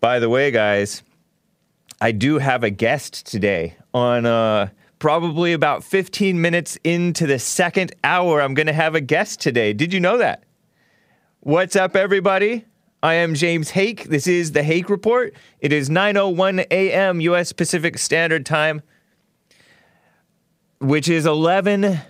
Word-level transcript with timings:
By 0.00 0.18
the 0.18 0.28
way, 0.28 0.50
guys, 0.50 1.02
I 2.00 2.10
do 2.12 2.38
have 2.38 2.64
a 2.64 2.70
guest 2.70 3.24
today 3.26 3.76
on 3.94 4.26
uh, 4.26 4.70
probably 4.98 5.52
about 5.52 5.84
15 5.84 6.40
minutes 6.40 6.76
into 6.82 7.26
the 7.26 7.38
second 7.38 7.94
hour. 8.02 8.42
I'm 8.42 8.54
going 8.54 8.66
to 8.66 8.72
have 8.72 8.96
a 8.96 9.00
guest 9.00 9.40
today. 9.40 9.72
Did 9.72 9.92
you 9.92 10.00
know 10.00 10.18
that? 10.18 10.42
What's 11.40 11.76
up, 11.76 11.94
everybody? 11.94 12.64
I 13.04 13.14
am 13.14 13.34
James 13.34 13.70
Hake. 13.70 14.04
This 14.04 14.26
is 14.26 14.52
the 14.52 14.62
Hake 14.62 14.88
Report. 14.88 15.34
It 15.60 15.72
is 15.72 15.88
9:01 15.88 16.66
a.m. 16.70 17.20
U.S. 17.20 17.52
Pacific 17.52 17.98
Standard 17.98 18.46
Time, 18.46 18.82
which 20.80 21.08
is 21.08 21.26
11 21.26 22.00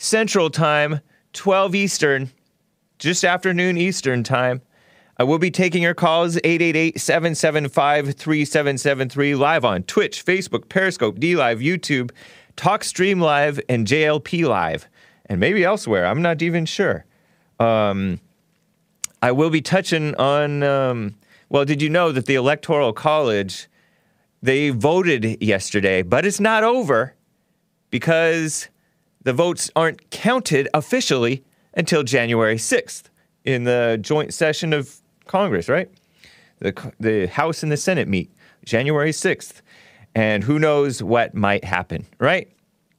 Central 0.00 0.48
Time, 0.48 1.00
12 1.32 1.74
Eastern, 1.74 2.30
just 3.00 3.24
afternoon 3.24 3.76
Eastern 3.76 4.22
Time. 4.22 4.62
I 5.18 5.24
will 5.24 5.38
be 5.38 5.50
taking 5.50 5.82
your 5.82 5.94
calls 5.94 6.36
888-775-3773 6.36 9.36
live 9.36 9.64
on 9.64 9.82
Twitch, 9.82 10.24
Facebook, 10.24 10.68
Periscope, 10.68 11.18
DLive, 11.18 11.60
YouTube, 11.60 12.12
TalkStream 12.56 13.20
Live, 13.20 13.58
and 13.68 13.88
JLP 13.88 14.46
Live, 14.46 14.86
and 15.26 15.40
maybe 15.40 15.64
elsewhere. 15.64 16.06
I'm 16.06 16.22
not 16.22 16.42
even 16.42 16.64
sure. 16.64 17.04
Um, 17.58 18.20
I 19.20 19.32
will 19.32 19.50
be 19.50 19.60
touching 19.60 20.14
on. 20.14 20.62
Um, 20.62 21.16
well, 21.48 21.64
did 21.64 21.82
you 21.82 21.90
know 21.90 22.12
that 22.12 22.26
the 22.26 22.36
Electoral 22.36 22.92
College 22.92 23.66
they 24.40 24.70
voted 24.70 25.42
yesterday, 25.42 26.02
but 26.02 26.24
it's 26.24 26.38
not 26.38 26.62
over 26.62 27.16
because 27.90 28.68
the 29.22 29.32
votes 29.32 29.70
aren't 29.76 30.10
counted 30.10 30.68
officially 30.74 31.44
until 31.74 32.02
January 32.02 32.56
6th 32.56 33.04
in 33.44 33.64
the 33.64 33.98
joint 34.00 34.34
session 34.34 34.72
of 34.72 34.96
Congress, 35.26 35.68
right? 35.68 35.90
The, 36.60 36.92
the 36.98 37.26
House 37.26 37.62
and 37.62 37.70
the 37.70 37.76
Senate 37.76 38.08
meet 38.08 38.30
January 38.64 39.10
6th. 39.10 39.62
And 40.14 40.42
who 40.42 40.58
knows 40.58 41.02
what 41.02 41.34
might 41.34 41.64
happen, 41.64 42.06
right? 42.18 42.50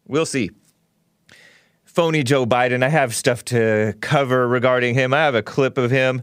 We'll 0.08 0.26
see. 0.26 0.52
Phony 1.84 2.24
Joe 2.24 2.46
Biden, 2.46 2.84
I 2.84 2.90
have 2.90 3.14
stuff 3.14 3.44
to 3.46 3.94
cover 4.00 4.48
regarding 4.48 4.94
him. 4.94 5.14
I 5.14 5.18
have 5.18 5.36
a 5.36 5.42
clip 5.42 5.78
of 5.78 5.92
him. 5.92 6.22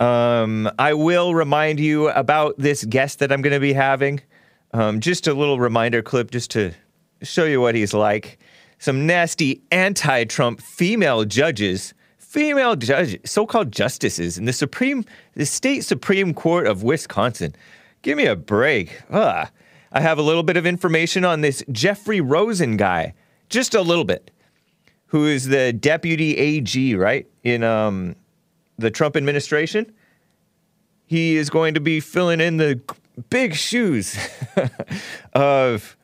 Um, 0.00 0.70
I 0.78 0.94
will 0.94 1.34
remind 1.34 1.78
you 1.78 2.08
about 2.08 2.56
this 2.58 2.84
guest 2.84 3.18
that 3.18 3.30
I'm 3.30 3.42
going 3.42 3.52
to 3.52 3.60
be 3.60 3.72
having. 3.72 4.20
Um, 4.72 5.00
just 5.00 5.26
a 5.26 5.34
little 5.34 5.60
reminder 5.60 6.02
clip 6.02 6.30
just 6.30 6.50
to 6.52 6.72
show 7.22 7.44
you 7.44 7.60
what 7.60 7.74
he's 7.74 7.92
like. 7.92 8.38
Some 8.82 9.06
nasty 9.06 9.62
anti 9.70 10.24
Trump 10.24 10.60
female 10.60 11.24
judges 11.24 11.94
female 12.18 12.74
judges, 12.74 13.20
so-called 13.24 13.70
justices 13.70 14.36
in 14.38 14.44
the 14.44 14.52
Supreme, 14.52 15.04
the 15.34 15.46
state 15.46 15.84
Supreme 15.84 16.34
Court 16.34 16.66
of 16.66 16.82
Wisconsin. 16.82 17.54
Give 18.02 18.18
me 18.18 18.26
a 18.26 18.34
break. 18.34 19.00
Ugh. 19.08 19.46
I 19.92 20.00
have 20.00 20.18
a 20.18 20.22
little 20.22 20.42
bit 20.42 20.56
of 20.56 20.66
information 20.66 21.24
on 21.24 21.42
this 21.42 21.62
Jeffrey 21.70 22.20
Rosen 22.20 22.76
guy, 22.76 23.14
just 23.50 23.72
a 23.72 23.82
little 23.82 24.02
bit, 24.02 24.32
who 25.06 25.26
is 25.26 25.46
the 25.46 25.72
deputy 25.72 26.36
AG, 26.36 26.96
right, 26.96 27.28
in 27.44 27.62
um, 27.62 28.16
the 28.78 28.90
Trump 28.90 29.16
administration. 29.16 29.92
He 31.06 31.36
is 31.36 31.50
going 31.50 31.74
to 31.74 31.80
be 31.80 32.00
filling 32.00 32.40
in 32.40 32.56
the 32.56 32.80
big 33.30 33.54
shoes 33.54 34.18
of 35.34 35.96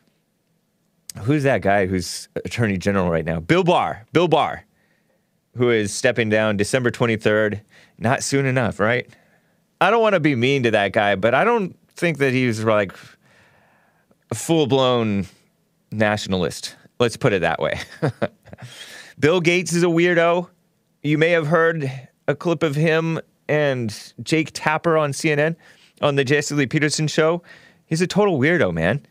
who's 1.18 1.42
that 1.42 1.62
guy 1.62 1.86
who's 1.86 2.28
attorney 2.44 2.78
general 2.78 3.10
right 3.10 3.24
now? 3.24 3.40
Bill 3.40 3.64
Barr. 3.64 4.06
Bill 4.12 4.28
Barr 4.28 4.64
who 5.58 5.70
is 5.70 5.92
stepping 5.92 6.30
down 6.30 6.56
December 6.56 6.90
23rd. 6.90 7.60
Not 7.98 8.22
soon 8.22 8.46
enough, 8.46 8.78
right? 8.78 9.08
I 9.80 9.90
don't 9.90 10.00
want 10.00 10.14
to 10.14 10.20
be 10.20 10.34
mean 10.34 10.62
to 10.62 10.70
that 10.70 10.92
guy, 10.92 11.16
but 11.16 11.34
I 11.34 11.44
don't 11.44 11.76
think 11.90 12.18
that 12.18 12.32
he's 12.32 12.64
like 12.64 12.92
a 14.30 14.34
full 14.34 14.66
blown 14.66 15.26
nationalist. 15.90 16.76
Let's 17.00 17.16
put 17.16 17.32
it 17.32 17.40
that 17.40 17.60
way. 17.60 17.80
Bill 19.18 19.40
Gates 19.40 19.72
is 19.72 19.82
a 19.82 19.86
weirdo. 19.86 20.48
You 21.02 21.18
may 21.18 21.30
have 21.30 21.46
heard 21.46 21.90
a 22.28 22.34
clip 22.34 22.62
of 22.62 22.74
him 22.74 23.20
and 23.48 24.12
Jake 24.22 24.50
Tapper 24.54 24.96
on 24.96 25.12
CNN 25.12 25.56
on 26.00 26.14
the 26.14 26.24
Jesse 26.24 26.54
Lee 26.54 26.66
Peterson 26.66 27.08
show. 27.08 27.42
He's 27.86 28.00
a 28.00 28.06
total 28.06 28.38
weirdo, 28.38 28.72
man. 28.72 29.04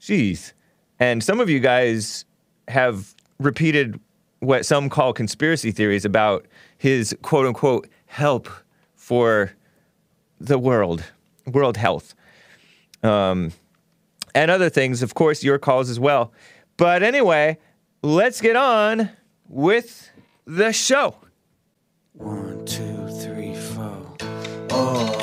Jeez. 0.00 0.52
And 1.00 1.24
some 1.24 1.40
of 1.40 1.48
you 1.48 1.60
guys 1.60 2.26
have 2.68 3.14
repeated 3.38 3.98
what 4.40 4.64
some 4.64 4.88
call 4.88 5.12
conspiracy 5.12 5.72
theories 5.72 6.04
about 6.04 6.46
his 6.78 7.16
quote 7.22 7.46
unquote 7.46 7.88
help 8.06 8.48
for 8.94 9.52
the 10.38 10.58
world, 10.58 11.02
world 11.46 11.76
health, 11.76 12.14
um, 13.02 13.52
and 14.34 14.50
other 14.50 14.68
things. 14.68 15.02
Of 15.02 15.14
course, 15.14 15.42
your 15.42 15.58
calls 15.58 15.90
as 15.90 15.98
well. 15.98 16.32
But 16.76 17.02
anyway, 17.02 17.58
let's 18.02 18.40
get 18.40 18.56
on 18.56 19.10
with 19.48 20.10
the 20.46 20.72
show. 20.72 21.16
One, 22.12 22.64
two, 22.64 23.08
three, 23.20 23.54
four. 23.54 24.16
Oh, 24.70 25.19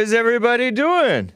is 0.00 0.14
everybody 0.14 0.70
doing? 0.70 1.30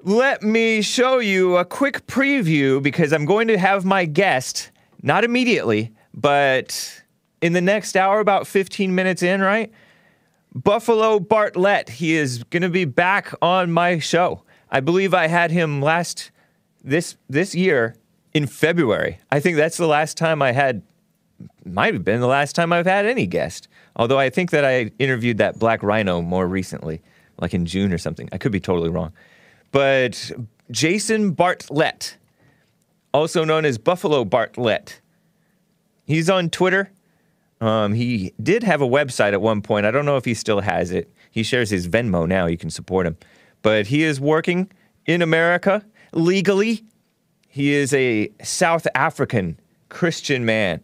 Let 0.00 0.42
me 0.42 0.80
show 0.80 1.18
you 1.18 1.58
a 1.58 1.66
quick 1.66 2.06
preview 2.06 2.82
because 2.82 3.12
I'm 3.12 3.26
going 3.26 3.48
to 3.48 3.58
have 3.58 3.84
my 3.84 4.06
guest, 4.06 4.70
not 5.02 5.22
immediately, 5.22 5.92
but 6.14 7.02
in 7.42 7.52
the 7.52 7.60
next 7.60 7.94
hour, 7.94 8.20
about 8.20 8.46
15 8.46 8.94
minutes 8.94 9.22
in, 9.22 9.42
right? 9.42 9.70
Buffalo 10.54 11.20
Bartlett. 11.20 11.90
He 11.90 12.14
is 12.14 12.42
going 12.44 12.62
to 12.62 12.70
be 12.70 12.86
back 12.86 13.34
on 13.42 13.70
my 13.70 13.98
show. 13.98 14.42
I 14.70 14.80
believe 14.80 15.12
I 15.12 15.26
had 15.26 15.50
him 15.50 15.82
last 15.82 16.30
this 16.82 17.16
this 17.28 17.54
year 17.54 17.96
in 18.32 18.46
February. 18.46 19.18
I 19.30 19.40
think 19.40 19.58
that's 19.58 19.76
the 19.76 19.86
last 19.86 20.16
time 20.16 20.40
I 20.40 20.52
had 20.52 20.82
might 21.66 21.92
have 21.92 22.04
been 22.04 22.20
the 22.20 22.26
last 22.26 22.54
time 22.54 22.72
I've 22.72 22.86
had 22.86 23.04
any 23.04 23.26
guest. 23.26 23.68
Although 23.96 24.18
I 24.18 24.30
think 24.30 24.52
that 24.52 24.64
I 24.64 24.90
interviewed 24.98 25.36
that 25.38 25.58
Black 25.58 25.82
Rhino 25.82 26.22
more 26.22 26.48
recently, 26.48 27.02
like 27.38 27.54
in 27.54 27.66
June 27.66 27.92
or 27.92 27.98
something. 27.98 28.28
I 28.32 28.38
could 28.38 28.52
be 28.52 28.60
totally 28.60 28.90
wrong. 28.90 29.12
But 29.72 30.30
Jason 30.70 31.32
Bartlett, 31.32 32.16
also 33.12 33.44
known 33.44 33.64
as 33.64 33.78
Buffalo 33.78 34.24
Bartlett, 34.24 35.00
he's 36.04 36.30
on 36.30 36.50
Twitter. 36.50 36.90
Um, 37.60 37.92
he 37.94 38.32
did 38.42 38.62
have 38.62 38.80
a 38.82 38.86
website 38.86 39.32
at 39.32 39.40
one 39.40 39.62
point. 39.62 39.86
I 39.86 39.90
don't 39.90 40.04
know 40.04 40.16
if 40.16 40.24
he 40.24 40.34
still 40.34 40.60
has 40.60 40.90
it. 40.90 41.12
He 41.30 41.42
shares 41.42 41.70
his 41.70 41.88
Venmo 41.88 42.28
now. 42.28 42.46
You 42.46 42.56
can 42.56 42.70
support 42.70 43.06
him. 43.06 43.16
But 43.62 43.86
he 43.86 44.02
is 44.02 44.20
working 44.20 44.70
in 45.06 45.22
America 45.22 45.84
legally. 46.12 46.84
He 47.48 47.72
is 47.72 47.92
a 47.94 48.30
South 48.42 48.86
African 48.94 49.58
Christian 49.88 50.44
man. 50.44 50.80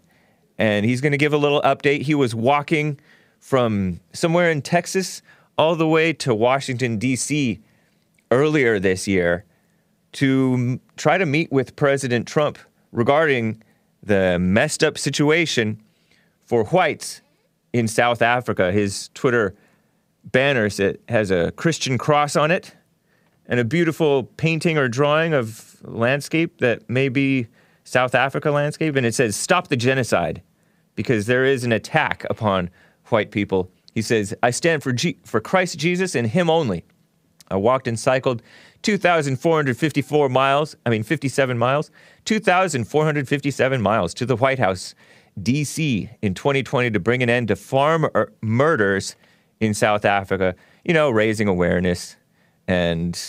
And 0.58 0.84
he's 0.84 1.00
going 1.00 1.12
to 1.12 1.18
give 1.18 1.32
a 1.32 1.38
little 1.38 1.62
update. 1.62 2.02
He 2.02 2.14
was 2.14 2.34
walking 2.34 2.98
from 3.38 4.00
somewhere 4.12 4.50
in 4.50 4.62
Texas 4.62 5.22
all 5.60 5.76
the 5.76 5.86
way 5.86 6.10
to 6.10 6.34
Washington, 6.34 6.96
D.C. 6.96 7.60
earlier 8.30 8.78
this 8.78 9.06
year 9.06 9.44
to 10.12 10.80
try 10.96 11.18
to 11.18 11.26
meet 11.26 11.52
with 11.52 11.76
President 11.76 12.26
Trump 12.26 12.58
regarding 12.92 13.62
the 14.02 14.38
messed 14.38 14.82
up 14.82 14.96
situation 14.96 15.78
for 16.46 16.64
whites 16.64 17.20
in 17.74 17.86
South 17.86 18.22
Africa. 18.22 18.72
His 18.72 19.10
Twitter 19.12 19.54
banner 20.24 20.70
has 21.10 21.30
a 21.30 21.50
Christian 21.50 21.98
cross 21.98 22.36
on 22.36 22.50
it 22.50 22.74
and 23.44 23.60
a 23.60 23.64
beautiful 23.64 24.22
painting 24.38 24.78
or 24.78 24.88
drawing 24.88 25.34
of 25.34 25.76
landscape 25.82 26.56
that 26.60 26.88
may 26.88 27.10
be 27.10 27.48
South 27.84 28.14
Africa 28.14 28.50
landscape. 28.50 28.96
And 28.96 29.04
it 29.04 29.14
says, 29.14 29.36
Stop 29.36 29.68
the 29.68 29.76
genocide 29.76 30.40
because 30.94 31.26
there 31.26 31.44
is 31.44 31.64
an 31.64 31.72
attack 31.72 32.24
upon 32.30 32.70
white 33.08 33.30
people. 33.30 33.70
He 33.94 34.02
says, 34.02 34.34
I 34.42 34.50
stand 34.50 34.82
for, 34.82 34.92
G- 34.92 35.18
for 35.24 35.40
Christ 35.40 35.78
Jesus 35.78 36.14
and 36.14 36.26
Him 36.26 36.48
only. 36.50 36.84
I 37.50 37.56
walked 37.56 37.88
and 37.88 37.98
cycled 37.98 38.42
2,454 38.82 40.28
miles, 40.28 40.76
I 40.86 40.90
mean 40.90 41.02
57 41.02 41.58
miles, 41.58 41.90
2,457 42.24 43.82
miles 43.82 44.14
to 44.14 44.24
the 44.24 44.36
White 44.36 44.58
House, 44.58 44.94
D.C. 45.42 46.10
in 46.22 46.34
2020 46.34 46.90
to 46.90 47.00
bring 47.00 47.22
an 47.22 47.30
end 47.30 47.48
to 47.48 47.56
farm 47.56 48.08
er- 48.14 48.32
murders 48.40 49.16
in 49.58 49.74
South 49.74 50.04
Africa. 50.04 50.54
You 50.84 50.94
know, 50.94 51.10
raising 51.10 51.48
awareness 51.48 52.16
and 52.66 53.20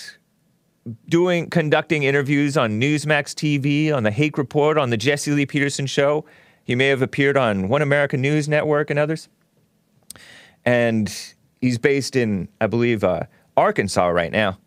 doing 1.08 1.50
conducting 1.50 2.04
interviews 2.04 2.58
on 2.58 2.80
Newsmax 2.80 3.34
TV, 3.36 3.94
on 3.96 4.04
the 4.04 4.12
Hake 4.12 4.38
Report, 4.38 4.78
on 4.78 4.90
the 4.90 4.98
Jesse 4.98 5.32
Lee 5.32 5.46
Peterson 5.46 5.86
show. 5.86 6.26
He 6.64 6.76
may 6.76 6.88
have 6.88 7.02
appeared 7.02 7.38
on 7.38 7.68
One 7.68 7.82
American 7.82 8.22
News 8.22 8.48
Network 8.48 8.90
and 8.90 8.98
others. 8.98 9.28
And 10.66 11.14
he's 11.60 11.78
based 11.78 12.16
in, 12.16 12.48
I 12.60 12.68
believe, 12.68 13.04
uh, 13.04 13.24
Arkansas 13.58 14.08
right 14.08 14.32
now, 14.32 14.58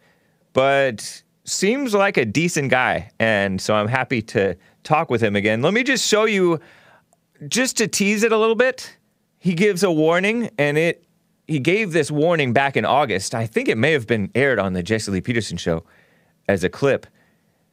but 0.53 1.23
seems 1.45 1.95
like 1.95 2.17
a 2.17 2.25
decent 2.25 2.71
guy. 2.71 3.11
And 3.19 3.61
so 3.61 3.75
I'm 3.75 3.89
happy 3.89 4.23
to 4.23 4.57
talk 4.83 5.11
with 5.11 5.23
him 5.23 5.37
again. 5.37 5.63
Let 5.63 5.75
me 5.75 5.83
just 5.83 6.07
show 6.07 6.25
you, 6.25 6.61
just 7.49 7.77
to 7.79 7.89
tease 7.89 8.23
it 8.23 8.33
a 8.33 8.39
little 8.39 8.55
bit. 8.55 8.97
He 9.39 9.55
gives 9.55 9.83
a 9.83 9.91
warning, 9.91 10.51
and 10.59 10.79
it 10.79 11.05
he 11.47 11.59
gave 11.59 11.93
this 11.93 12.11
warning 12.11 12.53
back 12.53 12.77
in 12.77 12.85
August. 12.85 13.35
I 13.35 13.47
think 13.47 13.69
it 13.69 13.77
may 13.77 13.93
have 13.93 14.07
been 14.07 14.31
aired 14.35 14.59
on 14.59 14.73
the 14.73 14.83
Jesse 14.83 15.11
Lee 15.11 15.21
Peterson 15.21 15.59
show 15.59 15.85
as 16.49 16.65
a 16.65 16.71
clip. 16.71 17.07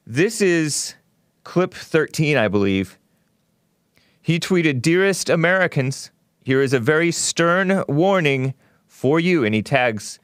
This 0.05 0.41
is 0.41 0.95
clip 1.43 1.73
13, 1.73 2.37
I 2.37 2.47
believe. 2.47 2.97
He 4.21 4.39
tweeted, 4.39 4.81
Dearest 4.81 5.29
Americans, 5.29 6.11
here 6.43 6.61
is 6.61 6.73
a 6.73 6.79
very 6.79 7.11
stern 7.11 7.83
warning 7.87 8.53
for 8.87 9.19
you. 9.19 9.45
And 9.45 9.53
he 9.53 9.61
tags 9.61 10.19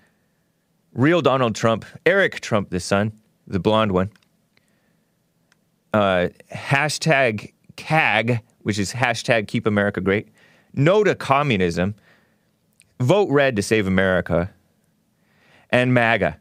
real 0.94 1.22
Donald 1.22 1.56
Trump, 1.56 1.86
Eric 2.06 2.40
Trump, 2.42 2.70
the 2.70 2.80
son, 2.80 3.14
the 3.46 3.60
blonde 3.60 3.92
one. 3.92 4.10
Uh, 5.94 6.30
hashtag 6.52 7.54
KAG, 7.76 8.42
which 8.60 8.78
is 8.78 8.94
hashtag 8.94 9.48
Keep 9.48 9.66
America 9.66 10.02
Great. 10.02 10.30
No 10.74 11.04
to 11.04 11.16
communism. 11.16 11.96
Vote 13.00 13.30
red 13.30 13.56
to 13.56 13.62
save 13.62 13.88
America. 13.88 14.52
And 15.70 15.94
MAGA. 15.94 16.40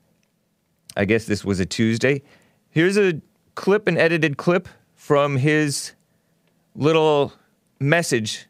I 0.96 1.04
guess 1.04 1.26
this 1.26 1.44
was 1.44 1.60
a 1.60 1.66
Tuesday. 1.66 2.22
Here's 2.70 2.96
a 2.96 3.20
clip, 3.54 3.86
an 3.86 3.98
edited 3.98 4.36
clip 4.36 4.68
from 4.94 5.36
his 5.36 5.92
little 6.74 7.32
message 7.78 8.45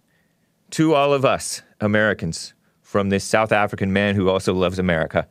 to 0.77 0.95
all 0.95 1.15
of 1.15 1.25
us 1.25 1.63
Americans 1.81 2.53
from 2.83 3.09
this 3.09 3.25
South 3.25 3.51
African 3.51 3.95
man 3.95 4.15
who 4.15 4.29
also 4.29 4.53
loves 4.53 4.79
America. 4.79 5.27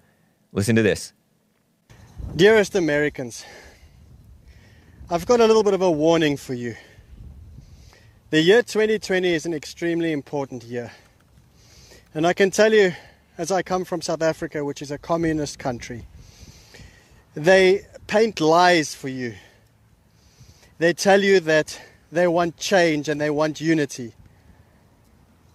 Listen 0.53 0.75
to 0.75 0.81
this. 0.81 1.13
Dearest 2.36 2.74
Americans, 2.74 3.45
I've 5.07 5.27
got 5.27 5.39
a 5.39 5.45
little 5.45 5.62
bit 5.62 5.75
of 5.75 5.83
a 5.83 5.92
warning 5.92 6.36
for 6.36 6.56
you. 6.56 6.75
The 8.31 8.42
year 8.42 8.63
2020 8.63 9.36
is 9.36 9.45
an 9.45 9.53
extremely 9.53 10.13
important 10.13 10.63
year. 10.63 10.92
And 12.15 12.25
I 12.25 12.33
can 12.33 12.50
tell 12.50 12.74
you, 12.74 12.94
as 13.38 13.51
I 13.51 13.62
come 13.62 13.86
from 13.86 14.01
South 14.01 14.24
Africa, 14.24 14.65
which 14.65 14.81
is 14.81 14.89
a 14.89 14.97
communist 14.97 15.59
country, 15.59 16.07
they 17.36 17.86
paint 18.07 18.42
lies 18.42 18.95
for 18.95 19.09
you. 19.09 19.36
They 20.80 20.94
tell 20.94 21.21
you 21.21 21.39
that 21.42 21.80
they 22.12 22.27
want 22.27 22.57
change 22.57 23.09
and 23.09 23.21
they 23.21 23.30
want 23.30 23.62
unity. 23.62 24.15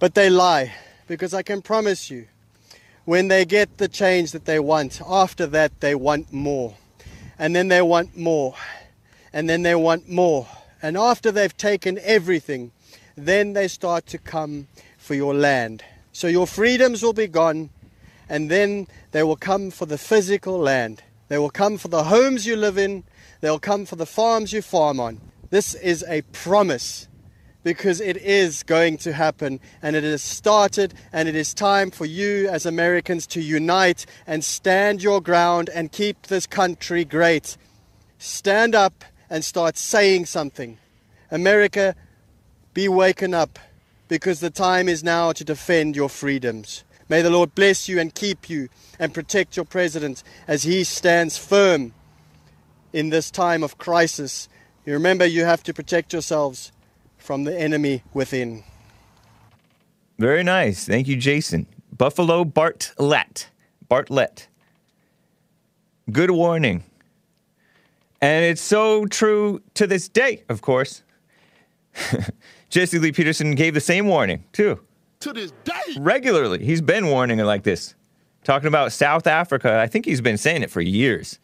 But 0.00 0.14
they 0.14 0.30
lie, 0.30 0.72
because 1.06 1.34
I 1.34 1.42
can 1.42 1.60
promise 1.60 2.10
you, 2.10 2.26
when 3.04 3.28
they 3.28 3.44
get 3.44 3.76
the 3.76 3.86
change 3.86 4.32
that 4.32 4.46
they 4.46 4.58
want, 4.58 5.02
after 5.06 5.46
that 5.48 5.80
they 5.80 5.94
want 5.94 6.32
more. 6.32 6.74
And 7.38 7.54
then 7.54 7.68
they 7.68 7.82
want 7.82 8.16
more. 8.16 8.54
And 9.30 9.48
then 9.48 9.60
they 9.60 9.74
want 9.74 10.08
more. 10.08 10.48
And 10.80 10.96
after 10.96 11.30
they've 11.30 11.54
taken 11.54 11.98
everything, 12.02 12.72
then 13.14 13.52
they 13.52 13.68
start 13.68 14.06
to 14.06 14.18
come 14.18 14.68
for 14.96 15.14
your 15.14 15.34
land. 15.34 15.84
So 16.12 16.28
your 16.28 16.46
freedoms 16.46 17.02
will 17.02 17.12
be 17.12 17.26
gone, 17.26 17.68
and 18.26 18.50
then 18.50 18.86
they 19.12 19.22
will 19.22 19.36
come 19.36 19.70
for 19.70 19.84
the 19.84 19.98
physical 19.98 20.58
land. 20.58 21.02
They 21.28 21.36
will 21.36 21.50
come 21.50 21.76
for 21.76 21.88
the 21.88 22.04
homes 22.04 22.46
you 22.46 22.56
live 22.56 22.78
in, 22.78 23.04
they'll 23.42 23.58
come 23.58 23.84
for 23.84 23.96
the 23.96 24.06
farms 24.06 24.54
you 24.54 24.62
farm 24.62 24.98
on. 24.98 25.20
This 25.50 25.74
is 25.74 26.02
a 26.08 26.22
promise 26.22 27.06
because 27.62 28.00
it 28.00 28.16
is 28.16 28.62
going 28.62 28.96
to 28.98 29.12
happen 29.12 29.60
and 29.82 29.94
it 29.94 30.04
has 30.04 30.22
started 30.22 30.94
and 31.12 31.28
it 31.28 31.34
is 31.34 31.52
time 31.52 31.90
for 31.90 32.06
you 32.06 32.48
as 32.48 32.64
Americans 32.64 33.26
to 33.28 33.40
unite 33.40 34.06
and 34.26 34.44
stand 34.44 35.02
your 35.02 35.20
ground 35.20 35.68
and 35.74 35.92
keep 35.92 36.26
this 36.26 36.46
country 36.46 37.04
great. 37.04 37.56
Stand 38.18 38.74
up 38.74 39.04
and 39.28 39.44
start 39.44 39.76
saying 39.76 40.26
something. 40.26 40.78
America, 41.30 41.94
be 42.74 42.88
waken 42.88 43.34
up 43.34 43.58
because 44.08 44.40
the 44.40 44.50
time 44.50 44.88
is 44.88 45.04
now 45.04 45.32
to 45.32 45.44
defend 45.44 45.94
your 45.94 46.08
freedoms. 46.08 46.84
May 47.08 47.22
the 47.22 47.30
Lord 47.30 47.54
bless 47.54 47.88
you 47.88 47.98
and 48.00 48.14
keep 48.14 48.48
you 48.48 48.68
and 48.98 49.12
protect 49.12 49.56
your 49.56 49.64
president 49.64 50.22
as 50.46 50.62
he 50.62 50.84
stands 50.84 51.36
firm 51.36 51.92
in 52.92 53.10
this 53.10 53.30
time 53.30 53.62
of 53.62 53.78
crisis. 53.78 54.48
You 54.86 54.94
remember 54.94 55.26
you 55.26 55.44
have 55.44 55.62
to 55.64 55.74
protect 55.74 56.12
yourselves 56.12 56.72
from 57.20 57.44
the 57.44 57.58
enemy 57.58 58.02
within. 58.12 58.64
Very 60.18 60.42
nice. 60.42 60.84
Thank 60.86 61.08
you, 61.08 61.16
Jason. 61.16 61.66
Buffalo 61.96 62.44
Bartlett. 62.44 63.50
Bartlett. 63.88 64.48
Good 66.10 66.30
warning. 66.30 66.84
And 68.20 68.44
it's 68.44 68.60
so 68.60 69.06
true 69.06 69.62
to 69.74 69.86
this 69.86 70.08
day, 70.08 70.44
of 70.48 70.60
course. 70.60 71.02
Jesse 72.70 72.98
Lee 72.98 73.12
Peterson 73.12 73.54
gave 73.54 73.74
the 73.74 73.80
same 73.80 74.06
warning, 74.06 74.44
too. 74.52 74.80
to 75.20 75.32
this 75.32 75.52
day. 75.64 75.72
Regularly. 75.98 76.64
He's 76.64 76.80
been 76.82 77.06
warning 77.06 77.38
it 77.38 77.44
like 77.44 77.62
this. 77.62 77.94
Talking 78.44 78.68
about 78.68 78.92
South 78.92 79.26
Africa. 79.26 79.78
I 79.78 79.86
think 79.86 80.04
he's 80.04 80.20
been 80.20 80.38
saying 80.38 80.62
it 80.62 80.70
for 80.70 80.80
years, 80.80 81.38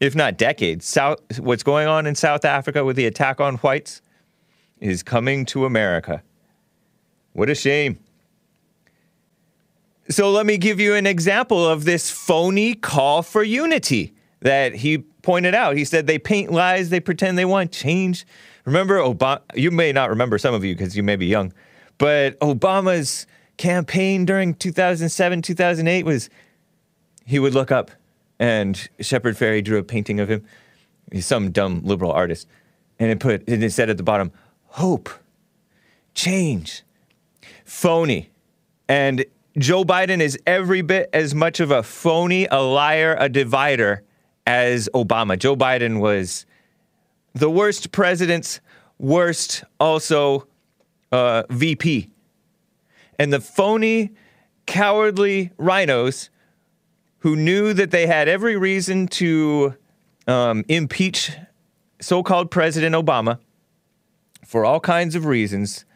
if 0.00 0.14
not 0.14 0.36
decades. 0.36 0.86
South, 0.86 1.18
what's 1.38 1.62
going 1.62 1.86
on 1.88 2.06
in 2.06 2.14
South 2.14 2.44
Africa 2.44 2.84
with 2.84 2.96
the 2.96 3.06
attack 3.06 3.40
on 3.40 3.56
whites 3.56 4.00
is 4.82 5.02
coming 5.02 5.44
to 5.46 5.64
America. 5.64 6.22
What 7.32 7.48
a 7.48 7.54
shame. 7.54 7.98
So 10.08 10.30
let 10.30 10.44
me 10.44 10.58
give 10.58 10.80
you 10.80 10.94
an 10.94 11.06
example 11.06 11.66
of 11.66 11.84
this 11.84 12.10
phony 12.10 12.74
call 12.74 13.22
for 13.22 13.42
unity 13.42 14.12
that 14.40 14.74
he 14.74 14.98
pointed 14.98 15.54
out. 15.54 15.76
He 15.76 15.84
said 15.84 16.06
they 16.06 16.18
paint 16.18 16.50
lies, 16.50 16.90
they 16.90 17.00
pretend 17.00 17.38
they 17.38 17.44
want 17.44 17.72
change. 17.72 18.26
Remember 18.64 18.98
Obama? 18.98 19.40
You 19.54 19.70
may 19.70 19.92
not 19.92 20.10
remember 20.10 20.36
some 20.36 20.54
of 20.54 20.64
you 20.64 20.74
because 20.74 20.96
you 20.96 21.02
may 21.02 21.16
be 21.16 21.26
young, 21.26 21.52
but 21.98 22.38
Obama's 22.40 23.26
campaign 23.56 24.24
during 24.24 24.54
2007, 24.54 25.42
2008 25.42 26.04
was 26.04 26.28
he 27.24 27.38
would 27.38 27.54
look 27.54 27.70
up 27.70 27.92
and 28.40 28.88
Shepard 29.00 29.36
Fairey 29.36 29.62
drew 29.62 29.78
a 29.78 29.84
painting 29.84 30.18
of 30.18 30.28
him. 30.28 30.44
He's 31.12 31.26
some 31.26 31.52
dumb 31.52 31.82
liberal 31.84 32.10
artist. 32.10 32.48
And 32.98 33.10
it 33.10 33.20
put 33.20 33.48
and 33.48 33.62
it 33.62 33.72
said 33.72 33.88
at 33.88 33.96
the 33.96 34.02
bottom, 34.02 34.32
hope, 34.72 35.10
change, 36.14 36.82
phony. 37.64 38.30
And 38.88 39.24
Joe 39.58 39.84
Biden 39.84 40.20
is 40.20 40.38
every 40.46 40.80
bit 40.80 41.10
as 41.12 41.34
much 41.34 41.60
of 41.60 41.70
a 41.70 41.82
phony, 41.82 42.46
a 42.50 42.62
liar, 42.62 43.14
a 43.18 43.28
divider 43.28 44.02
as 44.46 44.88
Obama. 44.94 45.38
Joe 45.38 45.56
Biden 45.56 46.00
was 46.00 46.46
the 47.34 47.50
worst 47.50 47.92
president's 47.92 48.60
worst, 48.98 49.62
also 49.78 50.46
uh, 51.10 51.42
VP. 51.50 52.08
And 53.18 53.32
the 53.32 53.40
phony, 53.40 54.12
cowardly 54.66 55.50
RINOs 55.58 56.30
who 57.18 57.36
knew 57.36 57.74
that 57.74 57.90
they 57.90 58.06
had 58.06 58.26
every 58.26 58.56
reason 58.56 59.06
to 59.06 59.76
um, 60.26 60.64
impeach 60.68 61.32
so 62.00 62.22
called 62.22 62.50
President 62.50 62.94
Obama 62.94 63.38
for 64.52 64.66
all 64.66 64.80
kinds 64.80 65.14
of 65.14 65.24
reasons 65.24 65.86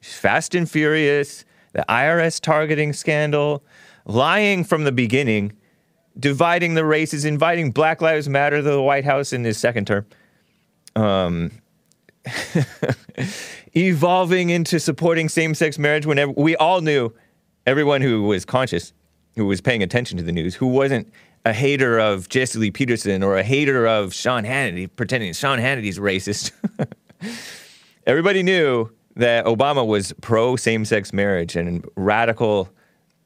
Fast 0.00 0.56
and 0.56 0.68
Furious, 0.68 1.44
the 1.72 1.84
IRS 1.88 2.40
targeting 2.40 2.92
scandal, 2.92 3.62
lying 4.06 4.64
from 4.64 4.82
the 4.82 4.90
beginning, 4.90 5.52
dividing 6.18 6.74
the 6.74 6.84
races, 6.84 7.24
inviting 7.24 7.70
Black 7.70 8.02
Lives 8.02 8.28
Matter 8.28 8.56
to 8.56 8.62
the 8.62 8.82
White 8.82 9.04
House 9.04 9.32
in 9.32 9.44
his 9.44 9.56
second 9.56 9.86
term, 9.86 10.04
um, 10.96 11.52
evolving 13.74 14.50
into 14.50 14.80
supporting 14.80 15.28
same 15.28 15.54
sex 15.54 15.78
marriage 15.78 16.04
whenever 16.04 16.32
we 16.32 16.56
all 16.56 16.80
knew, 16.80 17.14
everyone 17.68 18.02
who 18.02 18.24
was 18.24 18.44
conscious, 18.44 18.92
who 19.36 19.46
was 19.46 19.60
paying 19.60 19.84
attention 19.84 20.18
to 20.18 20.24
the 20.24 20.32
news, 20.32 20.56
who 20.56 20.66
wasn't 20.66 21.06
a 21.44 21.52
hater 21.52 22.00
of 22.00 22.28
Jesse 22.28 22.58
Lee 22.58 22.72
Peterson 22.72 23.22
or 23.22 23.38
a 23.38 23.44
hater 23.44 23.86
of 23.86 24.12
Sean 24.12 24.42
Hannity, 24.42 24.90
pretending 24.96 25.32
Sean 25.34 25.60
Hannity's 25.60 26.00
racist. 26.00 26.50
Everybody 28.06 28.42
knew 28.42 28.90
that 29.16 29.44
Obama 29.44 29.86
was 29.86 30.12
pro 30.20 30.56
same 30.56 30.84
sex 30.84 31.12
marriage 31.12 31.54
and 31.54 31.86
radical 31.96 32.68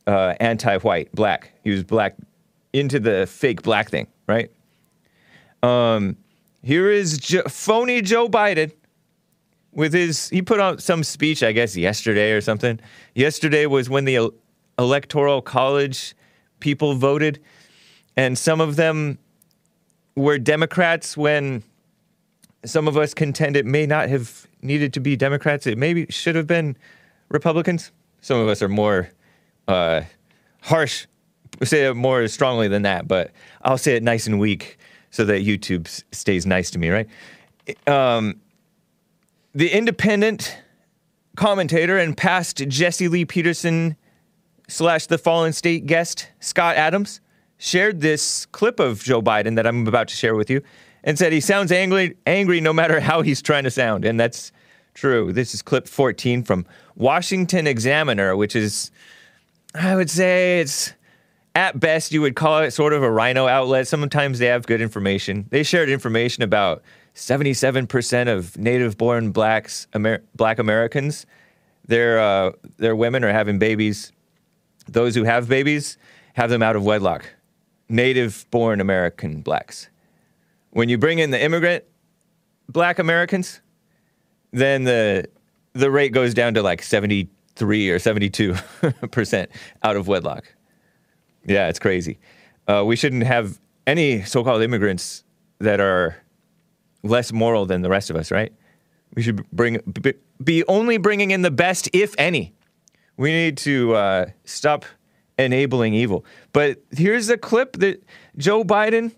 uh, 0.06 0.34
anti 0.38 0.78
white, 0.78 1.10
black. 1.12 1.52
He 1.64 1.70
was 1.70 1.82
black 1.82 2.16
into 2.72 3.00
the 3.00 3.26
fake 3.26 3.62
black 3.62 3.88
thing, 3.88 4.06
right? 4.26 4.50
Um, 5.62 6.16
here 6.62 6.90
is 6.90 7.16
jo- 7.16 7.44
phony 7.48 8.02
Joe 8.02 8.28
Biden 8.28 8.72
with 9.72 9.94
his. 9.94 10.28
He 10.28 10.42
put 10.42 10.60
out 10.60 10.82
some 10.82 11.02
speech, 11.02 11.42
I 11.42 11.52
guess, 11.52 11.74
yesterday 11.74 12.32
or 12.32 12.42
something. 12.42 12.78
Yesterday 13.14 13.64
was 13.64 13.88
when 13.88 14.04
the 14.04 14.16
el- 14.16 14.34
electoral 14.78 15.40
college 15.40 16.14
people 16.60 16.94
voted, 16.94 17.40
and 18.16 18.36
some 18.36 18.60
of 18.60 18.76
them 18.76 19.18
were 20.16 20.38
Democrats 20.38 21.16
when 21.16 21.62
some 22.66 22.88
of 22.88 22.96
us 22.96 23.14
contend 23.14 23.56
it 23.56 23.66
may 23.66 23.86
not 23.86 24.08
have 24.08 24.46
needed 24.62 24.92
to 24.94 25.00
be 25.00 25.16
Democrats. 25.16 25.66
It 25.66 25.78
maybe 25.78 26.06
should 26.10 26.34
have 26.34 26.46
been 26.46 26.76
Republicans. 27.28 27.92
Some 28.20 28.38
of 28.38 28.48
us 28.48 28.62
are 28.62 28.68
more 28.68 29.10
uh, 29.68 30.02
harsh, 30.62 31.06
say 31.62 31.86
it 31.86 31.94
more 31.94 32.26
strongly 32.28 32.68
than 32.68 32.82
that, 32.82 33.06
but 33.06 33.30
I'll 33.62 33.78
say 33.78 33.96
it 33.96 34.02
nice 34.02 34.26
and 34.26 34.38
weak 34.38 34.78
so 35.10 35.24
that 35.24 35.42
YouTube 35.42 35.88
stays 36.12 36.44
nice 36.44 36.70
to 36.72 36.78
me, 36.78 36.90
right? 36.90 37.08
Um, 37.86 38.40
the 39.54 39.70
independent 39.70 40.58
commentator 41.36 41.98
and 41.98 42.16
past 42.16 42.56
Jesse 42.68 43.08
Lee 43.08 43.24
Peterson 43.24 43.96
slash 44.68 45.06
the 45.06 45.18
Fallen 45.18 45.52
State 45.52 45.86
guest, 45.86 46.28
Scott 46.40 46.76
Adams, 46.76 47.20
shared 47.58 48.00
this 48.00 48.46
clip 48.46 48.80
of 48.80 49.02
Joe 49.02 49.22
Biden 49.22 49.56
that 49.56 49.66
I'm 49.66 49.86
about 49.86 50.08
to 50.08 50.14
share 50.14 50.34
with 50.34 50.50
you 50.50 50.62
and 51.06 51.18
said 51.18 51.32
he 51.32 51.40
sounds 51.40 51.72
angry, 51.72 52.16
angry 52.26 52.60
no 52.60 52.74
matter 52.74 53.00
how 53.00 53.22
he's 53.22 53.40
trying 53.40 53.64
to 53.64 53.70
sound. 53.70 54.04
And 54.04 54.20
that's 54.20 54.52
true. 54.92 55.32
This 55.32 55.54
is 55.54 55.62
clip 55.62 55.88
14 55.88 56.42
from 56.42 56.66
Washington 56.94 57.66
Examiner, 57.66 58.36
which 58.36 58.54
is, 58.54 58.90
I 59.74 59.96
would 59.96 60.10
say, 60.10 60.60
it's 60.60 60.92
at 61.54 61.80
best 61.80 62.12
you 62.12 62.20
would 62.20 62.36
call 62.36 62.58
it 62.58 62.72
sort 62.72 62.92
of 62.92 63.02
a 63.02 63.10
RINO 63.10 63.46
outlet. 63.46 63.88
Sometimes 63.88 64.38
they 64.38 64.46
have 64.46 64.66
good 64.66 64.82
information. 64.82 65.46
They 65.48 65.62
shared 65.62 65.88
information 65.88 66.42
about 66.42 66.82
77% 67.14 68.28
of 68.28 68.58
native 68.58 68.98
born 68.98 69.30
blacks, 69.30 69.86
Amer- 69.94 70.22
black 70.34 70.58
Americans, 70.58 71.24
their, 71.86 72.18
uh, 72.20 72.50
their 72.76 72.94
women 72.94 73.24
are 73.24 73.32
having 73.32 73.58
babies 73.58 74.12
those 74.88 75.14
who 75.14 75.24
have 75.24 75.48
babies 75.48 75.98
have 76.34 76.50
them 76.50 76.62
out 76.62 76.76
of 76.76 76.84
wedlock. 76.84 77.24
Native 77.88 78.46
born 78.50 78.80
American 78.80 79.42
blacks. 79.42 79.88
When 80.76 80.90
you 80.90 80.98
bring 80.98 81.20
in 81.20 81.30
the 81.30 81.42
immigrant 81.42 81.84
black 82.68 82.98
Americans, 82.98 83.62
then 84.52 84.84
the 84.84 85.26
the 85.72 85.90
rate 85.90 86.12
goes 86.12 86.34
down 86.34 86.52
to 86.52 86.62
like 86.62 86.82
73 86.82 87.88
or 87.88 87.98
72 87.98 88.54
percent 89.10 89.50
out 89.82 89.96
of 89.96 90.06
wedlock. 90.06 90.44
Yeah, 91.46 91.68
it's 91.68 91.78
crazy. 91.78 92.18
Uh, 92.68 92.84
we 92.84 92.94
shouldn't 92.94 93.22
have 93.22 93.58
any 93.86 94.20
so-called 94.20 94.60
immigrants 94.60 95.24
that 95.60 95.80
are 95.80 96.14
less 97.02 97.32
moral 97.32 97.64
than 97.64 97.80
the 97.80 97.88
rest 97.88 98.10
of 98.10 98.16
us, 98.16 98.30
right? 98.30 98.52
We 99.14 99.22
should 99.22 99.50
bring 99.52 99.78
be, 100.44 100.62
only 100.68 100.98
bringing 100.98 101.30
in 101.30 101.40
the 101.40 101.50
best, 101.50 101.88
if 101.94 102.14
any. 102.18 102.52
We 103.16 103.32
need 103.32 103.56
to 103.58 103.94
uh, 103.94 104.26
stop 104.44 104.84
enabling 105.38 105.94
evil. 105.94 106.26
But 106.52 106.82
here's 106.90 107.30
a 107.30 107.38
clip 107.38 107.78
that 107.78 108.02
Joe 108.36 108.62
Biden 108.62 109.12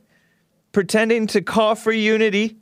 pretending 0.72 1.26
to 1.28 1.42
call 1.42 1.74
for 1.74 1.92
unity 1.92 2.56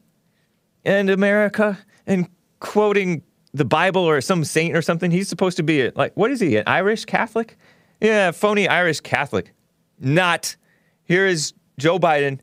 and 0.84 1.10
America 1.10 1.78
and 2.06 2.28
quoting 2.60 3.22
the 3.52 3.64
Bible 3.64 4.02
or 4.02 4.20
some 4.20 4.44
saint 4.44 4.76
or 4.76 4.82
something. 4.82 5.10
He's 5.10 5.28
supposed 5.28 5.56
to 5.56 5.62
be 5.62 5.82
a, 5.82 5.92
like, 5.94 6.16
what 6.16 6.30
is 6.30 6.40
he, 6.40 6.56
an 6.56 6.64
Irish 6.66 7.04
Catholic? 7.04 7.56
Yeah, 8.00 8.30
phony 8.30 8.68
Irish 8.68 9.00
Catholic. 9.00 9.52
Not. 9.98 10.56
Here 11.04 11.26
is 11.26 11.54
Joe 11.78 11.98
Biden 11.98 12.40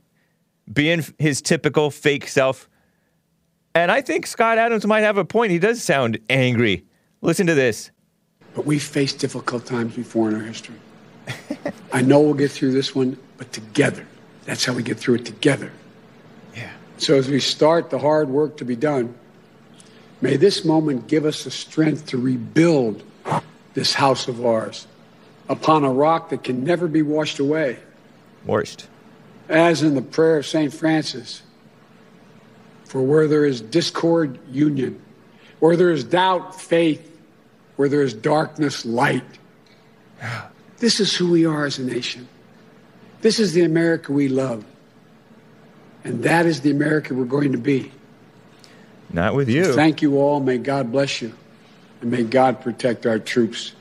being 0.71 1.03
his 1.19 1.41
typical 1.41 1.91
fake 1.91 2.27
self. 2.27 2.69
And 3.75 3.91
I 3.91 4.01
think 4.01 4.27
Scott 4.27 4.57
Adams 4.57 4.85
might 4.85 5.01
have 5.01 5.17
a 5.17 5.25
point. 5.25 5.51
He 5.51 5.59
does 5.59 5.81
sound 5.81 6.19
angry. 6.29 6.85
Listen 7.21 7.47
to 7.47 7.55
this. 7.55 7.91
But 8.55 8.65
we've 8.65 8.83
faced 8.83 9.19
difficult 9.19 9.65
times 9.65 9.95
before 9.95 10.29
in 10.29 10.35
our 10.35 10.41
history. 10.41 10.75
I 11.93 12.01
know 12.01 12.19
we'll 12.19 12.33
get 12.33 12.51
through 12.51 12.71
this 12.71 12.93
one, 12.93 13.17
but 13.37 13.51
together. 13.51 14.05
That's 14.45 14.65
how 14.65 14.73
we 14.73 14.83
get 14.83 14.97
through 14.97 15.15
it 15.15 15.25
together. 15.25 15.71
Yeah. 16.55 16.71
So 16.97 17.15
as 17.15 17.27
we 17.27 17.39
start 17.39 17.89
the 17.89 17.99
hard 17.99 18.29
work 18.29 18.57
to 18.57 18.65
be 18.65 18.75
done, 18.75 19.15
may 20.21 20.37
this 20.37 20.65
moment 20.65 21.07
give 21.07 21.25
us 21.25 21.43
the 21.43 21.51
strength 21.51 22.07
to 22.07 22.17
rebuild 22.17 23.03
this 23.73 23.93
house 23.93 24.27
of 24.27 24.45
ours 24.45 24.87
upon 25.49 25.83
a 25.83 25.91
rock 25.91 26.29
that 26.29 26.43
can 26.43 26.63
never 26.63 26.87
be 26.87 27.01
washed 27.01 27.39
away. 27.39 27.77
Worst. 28.45 28.87
As 29.49 29.81
in 29.83 29.95
the 29.95 30.01
prayer 30.01 30.37
of 30.37 30.45
St. 30.45 30.73
Francis, 30.73 31.41
for 32.85 33.01
where 33.01 33.27
there 33.27 33.45
is 33.45 33.61
discord, 33.61 34.37
union, 34.51 35.01
where 35.59 35.75
there 35.75 35.91
is 35.91 36.03
doubt, 36.03 36.59
faith, 36.59 37.09
where 37.75 37.89
there 37.89 38.03
is 38.03 38.13
darkness, 38.13 38.85
light. 38.85 39.23
This 40.77 40.99
is 40.99 41.15
who 41.15 41.31
we 41.31 41.45
are 41.45 41.65
as 41.65 41.79
a 41.79 41.83
nation. 41.83 42.27
This 43.23 43.39
is 43.39 43.53
the 43.53 43.63
America 43.63 44.11
we 44.11 44.27
love. 44.27 44.65
And 46.03 46.23
that 46.23 46.45
is 46.45 46.59
the 46.59 46.71
America 46.71 47.13
we're 47.13 47.23
going 47.23 47.53
to 47.53 47.57
be. 47.57 47.89
Not 49.09 49.33
with 49.33 49.47
you. 49.47 49.73
Thank 49.73 50.01
you 50.01 50.19
all. 50.19 50.41
May 50.41 50.57
God 50.57 50.91
bless 50.91 51.21
you. 51.21 51.33
And 52.01 52.11
may 52.11 52.23
God 52.23 52.59
protect 52.59 53.05
our 53.05 53.19
troops 53.19 53.71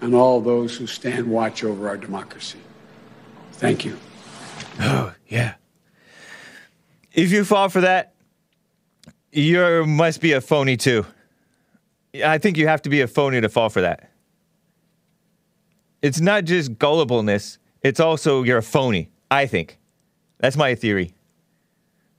and 0.00 0.14
all 0.14 0.40
those 0.40 0.76
who 0.76 0.86
stand 0.86 1.28
watch 1.28 1.64
over 1.64 1.88
our 1.88 1.96
democracy. 1.96 2.60
Thank 3.54 3.84
you. 3.84 3.98
Oh, 4.78 5.12
yeah. 5.26 5.54
If 7.12 7.32
you 7.32 7.44
fall 7.44 7.68
for 7.68 7.80
that, 7.80 8.14
you 9.32 9.84
must 9.86 10.20
be 10.20 10.32
a 10.32 10.40
phony 10.40 10.76
too. 10.76 11.04
I 12.24 12.38
think 12.38 12.56
you 12.56 12.68
have 12.68 12.82
to 12.82 12.90
be 12.90 13.00
a 13.00 13.08
phony 13.08 13.40
to 13.40 13.48
fall 13.48 13.70
for 13.70 13.80
that. 13.80 14.08
It's 16.00 16.20
not 16.20 16.44
just 16.44 16.74
gullibleness, 16.74 17.58
it's 17.84 18.00
also 18.00 18.42
you're 18.42 18.58
a 18.58 18.62
phony, 18.62 19.10
I 19.30 19.46
think. 19.46 19.78
That's 20.38 20.56
my 20.56 20.74
theory. 20.74 21.14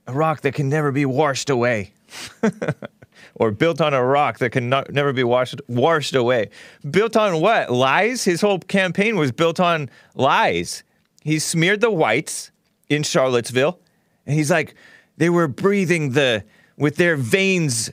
A 0.08 0.14
rock 0.14 0.42
that 0.42 0.54
can 0.54 0.70
never 0.70 0.92
be 0.92 1.06
washed 1.06 1.50
away. 1.50 1.94
or 3.36 3.52
built 3.52 3.82
on 3.82 3.94
a 3.94 4.04
rock 4.04 4.38
that 4.40 4.52
can 4.52 4.70
not, 4.70 4.92
never 4.92 5.12
be 5.12 5.24
washed 5.24 5.60
washed 5.68 6.16
away. 6.16 6.50
Built 6.90 7.18
on 7.18 7.42
what? 7.42 7.72
Lies? 7.72 8.24
His 8.24 8.42
whole 8.42 8.60
campaign 8.60 9.18
was 9.18 9.32
built 9.32 9.60
on 9.60 9.90
lies. 10.14 10.84
He 11.24 11.40
smeared 11.40 11.82
the 11.82 11.92
whites 11.92 12.52
in 12.88 13.04
Charlottesville, 13.04 13.80
and 14.26 14.36
he's 14.36 14.52
like, 14.52 14.76
they 15.18 15.30
were 15.30 15.48
breathing 15.48 16.12
the 16.12 16.44
with 16.78 16.98
their 16.98 17.16
veins, 17.16 17.92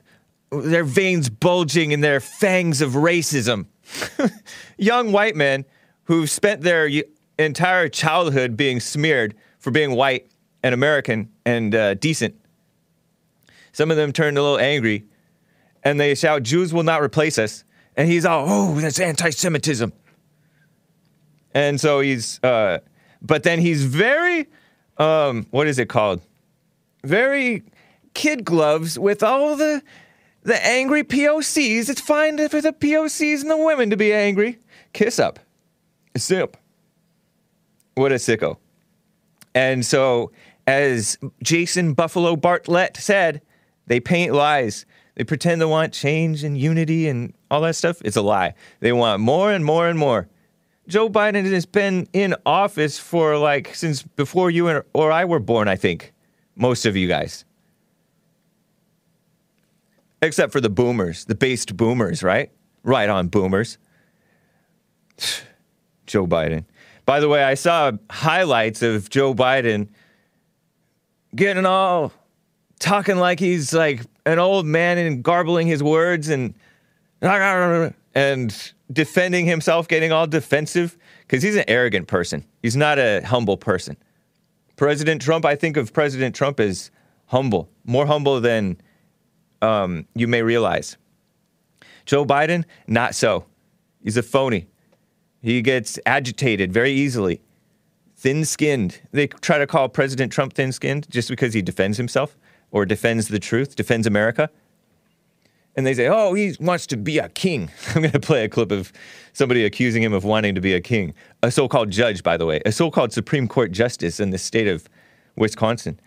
their 0.51 0.85
veins 0.85 1.31
bulging 1.31 1.93
in 1.93 2.01
their 2.01 2.21
fangs 2.21 2.81
of 2.83 2.93
racism. 2.93 3.67
Young 4.77 5.13
white 5.13 5.37
men 5.37 5.65
who 6.05 6.27
spent 6.27 6.63
their 6.63 6.91
entire 7.39 7.89
childhood 7.89 8.57
being 8.57 8.81
smeared 8.81 9.35
for 9.59 9.71
being 9.71 9.93
white 9.93 10.27
and 10.63 10.75
American 10.75 11.31
and 11.45 11.75
uh, 11.75 11.95
decent. 11.95 12.35
Some 13.73 13.91
of 13.91 13.97
them 13.97 14.13
turned 14.13 14.39
a 14.39 14.43
little 14.43 14.59
angry 14.59 15.05
and 15.83 15.99
they 15.99 16.15
shout, 16.15 16.43
Jews 16.43 16.73
will 16.73 16.83
not 16.83 17.03
replace 17.03 17.39
us. 17.39 17.65
And 17.97 18.09
he's 18.09 18.25
all, 18.25 18.47
oh, 18.49 18.81
that's 18.81 19.01
anti 19.01 19.31
Semitism. 19.31 19.93
And 21.55 21.81
so 21.81 22.01
he's, 22.01 22.43
uh, 22.43 22.79
but 23.21 23.43
then 23.43 23.61
he's 23.61 23.85
very, 23.85 24.49
um, 24.97 25.47
what 25.51 25.67
is 25.67 25.79
it 25.79 25.89
called? 25.89 26.23
Very 27.05 27.63
kid 28.15 28.45
gloves 28.45 28.99
with 28.99 29.23
all 29.23 29.57
the, 29.57 29.83
the 30.43 30.65
angry 30.65 31.05
POCs. 31.05 31.91
It's 31.91 32.01
fine 32.01 32.37
for 32.49 32.61
the 32.61 32.73
POCs 32.73 33.43
and 33.43 33.51
the 33.51 33.57
women 33.57 33.91
to 33.91 33.97
be 33.97 34.13
angry. 34.13 34.59
Kiss 34.93 35.19
up. 35.19 35.39
Simp. 36.17 36.57
What 37.95 38.13
a 38.13 38.17
sicko. 38.17 38.57
And 39.55 39.85
so, 39.85 40.33
as 40.67 41.19
Jason 41.43 41.95
Buffalo 41.95 42.37
Bartlett 42.37 42.97
said, 42.97 43.43
they 43.87 44.01
paint 44.01 44.33
lies. 44.33 44.87
They 45.15 45.25
pretend 45.25 45.61
they 45.61 45.67
want 45.67 45.93
change 45.93 46.43
and 46.43 46.57
unity 46.57 47.09
and 47.09 47.35
all 47.51 47.61
that 47.63 47.77
stuff. 47.77 48.01
It's 48.03 48.17
a 48.17 48.23
lie. 48.23 48.55
They 48.81 48.93
want 48.93 49.21
more 49.21 49.53
and 49.53 49.65
more 49.65 49.89
and 49.89 49.99
more. 49.99 50.29
Joe 50.89 51.09
Biden 51.09 51.51
has 51.53 51.67
been 51.67 52.09
in 52.13 52.35
office 52.45 52.99
for 52.99 53.37
like 53.39 53.75
since 53.75 54.03
before 54.03 54.51
you 54.51 54.83
or 54.95 55.13
I 55.13 55.25
were 55.25 55.39
born, 55.39 55.69
I 55.69 55.77
think. 55.77 56.13
Most 56.57 56.87
of 56.87 56.97
you 56.97 57.09
guys. 57.09 57.45
Except 60.21 60.53
for 60.53 60.61
the 60.61 60.71
boomers, 60.71 61.25
the 61.25 61.35
based 61.35 61.77
boomers, 61.77 62.23
right? 62.23 62.51
Right 62.85 63.09
on, 63.09 63.29
boomers. 63.29 63.79
Joe 66.07 66.27
Biden. 66.27 66.65
By 67.05 67.21
the 67.21 67.29
way, 67.29 67.43
I 67.43 67.55
saw 67.55 67.93
highlights 68.11 68.83
of 68.83 69.11
Joe 69.11 69.35
Biden 69.35 69.89
getting 71.35 71.67
all 71.67 72.13
talking 72.79 73.17
like 73.17 73.41
he's 73.41 73.73
like 73.73 74.03
an 74.27 74.39
old 74.39 74.67
man 74.67 74.99
and 74.99 75.23
garbling 75.23 75.67
his 75.67 75.83
words 75.83 76.29
and 76.29 76.55
and 78.15 78.73
defending 78.93 79.47
himself, 79.47 79.89
getting 79.89 80.13
all 80.13 80.27
defensive 80.27 80.99
because 81.21 81.43
he's 81.43 81.57
an 81.57 81.65
arrogant 81.69 82.09
person. 82.09 82.45
He's 82.63 82.77
not 82.77 82.99
a 82.99 83.23
humble 83.25 83.57
person. 83.57 83.97
President 84.77 85.23
Trump, 85.23 85.45
I 85.45 85.55
think 85.55 85.77
of 85.77 85.93
President 85.93 86.35
Trump 86.35 86.61
as 86.61 86.91
humble, 87.27 87.69
more 87.85 88.07
humble 88.07 88.41
than 88.41 88.77
um, 89.63 90.07
you 90.15 90.27
may 90.27 90.43
realize. 90.43 90.97
Joe 92.05 92.25
Biden, 92.25 92.65
not 92.87 93.15
so. 93.15 93.47
He's 94.03 94.17
a 94.17 94.23
phony. 94.23 94.67
He 95.43 95.61
gets 95.61 95.99
agitated 96.07 96.73
very 96.73 96.93
easily, 96.93 97.41
thin 98.17 98.45
skinned. 98.45 99.01
They 99.11 99.27
try 99.27 99.59
to 99.59 99.67
call 99.67 99.89
President 99.89 100.33
Trump 100.33 100.53
thin 100.55 100.71
skinned 100.71 101.11
just 101.11 101.29
because 101.29 101.53
he 101.53 101.63
defends 101.63 101.99
himself 101.99 102.37
or 102.71 102.87
defends 102.87 103.29
the 103.29 103.41
truth, 103.41 103.75
defends 103.75 104.07
America. 104.07 104.49
And 105.75 105.85
they 105.85 105.95
say, 105.95 106.07
oh, 106.07 106.35
he 106.35 106.55
wants 106.61 106.87
to 106.89 106.97
be 106.97 107.19
a 107.19 107.29
king. 107.29 107.71
I'm 107.89 108.03
going 108.03 108.13
to 108.13 108.21
play 108.21 108.45
a 108.45 108.49
clip 108.49 108.71
of 108.71 108.93
somebody 109.33 109.65
accusing 109.65 110.03
him 110.03 110.13
of 110.13 110.23
wanting 110.23 110.55
to 110.55 110.61
be 110.61 110.75
a 110.75 110.81
king. 110.81 111.13
A 111.43 111.51
so 111.51 111.67
called 111.67 111.91
judge, 111.91 112.23
by 112.23 112.37
the 112.37 112.47
way, 112.47 112.61
a 112.65 112.71
so 112.71 112.91
called 112.91 113.13
Supreme 113.13 113.49
Court 113.49 113.73
justice 113.73 114.21
in 114.21 114.31
the 114.31 114.39
state 114.39 114.69
of 114.69 114.89
Wisconsin. 115.37 115.99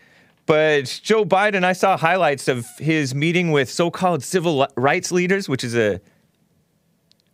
But 0.46 1.02
Joe 1.04 1.26
Biden, 1.26 1.64
I 1.64 1.74
saw 1.74 1.98
highlights 1.98 2.48
of 2.48 2.68
his 2.78 3.16
meeting 3.16 3.52
with 3.52 3.70
so 3.70 3.90
called 3.90 4.24
civil 4.24 4.68
rights 4.78 5.12
leaders, 5.12 5.50
which 5.50 5.64
is 5.64 5.76
a 5.76 6.00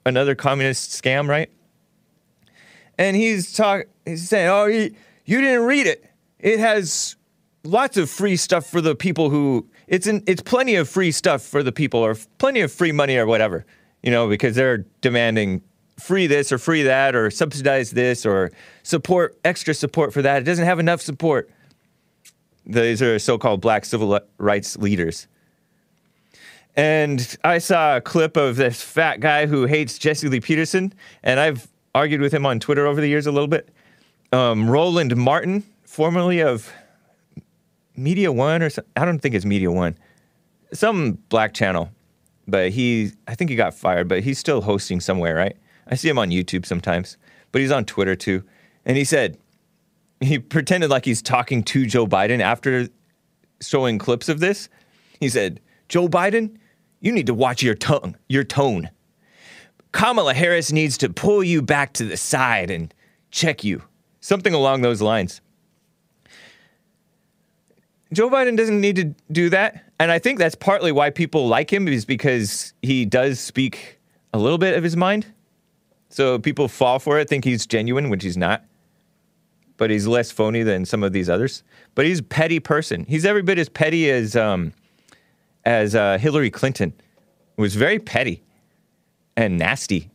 another 0.05 0.33
communist 0.33 0.89
scam, 0.91 1.27
right? 1.27 1.51
And 3.01 3.17
he's 3.17 3.51
talk 3.51 3.85
he's 4.05 4.29
saying, 4.29 4.47
"Oh, 4.47 4.67
he, 4.67 4.93
you 5.25 5.41
didn't 5.41 5.63
read 5.63 5.87
it. 5.87 6.05
It 6.37 6.59
has 6.59 7.15
lots 7.63 7.97
of 7.97 8.11
free 8.11 8.35
stuff 8.35 8.67
for 8.67 8.79
the 8.79 8.93
people 8.93 9.31
who 9.31 9.67
it's 9.87 10.05
in, 10.05 10.23
it's 10.27 10.43
plenty 10.43 10.75
of 10.75 10.87
free 10.87 11.11
stuff 11.11 11.41
for 11.41 11.63
the 11.63 11.71
people 11.71 11.99
or 11.99 12.15
plenty 12.37 12.61
of 12.61 12.71
free 12.71 12.91
money 12.91 13.17
or 13.17 13.25
whatever, 13.25 13.65
you 14.03 14.11
know, 14.11 14.29
because 14.29 14.55
they're 14.55 14.85
demanding 15.01 15.63
free 15.99 16.27
this 16.27 16.51
or 16.51 16.59
free 16.59 16.83
that 16.83 17.15
or 17.15 17.31
subsidize 17.31 17.89
this 17.89 18.23
or 18.23 18.51
support 18.83 19.35
extra 19.43 19.73
support 19.73 20.13
for 20.13 20.21
that. 20.21 20.43
It 20.43 20.45
doesn't 20.45 20.65
have 20.65 20.77
enough 20.77 21.01
support. 21.01 21.49
These 22.67 23.01
are 23.01 23.17
so-called 23.17 23.61
black 23.61 23.83
civil 23.83 24.19
rights 24.37 24.77
leaders. 24.77 25.27
And 26.75 27.35
I 27.43 27.57
saw 27.57 27.97
a 27.97 28.01
clip 28.01 28.37
of 28.37 28.57
this 28.57 28.79
fat 28.79 29.21
guy 29.21 29.47
who 29.47 29.65
hates 29.65 29.97
Jesse 29.97 30.29
Lee 30.29 30.39
Peterson, 30.39 30.93
and 31.23 31.39
I've 31.39 31.67
argued 31.93 32.21
with 32.21 32.33
him 32.33 32.45
on 32.45 32.59
Twitter 32.59 32.85
over 32.87 33.01
the 33.01 33.07
years 33.07 33.27
a 33.27 33.31
little 33.31 33.47
bit. 33.47 33.69
Um, 34.31 34.69
Roland 34.69 35.15
Martin, 35.17 35.63
formerly 35.83 36.41
of 36.41 36.71
Media 37.95 38.31
One, 38.31 38.61
or 38.61 38.69
some, 38.69 38.85
I 38.95 39.05
don't 39.05 39.19
think 39.19 39.35
it's 39.35 39.45
Media 39.45 39.71
One, 39.71 39.97
some 40.73 41.17
black 41.29 41.53
channel, 41.53 41.91
but 42.47 42.71
he, 42.71 43.11
I 43.27 43.35
think 43.35 43.49
he 43.49 43.55
got 43.55 43.73
fired, 43.73 44.07
but 44.07 44.21
he's 44.21 44.39
still 44.39 44.61
hosting 44.61 44.99
somewhere, 45.01 45.35
right? 45.35 45.57
I 45.87 45.95
see 45.95 46.07
him 46.07 46.17
on 46.17 46.29
YouTube 46.29 46.65
sometimes, 46.65 47.17
but 47.51 47.61
he's 47.61 47.71
on 47.71 47.85
Twitter 47.85 48.15
too. 48.15 48.43
And 48.85 48.97
he 48.97 49.03
said, 49.03 49.37
he 50.21 50.39
pretended 50.39 50.89
like 50.89 51.05
he's 51.05 51.21
talking 51.21 51.63
to 51.63 51.85
Joe 51.85 52.07
Biden 52.07 52.39
after 52.39 52.87
showing 53.59 53.97
clips 53.97 54.29
of 54.29 54.39
this. 54.39 54.69
He 55.19 55.29
said, 55.29 55.59
Joe 55.89 56.07
Biden, 56.07 56.57
you 57.01 57.11
need 57.11 57.27
to 57.27 57.33
watch 57.33 57.61
your 57.61 57.75
tongue, 57.75 58.15
your 58.29 58.43
tone. 58.43 58.89
Kamala 59.91 60.33
Harris 60.33 60.71
needs 60.71 60.97
to 60.99 61.09
pull 61.09 61.43
you 61.43 61.61
back 61.61 61.93
to 61.93 62.05
the 62.05 62.17
side 62.17 62.71
and 62.71 62.93
check 63.29 63.63
you. 63.63 63.83
Something 64.21 64.53
along 64.53 64.81
those 64.81 65.01
lines. 65.01 65.41
Joe 68.13 68.29
Biden 68.29 68.57
doesn't 68.57 68.79
need 68.79 68.95
to 68.97 69.15
do 69.31 69.49
that. 69.49 69.85
And 69.99 70.11
I 70.11 70.19
think 70.19 70.39
that's 70.39 70.55
partly 70.55 70.91
why 70.91 71.09
people 71.09 71.47
like 71.47 71.71
him 71.71 71.87
is 71.87 72.05
because 72.05 72.73
he 72.81 73.05
does 73.05 73.39
speak 73.39 73.99
a 74.33 74.39
little 74.39 74.57
bit 74.57 74.77
of 74.77 74.83
his 74.83 74.97
mind. 74.97 75.27
So 76.09 76.39
people 76.39 76.67
fall 76.67 76.99
for 76.99 77.19
it, 77.19 77.29
think 77.29 77.45
he's 77.45 77.65
genuine, 77.65 78.09
which 78.09 78.23
he's 78.23 78.37
not. 78.37 78.65
But 79.77 79.89
he's 79.89 80.07
less 80.07 80.29
phony 80.29 80.63
than 80.63 80.85
some 80.85 81.03
of 81.03 81.13
these 81.13 81.29
others. 81.29 81.63
But 81.95 82.05
he's 82.05 82.19
a 82.19 82.23
petty 82.23 82.59
person. 82.59 83.05
He's 83.07 83.25
every 83.25 83.41
bit 83.41 83.57
as 83.57 83.69
petty 83.69 84.09
as 84.09 84.35
um, 84.35 84.73
as 85.65 85.95
uh, 85.95 86.17
Hillary 86.17 86.51
Clinton 86.51 86.93
was 87.57 87.75
very 87.75 87.97
petty 87.99 88.43
and 89.41 89.57
nasty 89.57 90.09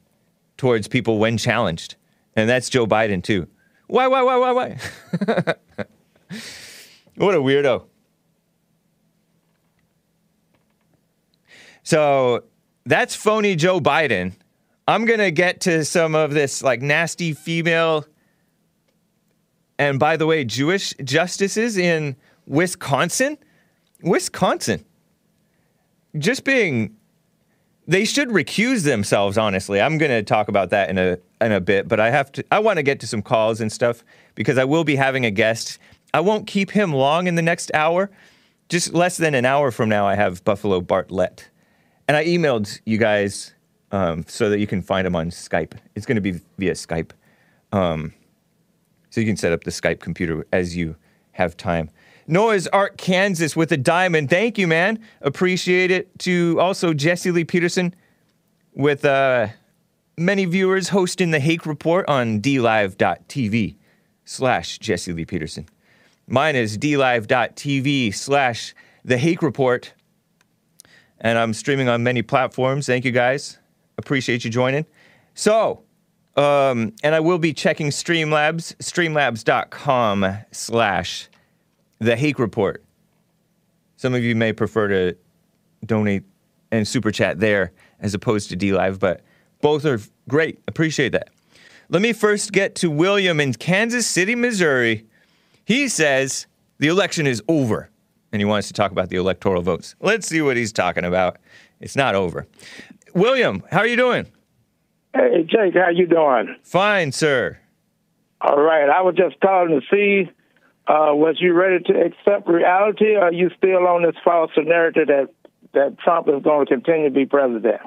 towards 0.56 0.88
people 0.88 1.18
when 1.18 1.36
challenged. 1.36 1.96
And 2.34 2.48
that's 2.48 2.68
Joe 2.68 2.86
Biden, 2.86 3.22
too. 3.22 3.46
Why, 3.88 4.06
why, 4.08 4.22
why, 4.22 4.36
why, 4.36 4.52
why? 4.52 4.78
what 7.16 7.34
a 7.34 7.38
weirdo. 7.38 7.84
So 11.82 12.44
that's 12.84 13.14
phony 13.14 13.54
Joe 13.54 13.80
Biden. 13.80 14.32
I'm 14.88 15.04
going 15.04 15.20
to 15.20 15.30
get 15.30 15.60
to 15.62 15.84
some 15.84 16.14
of 16.14 16.32
this 16.32 16.62
like 16.62 16.82
nasty 16.82 17.32
female 17.32 18.06
and 19.78 19.98
by 19.98 20.16
the 20.16 20.26
way, 20.26 20.44
Jewish 20.44 20.94
justices 21.04 21.76
in 21.76 22.16
Wisconsin. 22.46 23.38
Wisconsin 24.02 24.84
just 26.18 26.44
being 26.44 26.96
they 27.86 28.04
should 28.04 28.28
recuse 28.28 28.84
themselves 28.84 29.38
honestly. 29.38 29.80
I'm 29.80 29.98
going 29.98 30.10
to 30.10 30.22
talk 30.22 30.48
about 30.48 30.70
that 30.70 30.90
in 30.90 30.98
a 30.98 31.18
in 31.40 31.52
a 31.52 31.60
bit 31.60 31.86
but 31.86 32.00
i 32.00 32.10
have 32.10 32.32
to 32.32 32.42
i 32.50 32.58
want 32.58 32.78
to 32.78 32.82
get 32.82 32.98
to 33.00 33.06
some 33.06 33.20
calls 33.20 33.60
and 33.60 33.70
stuff 33.70 34.02
because 34.34 34.56
i 34.56 34.64
will 34.64 34.84
be 34.84 34.96
having 34.96 35.24
a 35.24 35.30
guest. 35.30 35.78
I 36.14 36.20
won't 36.20 36.46
keep 36.46 36.70
him 36.70 36.94
long 36.94 37.26
in 37.26 37.34
the 37.34 37.42
next 37.42 37.70
hour. 37.74 38.10
Just 38.68 38.94
less 38.94 39.16
than 39.18 39.34
an 39.34 39.44
hour 39.44 39.70
from 39.70 39.88
now 39.88 40.06
i 40.06 40.14
have 40.14 40.44
buffalo 40.44 40.80
bartlett. 40.80 41.48
And 42.08 42.16
i 42.16 42.24
emailed 42.24 42.80
you 42.84 42.98
guys 42.98 43.52
um, 43.92 44.24
so 44.26 44.50
that 44.50 44.58
you 44.58 44.66
can 44.66 44.82
find 44.82 45.06
him 45.06 45.14
on 45.14 45.30
skype. 45.30 45.74
It's 45.94 46.06
going 46.06 46.16
to 46.16 46.20
be 46.20 46.40
via 46.58 46.72
skype. 46.72 47.12
Um, 47.72 48.12
so 49.10 49.20
you 49.20 49.26
can 49.26 49.36
set 49.36 49.52
up 49.52 49.64
the 49.64 49.70
skype 49.70 50.00
computer 50.00 50.46
as 50.52 50.76
you 50.76 50.96
have 51.32 51.56
time 51.56 51.90
Noah's 52.26 52.66
Ark, 52.68 52.96
Kansas 52.96 53.54
with 53.54 53.70
a 53.72 53.76
diamond. 53.76 54.30
Thank 54.30 54.58
you, 54.58 54.66
man. 54.66 54.98
Appreciate 55.20 55.90
it. 55.90 56.18
To 56.20 56.58
also 56.60 56.92
Jesse 56.92 57.30
Lee 57.30 57.44
Peterson 57.44 57.94
with 58.74 59.04
uh, 59.04 59.48
many 60.16 60.44
viewers 60.44 60.88
hosting 60.88 61.30
the 61.30 61.40
Hake 61.40 61.66
Report 61.66 62.08
on 62.08 62.40
dlive.tv 62.40 63.76
slash 64.24 64.78
Jesse 64.78 65.12
Lee 65.12 65.24
Peterson. 65.24 65.68
Mine 66.26 66.56
is 66.56 66.76
dlive.tv 66.76 68.14
slash 68.14 68.74
the 69.04 69.18
Hake 69.18 69.42
Report. 69.42 69.92
And 71.20 71.38
I'm 71.38 71.54
streaming 71.54 71.88
on 71.88 72.02
many 72.02 72.22
platforms. 72.22 72.86
Thank 72.86 73.04
you 73.04 73.12
guys. 73.12 73.58
Appreciate 73.98 74.44
you 74.44 74.50
joining. 74.50 74.84
So, 75.34 75.84
um, 76.36 76.92
and 77.02 77.14
I 77.14 77.20
will 77.20 77.38
be 77.38 77.54
checking 77.54 77.88
Streamlabs, 77.88 78.76
streamlabs.com 78.76 80.38
slash 80.50 81.28
the 81.98 82.16
Hake 82.16 82.38
Report. 82.38 82.82
Some 83.96 84.14
of 84.14 84.22
you 84.22 84.34
may 84.34 84.52
prefer 84.52 84.88
to 84.88 85.16
donate 85.84 86.24
and 86.70 86.86
super 86.86 87.10
chat 87.10 87.40
there 87.40 87.72
as 88.00 88.14
opposed 88.14 88.50
to 88.50 88.56
DLive, 88.56 88.98
but 88.98 89.22
both 89.60 89.84
are 89.84 90.00
great. 90.28 90.60
Appreciate 90.68 91.12
that. 91.12 91.30
Let 91.88 92.02
me 92.02 92.12
first 92.12 92.52
get 92.52 92.74
to 92.76 92.90
William 92.90 93.40
in 93.40 93.54
Kansas 93.54 94.06
City, 94.06 94.34
Missouri. 94.34 95.06
He 95.64 95.88
says 95.88 96.46
the 96.78 96.88
election 96.88 97.26
is 97.26 97.42
over 97.48 97.90
and 98.32 98.40
he 98.40 98.44
wants 98.44 98.66
to 98.68 98.74
talk 98.74 98.90
about 98.90 99.08
the 99.08 99.16
electoral 99.16 99.62
votes. 99.62 99.94
Let's 100.00 100.26
see 100.26 100.42
what 100.42 100.56
he's 100.56 100.72
talking 100.72 101.04
about. 101.04 101.38
It's 101.80 101.96
not 101.96 102.14
over. 102.14 102.46
William, 103.14 103.62
how 103.70 103.78
are 103.78 103.86
you 103.86 103.96
doing? 103.96 104.26
Hey, 105.14 105.44
Jake, 105.48 105.74
how 105.74 105.88
you 105.88 106.06
doing? 106.06 106.56
Fine, 106.62 107.12
sir. 107.12 107.58
All 108.40 108.60
right, 108.60 108.90
I 108.90 109.00
was 109.00 109.14
just 109.14 109.40
calling 109.40 109.80
to 109.80 109.86
see 109.90 110.30
uh, 110.88 111.10
was 111.12 111.36
you 111.40 111.52
ready 111.52 111.82
to 111.84 111.92
accept 112.00 112.48
reality, 112.48 113.14
or 113.14 113.24
are 113.24 113.32
you 113.32 113.50
still 113.56 113.86
on 113.86 114.02
this 114.02 114.14
false 114.24 114.50
narrative 114.56 115.08
that 115.08 115.28
that 115.72 115.98
Trump 115.98 116.28
is 116.28 116.42
going 116.42 116.66
to 116.66 116.74
continue 116.74 117.08
to 117.08 117.14
be 117.14 117.26
president? 117.26 117.80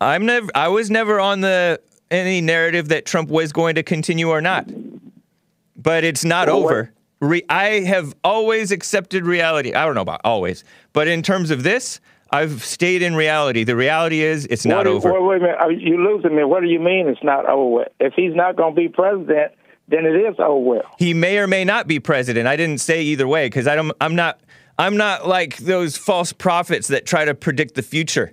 I'm 0.00 0.26
never. 0.26 0.50
I 0.54 0.68
was 0.68 0.90
never 0.90 1.20
on 1.20 1.40
the 1.42 1.80
any 2.10 2.40
narrative 2.40 2.88
that 2.88 3.04
Trump 3.06 3.28
was 3.28 3.52
going 3.52 3.74
to 3.76 3.82
continue 3.82 4.28
or 4.30 4.40
not. 4.40 4.68
But 5.76 6.04
it's 6.04 6.24
not 6.24 6.48
Well, 6.48 6.58
over. 6.64 6.92
Re- 7.20 7.44
I 7.48 7.80
have 7.80 8.14
always 8.24 8.72
accepted 8.72 9.26
reality. 9.26 9.74
I 9.74 9.84
don't 9.84 9.94
know 9.94 10.00
about 10.00 10.22
always, 10.24 10.64
but 10.92 11.06
in 11.06 11.22
terms 11.22 11.50
of 11.50 11.62
this, 11.62 12.00
I've 12.32 12.64
stayed 12.64 13.02
in 13.02 13.14
reality. 13.14 13.64
The 13.64 13.76
reality 13.76 14.22
is 14.22 14.46
it's 14.46 14.64
not 14.64 14.86
you- 14.86 14.92
over. 14.92 15.12
Wait, 15.12 15.22
wait 15.22 15.36
a 15.36 15.40
minute, 15.40 15.56
are 15.60 15.70
you 15.72 16.02
losing 16.02 16.34
me? 16.34 16.44
What 16.44 16.62
do 16.62 16.68
you 16.68 16.80
mean 16.80 17.08
it's 17.08 17.22
not 17.22 17.46
over? 17.46 17.86
If 17.98 18.14
he's 18.14 18.34
not 18.34 18.56
going 18.56 18.74
to 18.74 18.80
be 18.80 18.88
president, 18.88 19.52
then 19.90 20.06
it 20.06 20.14
is 20.16 20.36
oh, 20.38 20.44
over. 20.56 20.60
with. 20.60 20.86
he 20.98 21.12
may 21.14 21.38
or 21.38 21.46
may 21.46 21.64
not 21.64 21.86
be 21.86 22.00
president. 22.00 22.46
I 22.46 22.56
didn't 22.56 22.78
say 22.80 23.02
either 23.02 23.26
way 23.28 23.46
because 23.46 23.66
I 23.66 23.74
don't. 23.74 23.92
I'm 24.00 24.14
not. 24.14 24.40
I'm 24.78 24.96
not 24.96 25.28
like 25.28 25.58
those 25.58 25.96
false 25.98 26.32
prophets 26.32 26.88
that 26.88 27.04
try 27.04 27.26
to 27.26 27.34
predict 27.34 27.74
the 27.74 27.82
future. 27.82 28.32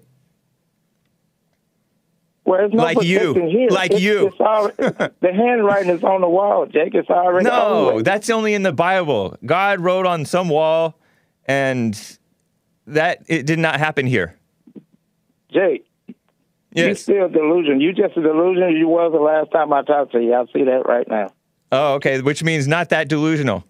Well, 2.45 2.69
no 2.69 2.81
Like 2.81 3.01
you. 3.03 3.33
Here. 3.33 3.67
Like 3.69 3.91
It's- 3.91 4.01
you. 4.01 4.27
It's 4.27 4.39
already, 4.39 4.77
the 5.19 5.33
handwriting 5.33 5.91
is 5.91 6.01
on 6.03 6.21
the 6.21 6.29
wall, 6.29 6.65
Jake. 6.65 6.95
It's 6.95 7.09
already. 7.09 7.43
No, 7.45 8.01
that's 8.01 8.29
only 8.29 8.53
in 8.53 8.63
the 8.63 8.71
Bible. 8.71 9.35
God 9.45 9.81
wrote 9.81 10.05
on 10.05 10.23
some 10.23 10.47
wall, 10.47 10.97
and 11.45 12.17
that 12.85 13.23
it 13.27 13.45
did 13.45 13.59
not 13.59 13.79
happen 13.79 14.05
here. 14.07 14.37
Jake. 15.51 15.83
You 16.73 16.85
Yes. 16.87 17.01
still 17.01 17.27
delusion. 17.27 17.81
You 17.81 17.91
just 17.91 18.15
a 18.15 18.21
delusion. 18.21 18.75
You 18.77 18.87
was 18.87 19.11
the 19.11 19.19
last 19.19 19.51
time 19.51 19.73
I 19.73 19.81
talked 19.81 20.11
to 20.13 20.21
you. 20.21 20.33
I 20.33 20.45
see 20.53 20.63
that 20.63 20.83
right 20.85 21.07
now. 21.07 21.31
Oh, 21.71 21.93
okay. 21.95 22.21
Which 22.21 22.43
means 22.43 22.67
not 22.67 22.89
that 22.89 23.07
delusional 23.09 23.63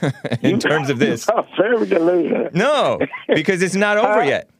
in 0.42 0.58
terms 0.58 0.90
of 0.90 0.98
this. 0.98 1.28
Very 1.56 1.86
delusional. 1.86 2.48
No, 2.52 2.98
because 3.34 3.62
it's 3.62 3.74
not 3.74 3.96
over 3.98 4.20
Uh, 4.20 4.24
yet. 4.24 4.50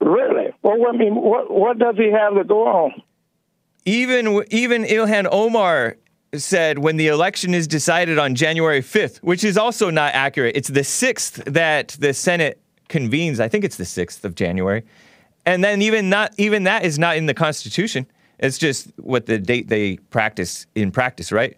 Really? 0.00 0.52
Well, 0.62 0.78
what, 0.78 0.94
I 0.94 0.98
mean, 0.98 1.14
what 1.14 1.50
what 1.50 1.78
does 1.78 1.96
he 1.96 2.10
have 2.10 2.34
to 2.34 2.44
go 2.44 2.66
on? 2.66 3.02
Even 3.84 4.44
even 4.50 4.84
Ilhan 4.84 5.26
Omar 5.30 5.96
said 6.34 6.78
when 6.80 6.96
the 6.96 7.06
election 7.08 7.54
is 7.54 7.66
decided 7.66 8.18
on 8.18 8.34
January 8.34 8.82
5th, 8.82 9.18
which 9.18 9.42
is 9.42 9.56
also 9.56 9.90
not 9.90 10.12
accurate. 10.14 10.54
It's 10.56 10.68
the 10.68 10.80
6th 10.80 11.44
that 11.52 11.96
the 12.00 12.12
Senate 12.12 12.60
convenes. 12.88 13.40
I 13.40 13.48
think 13.48 13.64
it's 13.64 13.76
the 13.76 13.84
6th 13.84 14.24
of 14.24 14.34
January. 14.34 14.84
And 15.46 15.64
then 15.64 15.80
even 15.80 16.10
not 16.10 16.34
even 16.36 16.64
that 16.64 16.84
is 16.84 16.98
not 16.98 17.16
in 17.16 17.26
the 17.26 17.34
Constitution. 17.34 18.06
It's 18.38 18.58
just 18.58 18.88
what 18.98 19.24
the 19.26 19.38
date 19.38 19.68
they 19.68 19.96
practice 20.10 20.66
in 20.74 20.90
practice, 20.90 21.32
right? 21.32 21.56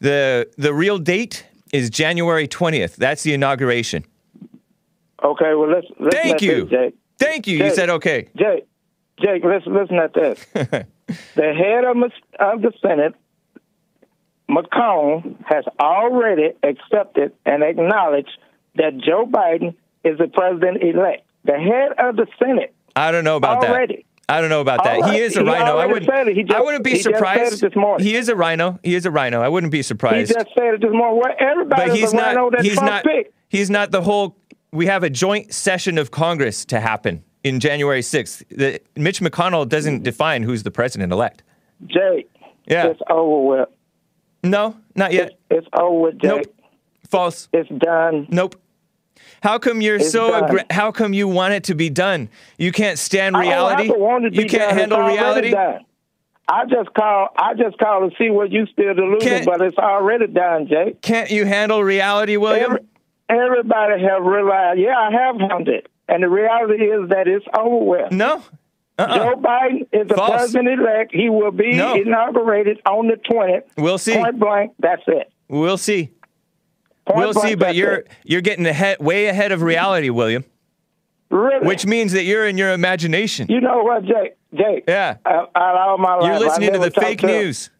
The 0.00 0.50
the 0.56 0.72
real 0.72 0.98
date 0.98 1.46
is 1.72 1.90
January 1.90 2.48
20th. 2.48 2.96
That's 2.96 3.22
the 3.22 3.34
inauguration. 3.34 4.04
Okay, 5.22 5.54
well 5.54 5.70
let's. 5.70 5.86
listen 5.98 6.10
Thank 6.10 6.42
you. 6.42 6.62
This, 6.62 6.70
Jake. 6.70 6.94
Thank 7.18 7.46
you. 7.46 7.58
You 7.58 7.74
said 7.74 7.90
okay. 7.90 8.28
Jake, 8.36 8.66
Jake, 9.20 9.44
listen, 9.44 9.74
listen 9.74 9.96
at 9.96 10.14
this. 10.14 10.44
the 10.54 11.52
head 11.54 11.84
of, 11.84 11.96
of 12.38 12.62
the 12.62 12.72
Senate, 12.80 13.14
McConnell, 14.48 15.36
has 15.44 15.64
already 15.78 16.52
accepted 16.62 17.32
and 17.44 17.62
acknowledged 17.62 18.38
that 18.76 18.96
Joe 18.96 19.26
Biden 19.26 19.74
is 20.04 20.16
the 20.18 20.28
president 20.28 20.82
elect. 20.82 21.26
The 21.44 21.58
head 21.58 21.92
of 21.98 22.16
the 22.16 22.26
Senate. 22.38 22.74
I 22.96 23.12
don't 23.12 23.24
know 23.24 23.36
about 23.36 23.64
Already. 23.64 24.06
I 24.30 24.40
don't 24.40 24.50
know 24.50 24.60
about 24.60 24.84
that. 24.84 24.98
Already. 24.98 25.16
He 25.18 25.22
is 25.22 25.36
a 25.36 25.40
He 25.40 25.46
RINO. 25.46 25.76
I 25.78 25.86
wouldn't. 25.86 26.06
said 26.10 26.28
it. 26.28 26.36
He 26.36 26.42
just- 26.44 26.54
I 26.56 26.60
wouldn't 26.60 26.84
be 26.84 26.90
he 26.92 26.98
surprised. 27.00 27.54
it 27.62 27.68
this 27.70 27.76
morning. 27.76 28.06
He 28.06 28.14
is 28.16 28.28
a 28.28 28.36
RINO. 28.36 28.78
He 28.82 28.94
is 28.94 29.04
a 29.06 29.10
RINO. 29.10 29.40
I 29.42 29.48
wouldn't 29.48 29.72
be 29.72 29.82
surprised. 29.82 30.28
He 30.30 30.34
just 30.34 30.48
said 30.56 30.74
it 30.74 30.80
this 30.80 30.90
morning. 30.92 31.20
Well, 31.22 31.34
everybody 31.38 31.88
but 31.90 31.96
he's 31.96 32.12
a 32.12 32.16
RINO 32.16 32.34
not. 32.34 32.52
that 32.52 32.64
He's 32.64 32.74
Trump 32.74 32.90
not. 32.90 33.04
picked. 33.04 33.34
He's 33.48 33.70
not 33.70 33.90
the 33.90 34.02
whole. 34.02 34.36
We 34.72 34.86
have 34.86 35.02
a 35.02 35.10
joint 35.10 35.52
session 35.52 35.98
of 35.98 36.10
Congress 36.12 36.64
to 36.66 36.78
happen 36.80 37.24
in 37.42 37.58
January 37.58 38.02
6th. 38.02 38.44
The, 38.50 38.80
Mitch 38.96 39.20
McConnell 39.20 39.68
doesn't 39.68 40.04
define 40.04 40.42
who's 40.44 40.62
the 40.62 40.70
president 40.70 41.12
elect. 41.12 41.42
Jake, 41.86 42.30
Yeah. 42.68 42.86
it's 42.86 43.00
over 43.10 43.46
with. 43.46 43.68
No, 44.44 44.76
not 44.94 45.12
yet. 45.12 45.32
It's 45.50 45.66
over 45.72 45.98
with, 46.00 46.18
Jake. 46.20 46.30
Nope. 46.30 46.46
False. 47.08 47.48
It's 47.52 47.68
done. 47.70 48.26
Nope. 48.30 48.59
How 49.42 49.58
come 49.58 49.80
you're 49.80 49.96
It's 49.96 50.10
so? 50.10 50.30
Aggra- 50.32 50.70
how 50.70 50.92
come 50.92 51.12
you 51.14 51.26
want 51.28 51.54
it 51.54 51.64
to 51.64 51.74
be 51.74 51.88
done? 51.90 52.28
You 52.58 52.72
can't 52.72 52.98
stand 52.98 53.36
I 53.36 53.40
don't 53.44 53.48
reality. 53.50 53.86
have 53.86 53.94
to 53.94 53.98
want 54.00 54.24
it 54.26 54.30
to 54.34 54.42
You 54.42 54.48
can't 54.48 54.70
done. 54.70 54.78
handle 54.78 55.00
reality. 55.02 55.50
Done. 55.50 55.84
I 56.48 56.64
just 56.66 56.92
call. 56.94 57.28
I 57.36 57.54
just 57.54 57.78
call 57.78 58.08
to 58.10 58.14
see 58.16 58.28
what 58.30 58.50
you 58.50 58.66
still 58.66 58.94
Can't- 59.20 59.46
but 59.46 59.60
it's 59.62 59.78
already 59.78 60.26
done, 60.26 60.66
Jake. 60.68 61.00
Can't 61.00 61.30
you 61.30 61.44
handle 61.46 61.82
reality, 61.82 62.36
William? 62.36 62.72
Every, 62.72 62.80
everybody 63.28 64.02
have 64.02 64.22
realized. 64.24 64.80
Yeah, 64.80 64.96
I 64.98 65.10
have 65.12 65.36
handled 65.40 65.68
it, 65.68 65.88
and 66.08 66.22
the 66.22 66.28
reality 66.28 66.84
is 66.84 67.08
that 67.10 67.28
it's 67.28 67.46
over 67.56 67.84
with. 67.84 68.12
no. 68.12 68.42
Uh-uh. 68.98 69.16
Joe 69.16 69.36
Biden 69.40 69.86
is 69.94 70.08
the 70.08 70.14
False. 70.14 70.30
president 70.32 70.78
elect. 70.78 71.14
He 71.14 71.30
will 71.30 71.52
be 71.52 71.74
No. 71.74 71.94
inaugurated 71.94 72.82
on 72.84 73.06
the 73.06 73.16
twentieth. 73.16 73.64
We'll 73.78 73.96
see. 73.96 74.14
Point 74.14 74.38
blank. 74.38 74.72
That's 74.78 75.00
it. 75.06 75.32
We'll 75.48 75.78
see. 75.78 76.10
We'll 77.14 77.34
see, 77.34 77.54
but 77.54 77.74
you're 77.74 78.04
you're 78.24 78.40
getting 78.40 78.66
ahead, 78.66 78.98
way 79.00 79.26
ahead 79.26 79.52
of 79.52 79.62
reality, 79.62 80.10
William. 80.10 80.44
really. 81.30 81.66
Which 81.66 81.86
means 81.86 82.12
that 82.12 82.24
you're 82.24 82.46
in 82.46 82.58
your 82.58 82.72
imagination. 82.72 83.46
you 83.48 83.60
know 83.60 83.82
what, 83.82 84.04
Jake? 84.04 84.36
Jake. 84.54 84.84
Yeah. 84.88 85.16
Out 85.24 85.50
of 85.54 85.76
all 85.76 85.98
my 85.98 86.16
life, 86.16 86.26
You're 86.26 86.40
listening 86.40 86.72
to 86.72 86.78
the 86.78 86.90
fake 86.90 87.20
to- 87.20 87.26
news. 87.26 87.70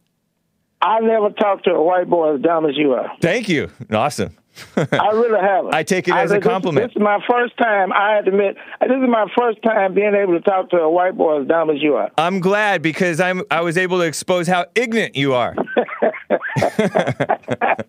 I 0.82 1.00
never 1.00 1.28
talked 1.30 1.64
to 1.64 1.72
a 1.72 1.82
white 1.82 2.08
boy 2.08 2.36
as 2.36 2.40
dumb 2.40 2.64
as 2.64 2.74
you 2.76 2.92
are. 2.94 3.10
Thank 3.20 3.48
you. 3.50 3.70
Awesome. 3.92 4.34
I 4.76 5.10
really 5.12 5.38
haven't. 5.40 5.74
I 5.80 5.82
take 5.82 6.08
it 6.08 6.14
as 6.14 6.30
a 6.30 6.34
said, 6.34 6.42
this- 6.42 6.48
compliment. 6.48 6.86
This, 6.88 6.96
is 6.96 7.02
my 7.02 7.18
first 7.28 7.56
time. 7.58 7.92
I 7.92 8.18
admit, 8.18 8.56
this 8.80 8.90
is 8.90 9.08
my 9.08 9.26
first 9.38 9.62
time 9.62 9.92
being 9.94 10.14
able 10.14 10.32
to 10.34 10.40
talk 10.40 10.70
to 10.70 10.76
a 10.78 10.90
white 10.90 11.16
boy 11.18 11.42
as 11.42 11.48
dumb 11.48 11.68
as 11.70 11.82
you 11.82 11.96
are. 11.96 12.10
I'm 12.16 12.40
glad 12.40 12.80
because 12.82 13.20
I'm 13.20 13.42
I 13.50 13.60
was 13.60 13.76
able 13.76 13.98
to 13.98 14.04
expose 14.04 14.46
how 14.46 14.66
ignorant 14.74 15.16
you 15.16 15.34
are. 15.34 15.54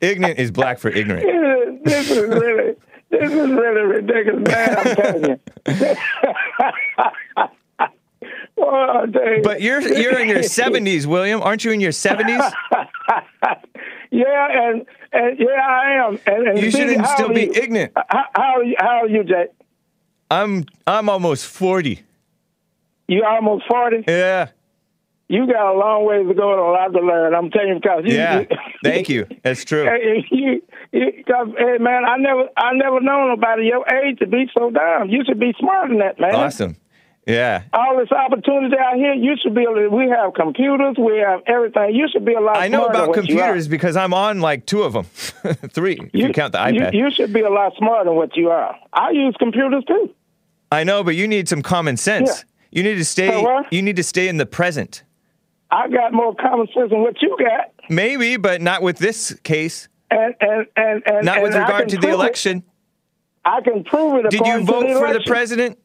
ignorant 0.00 0.38
is 0.38 0.50
black 0.50 0.78
for 0.78 0.88
ignorant. 0.90 1.82
this 1.84 2.10
is 2.10 2.18
really, 2.18 2.74
this 3.10 3.30
is 3.32 3.50
really 3.50 3.82
ridiculous, 3.82 4.48
man. 4.48 4.76
I'm 4.78 4.96
telling 4.96 5.24
you. 5.30 5.40
oh, 8.58 9.06
dang. 9.06 9.42
But 9.42 9.60
you're 9.60 9.80
you're 9.80 10.18
in 10.18 10.28
your 10.28 10.40
70s, 10.40 11.06
William. 11.06 11.42
Aren't 11.42 11.64
you 11.64 11.72
in 11.72 11.80
your 11.80 11.92
70s? 11.92 12.52
yeah, 14.10 14.48
and 14.68 14.86
and 15.12 15.38
yeah, 15.38 15.66
I 15.68 16.06
am. 16.06 16.18
And, 16.26 16.48
and 16.48 16.58
You 16.58 16.70
shouldn't 16.70 17.06
still 17.08 17.28
be 17.28 17.42
you? 17.42 17.52
ignorant. 17.54 17.92
Uh, 17.96 18.02
how, 18.08 18.24
how 18.34 18.56
are 18.58 18.64
you? 18.64 18.76
How 18.78 19.02
are 19.02 19.08
you, 19.08 19.24
Jake? 19.24 19.50
I'm 20.30 20.64
I'm 20.86 21.08
almost 21.08 21.46
40. 21.46 22.02
You 23.08 23.24
almost 23.24 23.64
forty. 23.68 24.04
Yeah. 24.08 24.48
You 25.32 25.46
got 25.46 25.72
a 25.72 25.78
long 25.78 26.04
ways 26.04 26.28
to 26.28 26.34
go 26.34 26.52
and 26.52 26.60
a 26.60 26.64
lot 26.64 26.88
to 26.88 27.00
learn. 27.00 27.34
I'm 27.34 27.50
telling 27.50 27.68
you 27.68 27.74
because 27.76 28.02
you, 28.04 28.16
Yeah. 28.16 28.44
Thank 28.84 29.08
you. 29.08 29.26
That's 29.42 29.64
true. 29.64 29.88
You, 30.30 30.60
you, 30.92 31.24
cause, 31.26 31.48
hey, 31.56 31.78
man, 31.80 32.04
I 32.04 32.18
never, 32.18 32.48
I 32.54 32.74
never 32.74 33.00
known 33.00 33.28
nobody 33.28 33.64
your 33.64 33.82
age 33.88 34.18
to 34.18 34.26
be 34.26 34.50
so 34.52 34.70
dumb. 34.70 35.08
You 35.08 35.24
should 35.24 35.40
be 35.40 35.54
smarter 35.58 35.88
than 35.88 36.00
that, 36.00 36.20
man. 36.20 36.34
Awesome. 36.34 36.76
Yeah. 37.26 37.62
All 37.72 37.96
this 37.96 38.12
opportunity 38.12 38.76
out 38.76 38.96
here, 38.96 39.14
you 39.14 39.36
should 39.42 39.54
be 39.54 39.62
able 39.62 39.76
to. 39.76 39.88
We 39.88 40.10
have 40.10 40.34
computers, 40.34 40.96
we 40.98 41.16
have 41.20 41.40
everything. 41.46 41.94
You 41.94 42.08
should 42.12 42.26
be 42.26 42.34
a 42.34 42.40
lot. 42.40 42.58
I 42.58 42.68
know 42.68 42.84
about 42.84 43.08
you 43.08 43.14
computers 43.14 43.68
because 43.68 43.96
I'm 43.96 44.12
on 44.12 44.40
like 44.40 44.66
two 44.66 44.82
of 44.82 44.92
them. 44.92 45.04
Three, 45.70 45.98
if 45.98 46.10
you, 46.12 46.32
count 46.34 46.52
the 46.52 46.58
iPad. 46.58 46.92
You, 46.92 47.04
you 47.04 47.10
should 47.10 47.32
be 47.32 47.40
a 47.40 47.48
lot 47.48 47.72
smarter 47.78 48.10
than 48.10 48.16
what 48.16 48.36
you 48.36 48.50
are. 48.50 48.76
I 48.92 49.12
use 49.12 49.34
computers 49.38 49.84
too. 49.86 50.14
I 50.70 50.84
know, 50.84 51.02
but 51.02 51.14
you 51.14 51.26
need 51.26 51.48
some 51.48 51.62
common 51.62 51.96
sense. 51.96 52.28
Yeah. 52.28 52.42
You 52.70 52.82
need 52.82 52.96
to 52.96 53.04
stay. 53.06 53.64
You 53.70 53.80
need 53.80 53.96
to 53.96 54.04
stay 54.04 54.28
in 54.28 54.36
the 54.36 54.46
present. 54.46 55.04
I 55.72 55.88
got 55.88 56.12
more 56.12 56.34
common 56.34 56.68
sense 56.74 56.90
than 56.90 57.00
what 57.00 57.20
you 57.22 57.34
got, 57.38 57.72
Maybe, 57.88 58.36
but 58.36 58.60
not 58.60 58.82
with 58.82 58.98
this 58.98 59.34
case. 59.42 59.88
and 60.10 60.34
and 60.40 60.66
and, 60.76 61.02
and 61.06 61.24
Not 61.24 61.40
with 61.42 61.54
and 61.54 61.62
regard 61.64 61.88
to 61.88 61.96
the 61.96 62.00
prove 62.02 62.12
it. 62.12 62.14
election. 62.14 62.62
I 63.44 63.60
can 63.62 63.82
prove 63.82 64.24
it. 64.24 64.30
Did 64.30 64.46
you 64.46 64.64
vote 64.64 64.86
the 64.86 64.94
for 64.94 65.12
the 65.12 65.22
president? 65.26 65.78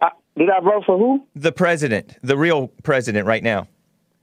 I- 0.00 0.10
Did 0.36 0.48
I 0.50 0.60
vote 0.60 0.84
for 0.86 0.98
who? 0.98 1.26
The 1.36 1.52
president, 1.52 2.16
the 2.22 2.36
real 2.38 2.68
president 2.82 3.26
right 3.26 3.42
now. 3.42 3.68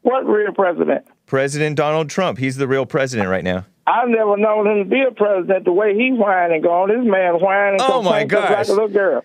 What 0.02 0.26
real 0.26 0.52
president? 0.54 1.06
President 1.28 1.78
Donald 1.78 2.10
Trump. 2.10 2.38
He's 2.40 2.58
the 2.58 2.68
real 2.68 2.86
president 2.86 3.30
right 3.30 3.44
now. 3.44 3.66
I've 3.88 4.10
never 4.10 4.36
known 4.38 4.66
him 4.68 4.84
to 4.84 4.90
be 4.90 5.02
a 5.08 5.12
president 5.12 5.66
the 5.66 5.72
way 5.72 5.94
he 5.96 6.12
whining 6.12 6.56
and 6.56 6.64
go 6.64 6.72
on. 6.72 6.90
This 6.90 6.98
man 7.10 7.36
whining. 7.36 7.80
Oh, 7.82 8.02
my 8.02 8.24
gosh. 8.26 8.50
like 8.50 8.68
a 8.68 8.72
little 8.72 8.88
girl. 8.90 9.24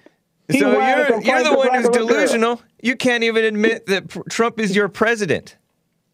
He 0.49 0.61
so 0.61 0.71
you're, 0.73 1.21
you're 1.21 1.45
the 1.45 1.53
one 1.55 1.75
who's 1.75 1.85
little 1.87 2.07
girl. 2.07 2.07
delusional. 2.09 2.63
You 2.81 2.97
can't 2.97 3.23
even 3.25 3.45
admit 3.45 3.87
that 3.87 4.09
pr- 4.09 4.21
Trump 4.31 4.59
is 4.59 4.75
your 4.75 4.89
president. 4.89 5.57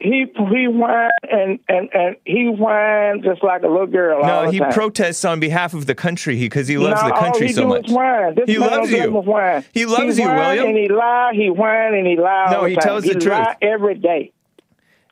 He 0.00 0.26
he 0.50 0.66
whine 0.68 1.10
and 1.30 1.58
and 1.68 1.88
and 1.94 2.16
he 2.24 2.48
whine 2.48 3.22
just 3.22 3.42
like 3.44 3.62
a 3.62 3.68
little 3.68 3.86
girl. 3.86 4.22
all 4.22 4.26
No, 4.26 4.46
the 4.46 4.52
he 4.52 4.58
time. 4.58 4.72
protests 4.72 5.24
on 5.24 5.38
behalf 5.40 5.72
of 5.72 5.86
the 5.86 5.94
country 5.94 6.36
because 6.36 6.66
he 6.68 6.76
loves 6.76 7.00
no, 7.00 7.08
the 7.08 7.14
country 7.14 7.48
so 7.52 7.66
much. 7.66 7.86
This 7.86 8.44
He 8.46 8.58
loves 8.58 8.90
you. 8.90 9.10
whine. 9.12 9.64
He 9.72 9.86
loves 9.86 10.16
he 10.16 10.22
you, 10.24 10.28
William. 10.28 10.66
And 10.66 10.76
he 10.76 10.88
lie. 10.88 11.30
He 11.34 11.48
whine 11.48 11.94
and 11.94 12.06
he 12.06 12.16
lie. 12.16 12.48
No, 12.50 12.60
all 12.60 12.64
he 12.64 12.74
time. 12.74 12.82
tells 12.82 13.02
the 13.04 13.10
he 13.10 13.14
truth. 13.14 13.26
Lie 13.34 13.56
every 13.62 13.94
day. 13.94 14.32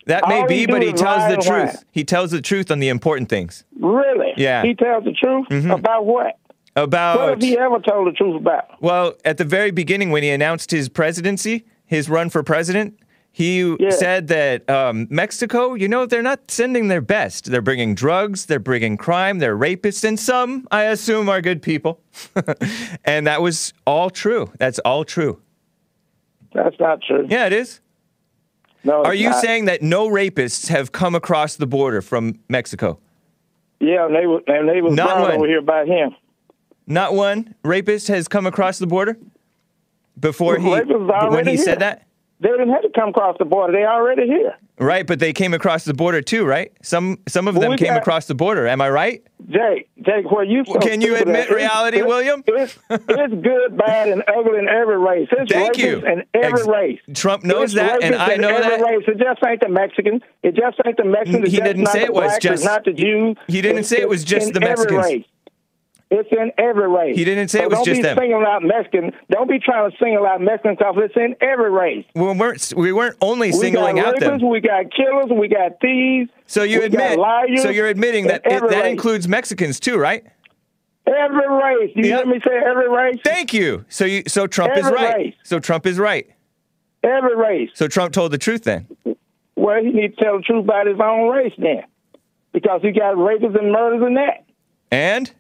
That 0.07 0.27
may 0.29 0.41
all 0.41 0.49
be, 0.49 0.57
he 0.59 0.67
but 0.67 0.83
he 0.83 0.93
tells 0.93 1.29
the 1.33 1.41
truth. 1.41 1.85
He 1.93 2.03
tells 2.03 2.33
the 2.33 2.41
truth 2.43 2.73
on 2.73 2.81
the 2.81 2.89
important 2.89 3.29
things. 3.29 3.65
Really? 3.79 4.33
Yeah. 4.37 4.59
Mm-hmm. 4.63 4.69
He 4.69 4.75
tells 4.75 5.05
the 5.05 5.13
truth 5.13 5.47
about 5.71 6.05
what? 6.07 6.37
What 6.75 6.83
About 6.85 7.29
have 7.29 7.43
he 7.43 7.59
ever 7.59 7.79
told 7.81 8.07
the 8.09 8.13
truth 8.13 8.37
about? 8.41 8.81
Well, 8.81 9.15
at 9.25 9.37
the 9.37 9.45
very 9.45 9.71
beginning, 9.71 10.11
when 10.11 10.23
he 10.23 10.31
announced 10.31 10.71
his 10.71 10.89
presidency, 10.89 11.67
his 11.85 12.09
run 12.09 12.31
for 12.31 12.43
president, 12.43 12.99
he 13.31 13.77
Yeah. 13.79 13.91
said 13.91 14.29
that 14.29 14.69
um, 14.71 15.07
Mexico, 15.11 15.75
you 15.75 15.87
know, 15.87 16.07
they're 16.07 16.23
not 16.23 16.51
sending 16.51 16.89
their 16.89 17.03
best. 17.03 17.51
They're 17.51 17.61
bringing 17.61 17.95
drugs, 17.95 18.47
they're 18.47 18.59
bringing 18.59 18.97
crime, 18.97 19.39
they're 19.39 19.57
rapists, 19.57 20.03
and 20.03 20.19
some, 20.19 20.67
I 20.71 20.85
assume, 20.85 21.29
are 21.29 21.43
good 21.43 21.61
people. 21.61 22.01
and 23.05 23.27
that 23.27 23.43
was 23.43 23.75
all 23.87 24.09
true. 24.09 24.51
That's 24.59 24.79
all 24.81 25.05
true. 25.05 25.41
That's 26.55 26.77
not 26.81 27.03
true. 27.03 27.27
Yeah, 27.29 27.47
it 27.47 27.53
is. 27.53 27.81
No, 28.85 29.03
Are 29.05 29.15
you 29.15 29.31
not. 29.31 29.41
saying 29.43 29.67
that 29.67 29.81
no 29.83 30.09
rapists 30.09 30.69
have 30.69 30.91
come 30.91 31.15
across 31.15 31.57
the 31.57 31.67
border 31.67 32.01
from 32.03 32.41
Mexico? 32.49 32.99
Yeah, 33.79 34.07
and 34.07 34.15
they 34.17 34.27
were 34.27 34.41
and 34.47 34.69
they 34.69 34.81
was 34.81 34.95
Not 34.95 35.19
over 35.35 35.47
here 35.47 35.61
by 35.63 35.85
him. 35.85 36.15
Not 36.87 37.15
one 37.15 37.55
rapist 37.65 38.09
has 38.09 38.29
come 38.29 38.47
across 38.47 38.79
the 38.79 38.87
border 38.87 39.17
before 40.19 40.59
he 40.59 40.69
when 40.69 41.47
he 41.47 41.55
here. 41.57 41.65
said 41.65 41.81
that. 41.81 42.07
They 42.41 42.49
didn't 42.49 42.71
have 42.71 42.83
to 42.83 42.91
come 42.93 43.11
across 43.11 43.37
the 43.39 43.45
border. 43.45 43.73
They 43.73 43.85
already 43.85 44.27
here. 44.27 44.57
Right, 44.77 45.07
but 45.07 45.21
they 45.21 45.33
came 45.33 45.55
across 45.55 45.85
the 45.85 45.95
border 45.95 46.21
too, 46.21 46.45
right? 46.45 46.73
Some 46.83 47.21
some 47.29 47.47
of 47.47 47.55
Well, 47.57 47.71
them 47.71 47.79
came 47.79 47.89
got- 47.89 47.99
across 47.99 48.27
the 48.27 48.35
border. 48.35 48.67
Am 48.67 48.81
I 48.81 48.91
right? 48.91 49.23
Jake, 49.49 49.89
Jake, 50.05 50.29
where 50.29 50.43
you 50.43 50.65
so 50.67 50.81
Can 50.81 51.01
you 51.01 51.15
admit 51.15 51.37
at- 51.37 51.41
it's- 51.45 51.55
reality, 51.57 51.97
it's- 51.99 52.09
William? 52.09 52.43
It's, 52.49 52.77
it's 52.91 53.35
good, 53.35 53.77
bad, 53.77 54.09
and 54.09 54.25
ugly 54.27 54.59
in 54.59 54.69
every 54.69 54.99
race. 54.99 55.29
It's 55.31 55.53
Thank 55.53 55.79
you. 55.79 55.99
in 55.99 56.25
every 56.35 56.61
Ex- 56.61 56.67
race. 56.67 56.99
Trump 57.15 57.45
knows 57.45 57.65
It's 57.65 57.75
that, 57.75 58.03
and 58.03 58.17
I 58.17 58.35
know 58.37 58.61
that. 58.61 58.81
Race. 58.81 59.05
It 59.07 59.19
just 59.19 59.41
ain't 59.47 59.61
the 59.61 59.69
Mexican. 59.69 60.21
It 60.43 60.57
just 60.57 60.81
ain't 60.85 60.97
the 60.97 61.05
Mexican. 61.05 61.47
He 61.47 61.61
didn't 61.61 61.87
say 61.87 62.03
it 62.03 62.13
was 62.13 62.37
just- 62.39 62.65
not 62.65 62.85
the 62.85 62.93
Jews. 62.93 63.37
he 63.47 63.61
didn't 63.63 63.85
say 63.85 63.99
it 64.01 64.09
was 64.09 64.25
just 64.25 64.53
the 64.53 64.61
Mexicans. 64.61 65.25
Every. 66.13 66.25
It's 66.25 66.33
in 66.33 66.53
every 66.59 66.89
race. 66.89 67.17
He 67.17 67.25
didn't 67.25 67.49
say 67.49 67.59
so 67.59 67.65
it 67.65 67.71
was 67.71 67.79
just 67.81 68.03
them. 68.03 68.17
don't 68.17 68.17
just 68.17 68.21
be 68.21 68.29
them. 68.29 68.31
singling 68.31 68.47
out 68.47 68.63
Mexican. 68.63 69.13
Don't 69.31 69.49
be 69.49 69.59
trying 69.59 69.91
to 69.91 69.97
single 69.99 70.27
out 70.27 70.41
Mexican 70.41 70.77
because 70.77 70.95
it's 70.99 71.17
in 71.17 71.35
every 71.41 71.71
race. 71.71 72.05
We 72.15 72.23
weren't 72.23 72.73
we 72.77 72.93
weren't 72.93 73.17
only 73.21 73.53
singling 73.53 73.97
we 73.97 74.03
got 74.03 74.15
out 74.15 74.21
them. 74.21 74.49
We 74.49 74.61
got 74.61 74.93
killers. 74.95 75.27
We 75.31 75.49
got 75.49 75.81
thieves. 75.81 76.31
So 76.47 76.63
you 76.63 76.83
admit 76.83 77.19
so 77.61 77.71
you're 77.71 77.89
admitting 77.89 78.27
that 78.27 78.43
it, 78.45 78.61
that 78.61 78.63
race. 78.63 78.91
includes 78.91 79.29
Mexicans 79.29 79.81
too, 79.81 79.99
right? 79.99 80.25
every 81.07 81.49
race. 81.49 81.91
You 81.95 82.05
Yep. 82.07 82.25
hear 82.25 82.35
me 82.35 82.41
say 82.47 82.57
every 82.57 82.89
race? 82.89 83.17
Thank 83.25 83.53
you. 83.53 83.85
So 83.89 84.05
you 84.05 84.23
so 84.29 84.47
Trump 84.47 84.77
is 84.77 84.85
right. 84.85 85.17
race. 85.17 85.35
So 85.43 85.59
Trump 85.59 85.87
is 85.87 85.99
right. 85.99 86.27
Every 87.03 87.37
race. 87.37 87.71
So 87.75 87.89
Trump 87.89 88.13
told 88.13 88.33
the 88.33 88.39
truth 88.39 88.65
then. 88.65 88.87
Well, 89.57 89.83
he 89.83 89.91
needs 89.91 90.17
to 90.17 90.25
tell 90.25 90.37
the 90.37 90.43
truth 90.43 90.65
about 90.65 90.87
his 90.87 90.99
own 91.01 91.29
race 91.29 91.53
then, 91.59 91.83
because 92.53 92.81
he 92.83 92.93
got 92.93 93.15
rapists 93.17 93.59
and 93.59 93.73
murders 93.73 94.07
in 94.07 94.15
that. 94.15 94.45
And 94.91 95.31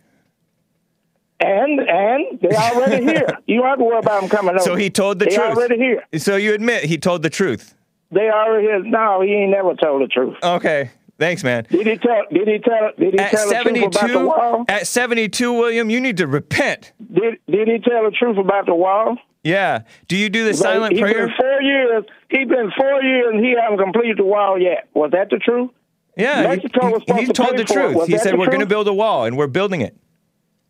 And 1.42 1.80
and 1.80 2.40
they 2.40 2.54
already 2.56 3.04
here. 3.12 3.26
You 3.46 3.56
don't 3.60 3.66
have 3.68 3.78
to 3.78 3.84
worry 3.84 3.98
about 3.98 4.20
them 4.20 4.30
coming 4.30 4.54
over. 4.54 4.60
so 4.64 4.74
he 4.76 4.90
told 4.90 5.18
the 5.18 5.24
they 5.26 5.34
truth. 5.34 5.46
They 5.48 5.52
already 5.60 5.76
here. 5.78 6.04
So 6.18 6.36
you 6.36 6.54
admit 6.54 6.84
he 6.84 6.98
told 6.98 7.22
the 7.22 7.30
truth. 7.30 7.74
They 8.10 8.30
already 8.30 8.66
here. 8.66 8.82
No, 8.84 9.20
he 9.22 9.32
ain't 9.32 9.50
never 9.50 9.74
told 9.74 10.02
the 10.02 10.06
truth. 10.06 10.36
Okay. 10.42 10.90
Thanks, 11.18 11.44
man. 11.44 11.66
Did 11.70 11.86
he 11.86 11.96
tell? 11.98 12.22
Did 12.32 12.48
he 12.48 12.58
tell? 12.58 12.90
Did 12.98 13.14
he 13.14 13.18
At 13.18 13.30
tell 13.30 13.48
the 13.48 13.54
truth 13.62 13.94
about 13.96 14.08
the 14.10 14.26
wall? 14.26 14.64
at 14.68 14.86
72, 14.86 15.52
William, 15.52 15.88
you 15.90 16.00
need 16.00 16.16
to 16.16 16.26
repent. 16.26 16.92
Did 17.12 17.38
Did 17.48 17.68
he 17.68 17.78
tell 17.78 18.04
the 18.04 18.10
truth 18.10 18.38
about 18.38 18.66
the 18.66 18.74
wall? 18.74 19.16
Yeah. 19.44 19.82
Do 20.08 20.16
you 20.16 20.28
do 20.30 20.44
the 20.44 20.54
silent 20.54 20.94
he 20.94 21.00
prayer? 21.00 21.26
been 21.26 21.36
four 21.36 21.62
years. 21.62 22.04
He 22.28 22.44
been 22.44 22.70
four 22.76 23.02
years 23.02 23.26
and 23.34 23.44
he 23.44 23.54
haven't 23.60 23.78
completed 23.78 24.18
the 24.18 24.24
wall 24.24 24.58
yet. 24.60 24.88
Was 24.94 25.10
that 25.12 25.30
the 25.30 25.38
truth? 25.38 25.70
Yeah. 26.16 26.42
he- 26.54 26.60
was 26.74 27.02
he, 27.06 27.14
he 27.20 27.26
to 27.26 27.32
told 27.32 27.56
the 27.56 27.64
truth. 27.64 28.06
He 28.06 28.18
said 28.18 28.38
we're 28.38 28.46
going 28.46 28.60
to 28.60 28.66
build 28.66 28.86
a 28.88 28.92
wall, 28.94 29.24
and 29.24 29.36
we're 29.36 29.46
building 29.46 29.80
it. 29.80 29.96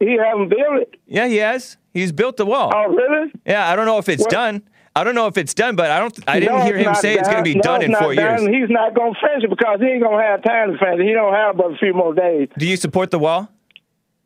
He 0.05 0.17
haven't 0.17 0.49
built 0.49 0.77
it. 0.83 0.95
Yeah, 1.07 1.27
he 1.29 1.37
has. 1.37 1.77
He's 1.95 2.11
built 2.13 2.37
the 2.37 2.47
wall. 2.47 2.73
Oh, 2.75 2.89
really? 2.89 3.33
Yeah, 3.47 3.69
I 3.71 3.77
don't 3.77 3.87
know 3.87 3.99
if 3.99 4.09
it's 4.09 4.23
What? 4.23 4.31
done. 4.31 4.63
I 4.97 5.05
don't 5.05 5.15
know 5.15 5.27
if 5.27 5.39
it's 5.39 5.55
done, 5.55 5.75
but 5.77 5.91
I 5.91 5.99
don't. 6.01 6.19
I 6.29 6.41
didn't 6.41 6.59
No, 6.59 6.65
hear 6.65 6.77
him 6.77 6.95
say 6.95 7.15
it's 7.15 7.29
going 7.29 7.39
to 7.39 7.43
be 7.45 7.55
No, 7.55 7.63
done 7.63 7.83
in 7.83 7.95
four 7.95 8.15
done. 8.15 8.43
years. 8.43 8.47
He's 8.47 8.69
not 8.71 8.95
going 8.95 9.15
to 9.15 9.21
finish 9.27 9.45
it 9.45 9.51
because 9.51 9.81
he 9.81 9.87
ain't 9.87 10.03
going 10.03 10.19
to 10.19 10.23
have 10.25 10.43
time 10.43 10.73
to 10.73 10.79
finish 10.79 11.01
it. 11.01 11.07
He 11.07 11.13
don't 11.13 11.33
have 11.33 11.57
but 11.57 11.73
a 11.73 11.77
few 11.79 11.95
more 11.95 12.15
days, 12.15 12.49
Do 12.59 12.67
you 12.67 12.77
support 12.77 13.11
the 13.11 13.19
wall? 13.19 13.49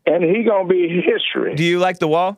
and 0.07 0.23
he 0.25 0.43
going 0.45 0.67
to 0.69 0.73
be 0.73 1.03
history. 1.03 1.55
Do 1.55 1.63
you 1.65 1.79
like 1.79 1.99
the 1.99 2.09
wall? 2.09 2.37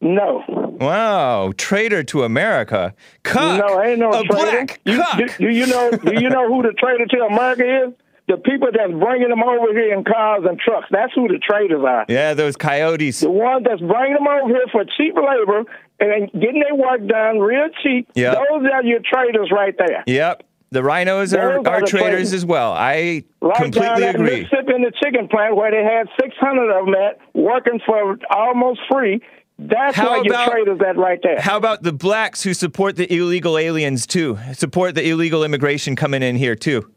no. 0.00 0.44
Wow, 0.80 1.52
traitor 1.58 2.02
to 2.04 2.22
America. 2.24 2.94
Cuck. 3.22 3.58
No, 3.58 3.82
ain't 3.82 3.98
no 3.98 4.08
a 4.10 4.24
traitor. 4.24 4.28
black 4.34 4.80
You- 4.84 5.04
do, 5.18 5.28
do 5.38 5.48
you 5.50 5.66
know? 5.66 5.90
Do 5.90 6.14
you 6.20 6.30
know 6.30 6.48
who 6.48 6.62
the 6.62 6.72
traitor 6.72 7.04
to 7.06 7.24
America 7.26 7.84
is? 7.88 7.92
The 8.30 8.36
people 8.36 8.68
that's 8.72 8.92
bringing 8.92 9.28
them 9.28 9.42
over 9.42 9.72
here 9.72 9.92
in 9.92 10.04
cars 10.04 10.44
and 10.48 10.56
trucks. 10.56 10.86
That's 10.92 11.12
who 11.16 11.26
the 11.26 11.38
traders 11.38 11.82
are. 11.84 12.04
yeah, 12.08 12.32
those 12.34 12.54
coyotes. 12.56 13.18
The 13.20 13.28
ones 13.30 13.66
that's 13.68 13.80
bringing 13.80 14.14
them 14.14 14.28
over 14.28 14.46
here 14.46 14.66
for 14.70 14.84
cheap 14.96 15.16
labor 15.16 15.64
and 15.98 16.30
getting 16.32 16.62
their 16.62 16.76
work 16.76 17.04
done 17.08 17.40
real 17.40 17.66
cheap. 17.82 18.08
Yeah. 18.14 18.34
Those 18.34 18.64
are 18.72 18.84
your 18.84 19.00
traders 19.04 19.50
right 19.52 19.74
there. 19.76 20.04
Yep. 20.06 20.44
The 20.70 20.82
RINOs 20.82 21.36
are, 21.36 21.58
are 21.58 21.68
are 21.68 21.80
traitors. 21.82 22.32
as 22.32 22.46
well. 22.46 22.72
I 22.72 23.24
Right 23.42 23.56
completely 23.56 24.04
at 24.04 24.14
agree. 24.14 24.42
Mississippi 24.42 24.74
in 24.76 24.82
the 24.82 24.92
chicken 25.02 25.26
plant 25.26 25.56
where 25.56 25.72
they 25.72 25.82
had 25.82 26.06
600 26.22 26.70
of 26.78 26.86
them 26.86 26.94
at 26.94 27.18
working 27.34 27.80
for 27.84 28.16
almost 28.30 28.78
free. 28.88 29.20
That's 29.58 29.96
How 29.96 30.10
where 30.12 30.24
your 30.24 30.32
about- 30.34 30.52
traitors 30.52 30.80
at 30.88 30.96
right 30.96 31.18
there. 31.24 31.40
How 31.40 31.56
about 31.56 31.82
the 31.82 31.92
blacks 31.92 32.44
who 32.44 32.54
support 32.54 32.94
the 32.94 33.12
illegal 33.12 33.58
aliens 33.58 34.06
too? 34.06 34.38
Support 34.52 34.94
the 34.94 35.08
illegal 35.08 35.42
immigration 35.42 35.96
coming 35.96 36.22
in 36.22 36.36
here 36.36 36.54
too? 36.54 36.88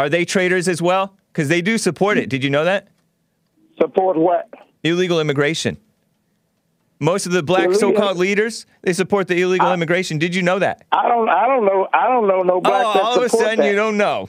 Are 0.00 0.08
they 0.08 0.24
traitors 0.24 0.66
as 0.66 0.80
well? 0.80 1.14
Because 1.30 1.48
they 1.48 1.60
do 1.60 1.76
support 1.76 2.16
it. 2.16 2.30
Did 2.30 2.42
you 2.42 2.48
know 2.48 2.64
that? 2.64 2.88
Support 3.78 4.16
what? 4.16 4.48
Illegal 4.82 5.20
immigration. 5.20 5.76
Most 6.98 7.26
of 7.26 7.32
the 7.32 7.42
black 7.42 7.66
Illegal- 7.66 7.80
so-called 7.92 8.16
leaders, 8.16 8.64
they 8.80 8.94
support 8.94 9.28
the 9.28 9.40
illegal 9.42 9.72
immigration. 9.74 10.18
Did 10.18 10.34
you 10.34 10.40
know 10.40 10.58
that? 10.58 10.84
I 10.90 11.06
don't. 11.06 11.28
I 11.28 11.46
don't 11.46 11.66
know. 11.66 11.86
I 11.92 12.06
don't 12.08 12.26
know 12.26 12.40
no 12.40 12.60
black 12.62 12.84
oh, 12.86 12.92
that 12.94 13.02
all 13.02 13.16
of 13.18 13.22
a 13.22 13.28
sudden 13.28 13.58
that. 13.60 13.68
you 13.68 13.76
don't 13.76 13.98
know. 13.98 14.28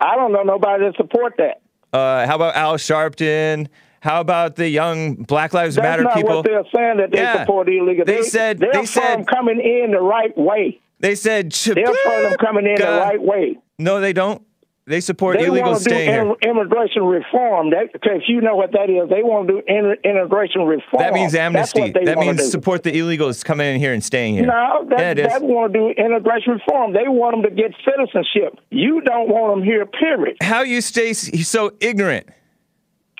I 0.00 0.16
don't 0.16 0.32
know 0.32 0.42
nobody 0.42 0.84
that 0.84 0.96
support 0.96 1.34
that. 1.38 1.60
Uh, 1.92 2.26
how 2.26 2.34
about 2.34 2.56
Al 2.56 2.74
Sharpton? 2.74 3.68
How 4.00 4.20
about 4.20 4.56
the 4.56 4.68
young 4.68 5.14
Black 5.14 5.54
Lives 5.54 5.76
That's 5.76 5.84
Matter 5.84 6.02
not 6.02 6.14
people? 6.14 6.36
what 6.36 6.44
they're 6.44 6.62
saying 6.74 6.98
that 6.98 7.10
they 7.12 7.18
Yeah. 7.18 7.40
support 7.40 7.68
illegal. 7.68 8.04
They 8.04 8.22
said- 8.22 8.58
they're 8.58 8.70
they 8.72 8.78
from 8.78 8.86
said- 8.86 9.26
coming 9.26 9.60
in 9.60 9.90
the 9.92 10.00
right 10.00 10.36
way. 10.36 10.80
They 11.00 11.14
said 11.14 11.52
They're 11.52 11.86
from 11.86 12.22
them 12.22 12.34
coming 12.38 12.66
in 12.66 12.76
the 12.76 12.84
right 12.86 13.20
way. 13.20 13.58
No, 13.78 14.00
they 14.00 14.12
don't. 14.12 14.42
They 14.88 15.00
support 15.00 15.36
They 15.36 15.46
illegal 15.46 15.72
want 15.72 15.82
to 15.82 15.88
do 15.88 15.94
staying 15.96 16.10
here. 16.10 16.34
immigration 16.48 17.02
reform. 17.02 17.70
That, 17.70 17.86
if 17.92 18.22
you 18.28 18.40
know 18.40 18.54
what 18.54 18.70
that 18.70 18.88
is, 18.88 19.08
they 19.10 19.20
want 19.24 19.48
to 19.48 19.54
do 19.54 19.62
in, 19.66 19.96
immigration 20.04 20.62
reform. 20.62 21.02
That 21.02 21.12
means 21.12 21.34
amnesty. 21.34 21.90
That 21.90 22.18
means 22.18 22.48
support 22.48 22.84
the 22.84 22.92
illegals 22.92 23.44
coming 23.44 23.66
in 23.74 23.80
here 23.80 23.92
and 23.92 24.02
staying 24.04 24.34
here. 24.34 24.46
No, 24.46 24.86
that, 24.90 25.16
yeah, 25.18 25.26
that 25.26 25.42
want 25.42 25.72
to 25.72 25.78
do 25.78 25.88
immigration 26.00 26.52
reform. 26.52 26.92
They 26.92 27.08
want 27.08 27.34
them 27.34 27.42
to 27.42 27.50
get 27.50 27.72
citizenship. 27.84 28.60
You 28.70 29.00
don't 29.00 29.28
want 29.28 29.56
them 29.58 29.64
here. 29.64 29.86
Period. 29.86 30.36
How 30.40 30.62
you 30.62 30.80
stay 30.80 31.12
so 31.14 31.72
ignorant? 31.80 32.28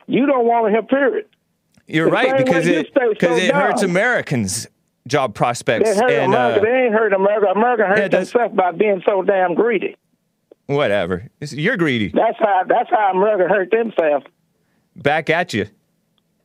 You 0.07 0.25
don't 0.27 0.47
want 0.47 0.67
them 0.67 0.73
here. 0.73 0.83
Period. 0.85 1.27
You're 1.89 2.05
The 2.07 2.11
right 2.13 2.45
because 2.45 2.67
it 2.69 2.95
because 2.95 3.19
so 3.41 3.45
it 3.45 3.53
hurts. 3.53 3.83
Americans' 3.83 4.69
job 5.09 5.35
prospects 5.35 5.89
They 5.91 5.97
hurt 5.97 6.11
and 6.13 6.33
America. 6.33 6.61
uh, 6.61 6.63
they 6.65 6.85
ain't 6.85 6.93
hurt 6.95 7.13
America. 7.13 7.47
America 7.49 7.83
Yeah, 7.89 8.03
hurt 8.03 8.11
does. 8.13 8.31
themselves 8.33 8.55
by 8.57 8.71
being 8.71 9.03
so 9.05 9.23
damn 9.23 9.55
greedy. 9.55 9.97
Whatever. 10.67 11.29
It's- 11.41 11.53
You're 11.55 11.77
greedy. 11.77 12.09
That's 12.09 12.39
how. 12.39 12.63
That's 12.67 12.91
how 12.91 13.13
America 13.13 13.53
hurt 13.53 13.71
themselves. 13.71 14.27
Back 14.97 15.31
at 15.31 15.53
you. 15.55 15.67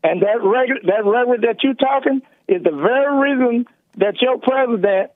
And 0.04 0.22
that 0.22 0.42
regular, 0.44 0.82
that 0.86 1.06
rhetoric 1.06 1.42
that 1.42 1.64
you 1.64 1.74
talking 1.76 2.22
is 2.48 2.64
the 2.64 2.72
very 2.72 3.32
reason 3.32 3.66
that 3.98 4.22
your 4.22 4.40
president 4.40 5.12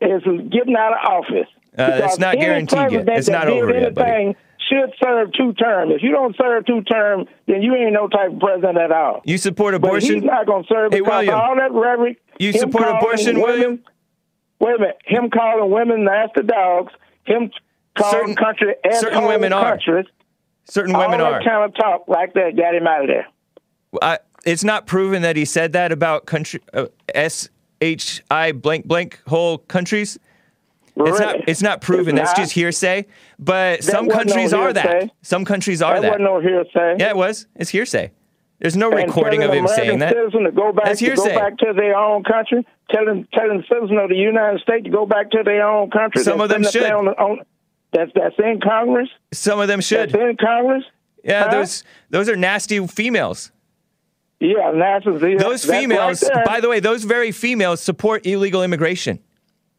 is 0.00 0.22
getting 0.50 0.76
out 0.76 0.92
of 0.92 1.12
office. 1.12 1.48
Uh, 1.76 1.98
that's 1.98 2.18
not 2.18 2.36
guaranteed 2.36 2.92
yet. 2.92 3.08
It's 3.08 3.28
not 3.28 3.48
over 3.48 3.72
yet, 3.78 3.94
buddy. 3.94 4.36
Should 4.68 4.92
serve 5.02 5.32
two 5.32 5.52
terms. 5.54 5.92
If 5.96 6.02
you 6.02 6.12
don't 6.12 6.36
serve 6.36 6.64
two 6.64 6.82
terms, 6.82 7.26
then 7.46 7.60
you 7.60 7.74
ain't 7.74 7.92
no 7.92 8.06
type 8.06 8.32
of 8.32 8.38
president 8.38 8.78
at 8.78 8.92
all. 8.92 9.20
You 9.24 9.36
support 9.36 9.72
But 9.72 9.78
abortion? 9.88 10.14
he's 10.16 10.22
not 10.24 10.46
going 10.46 10.62
to 10.62 10.68
serve 10.72 10.92
Hey, 10.92 11.00
because 11.00 11.26
William, 11.26 11.34
all 11.34 11.56
that 11.56 11.72
rhetoric. 11.72 12.18
you 12.38 12.52
support 12.52 12.84
abortion, 12.86 13.40
women- 13.40 13.50
William? 13.60 13.84
Wait 14.60 14.76
a 14.76 14.78
minute. 14.78 14.98
Him 15.06 15.30
calling 15.30 15.70
women 15.72 16.04
nasty 16.04 16.42
dogs. 16.42 16.92
Him 17.24 17.50
calling 18.00 18.18
Certain- 18.18 18.36
country 18.36 18.74
certain 18.92 19.24
women 19.24 19.52
are. 19.52 19.70
countries. 19.76 20.06
Certain 20.64 20.94
all 20.94 21.00
women 21.02 21.18
that 21.18 21.32
are. 21.32 21.42
kind 21.42 21.64
of 21.64 21.74
talk 21.74 22.06
like 22.08 22.32
that 22.34 22.56
got 22.56 22.74
him 22.74 22.86
out 22.86 23.02
of 23.02 23.08
there. 23.08 23.26
I, 24.00 24.18
it's 24.44 24.62
not 24.64 24.86
proven 24.86 25.22
that 25.22 25.36
he 25.36 25.44
said 25.44 25.72
that 25.72 25.90
about 25.92 26.26
country 26.26 26.60
uh, 26.72 26.86
S 27.14 27.48
H 27.80 28.22
I 28.30 28.52
blank 28.52 28.86
blank 28.86 29.20
whole 29.26 29.58
countries. 29.58 30.18
It's 30.96 31.18
not. 31.18 31.36
It's 31.48 31.62
not 31.62 31.80
proven. 31.80 32.16
It's 32.18 32.28
That's 32.28 32.38
not. 32.38 32.42
just 32.44 32.52
hearsay. 32.52 33.06
But 33.38 33.82
some 33.82 34.06
wasn't 34.06 34.08
no 34.08 34.14
countries 34.34 34.52
are 34.52 34.72
that. 34.72 35.10
Some 35.22 35.44
countries 35.44 35.80
are 35.82 35.94
That, 35.94 36.02
that. 36.02 36.08
wasn't 36.20 36.24
no 36.24 36.40
hearsay. 36.40 36.96
yeah, 36.98 37.08
it 37.10 37.16
was. 37.16 37.46
It's 37.56 37.70
hearsay. 37.70 38.10
There's 38.58 38.76
no 38.76 38.90
And 38.90 39.06
recording 39.06 39.42
of 39.42 39.52
him 39.54 39.66
saying 39.66 40.00
that. 40.00 40.12
Citizen 40.12 40.44
to 40.44 40.52
go 40.52 40.72
back 40.72 40.84
That's 40.84 41.00
to 41.00 41.14
go 41.16 41.24
back 41.34 41.56
to 41.58 41.72
their 41.74 41.96
own 41.96 42.22
country, 42.24 42.66
telling 42.90 43.26
telling 43.32 43.64
citizens 43.66 43.98
of 44.02 44.10
the 44.10 44.16
United 44.16 44.60
States 44.60 44.84
to 44.84 44.90
go 44.90 45.06
back 45.06 45.30
to 45.30 45.42
their 45.42 45.66
own 45.66 45.90
country. 45.90 46.22
Some 46.22 46.40
of 46.42 46.50
them 46.50 46.62
should. 46.64 46.82
On, 46.82 47.08
on, 47.08 47.40
that's 47.92 48.10
that's 48.14 48.34
in 48.38 48.60
Congress. 48.60 49.08
Some 49.32 49.60
of 49.60 49.68
them 49.68 49.80
should. 49.80 50.10
That's 50.10 50.14
in 50.14 50.36
Congress. 50.36 50.84
Yeah, 51.24 51.44
Huh? 51.44 51.50
those 51.50 51.84
those 52.10 52.28
are 52.28 52.36
nasty 52.36 52.84
females. 52.86 53.50
Yeah, 54.38 54.70
nasty. 54.74 55.36
Those 55.36 55.68
right 55.68 55.80
females, 55.80 56.20
there. 56.20 56.42
by 56.46 56.60
the 56.60 56.68
way, 56.68 56.80
those 56.80 57.04
very 57.04 57.30
females 57.30 57.80
support 57.82 58.24
illegal 58.26 58.62
immigration. 58.62 59.18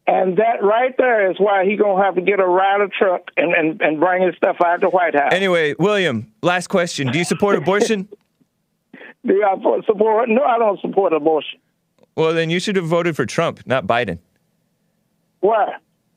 and 0.06 0.36
that 0.36 0.62
right 0.62 0.94
there 0.98 1.30
is 1.30 1.36
why 1.38 1.64
he 1.64 1.76
gonna 1.76 2.02
have 2.04 2.14
to 2.16 2.20
get 2.20 2.38
a 2.40 2.46
Ryder 2.46 2.88
truck 2.96 3.22
and, 3.36 3.52
and, 3.54 3.80
and 3.80 3.98
bring 4.00 4.22
his 4.22 4.36
stuff 4.36 4.56
out 4.64 4.76
of 4.76 4.80
the 4.82 4.88
White 4.90 5.14
House. 5.14 5.32
Anyway, 5.32 5.74
William, 5.78 6.32
last 6.42 6.68
question. 6.68 7.08
Do 7.10 7.18
you 7.18 7.24
support 7.24 7.56
abortion? 7.56 8.08
Do 9.26 9.42
I 9.44 9.54
support- 9.56 9.86
support? 9.86 10.28
No, 10.28 10.42
I 10.42 10.58
don't 10.58 10.80
support 10.80 11.12
abortion. 11.12 11.58
well, 12.16 12.32
then 12.34 12.50
you 12.50 12.58
should 12.60 12.76
have 12.76 12.86
voted 12.86 13.14
for 13.16 13.24
Trump, 13.26 13.60
not 13.66 13.86
Biden. 13.86 14.18
Why? 15.40 15.74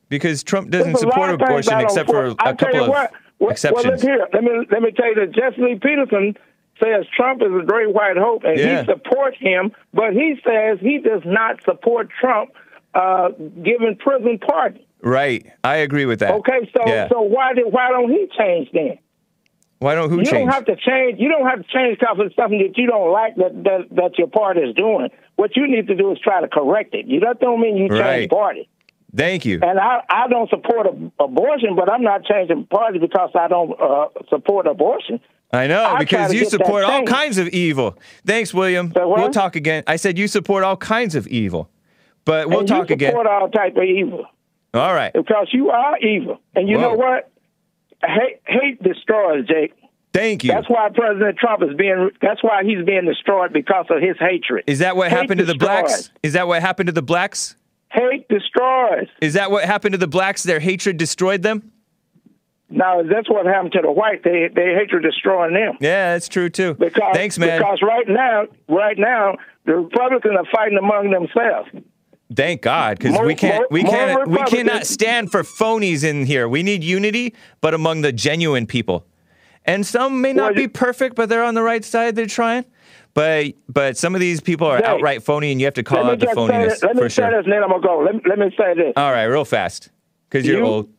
Because 0.10 0.44
Trump 0.44 0.70
doesn't 0.70 0.94
There's 0.94 1.04
a 1.04 1.08
lot 1.08 1.14
support 1.16 1.42
abortion 1.42 1.80
except 1.80 2.10
for 2.10 2.26
a 2.28 2.36
I'll 2.40 2.56
couple 2.56 2.84
of 2.84 2.90
what. 2.90 3.12
Exceptions. 3.52 3.84
Well, 3.86 3.94
look 3.94 4.02
here. 4.02 4.28
Let 4.34 4.44
me 4.44 4.52
let 4.72 4.82
me 4.82 4.92
tell 4.92 5.08
you 5.08 5.16
that 5.16 5.32
Jesse 5.34 5.62
Lee 5.62 5.78
Peterson 5.80 6.38
says 6.82 7.06
Trump 7.16 7.42
is 7.42 7.50
a 7.54 7.66
great 7.66 7.94
white 7.94 8.18
hope, 8.18 8.44
and 8.44 8.58
Yeah. 8.58 8.82
he 8.82 8.86
supports 8.86 9.38
him, 9.40 9.72
but 9.94 10.14
he 10.14 10.36
says 10.46 10.78
he 10.80 11.00
does 11.00 11.22
not 11.26 11.62
support 11.64 12.10
Trump 12.20 12.52
uh, 12.94 13.30
giving 13.62 13.98
prison 14.00 14.40
pardon. 14.40 14.82
Right. 15.02 15.46
I 15.64 15.78
agree 15.78 16.06
with 16.06 16.20
that. 16.20 16.34
Okay, 16.36 16.70
so 16.76 16.84
Yeah. 16.88 17.10
so 17.10 17.22
why 17.22 17.54
did 17.54 17.66
why 17.72 17.90
don't 17.90 18.10
he 18.10 18.28
change 18.38 18.70
then? 18.72 18.98
Why 19.80 19.94
don't 19.96 20.10
who 20.10 20.20
you 20.20 20.26
change? 20.26 20.46
don't 20.46 20.54
have 20.54 20.66
to 20.66 20.76
change. 20.78 21.20
You 21.20 21.28
don't 21.30 21.46
have 21.46 21.60
to 21.62 21.68
change 21.68 22.00
because 22.00 22.18
it's 22.22 22.36
something 22.38 22.60
that 22.60 22.78
you 22.78 22.88
don't 22.88 23.12
like 23.12 23.36
that, 23.36 23.64
that 23.66 23.88
that 23.92 24.18
your 24.18 24.28
party 24.28 24.62
is 24.62 24.74
doing. 24.76 25.10
What 25.36 25.58
you 25.58 25.68
need 25.68 25.88
to 25.88 25.96
do 25.96 26.12
is 26.14 26.20
try 26.20 26.40
to 26.40 26.48
correct 26.48 26.94
it. 26.96 27.06
You 27.08 27.20
that 27.22 27.40
don't 27.42 27.60
mean 27.60 27.76
you 27.76 27.90
change 27.90 28.00
Right. 28.02 28.30
party. 28.30 28.70
Thank 29.16 29.46
you. 29.46 29.60
And 29.62 29.80
I 29.80 30.02
I 30.10 30.28
don't 30.28 30.50
support 30.50 30.88
ab- 30.88 31.12
abortion, 31.20 31.76
but 31.76 31.90
I'm 31.90 32.04
not 32.04 32.26
changing 32.26 32.66
party 32.66 33.00
because 33.00 33.30
I 33.36 33.48
don't 33.48 33.72
uh, 33.80 34.08
support 34.30 34.68
abortion. 34.68 35.20
I 35.54 35.68
know 35.68 35.84
I 35.84 36.00
because 36.00 36.34
you 36.34 36.46
support 36.46 36.84
all 36.84 36.92
thing. 37.00 37.06
kinds 37.06 37.38
of 37.38 37.48
evil. 37.50 37.98
Thanks, 38.26 38.54
William. 38.54 38.90
What? 38.92 39.08
We'll 39.20 39.30
talk 39.30 39.56
again. 39.56 39.84
I 39.88 39.96
said 39.96 40.18
you 40.18 40.28
support 40.28 40.64
all 40.64 40.76
kinds 40.76 41.16
of 41.16 41.28
evil, 41.28 41.70
but 42.26 42.50
we'll 42.50 42.60
and 42.60 42.68
talk 42.68 42.90
you 42.90 42.94
again. 42.96 43.12
support 43.12 43.28
all 43.28 43.48
type 43.50 43.78
of 43.78 43.84
evil 43.84 44.26
All 44.74 44.94
right. 44.94 45.14
because 45.14 45.48
you 45.54 45.70
are 45.70 45.98
evil. 46.00 46.40
And 46.56 46.68
you 46.68 46.78
Whoa. 46.78 46.82
know 46.90 46.94
what? 46.96 47.32
Hate 48.04 48.42
hate 48.46 48.84
destroys, 48.84 49.48
Jake. 49.48 49.74
Thank 50.12 50.44
you. 50.44 50.52
That's 50.52 50.70
why 50.70 50.90
President 50.94 51.38
Trump 51.38 51.62
is 51.64 51.76
being. 51.78 52.10
That's 52.22 52.44
why 52.44 52.64
he's 52.64 52.84
being 52.86 53.06
destroyed 53.06 53.54
because 53.54 53.86
of 53.90 54.02
his 54.02 54.18
hatred. 54.20 54.64
Is 54.68 54.80
that 54.80 54.96
what 54.96 55.10
Hate 55.10 55.18
happened 55.20 55.40
to 55.40 55.46
the 55.46 55.56
blacks? 55.56 56.10
Is 56.24 56.34
that 56.34 56.48
what 56.48 56.62
happened 56.62 56.88
to 56.88 56.94
the 56.94 57.02
blacks? 57.02 57.56
Hate 57.96 58.28
destroys. 58.28 59.08
Is 59.22 59.34
that 59.34 59.52
what 59.52 59.64
happened 59.64 59.94
to 59.94 59.98
the 59.98 60.08
blacks? 60.08 60.44
Their 60.44 60.60
hatred 60.60 60.98
destroyed 60.98 61.42
them? 61.42 61.72
Now 62.70 63.02
that's 63.04 63.30
what 63.30 63.46
happened 63.46 63.74
to 63.74 63.82
the 63.82 63.92
white. 63.92 64.24
They 64.24 64.50
they 64.54 64.74
hatred 64.74 65.04
destroying 65.04 65.54
them. 65.54 65.78
Yeah, 65.80 66.14
that's 66.14 66.28
true 66.28 66.50
too. 66.50 66.74
Because 66.74 67.14
Thanks, 67.14 67.38
man. 67.38 67.60
Because 67.60 67.82
right 67.82 68.08
now, 68.08 68.48
right 68.68 68.98
now, 68.98 69.38
the 69.66 69.76
Republicans 69.76 70.36
are 70.38 70.46
fighting 70.54 70.78
among 70.78 71.12
themselves. 71.12 71.70
Thank 72.36 72.64
God, 72.64 72.98
because 72.98 73.20
we 73.20 73.36
can't, 73.36 73.72
we 73.72 73.84
can't, 73.84 74.28
we 74.28 74.44
cannot 74.46 74.88
stand 74.88 75.32
for 75.32 75.44
phonies 75.44 76.04
in 76.04 76.26
here. 76.26 76.50
We 76.50 76.64
need 76.64 76.84
unity, 76.84 77.36
but 77.62 77.76
among 77.76 78.02
the 78.02 78.12
genuine 78.12 78.66
people. 78.66 79.06
And 79.64 79.86
some 79.86 80.22
may 80.22 80.34
not 80.34 80.56
Well, 80.56 80.64
be 80.64 80.68
perfect, 80.68 81.16
but 81.16 81.30
they're 81.30 81.44
on 81.44 81.54
the 81.54 81.62
right 81.62 81.86
side. 81.86 82.16
They're 82.16 82.26
trying. 82.26 82.66
But 83.16 83.54
but 83.68 83.98
some 83.98 84.14
of 84.14 84.22
these 84.22 84.42
people 84.42 84.68
are 84.68 84.84
outright 84.86 85.24
phony, 85.24 85.52
and 85.52 85.60
you 85.60 85.66
have 85.66 85.74
to 85.76 85.84
call 85.84 86.06
out 86.06 86.20
the 86.20 86.28
phoniness 86.28 86.70
this, 86.70 86.84
let 86.84 86.96
me 86.98 87.02
for 87.02 87.10
say 87.10 87.24
sure. 87.24 87.32
this, 87.32 87.46
and 87.46 87.54
then 87.54 87.64
I'm 87.64 87.70
gonna 87.70 87.82
go. 87.82 88.00
Let, 88.06 88.16
me- 88.16 88.22
let 88.30 88.38
me 88.38 88.52
say 88.58 88.74
this. 88.76 88.94
All 88.98 89.12
right, 89.12 89.24
real 89.24 89.46
fast, 89.46 89.90
because 90.30 90.46
you're 90.46 90.60
You- 90.60 90.66
old. 90.66 90.90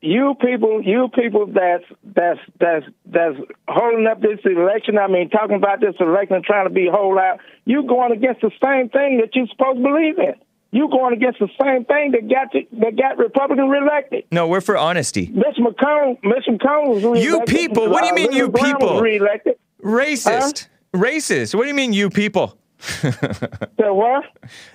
you 0.00 0.34
people, 0.40 0.82
you 0.82 1.08
people 1.14 1.46
that's 1.46 1.84
that's 2.02 2.40
that's 2.58 2.86
that's 3.06 3.36
holding 3.68 4.06
up 4.08 4.20
this 4.20 4.40
election. 4.44 4.98
I 4.98 5.06
mean, 5.06 5.30
talking 5.30 5.54
about 5.56 5.80
this 5.80 5.94
election, 6.00 6.42
trying 6.44 6.66
to 6.66 6.74
be 6.74 6.88
whole 6.92 7.16
out. 7.18 7.38
You 7.64 7.84
going 7.84 8.10
against 8.12 8.40
the 8.40 8.50
same 8.62 8.88
thing 8.88 9.18
that 9.20 9.30
you're 9.36 9.46
supposed 9.46 9.76
to 9.78 9.82
believe 9.82 10.18
in. 10.18 10.34
You 10.72 10.88
going 10.90 11.14
against 11.14 11.38
the 11.38 11.48
same 11.62 11.84
thing 11.84 12.10
that 12.12 12.28
got 12.28 12.52
you, 12.52 12.66
that 12.80 12.96
got 12.96 13.16
Republican 13.16 13.68
reelected. 13.68 14.24
No, 14.32 14.48
we're 14.48 14.60
for 14.60 14.76
honesty. 14.76 15.30
Mitch 15.32 15.56
McConnell, 15.56 16.18
Mitch 16.24 16.44
McConnell 16.48 16.94
was 16.94 17.04
reelected. 17.04 17.24
You 17.24 17.40
people? 17.46 17.88
What 17.90 18.00
do 18.00 18.06
you 18.08 18.12
Uh, 18.12 18.16
mean, 18.16 18.32
you 18.32 18.48
Brown 18.50 18.64
was 18.72 18.72
people? 18.80 19.00
reelected. 19.00 19.54
Racist, 19.82 20.66
racist. 20.94 21.54
What 21.54 21.62
do 21.62 21.68
you 21.68 21.74
mean, 21.74 21.92
you 21.92 22.10
people? 22.10 22.56
So 22.80 23.92
what? 23.94 24.24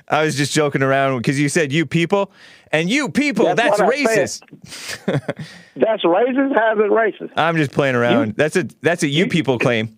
I 0.10 0.24
was 0.24 0.36
just 0.36 0.52
joking 0.54 0.84
around 0.84 1.18
because 1.20 1.40
you 1.40 1.48
said 1.48 1.72
you 1.72 1.86
people, 1.86 2.32
and 2.72 2.90
you 2.90 3.08
people. 3.10 3.46
That's 3.56 3.78
That's, 3.78 3.82
what 3.82 3.96
I 3.96 4.04
said. 4.26 4.28
racist. 4.28 5.46
That's 5.76 6.04
racist. 6.04 6.54
How's 6.56 6.78
it 6.80 6.92
racist? 6.92 7.32
I'm 7.38 7.56
just 7.56 7.72
playing 7.72 7.96
around. 7.96 8.28
You- 8.28 8.34
that's 8.34 8.56
a 8.58 8.64
that's 8.82 9.04
a 9.04 9.08
you 9.08 9.28
people 9.28 9.58
claim. 9.58 9.98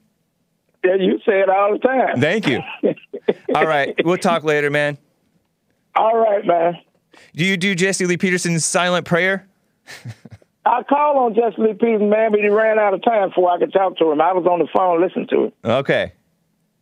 Yeah, 0.83 0.95
you 0.99 1.17
say 1.25 1.39
it 1.39 1.49
all 1.49 1.71
the 1.73 1.79
time. 1.79 2.21
Thank 2.21 2.47
you. 2.47 2.59
All 3.55 3.65
right, 3.65 3.95
we'll 4.05 4.17
talk 4.19 4.43
later, 4.43 4.69
man. 4.69 4.99
all 5.95 6.15
right, 6.15 6.45
man. 6.45 6.77
Do 7.35 7.43
you 7.43 7.57
do 7.57 7.73
Jesse 7.73 8.05
Lee 8.05 8.17
Peterson's 8.17 8.63
silent 8.65 9.05
prayer? 9.07 9.47
I 10.65 10.81
called 10.83 11.17
on 11.17 11.35
Jesse 11.35 11.61
Lee 11.61 11.73
Peterson, 11.73 12.09
man, 12.09 12.31
but 12.31 12.39
he 12.39 12.49
ran 12.49 12.79
out 12.79 12.93
of 12.93 13.03
time 13.03 13.29
before 13.29 13.51
I 13.51 13.59
could 13.59 13.71
talk 13.71 13.97
to 13.97 14.11
him. 14.11 14.19
I 14.19 14.33
was 14.33 14.45
on 14.47 14.59
the 14.59 14.67
phone 14.75 14.99
listening 14.99 15.27
to 15.27 15.43
him. 15.45 15.51
Okay. 15.63 16.13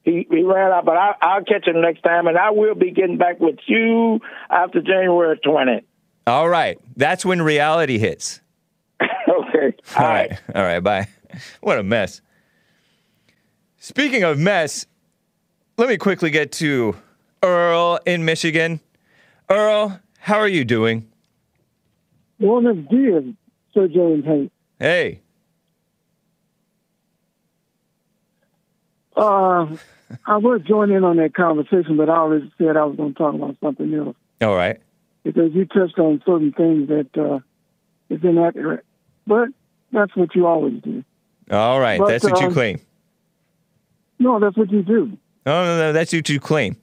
He, 0.03 0.25
he 0.29 0.43
ran 0.43 0.71
out, 0.71 0.85
but 0.85 0.95
I, 0.95 1.15
I'll 1.21 1.43
catch 1.43 1.67
him 1.67 1.81
next 1.81 2.01
time, 2.01 2.27
and 2.27 2.37
I 2.37 2.51
will 2.51 2.75
be 2.75 2.91
getting 2.91 3.17
back 3.17 3.39
with 3.39 3.57
you 3.67 4.19
after 4.49 4.81
January 4.81 5.37
20th. 5.45 5.83
All 6.25 6.47
right. 6.47 6.79
That's 6.95 7.25
when 7.25 7.41
reality 7.41 7.97
hits. 7.97 8.39
okay. 9.01 9.75
All 9.97 10.03
right. 10.05 10.31
All 10.55 10.63
right. 10.63 10.79
Bye. 10.79 11.07
What 11.61 11.79
a 11.79 11.83
mess. 11.83 12.21
Speaking 13.79 14.23
of 14.23 14.37
mess, 14.37 14.85
let 15.77 15.89
me 15.89 15.97
quickly 15.97 16.29
get 16.29 16.51
to 16.53 16.95
Earl 17.41 17.99
in 18.05 18.23
Michigan. 18.23 18.79
Earl, 19.49 19.99
how 20.19 20.37
are 20.37 20.47
you 20.47 20.63
doing? 20.63 21.09
Buenos 22.39 22.77
dias, 22.87 23.23
Sir 23.73 23.87
James 23.87 24.25
Hay. 24.25 24.51
Hey. 24.79 25.21
Uh, 29.15 29.67
I 30.25 30.37
was 30.37 30.61
joining 30.67 30.97
in 30.97 31.03
on 31.03 31.17
that 31.17 31.33
conversation, 31.33 31.97
but 31.97 32.09
I 32.09 32.17
already 32.17 32.51
said 32.57 32.77
I 32.77 32.85
was 32.85 32.95
going 32.97 33.13
to 33.13 33.17
talk 33.17 33.35
about 33.35 33.55
something 33.61 33.93
else 33.93 34.15
All 34.41 34.55
right. 34.55 34.79
because 35.23 35.53
you 35.53 35.65
touched 35.65 35.99
on 35.99 36.21
certain 36.25 36.51
things 36.51 36.89
that 36.89 37.09
uh, 37.17 37.39
is 38.09 38.23
inaccurate. 38.23 38.85
But 39.27 39.49
that's 39.91 40.15
what 40.15 40.35
you 40.35 40.47
always 40.47 40.81
do. 40.81 41.03
All 41.51 41.79
right. 41.79 41.99
But, 41.99 42.07
that's 42.07 42.23
what 42.23 42.39
you 42.41 42.47
um, 42.47 42.53
claim. 42.53 42.79
No, 44.19 44.39
that's 44.39 44.57
what 44.57 44.71
you 44.71 44.81
do. 44.81 45.17
Oh, 45.45 45.63
no, 45.63 45.77
no. 45.77 45.93
That's 45.93 46.11
what 46.13 46.27
you 46.29 46.39
claim. 46.39 46.77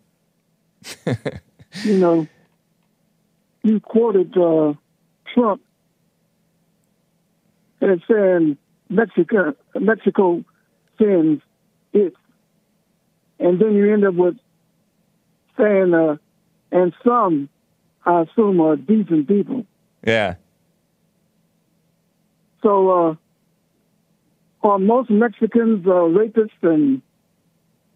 You 1.84 1.98
know, 1.98 2.26
you 3.62 3.80
quoted 3.80 4.36
uh, 4.36 4.74
Trump 5.32 5.62
as 7.80 7.98
saying 8.10 8.56
Mexico, 8.88 9.54
Mexico 9.78 10.44
sends 10.98 11.42
it, 11.92 12.14
and 13.38 13.60
then 13.60 13.74
you 13.74 13.92
end 13.92 14.04
up 14.04 14.14
with 14.14 14.36
saying, 15.58 15.94
uh, 15.94 16.16
and 16.72 16.92
some, 17.04 17.48
I 18.04 18.22
assume, 18.22 18.60
are 18.60 18.76
decent 18.76 19.28
people. 19.28 19.64
Yeah. 20.06 20.34
So, 22.62 22.90
uh, 22.90 23.14
are 24.62 24.78
most 24.78 25.10
Mexicans 25.10 25.86
uh, 25.86 25.90
rapists 25.90 26.50
and 26.62 27.00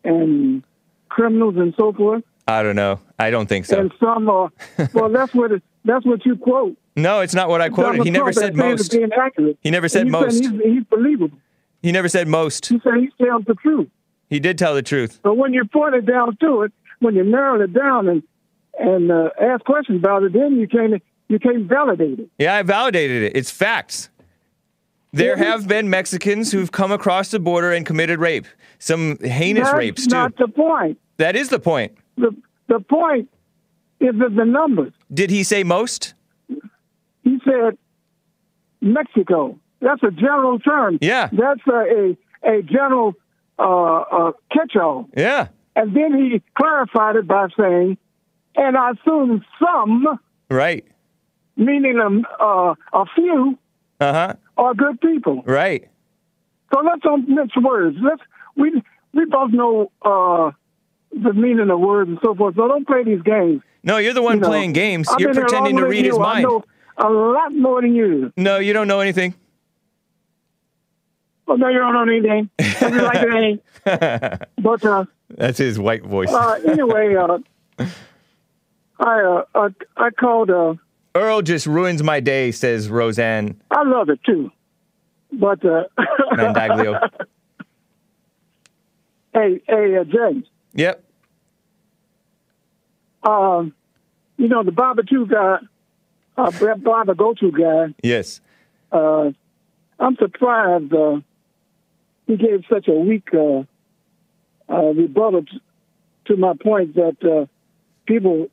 and 0.05 0.63
criminals 1.09 1.57
and 1.57 1.75
so 1.77 1.93
forth? 1.93 2.23
I 2.47 2.63
don't 2.63 2.77
know. 2.77 3.01
I 3.19 3.31
don't 3.31 3.49
think 3.49 3.67
so. 3.67 3.79
And 3.79 3.93
some 4.01 4.29
are. 4.29 4.51
well, 4.93 5.09
that's 5.11 5.35
what 5.35 5.53
it, 5.53 5.63
that's 5.85 6.05
what 6.05 6.25
you 6.25 6.37
quote. 6.37 6.77
No, 6.97 7.21
it's 7.21 7.35
not 7.35 7.49
what 7.49 7.61
I 7.61 7.69
quoted. 7.69 7.99
Donald 7.99 8.07
He 8.07 8.11
never 8.11 8.33
Trump 8.33 8.45
said 8.45 8.57
most. 8.57 8.93
He 9.63 9.71
never 9.71 9.89
said 9.89 10.07
most. 10.07 10.41
He's, 10.41 10.51
he's 10.51 10.85
believable. 10.85 11.39
He 11.83 11.93
never 11.93 12.09
said 12.09 12.29
most. 12.29 12.67
He 12.67 12.81
said 12.81 12.95
he 12.95 13.11
tells 13.25 13.45
the 13.47 13.55
truth. 13.55 13.89
He 14.31 14.39
did 14.41 14.59
tell 14.59 14.75
the 14.75 14.83
truth. 14.83 15.21
But 15.23 15.37
when 15.37 15.53
you 15.53 15.65
point 15.65 15.95
it 15.95 16.07
down 16.07 16.37
to 16.39 16.63
it, 16.63 16.73
when 17.01 17.15
you 17.15 17.25
narrow 17.25 17.61
it 17.61 17.73
down 17.73 18.09
and 18.09 18.23
and 18.79 19.11
uh, 19.13 19.31
ask 19.41 19.65
questions 19.65 19.99
about 19.99 20.23
it, 20.25 20.33
then 20.33 20.57
you 20.59 20.67
can't 20.69 21.03
you 21.29 21.39
can't 21.39 21.67
validate 21.67 22.21
it. 22.21 22.29
Yeah, 22.39 22.55
I 22.57 22.63
validated 22.63 23.23
it. 23.25 23.37
It's 23.37 23.51
facts. 23.51 24.09
There 25.13 25.37
Yeah. 25.39 25.45
have 25.45 25.69
been 25.69 25.91
Mexicans 25.91 26.51
who've 26.53 26.73
come 26.73 26.91
across 26.91 27.31
the 27.31 27.39
border 27.39 27.73
and 27.73 27.87
committed 27.87 28.19
rape. 28.19 28.47
Some 28.79 29.19
heinous 29.19 29.65
That's 29.69 29.77
rapes, 29.79 30.07
too. 30.07 30.15
not 30.17 30.37
the 30.37 30.49
point. 30.49 30.99
That 31.19 31.37
is 31.37 31.49
the 31.51 31.59
point. 31.61 31.97
The 32.17 32.35
the 32.69 32.81
point 32.81 33.29
is 34.01 34.15
that 34.19 34.35
the 34.35 34.45
numbers. 34.45 34.93
Did 35.13 35.31
he 35.31 35.43
say 35.45 35.63
most? 35.65 36.15
Said 37.45 37.79
Mexico. 38.81 39.59
That's 39.81 40.03
a 40.03 40.11
general 40.11 40.59
term. 40.59 40.99
Yeah. 41.01 41.29
That's 41.33 41.61
a 41.67 42.17
a, 42.45 42.59
a 42.59 42.63
general 42.63 43.15
uh, 43.59 43.63
uh, 44.01 44.33
catch-all. 44.53 45.09
Yeah. 45.17 45.49
And 45.77 45.95
then 45.97 46.15
he 46.15 46.43
clarified 46.57 47.17
it 47.17 47.27
by 47.27 47.49
saying, 47.59 47.99
and 48.57 48.77
I 48.77 48.93
assume 48.93 49.45
some, 49.59 50.19
Right. 50.51 50.85
meaning 51.57 51.99
a, 51.99 52.43
uh, 52.43 52.75
a 52.93 53.05
few, 53.15 53.59
Uh 54.01 54.13
huh. 54.13 54.35
are 54.57 54.75
good 54.75 55.01
people. 55.01 55.43
Right. 55.47 55.89
So 56.73 56.81
let's 56.81 57.03
don't 57.03 57.29
mix 57.29 57.57
words. 57.57 57.97
Let's 58.03 58.23
we 58.57 58.83
we 59.13 59.25
both 59.27 59.53
know 59.53 59.91
uh, 60.03 60.51
the 61.13 61.33
meaning 61.33 61.71
of 61.71 61.79
words 61.81 62.09
and 62.11 62.19
so 62.25 62.35
forth. 62.35 62.57
So 62.57 62.67
don't 62.69 62.87
play 62.87 63.05
these 63.05 63.23
games. 63.23 63.63
No, 63.85 63.99
you're 63.99 64.15
the 64.15 64.23
one 64.23 64.37
you 64.37 64.41
know. 64.41 64.49
playing 64.49 64.73
games. 64.73 65.09
You're 65.19 65.35
pretending 65.35 65.77
to 65.77 65.87
read 65.87 66.05
his 66.07 66.17
you. 66.17 66.21
I 66.23 66.35
mind. 66.35 66.43
know 66.45 66.65
a 66.97 67.09
lot 67.09 67.53
more 67.55 67.81
than 67.83 67.95
you. 67.95 68.33
No, 68.37 68.59
you 68.59 68.73
don't 68.73 68.89
know 68.89 69.01
anything. 69.01 69.35
Well, 71.47 71.59
no, 71.59 71.69
you 71.69 71.79
don't 71.79 71.93
know 71.93 72.03
anything. 72.03 72.51
Something 72.79 73.03
like 73.03 73.61
that. 73.85 74.49
But 74.63 74.83
uh, 74.85 75.05
That's 75.29 75.59
his 75.59 75.79
white 75.79 76.05
voice. 76.05 76.31
uh, 76.33 76.59
anyway, 76.67 77.15
uh, 77.17 77.39
I 78.99 79.43
uh, 79.55 79.69
I 79.97 80.11
called. 80.11 80.51
Uh, 80.51 80.75
Earl 81.15 81.43
just 81.43 81.67
ruins 81.67 82.03
my 82.03 82.21
day, 82.21 82.51
says 82.51 82.89
Roseanne 82.89 83.61
I 83.71 83.83
love 83.85 84.09
it 84.09 84.21
too. 84.25 84.51
But 85.33 85.65
uh, 85.65 85.85
Mandaglio. 86.33 86.99
hey, 89.35 89.61
hey, 89.67 89.97
uh, 89.99 90.05
James. 90.05 90.47
yep. 90.73 91.05
Um, 93.23 93.75
you 94.37 94.49
know, 94.49 94.63
the 94.63 94.73
two 95.09 95.27
guy, 95.27 95.59
uh, 96.37 96.51
Bible 96.77 97.15
go 97.15 97.35
to 97.35 97.53
guy. 97.53 97.95
Yes. 98.03 98.41
Uh, 98.91 99.31
I'm 99.99 100.17
surprised 100.17 100.93
uh, 100.93 101.21
he 102.27 102.37
gave 102.37 102.65
such 102.71 102.89
a 102.89 102.93
weak 102.93 103.29
uh, 103.33 103.63
uh, 104.69 104.93
rebuttal 104.93 105.45
t- 105.45 105.61
to 106.27 106.37
my 106.37 106.55
point 106.55 106.95
that 106.95 107.17
uh, 107.25 107.47
people, 108.07 108.49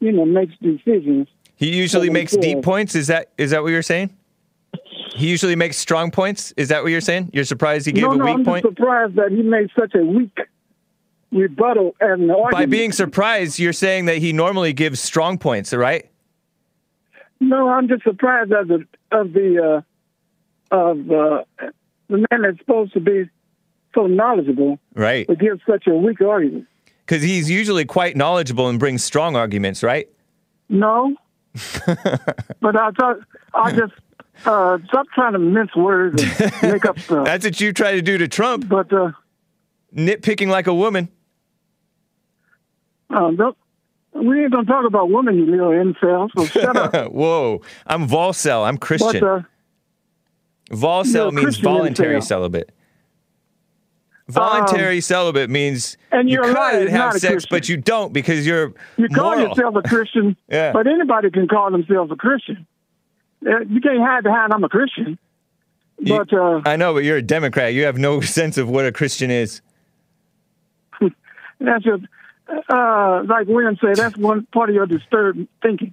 you 0.00 0.12
know, 0.12 0.24
makes 0.24 0.54
decisions. 0.60 1.28
He 1.56 1.74
usually 1.76 2.10
makes 2.10 2.36
deep 2.36 2.62
points. 2.62 2.94
Is 2.94 3.08
that 3.08 3.28
is 3.36 3.50
that 3.50 3.62
what 3.62 3.68
you're 3.68 3.82
saying? 3.82 4.16
He 5.14 5.28
usually 5.28 5.56
makes 5.56 5.76
strong 5.76 6.10
points. 6.10 6.52
Is 6.56 6.68
that 6.68 6.82
what 6.82 6.90
you're 6.92 7.00
saying? 7.00 7.30
You're 7.32 7.44
surprised 7.44 7.84
he 7.84 7.92
gave 7.92 8.04
no, 8.04 8.12
a 8.12 8.16
no, 8.16 8.24
weak 8.24 8.34
I'm 8.34 8.44
point? 8.44 8.64
just 8.64 8.76
surprised 8.76 9.16
that 9.16 9.30
he 9.30 9.42
made 9.42 9.68
such 9.78 9.94
a 9.94 10.04
weak 10.04 10.38
rebuttal 11.30 11.94
and 12.00 12.30
argument. 12.30 12.52
By 12.52 12.66
being 12.66 12.92
surprised, 12.92 13.58
you're 13.58 13.72
saying 13.72 14.06
that 14.06 14.18
he 14.18 14.32
normally 14.32 14.72
gives 14.72 15.00
strong 15.00 15.36
points, 15.36 15.74
right? 15.74 16.08
No, 17.40 17.68
I'm 17.68 17.88
just 17.88 18.02
surprised 18.04 18.52
of 18.52 18.68
the 18.68 18.86
of 19.10 19.32
the 19.32 19.82
uh, 20.70 20.74
of 20.74 21.10
uh, 21.10 21.44
the 22.08 22.26
man 22.30 22.42
that's 22.42 22.58
supposed 22.58 22.92
to 22.92 23.00
be 23.00 23.28
so 23.94 24.06
knowledgeable 24.06 24.78
Right. 24.94 25.26
give 25.38 25.60
such 25.68 25.86
a 25.86 25.94
weak 25.94 26.20
argument. 26.20 26.66
Because 27.06 27.22
he's 27.22 27.50
usually 27.50 27.84
quite 27.84 28.16
knowledgeable 28.16 28.68
and 28.68 28.78
brings 28.78 29.02
strong 29.02 29.34
arguments, 29.36 29.82
right? 29.82 30.08
No, 30.68 31.16
but 31.86 32.76
I 32.76 32.90
thought 32.92 33.16
I 33.52 33.72
just 33.72 33.92
uh, 34.44 34.78
stop 34.86 35.06
trying 35.14 35.32
to 35.32 35.38
mince 35.40 35.74
words 35.74 36.22
and 36.22 36.72
make 36.72 36.84
up 36.84 36.98
stuff. 37.00 37.24
That's 37.24 37.44
what 37.44 37.60
you 37.60 37.72
try 37.72 37.92
to 37.92 38.02
do 38.02 38.18
to 38.18 38.28
Trump, 38.28 38.68
But 38.68 38.92
uh, 38.92 39.10
nitpicking 39.96 40.46
like 40.48 40.68
a 40.68 40.74
woman. 40.74 41.08
uh, 43.10 43.30
don't, 43.32 43.56
we 44.12 44.42
ain't 44.42 44.52
gonna 44.52 44.64
talk 44.66 44.84
about 44.86 45.10
women, 45.10 45.36
you 45.36 45.46
little 45.46 45.68
incel. 45.70 46.28
So 46.36 46.44
shut 46.46 46.76
up. 46.76 47.12
Whoa, 47.12 47.62
I'm 47.86 48.08
Volcel. 48.08 48.66
I'm 48.66 48.76
Christian. 48.78 49.22
uh, 49.24 49.42
Volcel 50.70 51.32
means 51.32 51.44
Christian 51.44 51.64
voluntary 51.64 52.16
incel. 52.16 52.24
celibate. 52.24 52.70
Voluntary 54.28 55.00
celibate 55.00 55.50
means 55.50 55.96
and 56.12 56.28
you 56.28 56.34
you're 56.34 56.44
could 56.44 56.54
right, 56.54 56.88
have 56.88 57.14
sex, 57.14 57.26
Christian. 57.26 57.48
but 57.50 57.68
you 57.68 57.76
don't 57.76 58.12
because 58.12 58.46
you're 58.46 58.72
you 58.96 59.08
call 59.08 59.34
moral. 59.34 59.48
yourself 59.48 59.74
a 59.74 59.82
Christian, 59.82 60.36
Yeah. 60.48 60.72
but 60.72 60.86
anybody 60.86 61.30
can 61.32 61.48
call 61.48 61.70
themselves 61.72 62.12
a 62.12 62.16
Christian. 62.16 62.64
Uh, 63.44 63.60
You 63.68 63.80
can't 63.80 63.98
hide 64.00 64.22
behind 64.22 64.52
I'm 64.52 64.62
a 64.62 64.68
Christian. 64.68 65.18
You- 65.98 66.18
But 66.18 66.32
uh, 66.32 66.60
I 66.64 66.76
know, 66.76 66.94
but 66.94 67.02
you're 67.02 67.16
a 67.16 67.22
Democrat. 67.22 67.74
You 67.74 67.84
have 67.86 67.98
no 67.98 68.20
sense 68.38 68.56
of 68.56 68.68
what 68.68 68.86
a 68.86 68.92
Christian 68.92 69.32
is. 69.32 69.62
that's 71.58 71.82
just 71.84 72.04
uh, 72.68 73.22
like 73.26 73.46
William 73.46 73.76
said. 73.80 73.96
That's 73.96 74.16
one 74.16 74.46
part 74.52 74.68
of 74.70 74.74
your 74.74 74.86
disturbed 74.86 75.46
thinking. 75.62 75.92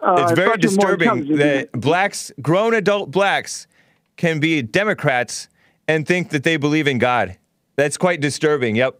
Uh, 0.00 0.16
it's 0.22 0.32
very 0.32 0.48
thought 0.50 0.62
you 0.62 0.70
were 0.70 0.76
more 0.76 0.96
disturbing 0.96 1.36
that 1.38 1.72
blacks, 1.72 2.32
grown 2.40 2.74
adult 2.74 3.10
blacks, 3.10 3.66
can 4.16 4.38
be 4.40 4.62
Democrats 4.62 5.48
and 5.88 6.06
think 6.06 6.30
that 6.30 6.44
they 6.44 6.56
believe 6.56 6.86
in 6.86 6.98
God. 6.98 7.36
That's 7.76 7.96
quite 7.96 8.20
disturbing. 8.20 8.76
Yep, 8.76 8.98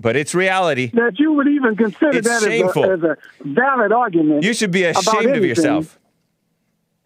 but 0.00 0.16
it's 0.16 0.34
reality. 0.34 0.90
that 0.94 1.18
you 1.18 1.32
would 1.32 1.48
even 1.48 1.76
consider 1.76 2.18
It's 2.18 2.28
that 2.28 2.42
as 2.42 2.76
a, 2.76 2.80
as 2.92 3.02
a 3.02 3.16
valid 3.44 3.92
argument. 3.92 4.42
You 4.42 4.52
should 4.54 4.70
be 4.70 4.84
ashamed 4.84 5.36
of 5.36 5.44
yourself. 5.44 5.98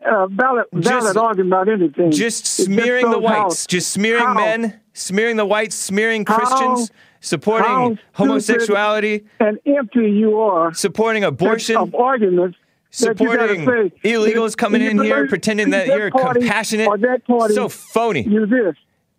Uh, 0.04 0.26
valid, 0.26 0.64
valid 0.72 1.04
Just- 1.04 1.16
argument 1.16 1.52
about 1.52 1.68
anything. 1.68 2.10
Just 2.10 2.44
smearing 2.44 3.06
the 3.06 3.20
shows 3.20 3.28
how- 3.28 3.42
whites, 3.44 3.66
just 3.66 3.92
smearing 3.92 4.24
how- 4.24 4.34
men, 4.34 4.80
smearing 4.94 5.36
the 5.36 5.46
whites, 5.46 5.76
smearing 5.76 6.24
How- 6.26 6.36
Christians, 6.38 6.90
supporting 7.22 7.66
how 7.66 7.96
homosexuality, 8.12 9.24
and 9.40 9.58
empty 9.64 10.10
you 10.10 10.38
are 10.38 10.74
supporting 10.74 11.24
abortion. 11.24 11.76
of 11.76 11.94
arguments. 11.94 12.58
that 12.90 13.16
supporting 13.18 13.64
illegals 14.04 14.54
coming 14.54 14.82
in 14.82 15.02
here 15.02 15.26
pretending 15.26 15.70
that 15.70 15.86
this 15.86 15.96
you're 15.96 16.10
party 16.10 16.40
compassionate. 16.40 16.88
That 17.00 17.26
party, 17.26 17.54
So 17.54 17.70
phony. 17.70 18.22
You're 18.22 18.46
this. 18.46 18.76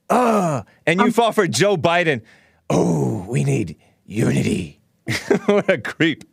and 0.09 1.01
you 1.01 1.11
fall 1.11 1.31
for 1.31 1.47
Joe 1.47 1.75
Biden. 1.77 2.21
Oh, 2.69 3.25
we 3.27 3.43
need 3.43 3.77
unity. 4.05 4.79
what 5.45 5.69
a 5.69 5.77
creep. 5.77 6.23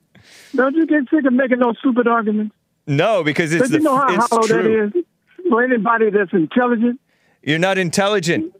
Don't 0.54 0.74
you 0.74 0.86
get 0.86 1.04
sick 1.10 1.24
of 1.24 1.32
making 1.32 1.60
those 1.60 1.78
stupid 1.78 2.06
arguments? 2.06 2.54
No, 2.86 3.22
because 3.22 3.52
it's 3.52 3.68
the 3.68 3.78
you 3.78 3.82
know 3.84 3.96
how 3.96 4.14
it's 4.14 4.28
hollow 4.28 4.42
true. 4.42 4.62
that 4.92 4.98
is 4.98 5.04
for 5.48 5.62
anybody 5.62 6.10
that's 6.10 6.32
intelligent? 6.32 7.00
You're 7.42 7.58
not 7.58 7.78
intelligent. 7.78 8.52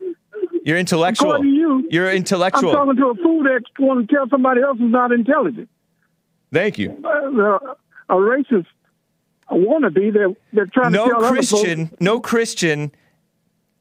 You're 0.65 0.79
intellectual. 0.79 1.31
According 1.33 1.53
to 1.53 1.57
you, 1.57 1.89
You're 1.91 2.11
I'm 2.11 2.23
talking 2.25 2.97
to 2.97 3.07
a 3.09 3.15
fool 3.17 3.43
that 3.45 3.63
want 3.79 4.09
to 4.09 4.15
tell 4.15 4.29
somebody 4.29 4.61
else 4.63 4.77
is 4.79 4.91
not 4.91 5.13
intelligent. 5.13 5.69
Thank 6.53 6.79
you. 6.79 6.91
Uh, 7.05 7.75
a 8.09 8.15
racist, 8.15 8.67
a 9.49 9.55
wannabe 9.55 10.13
that 10.13 10.37
they're 10.53 10.67
trying 10.67 10.93
No 10.93 11.07
to 11.07 11.11
tell 11.13 11.31
Christian, 11.31 11.91
no 12.01 12.21
Christian 12.21 12.93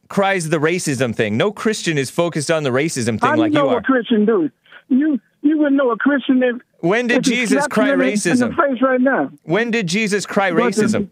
cries 0.08 0.50
the 0.50 0.58
racism 0.58 1.14
thing. 1.16 1.36
No 1.38 1.52
Christian 1.52 1.98
is 1.98 2.10
focused 2.10 2.50
on 2.52 2.64
the 2.64 2.70
racism 2.70 3.20
thing 3.20 3.36
like 3.38 3.52
know 3.52 3.62
you 3.64 3.68
what 3.68 3.78
are. 3.78 3.82
Christian 3.82 4.26
do? 4.26 4.50
You 4.88 5.20
you 5.42 5.58
wouldn't 5.58 5.76
know 5.78 5.92
a 5.92 5.98
Christian 5.98 6.42
if 6.44 6.58
When 6.80 7.08
did 7.08 7.18
if 7.20 7.24
Jesus 7.24 7.68
cry 7.68 7.88
you 7.88 7.94
in 7.94 8.00
the- 8.00 8.06
racism? 8.06 8.50
face 8.56 8.82
right 8.82 9.02
now. 9.02 9.32
When 9.44 9.72
did 9.72 9.88
Jesus 9.88 10.26
cry 10.26 10.52
But 10.52 10.58
the- 10.76 10.82
racism? 10.84 11.10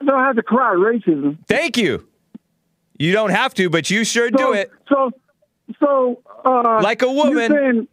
I 0.00 0.04
don't 0.04 0.24
have 0.24 0.36
to 0.36 0.42
cry 0.42 0.74
racism. 0.74 1.38
Thank 1.46 1.76
you. 1.76 2.06
You 3.02 3.12
don't 3.12 3.30
have 3.30 3.52
to, 3.54 3.68
but 3.68 3.90
you 3.90 4.04
sure 4.04 4.30
do 4.30 4.52
it. 4.52 4.70
So, 4.88 5.10
so 5.80 6.22
uh, 6.44 6.80
Like 6.82 7.02
a 7.02 7.10
woman, 7.10 7.50
saying- 7.50 7.88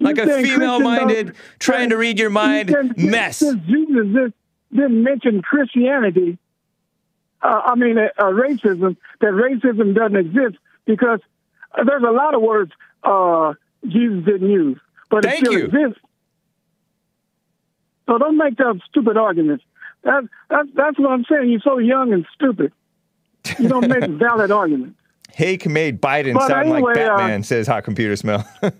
Like 0.00 0.16
a 0.16 0.26
female-minded, 0.42 1.34
trying 1.58 1.90
to 1.90 1.96
read 1.98 2.18
your 2.18 2.30
mind 2.30 2.74
mess. 2.96 3.36
Since 3.36 3.60
Jesus 3.66 4.06
did, 4.14 4.32
didn't 4.72 5.02
mention 5.02 5.42
Christianity, 5.42 6.38
uh, 7.42 7.60
I 7.66 7.74
mean 7.74 7.98
uh, 7.98 8.08
uh, 8.16 8.24
racism, 8.30 8.96
that 9.20 9.32
racism 9.32 9.94
doesn't 9.94 10.16
exist 10.16 10.56
because 10.86 11.20
there's 11.84 12.02
a 12.02 12.10
lot 12.10 12.34
of 12.34 12.40
words 12.40 12.72
uh, 13.04 13.52
Jesus 13.86 14.24
didn't 14.24 14.50
use, 14.50 14.78
but 15.10 15.22
Thank 15.22 15.42
it 15.42 15.46
still 15.46 15.58
you. 15.58 15.64
exists. 15.66 16.00
So 18.06 18.16
don't 18.16 18.38
make 18.38 18.56
those 18.56 18.80
stupid 18.88 19.18
arguments. 19.18 19.64
That, 20.02 20.22
that, 20.48 20.66
that's 20.74 20.98
what 20.98 21.10
I'm 21.10 21.26
saying. 21.30 21.50
You're 21.50 21.60
so 21.60 21.76
young 21.76 22.14
and 22.14 22.24
stupid. 22.34 22.72
You 23.58 23.68
don't 23.68 23.88
make 23.88 24.08
valid 24.10 24.50
arguments. 24.50 24.98
Hake 25.32 25.66
made 25.66 26.00
Biden 26.00 26.34
But 26.34 26.48
sound 26.48 26.68
anyway, 26.68 26.80
like 26.80 26.96
uh, 26.96 27.16
Batman, 27.16 27.42
says 27.42 27.66
Hot 27.66 27.84
Computer 27.84 28.16
Smell. 28.16 28.46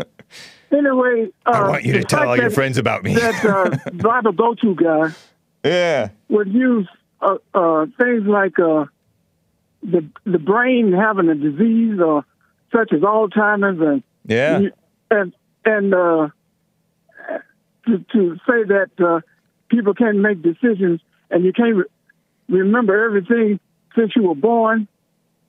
Anyway, 0.72 1.28
uh, 1.46 1.50
I 1.52 1.68
want 1.68 1.84
you 1.84 1.92
to 1.92 2.02
tell 2.02 2.28
all 2.28 2.36
your 2.36 2.48
that- 2.48 2.54
friends 2.54 2.76
about 2.76 3.04
me. 3.04 3.14
that 3.14 3.44
uh, 3.44 3.90
Bible 3.92 4.32
go-to 4.32 4.74
guy 4.74 5.10
yeah. 5.64 6.08
would 6.28 6.52
use 6.52 6.88
uh, 7.20 7.36
uh, 7.54 7.86
things 7.98 8.26
like 8.26 8.58
uh, 8.58 8.86
the 9.84 10.04
the 10.24 10.40
brain 10.40 10.92
having 10.92 11.28
a 11.28 11.36
disease 11.36 12.00
or 12.00 12.24
such 12.74 12.92
as 12.92 13.00
Alzheimer's 13.00 13.80
and 13.80 14.02
Yeah. 14.26 14.60
and 15.12 15.32
and 15.64 15.94
uh, 15.94 16.28
to, 17.86 17.98
to 18.12 18.36
say 18.46 18.64
that 18.64 18.90
uh, 18.98 19.20
people 19.68 19.94
can't 19.94 20.18
make 20.18 20.42
decisions 20.42 21.00
and 21.30 21.44
you 21.44 21.52
can't 21.52 21.76
re- 21.76 21.84
remember 22.48 23.04
everything 23.04 23.60
since 23.96 24.14
you 24.14 24.22
were 24.22 24.34
born, 24.34 24.86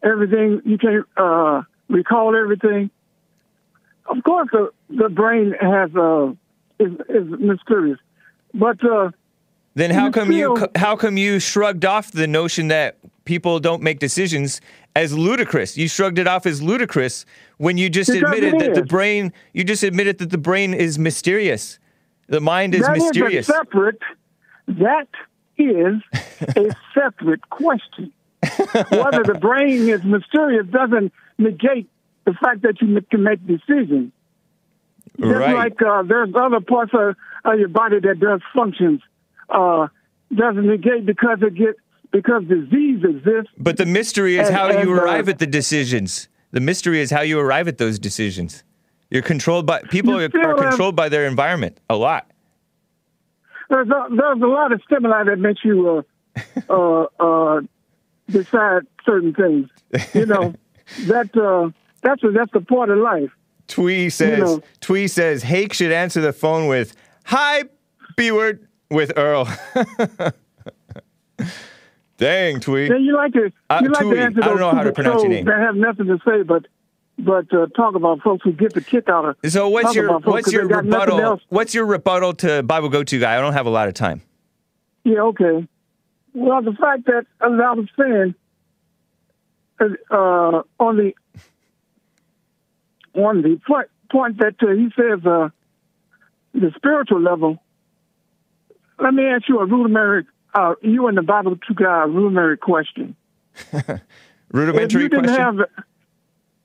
everything 0.04 0.62
you 0.66 0.78
can't 0.78 1.06
uh, 1.18 1.62
recall 1.89 2.36
everything. 2.36 2.89
Of 4.06 4.24
course, 4.24 4.50
the 4.52 4.72
the 4.89 5.10
brain 5.10 5.54
has 5.60 5.93
uh, 5.95 6.32
is 6.80 6.93
is 7.10 7.28
mysterious, 7.39 8.00
but 8.54 8.84
uh, 8.84 9.12
Then 9.76 9.91
how 9.91 10.10
come 10.12 10.32
you 10.32 10.58
how 10.76 10.95
come 10.95 11.18
you 11.18 11.39
shrugged 11.39 11.86
off 11.86 12.12
the 12.12 12.28
notion 12.28 12.70
that 12.70 12.98
people 13.26 13.60
don't 13.60 13.84
make 13.84 14.00
decisions 14.00 14.62
as 14.95 15.18
ludicrous? 15.18 15.78
You 15.78 15.88
shrugged 15.89 16.20
it 16.20 16.28
off 16.28 16.45
as 16.45 16.62
ludicrous 16.62 17.26
when 17.58 17.78
you 17.78 17.89
just 17.89 18.10
admitted 18.10 18.54
it 18.54 18.60
that 18.60 18.76
the 18.76 18.86
brain 18.86 19.34
you 19.54 19.64
just 19.66 19.84
admitted 19.84 20.20
that 20.20 20.30
the 20.30 20.38
brain 20.38 20.74
is 20.74 20.98
mysterious. 20.98 21.78
The 22.28 22.39
mind 22.41 22.76
is 22.76 22.82
That 22.82 22.98
is 22.98 23.04
mysterious. 23.04 23.50
a 23.50 23.54
separate. 23.54 24.02
That 24.68 25.08
is 25.58 25.95
a 26.56 26.72
separate 26.93 27.50
question. 27.50 28.14
Whether 28.89 29.24
the 29.24 29.38
brain 29.39 29.89
is 29.89 30.04
mysterious 30.04 30.68
doesn't 30.68 31.12
negate 31.38 31.89
the 32.26 32.34
fact 32.34 32.62
that 32.64 32.82
you 32.82 33.02
can 33.10 33.24
make 33.24 33.45
decisions. 33.45 34.12
Just 35.20 35.32
right. 35.34 35.56
like 35.56 35.82
uh, 35.82 36.04
there's 36.04 36.30
other 36.36 36.60
parts 36.60 36.91
of, 36.93 37.16
of 37.45 37.60
your 37.60 37.70
body 37.70 38.00
that 38.00 38.20
does 38.20 38.41
functions, 38.54 39.02
uh, 39.50 39.88
doesn't 40.34 40.68
negate 40.68 41.06
because 41.06 41.39
it 41.41 41.56
get 41.56 41.76
because 42.12 42.43
disease 42.43 43.04
exists. 43.04 43.52
but 43.58 43.78
the 43.78 43.86
mystery 43.86 44.38
is 44.38 44.48
and- 44.48 44.56
how 44.56 44.70
and, 44.70 44.88
you 44.88 44.93
uh, 44.93 45.02
arrive 45.02 45.28
at 45.28 45.39
the 45.39 45.48
decisions. 45.48 46.28
The 46.52 46.62
mystery 46.62 47.02
is 47.02 47.12
how 47.12 47.22
you 47.22 47.39
arrive 47.39 47.68
at 47.68 47.78
those 47.78 48.00
decisions. 48.00 48.64
You're 49.10 49.22
controlled 49.22 49.66
by 49.66 49.82
people 49.84 50.18
are, 50.18 50.26
are 50.26 50.56
controlled 50.56 50.95
by 50.95 51.10
their 51.10 51.26
environment 51.26 51.80
a 51.89 51.95
lot. 51.95 52.30
There's 53.70 53.88
a, 53.88 54.08
there's 54.10 54.41
a 54.41 54.48
lot 54.48 54.72
of 54.72 54.82
stimuli 54.86 55.24
that 55.26 55.38
makes 55.38 55.64
you 55.64 56.06
uh, 56.36 56.43
uh, 56.70 57.06
uh, 57.20 57.62
decide 58.30 58.84
certain 59.05 59.34
things. 59.34 59.69
You 60.13 60.25
know 60.25 60.53
that 61.07 61.36
uh, 61.38 61.69
that's 62.01 62.23
a, 62.23 62.32
that's 62.32 62.51
a 62.53 62.61
part 62.61 62.89
of 62.89 62.97
life. 62.99 63.32
Twee 63.67 64.09
says 64.09 64.39
know. 64.39 64.61
Twee 64.80 65.07
says 65.07 65.43
Hake 65.43 65.73
should 65.73 65.91
answer 65.91 66.21
the 66.21 66.34
phone 66.34 66.67
with 66.67 66.95
"Hi, 67.25 67.63
B 68.15 68.32
word" 68.32 68.67
with 68.89 69.11
Earl. 69.17 69.47
Dang, 72.17 72.59
Twee. 72.59 72.88
Then 72.89 73.03
you 73.03 73.15
like 73.15 73.34
to 73.34 73.51
Uh, 73.69 73.82
like 73.91 74.01
Tui. 74.01 74.15
to 74.15 74.21
answer 74.21 74.43
I 74.43 74.47
don't 74.47 74.59
know 74.59 74.71
how 74.71 74.84
to 74.84 74.91
pronounce 74.91 75.21
your 75.21 75.32
name. 75.32 75.45
that 75.45 75.59
have 75.59 75.75
nothing 75.75 76.07
to 76.07 76.17
say 76.25 76.41
but 76.43 76.65
but 77.19 77.51
uh, 77.53 77.65
talk 77.75 77.95
about 77.95 78.21
folks 78.21 78.43
who 78.43 78.51
get 78.53 78.73
the 78.73 78.82
kick 78.82 79.09
out 79.09 79.25
of. 79.25 79.51
So 79.51 79.69
what's 79.69 79.93
your 79.95 80.19
what's 80.19 80.51
your 80.51 80.63
they 80.67 80.73
got 80.73 80.86
nothing 80.86 81.15
rebuttal? 81.15 81.39
What's 81.49 81.75
your 81.75 81.86
rebuttal 81.86 82.34
to 82.36 82.63
Bible 82.63 82.89
Go 82.89 83.03
To 83.03 83.19
guy? 83.19 83.38
I 83.38 83.41
don't 83.41 83.53
have 83.53 83.65
a 83.67 83.71
lot 83.71 83.88
of 83.88 83.93
time. 83.93 84.21
Yeah, 85.03 85.21
okay. 85.21 85.67
Well, 86.38 86.61
the 86.61 86.73
fact 86.73 87.07
that, 87.07 87.25
as 87.41 87.51
I 87.51 87.71
was 87.73 87.88
saying, 87.99 88.35
uh, 89.79 90.61
on 90.79 90.97
the 90.97 91.13
on 93.15 93.41
the 93.41 93.59
point 93.65 93.88
point 94.11 94.38
that 94.38 94.53
uh, 94.61 94.67
he 94.67 94.89
says 94.95 95.25
uh, 95.25 95.49
the 96.53 96.71
spiritual 96.75 97.21
level. 97.21 97.57
Let 98.99 99.15
me 99.15 99.25
ask 99.25 99.49
you 99.49 99.59
a 99.59 99.65
rudimentary, 99.65 100.25
uh, 100.53 100.75
you 100.83 101.07
and 101.07 101.17
the 101.17 101.23
Bible 101.23 101.57
guy 101.75 102.03
a 102.03 102.07
rudimentary 102.07 102.57
question. 102.57 103.15
If 104.49 104.53
Rudimentary 104.53 105.03
you 105.03 105.09
question. 105.09 105.35
have, 105.35 105.55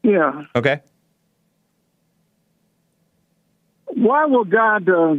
yeah, 0.04 0.44
okay. 0.54 0.82
why 3.86 4.26
will 4.26 4.44
God 4.44 4.88
uh, 4.88 5.16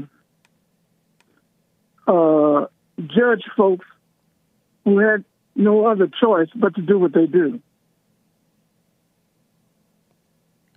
uh, 2.07 2.67
judge 3.05 3.43
folks 3.57 3.85
who 4.83 4.99
had 4.99 5.23
no 5.55 5.85
other 5.85 6.07
choice 6.07 6.49
but 6.55 6.75
to 6.75 6.81
do 6.81 6.99
what 6.99 7.13
they 7.13 7.25
do? 7.25 7.59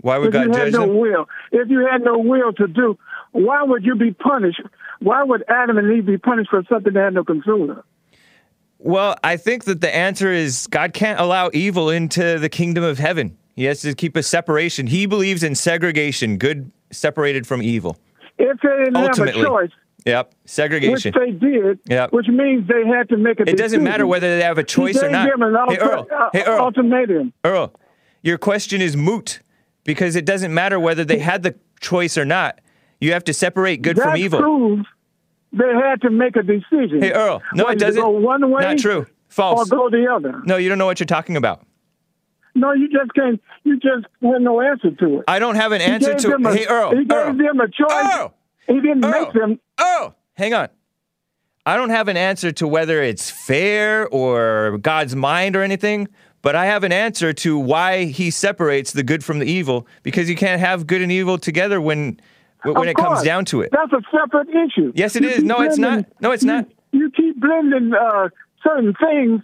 Why 0.00 0.18
would 0.18 0.28
if 0.28 0.32
God 0.34 0.46
you 0.46 0.52
had 0.52 0.58
judge 0.66 0.72
no 0.74 0.80
them? 0.86 0.98
will, 0.98 1.28
if 1.52 1.68
you 1.68 1.86
had 1.90 2.02
no 2.02 2.18
will 2.18 2.52
to 2.54 2.68
do, 2.68 2.98
why 3.32 3.62
would 3.62 3.84
you 3.84 3.96
be 3.96 4.12
punished? 4.12 4.62
Why 5.00 5.22
would 5.24 5.44
Adam 5.48 5.78
and 5.78 5.92
Eve 5.96 6.06
be 6.06 6.18
punished 6.18 6.50
for 6.50 6.62
something 6.68 6.92
they 6.92 7.00
had 7.00 7.14
no 7.14 7.24
control 7.24 7.70
of? 7.70 7.82
Well, 8.78 9.16
I 9.24 9.36
think 9.36 9.64
that 9.64 9.80
the 9.80 9.94
answer 9.94 10.30
is 10.30 10.66
God 10.66 10.92
can't 10.92 11.18
allow 11.18 11.50
evil 11.52 11.90
into 11.90 12.38
the 12.38 12.48
kingdom 12.48 12.84
of 12.84 12.98
heaven. 12.98 13.36
He 13.54 13.64
has 13.64 13.80
to 13.80 13.94
keep 13.94 14.16
a 14.16 14.22
separation. 14.22 14.86
He 14.86 15.06
believes 15.06 15.42
in 15.42 15.54
segregation, 15.54 16.36
good 16.36 16.70
separated 16.90 17.46
from 17.46 17.62
evil. 17.62 17.98
If 18.38 18.60
they 18.60 18.68
didn't 18.68 18.96
Ultimately. 18.96 19.42
have 19.42 19.46
a 19.46 19.48
choice, 19.48 19.70
Yep, 20.06 20.34
Segregation. 20.44 21.12
which 21.14 21.20
they 21.20 21.32
did, 21.32 21.80
Yep. 21.88 22.12
which 22.12 22.28
means 22.28 22.68
they 22.68 22.86
had 22.86 23.08
to 23.08 23.16
make 23.16 23.40
a 23.40 23.44
decision. 23.44 23.58
It 23.58 23.62
doesn't 23.62 23.82
matter 23.82 24.06
whether 24.06 24.36
they 24.38 24.44
have 24.44 24.56
a 24.56 24.62
choice 24.62 25.02
or 25.02 25.10
not. 25.10 25.26
Hey, 25.68 25.78
Earl. 25.78 26.06
uh, 26.16 26.30
Hey, 26.32 26.44
Earl. 26.46 26.60
ultimatum. 26.60 27.32
Earl, 27.44 27.74
your 28.22 28.38
question 28.38 28.80
is 28.80 28.96
moot 28.96 29.40
because 29.84 30.14
it 30.14 30.24
doesn't 30.24 30.54
matter 30.54 30.78
whether 30.78 31.04
they 31.04 31.18
had 31.18 31.42
the 31.42 31.56
choice 31.80 32.16
or 32.16 32.24
not. 32.24 32.60
You 33.00 33.12
have 33.12 33.24
to 33.24 33.34
separate 33.34 33.82
good 33.82 33.96
that 33.96 34.04
from 34.04 34.16
evil. 34.16 34.38
proves 34.40 34.86
they 35.52 35.72
had 35.74 36.00
to 36.02 36.10
make 36.10 36.36
a 36.36 36.42
decision. 36.42 37.00
Hey, 37.02 37.12
Earl. 37.12 37.42
No, 37.54 37.66
it 37.68 37.78
doesn't. 37.78 38.00
Go 38.00 38.10
one 38.10 38.48
way 38.50 38.62
Not 38.62 38.78
true. 38.78 39.00
or 39.00 39.08
False. 39.28 39.68
go 39.68 39.90
the 39.90 40.06
other. 40.10 40.40
No, 40.46 40.56
you 40.56 40.68
don't 40.68 40.78
know 40.78 40.86
what 40.86 41.00
you're 41.00 41.06
talking 41.06 41.36
about. 41.36 41.62
No, 42.54 42.72
you 42.72 42.88
just 42.88 43.12
can't. 43.14 43.40
You 43.64 43.74
just 43.80 44.06
had 44.22 44.40
no 44.40 44.60
answer 44.60 44.90
to 44.92 45.18
it. 45.18 45.24
I 45.28 45.38
don't 45.40 45.56
have 45.56 45.72
an 45.72 45.80
answer 45.82 46.14
to 46.14 46.28
them 46.28 46.46
a- 46.46 46.54
Hey, 46.54 46.66
Earl. 46.66 46.90
He 46.96 47.04
gave 47.04 47.10
Earl. 47.12 47.34
them 47.34 47.60
a 47.60 47.66
choice. 47.68 48.14
Earl. 48.16 48.34
He 48.68 48.74
didn't 48.80 49.04
Earl. 49.04 49.22
make 49.24 49.32
them. 49.32 49.60
Oh, 49.78 50.14
hang 50.34 50.54
on. 50.54 50.68
I 51.64 51.76
don't 51.76 51.90
have 51.90 52.08
an 52.08 52.16
answer 52.16 52.52
to 52.52 52.68
whether 52.68 53.02
it's 53.02 53.30
fair 53.30 54.06
or 54.08 54.78
God's 54.78 55.16
mind 55.16 55.56
or 55.56 55.62
anything, 55.62 56.06
but 56.42 56.54
I 56.54 56.66
have 56.66 56.84
an 56.84 56.92
answer 56.92 57.32
to 57.32 57.58
why 57.58 58.04
he 58.04 58.30
separates 58.30 58.92
the 58.92 59.02
good 59.02 59.24
from 59.24 59.40
the 59.40 59.46
evil 59.46 59.86
because 60.04 60.30
you 60.30 60.36
can't 60.36 60.60
have 60.60 60.86
good 60.86 61.02
and 61.02 61.10
evil 61.10 61.38
together 61.38 61.80
when 61.80 62.20
when 62.62 62.76
Of 62.76 62.86
it 62.86 62.96
comes 62.96 63.22
down 63.22 63.44
to 63.46 63.60
it. 63.62 63.70
That's 63.72 63.92
a 63.92 64.00
separate 64.10 64.48
issue. 64.48 64.92
Yes, 64.94 65.14
it 65.16 65.22
You 65.22 65.28
is. 65.30 65.42
No, 65.44 65.60
it's 65.60 65.78
not. 65.78 66.04
No, 66.20 66.30
it's 66.32 66.42
you- 66.42 66.48
not. 66.52 66.66
You 66.92 67.10
keep 67.10 67.38
blending 67.40 67.92
uh, 67.94 68.28
certain 68.64 68.94
things 68.94 69.42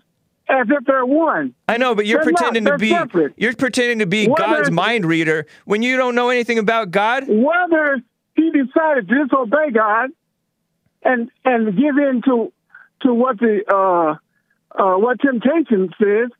as 0.49 0.67
if 0.71 0.85
they're 0.87 1.05
one. 1.07 1.55
I 1.69 1.77
know, 1.77 1.95
but 1.95 2.07
you're 2.07 2.19
They're 2.25 2.33
pretending 2.33 2.65
to 2.65 2.79
be 2.79 2.91
separate. 2.91 3.35
you're 3.37 3.53
pretending 3.55 3.99
to 3.99 4.07
be 4.07 4.27
Whether- 4.27 4.43
God's 4.43 4.71
mind 4.71 5.05
reader 5.07 5.47
when 5.67 5.83
you 5.83 5.97
don't 5.97 6.15
know 6.15 6.31
anything 6.31 6.59
about 6.59 6.91
God. 6.93 7.25
Whether 7.29 8.01
he 8.37 8.51
decided 8.51 9.09
to 9.09 9.25
disobey 9.25 9.71
God 9.73 10.11
and 11.05 11.31
and 11.45 11.77
give 11.77 11.99
in 11.99 12.23
to 12.27 12.53
to 13.03 13.15
what 13.15 13.39
the 13.39 13.63
uh, 13.69 14.17
uh, 14.81 14.97
what 14.97 15.21
temptation 15.21 15.91
says, 16.01 16.31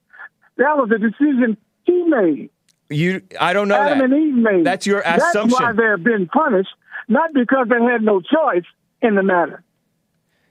that 0.57 0.77
was 0.77 0.91
a 0.95 0.99
decision 0.99 1.57
he 1.85 2.03
made. 2.05 2.51
You 2.91 3.23
I 3.41 3.53
don't 3.53 3.69
know 3.69 3.77
Adam 3.77 3.99
that. 3.99 4.17
and 4.17 4.29
Eve 4.29 4.35
made. 4.35 4.65
That's 4.67 4.87
your 4.87 5.03
That's 5.03 5.35
why 5.35 5.73
they're 5.73 5.97
being 5.97 6.27
punished, 6.27 6.71
not 7.09 7.33
because 7.33 7.69
they 7.69 7.83
had 7.83 8.03
no 8.03 8.21
choice 8.21 8.65
in 9.01 9.15
the 9.15 9.23
matter. 9.23 9.63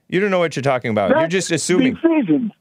You 0.07 0.19
don't 0.19 0.31
know 0.31 0.39
what 0.39 0.55
you're 0.55 0.63
talking 0.63 0.91
about. 0.91 1.11
You're 1.11 1.27
just 1.27 1.51
assuming. 1.51 1.95
Decisions. 1.95 2.51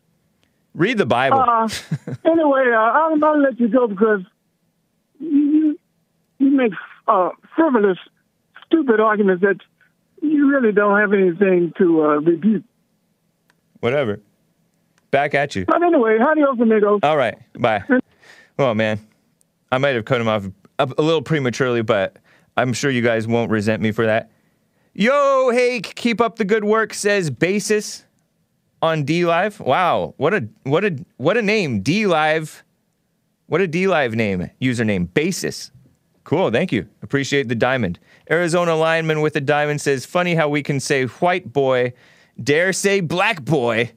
Read 0.74 0.98
the 0.98 1.06
Bible. 1.06 1.40
Uh, 1.40 1.68
anyway, 2.24 2.70
uh, 2.72 2.78
I'm 2.78 3.18
going 3.18 3.40
to 3.40 3.42
let 3.42 3.58
you 3.58 3.68
go 3.68 3.88
because 3.88 4.20
you 5.18 5.28
you, 5.28 5.78
you 6.38 6.50
make 6.50 6.72
uh, 7.08 7.30
frivolous, 7.56 7.98
stupid 8.66 9.00
arguments 9.00 9.42
that 9.42 9.56
you 10.22 10.50
really 10.50 10.72
don't 10.72 10.98
have 10.98 11.12
anything 11.12 11.72
to 11.78 12.02
uh, 12.02 12.20
rebuke. 12.20 12.64
Whatever. 13.80 14.20
Back 15.10 15.34
at 15.34 15.56
you. 15.56 15.64
But 15.64 15.82
anyway, 15.82 16.18
adios, 16.18 16.60
amigos. 16.60 17.00
All 17.02 17.16
right. 17.16 17.36
Bye. 17.58 17.82
Oh 18.58 18.74
man, 18.74 19.00
I 19.72 19.78
might 19.78 19.94
have 19.94 20.04
cut 20.04 20.20
him 20.20 20.28
off 20.28 20.44
a, 20.78 20.88
a 20.98 21.02
little 21.02 21.22
prematurely, 21.22 21.82
but 21.82 22.16
I'm 22.56 22.72
sure 22.72 22.90
you 22.90 23.02
guys 23.02 23.26
won't 23.26 23.50
resent 23.50 23.80
me 23.82 23.90
for 23.90 24.04
that. 24.06 24.30
Yo, 24.92 25.50
hey, 25.50 25.80
keep 25.80 26.20
up 26.20 26.36
the 26.36 26.44
good 26.44 26.64
work. 26.64 26.92
Says 26.92 27.30
Basis 27.30 28.04
on 28.82 29.04
DLive. 29.04 29.60
Wow, 29.60 30.14
what 30.18 30.34
a 30.34 30.48
what 30.64 30.84
a 30.84 30.96
what 31.16 31.36
a 31.36 31.42
name, 31.42 31.82
DLive. 31.82 32.62
What 33.46 33.60
a 33.60 33.66
DLive 33.66 34.14
name, 34.14 34.50
username, 34.60 35.12
Basis. 35.12 35.72
Cool, 36.30 36.52
thank 36.52 36.70
you. 36.70 36.86
Appreciate 37.02 37.48
the 37.48 37.56
diamond. 37.56 37.98
Arizona 38.30 38.76
lineman 38.76 39.20
with 39.20 39.34
a 39.34 39.40
diamond 39.40 39.80
says, 39.80 40.06
"Funny 40.06 40.36
how 40.36 40.48
we 40.48 40.62
can 40.62 40.78
say 40.78 41.06
white 41.06 41.52
boy, 41.52 41.92
dare 42.40 42.72
say 42.72 43.00
black 43.00 43.44
boy." 43.44 43.90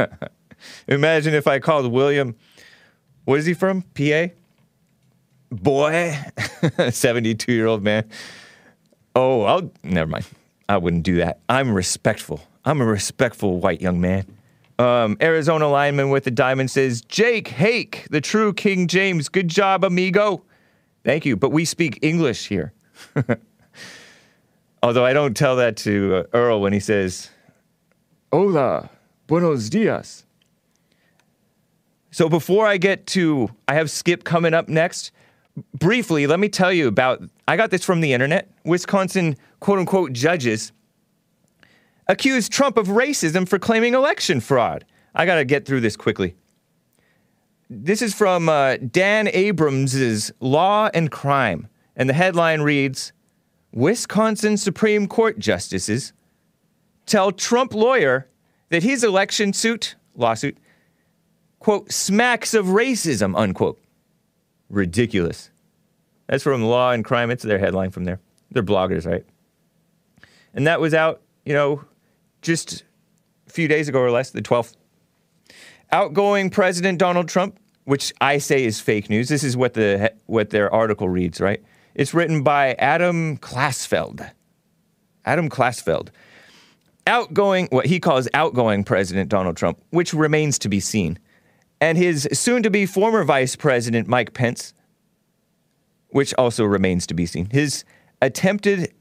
Imagine 0.88 1.34
if 1.34 1.46
I 1.46 1.58
called 1.58 1.92
William. 1.92 2.34
What 3.26 3.40
is 3.40 3.44
he 3.44 3.52
from? 3.52 3.82
PA? 3.82 4.28
Boy, 5.50 6.16
72 6.90 7.52
year 7.52 7.66
old 7.66 7.82
man. 7.82 8.08
Oh, 9.14 9.42
I'll 9.42 9.70
never 9.82 10.08
mind. 10.08 10.24
I 10.66 10.78
wouldn't 10.78 11.02
do 11.02 11.16
that. 11.16 11.40
I'm 11.50 11.74
respectful. 11.74 12.40
I'm 12.64 12.80
a 12.80 12.86
respectful 12.86 13.60
white 13.60 13.82
young 13.82 14.00
man. 14.00 14.24
Um, 14.78 15.18
Arizona 15.20 15.68
lineman 15.68 16.08
with 16.08 16.24
the 16.24 16.30
diamond 16.30 16.70
says, 16.70 17.02
Jake 17.02 17.48
Hake, 17.48 18.06
the 18.08 18.22
true 18.22 18.54
King 18.54 18.86
James. 18.86 19.28
Good 19.28 19.48
job, 19.48 19.84
amigo. 19.84 20.42
Thank 21.04 21.24
you. 21.24 21.36
But 21.36 21.50
we 21.50 21.64
speak 21.64 21.98
English 22.02 22.48
here. 22.48 22.72
Although 24.82 25.04
I 25.04 25.12
don't 25.12 25.36
tell 25.36 25.56
that 25.56 25.76
to 25.78 26.16
uh, 26.16 26.22
Earl 26.32 26.60
when 26.60 26.72
he 26.72 26.80
says, 26.80 27.30
Hola, 28.32 28.90
buenos 29.26 29.68
dias. 29.68 30.24
So 32.10 32.28
before 32.28 32.66
I 32.66 32.76
get 32.76 33.06
to, 33.08 33.50
I 33.68 33.74
have 33.74 33.90
Skip 33.90 34.24
coming 34.24 34.54
up 34.54 34.68
next. 34.68 35.12
Briefly, 35.78 36.26
let 36.26 36.40
me 36.40 36.48
tell 36.48 36.72
you 36.72 36.88
about. 36.88 37.22
I 37.46 37.56
got 37.56 37.70
this 37.70 37.84
from 37.84 38.00
the 38.00 38.12
internet. 38.12 38.50
Wisconsin 38.64 39.36
quote 39.60 39.78
unquote 39.78 40.12
judges 40.12 40.72
accused 42.08 42.52
Trump 42.52 42.76
of 42.76 42.88
racism 42.88 43.48
for 43.48 43.58
claiming 43.58 43.94
election 43.94 44.40
fraud. 44.40 44.84
I 45.14 45.26
got 45.26 45.36
to 45.36 45.44
get 45.44 45.64
through 45.64 45.80
this 45.80 45.96
quickly. 45.96 46.34
This 47.72 48.02
is 48.02 48.12
from 48.12 48.48
uh, 48.48 48.78
Dan 48.78 49.28
Abrams' 49.28 50.32
Law 50.40 50.90
and 50.92 51.08
Crime. 51.08 51.68
And 51.94 52.08
the 52.08 52.14
headline 52.14 52.62
reads 52.62 53.12
Wisconsin 53.72 54.56
Supreme 54.56 55.06
Court 55.06 55.38
justices 55.38 56.12
tell 57.06 57.30
Trump 57.30 57.72
lawyer 57.72 58.26
that 58.70 58.82
his 58.82 59.04
election 59.04 59.52
suit, 59.52 59.94
lawsuit, 60.16 60.58
quote, 61.60 61.92
smacks 61.92 62.54
of 62.54 62.66
racism, 62.66 63.38
unquote. 63.38 63.80
Ridiculous. 64.68 65.50
That's 66.26 66.42
from 66.42 66.64
Law 66.64 66.90
and 66.90 67.04
Crime. 67.04 67.30
It's 67.30 67.44
their 67.44 67.58
headline 67.58 67.90
from 67.90 68.02
there. 68.02 68.18
They're 68.50 68.64
bloggers, 68.64 69.06
right? 69.06 69.24
And 70.54 70.66
that 70.66 70.80
was 70.80 70.92
out, 70.92 71.20
you 71.44 71.54
know, 71.54 71.84
just 72.42 72.82
a 73.46 73.50
few 73.50 73.68
days 73.68 73.88
ago 73.88 74.00
or 74.00 74.10
less, 74.10 74.30
the 74.30 74.42
12th. 74.42 74.74
Outgoing 75.92 76.50
President 76.50 76.98
Donald 76.98 77.28
Trump, 77.28 77.58
which 77.84 78.12
I 78.20 78.38
say 78.38 78.64
is 78.64 78.80
fake 78.80 79.10
news. 79.10 79.28
This 79.28 79.42
is 79.42 79.56
what 79.56 79.74
the 79.74 80.12
what 80.26 80.50
their 80.50 80.72
article 80.72 81.08
reads, 81.08 81.40
right? 81.40 81.62
It's 81.94 82.14
written 82.14 82.42
by 82.42 82.74
Adam 82.74 83.36
Klasfeld. 83.38 84.30
Adam 85.24 85.48
Klasfeld. 85.48 86.08
Outgoing, 87.06 87.66
what 87.70 87.86
he 87.86 87.98
calls 87.98 88.28
outgoing 88.34 88.84
President 88.84 89.28
Donald 89.28 89.56
Trump, 89.56 89.82
which 89.90 90.14
remains 90.14 90.58
to 90.60 90.68
be 90.68 90.78
seen, 90.80 91.18
and 91.80 91.98
his 91.98 92.28
soon 92.32 92.62
to 92.62 92.70
be 92.70 92.86
former 92.86 93.24
Vice 93.24 93.56
President 93.56 94.06
Mike 94.06 94.32
Pence 94.32 94.74
which 96.10 96.34
also 96.34 96.64
remains 96.64 97.06
to 97.06 97.14
be 97.14 97.26
seen. 97.26 97.48
His 97.50 97.84
attempted 98.20 98.92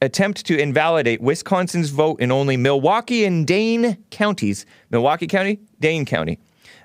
attempt 0.00 0.46
to 0.46 0.58
invalidate 0.58 1.20
Wisconsin's 1.20 1.90
vote 1.90 2.20
in 2.20 2.30
only 2.30 2.56
Milwaukee 2.56 3.24
and 3.24 3.46
Dane 3.46 3.98
counties, 4.10 4.64
Milwaukee 4.90 5.26
County, 5.26 5.60
Dane 5.80 6.04
County, 6.04 6.38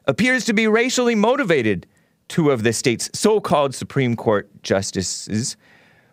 appears 0.05 0.45
to 0.45 0.53
be 0.53 0.67
racially 0.67 1.15
motivated. 1.15 1.87
Two 2.27 2.51
of 2.51 2.63
the 2.63 2.73
state's 2.73 3.09
so 3.13 3.39
called 3.39 3.75
Supreme 3.75 4.15
Court 4.15 4.49
justices 4.63 5.57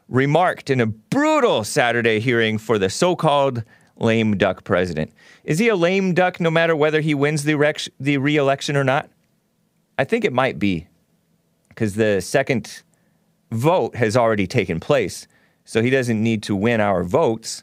remarked 0.09 0.71
in 0.71 0.81
a 0.81 0.87
brutal 0.87 1.65
Saturday 1.65 2.21
hearing 2.21 2.59
for 2.59 2.79
the 2.79 2.91
so 2.91 3.15
called 3.15 3.63
lame 3.97 4.37
duck 4.37 4.65
president. 4.65 5.13
Is 5.45 5.59
he 5.59 5.69
a 5.69 5.77
lame 5.77 6.15
duck 6.15 6.41
no 6.41 6.51
matter 6.51 6.75
whether 6.75 7.01
he 7.01 7.15
wins 7.15 7.45
the, 7.45 7.55
rec- 7.55 7.89
the 7.99 8.19
re 8.19 8.37
election 8.37 8.77
or 8.77 8.85
not? 8.85 9.09
I 9.99 10.05
think 10.05 10.25
it 10.25 10.33
might 10.33 10.59
be 10.59 10.89
because 11.69 11.95
the 11.95 12.21
second 12.21 12.83
vote 13.53 13.95
has 13.97 14.17
already 14.17 14.47
taken 14.47 14.81
place. 14.81 15.27
So 15.65 15.83
he 15.83 15.91
doesn't 15.91 16.21
need 16.21 16.43
to 16.45 16.57
win 16.57 16.81
our 16.81 17.05
votes. 17.05 17.63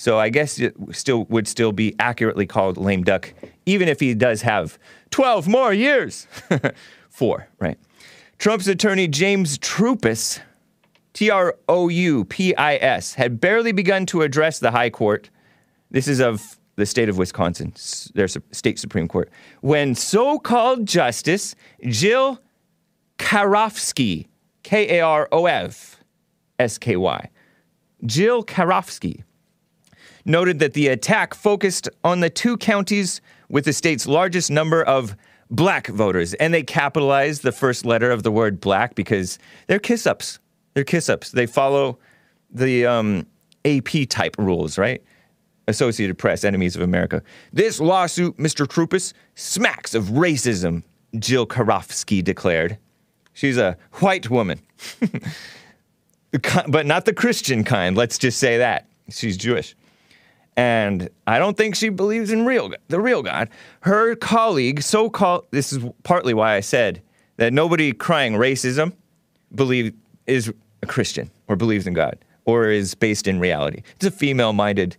So 0.00 0.18
I 0.18 0.30
guess 0.30 0.58
it 0.58 0.74
still 0.92 1.24
would 1.26 1.46
still 1.46 1.72
be 1.72 1.94
accurately 1.98 2.46
called 2.46 2.78
lame 2.78 3.04
duck, 3.04 3.34
even 3.66 3.86
if 3.86 4.00
he 4.00 4.14
does 4.14 4.40
have 4.40 4.78
12 5.10 5.46
more 5.46 5.74
years. 5.74 6.26
Four, 7.10 7.48
right? 7.58 7.78
Trump's 8.38 8.66
attorney 8.66 9.08
James 9.08 9.58
Troupis, 9.58 10.40
T 11.12 11.28
R 11.28 11.54
O 11.68 11.90
U 11.90 12.24
P 12.24 12.56
I 12.56 12.76
S, 12.76 13.12
had 13.12 13.42
barely 13.42 13.72
begun 13.72 14.06
to 14.06 14.22
address 14.22 14.58
the 14.58 14.70
High 14.70 14.88
Court. 14.88 15.28
This 15.90 16.08
is 16.08 16.18
of 16.18 16.58
the 16.76 16.86
state 16.86 17.10
of 17.10 17.18
Wisconsin, 17.18 17.74
their 18.14 18.28
state 18.28 18.78
Supreme 18.78 19.06
Court, 19.06 19.28
when 19.60 19.94
so 19.94 20.38
called 20.38 20.86
Justice 20.86 21.54
Jill 21.84 22.40
Karofsky, 23.18 24.28
K 24.62 24.98
A 24.98 25.02
R 25.02 25.28
O 25.30 25.44
F 25.44 26.02
S 26.58 26.78
K 26.78 26.96
Y, 26.96 27.28
Jill 28.06 28.42
Karofsky, 28.42 29.24
noted 30.30 30.58
that 30.60 30.74
the 30.74 30.88
attack 30.88 31.34
focused 31.34 31.88
on 32.04 32.20
the 32.20 32.30
two 32.30 32.56
counties 32.56 33.20
with 33.48 33.64
the 33.64 33.72
state's 33.72 34.06
largest 34.06 34.50
number 34.50 34.82
of 34.82 35.16
black 35.50 35.88
voters. 35.88 36.34
And 36.34 36.54
they 36.54 36.62
capitalized 36.62 37.42
the 37.42 37.52
first 37.52 37.84
letter 37.84 38.10
of 38.10 38.22
the 38.22 38.30
word 38.30 38.60
black 38.60 38.94
because 38.94 39.38
they're 39.66 39.78
kiss 39.78 40.06
ups. 40.06 40.38
They're 40.74 40.84
kiss 40.84 41.08
ups. 41.08 41.30
They 41.30 41.46
follow 41.46 41.98
the 42.50 42.86
um, 42.86 43.26
AP 43.64 44.08
type 44.08 44.36
rules, 44.38 44.78
right? 44.78 45.02
Associated 45.68 46.18
Press, 46.18 46.44
Enemies 46.44 46.76
of 46.76 46.82
America. 46.82 47.22
This 47.52 47.80
lawsuit, 47.80 48.36
Mr. 48.36 48.66
Troupis, 48.66 49.12
smacks 49.34 49.94
of 49.94 50.04
racism, 50.04 50.82
Jill 51.18 51.46
Karofsky 51.46 52.22
declared. 52.22 52.78
She's 53.32 53.56
a 53.56 53.76
white 53.94 54.30
woman, 54.30 54.60
but 56.68 56.86
not 56.86 57.04
the 57.04 57.12
Christian 57.12 57.64
kind, 57.64 57.96
let's 57.96 58.18
just 58.18 58.38
say 58.38 58.58
that. 58.58 58.88
She's 59.08 59.36
Jewish. 59.36 59.74
And 60.60 61.08
I 61.26 61.38
don't 61.38 61.56
think 61.56 61.74
she 61.74 61.88
believes 61.88 62.30
in 62.30 62.44
real 62.44 62.70
the 62.88 63.00
real 63.00 63.22
God. 63.22 63.48
Her 63.80 64.14
colleague, 64.14 64.82
so-called 64.82 65.46
this 65.52 65.72
is 65.72 65.82
partly 66.02 66.34
why 66.34 66.54
I 66.54 66.60
said 66.60 67.00
that 67.38 67.54
nobody 67.54 67.94
crying 67.94 68.34
racism 68.34 68.92
believe 69.54 69.94
is 70.26 70.52
a 70.82 70.86
Christian 70.86 71.30
or 71.48 71.56
believes 71.56 71.86
in 71.86 71.94
God 71.94 72.18
or 72.44 72.68
is 72.68 72.94
based 72.94 73.26
in 73.26 73.40
reality. 73.40 73.80
It's 73.96 74.04
a 74.04 74.10
female-minded 74.10 74.98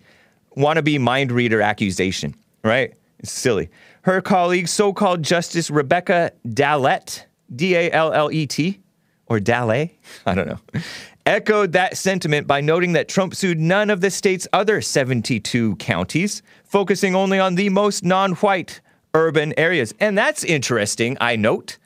wannabe 0.57 0.99
mind 0.99 1.31
reader 1.31 1.61
accusation, 1.61 2.33
right? 2.63 2.95
It's 3.19 3.31
silly. 3.31 3.69
Her 4.01 4.19
colleague, 4.19 4.67
so-called 4.67 5.21
Justice 5.21 5.69
Rebecca 5.69 6.31
Dallet, 6.43 7.27
D-A-L-L-E-T, 7.55 8.79
or 9.27 9.39
Dallet, 9.39 9.91
I 10.25 10.33
don't 10.33 10.47
know, 10.47 10.59
echoed 11.25 11.71
that 11.73 11.97
sentiment 11.97 12.47
by 12.47 12.61
noting 12.61 12.93
that 12.93 13.07
Trump 13.07 13.35
sued 13.35 13.59
none 13.59 13.89
of 13.89 14.01
the 14.01 14.09
state's 14.09 14.47
other 14.53 14.81
72 14.81 15.75
counties, 15.77 16.41
focusing 16.63 17.15
only 17.15 17.39
on 17.39 17.55
the 17.55 17.69
most 17.69 18.03
non 18.03 18.33
white 18.33 18.81
urban 19.13 19.53
areas. 19.57 19.93
And 19.99 20.17
that's 20.17 20.43
interesting, 20.43 21.17
I 21.19 21.35
note. 21.35 21.77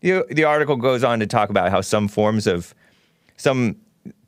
The, 0.00 0.24
the 0.30 0.44
article 0.44 0.76
goes 0.76 1.04
on 1.04 1.20
to 1.20 1.26
talk 1.26 1.50
about 1.50 1.70
how 1.70 1.80
some 1.80 2.08
forms 2.08 2.46
of, 2.46 2.74
some 3.36 3.76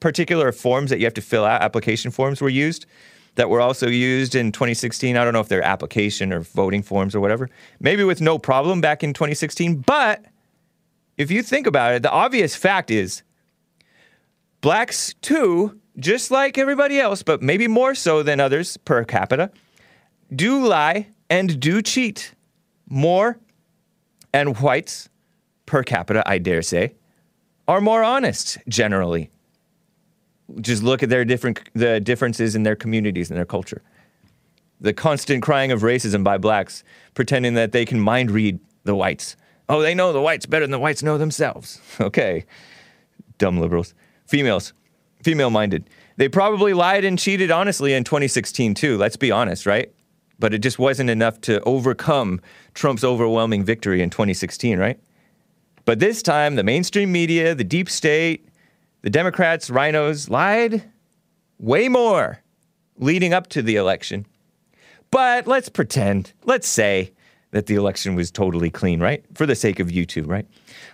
particular 0.00 0.52
forms 0.52 0.90
that 0.90 0.98
you 0.98 1.04
have 1.04 1.14
to 1.14 1.22
fill 1.22 1.44
out, 1.44 1.62
application 1.62 2.10
forms 2.10 2.40
were 2.40 2.48
used 2.48 2.86
that 3.34 3.48
were 3.48 3.60
also 3.60 3.88
used 3.88 4.34
in 4.34 4.52
2016. 4.52 5.16
I 5.16 5.24
don't 5.24 5.32
know 5.32 5.40
if 5.40 5.48
they're 5.48 5.62
application 5.62 6.32
or 6.32 6.40
voting 6.40 6.82
forms 6.82 7.14
or 7.14 7.20
whatever. 7.20 7.48
Maybe 7.80 8.04
with 8.04 8.20
no 8.20 8.38
problem 8.38 8.80
back 8.80 9.02
in 9.02 9.14
2016. 9.14 9.76
But 9.76 10.24
if 11.16 11.30
you 11.30 11.42
think 11.42 11.66
about 11.66 11.94
it, 11.94 12.02
the 12.02 12.10
obvious 12.10 12.54
fact 12.54 12.90
is 12.90 13.22
blacks 14.62 15.14
too, 15.20 15.78
just 15.98 16.30
like 16.30 16.56
everybody 16.56 16.98
else, 16.98 17.22
but 17.22 17.42
maybe 17.42 17.68
more 17.68 17.94
so 17.94 18.22
than 18.22 18.40
others 18.40 18.78
per 18.78 19.04
capita, 19.04 19.50
do 20.34 20.66
lie 20.66 21.08
and 21.28 21.60
do 21.60 21.82
cheat 21.82 22.34
more, 22.88 23.38
and 24.32 24.58
whites 24.58 25.10
per 25.66 25.82
capita, 25.82 26.22
I 26.26 26.38
dare 26.38 26.62
say, 26.62 26.94
are 27.68 27.80
more 27.80 28.02
honest 28.02 28.58
generally. 28.68 29.30
Just 30.60 30.82
look 30.82 31.02
at 31.02 31.08
their 31.08 31.24
different 31.24 31.60
the 31.74 32.00
differences 32.00 32.54
in 32.54 32.62
their 32.62 32.76
communities 32.76 33.30
and 33.30 33.38
their 33.38 33.46
culture. 33.46 33.82
The 34.80 34.92
constant 34.92 35.42
crying 35.42 35.72
of 35.72 35.82
racism 35.82 36.24
by 36.24 36.38
blacks, 36.38 36.82
pretending 37.14 37.54
that 37.54 37.72
they 37.72 37.84
can 37.84 38.00
mind 38.00 38.30
read 38.30 38.58
the 38.84 38.94
whites. 38.94 39.36
Oh, 39.68 39.80
they 39.80 39.94
know 39.94 40.12
the 40.12 40.20
whites 40.20 40.44
better 40.44 40.64
than 40.64 40.72
the 40.72 40.78
whites 40.78 41.02
know 41.02 41.18
themselves. 41.18 41.80
Okay. 42.00 42.44
Dumb 43.38 43.58
liberals. 43.58 43.94
Females, 44.32 44.72
female 45.22 45.50
minded. 45.50 45.90
They 46.16 46.26
probably 46.26 46.72
lied 46.72 47.04
and 47.04 47.18
cheated 47.18 47.50
honestly 47.50 47.92
in 47.92 48.02
2016 48.02 48.72
too, 48.72 48.96
let's 48.96 49.18
be 49.18 49.30
honest, 49.30 49.66
right? 49.66 49.92
But 50.38 50.54
it 50.54 50.60
just 50.60 50.78
wasn't 50.78 51.10
enough 51.10 51.38
to 51.42 51.60
overcome 51.64 52.40
Trump's 52.72 53.04
overwhelming 53.04 53.62
victory 53.62 54.00
in 54.00 54.08
2016, 54.08 54.78
right? 54.78 54.98
But 55.84 56.00
this 56.00 56.22
time, 56.22 56.54
the 56.54 56.62
mainstream 56.62 57.12
media, 57.12 57.54
the 57.54 57.62
deep 57.62 57.90
state, 57.90 58.48
the 59.02 59.10
Democrats, 59.10 59.68
RINOs 59.68 60.30
lied 60.30 60.82
way 61.58 61.90
more 61.90 62.38
leading 62.96 63.34
up 63.34 63.48
to 63.48 63.60
the 63.60 63.76
election. 63.76 64.24
But 65.10 65.46
let's 65.46 65.68
pretend, 65.68 66.32
let's 66.44 66.66
say 66.66 67.12
that 67.50 67.66
the 67.66 67.74
election 67.74 68.14
was 68.14 68.30
totally 68.30 68.70
clean, 68.70 68.98
right? 68.98 69.22
For 69.34 69.44
the 69.44 69.54
sake 69.54 69.78
of 69.78 69.88
YouTube, 69.88 70.26
right? 70.26 70.46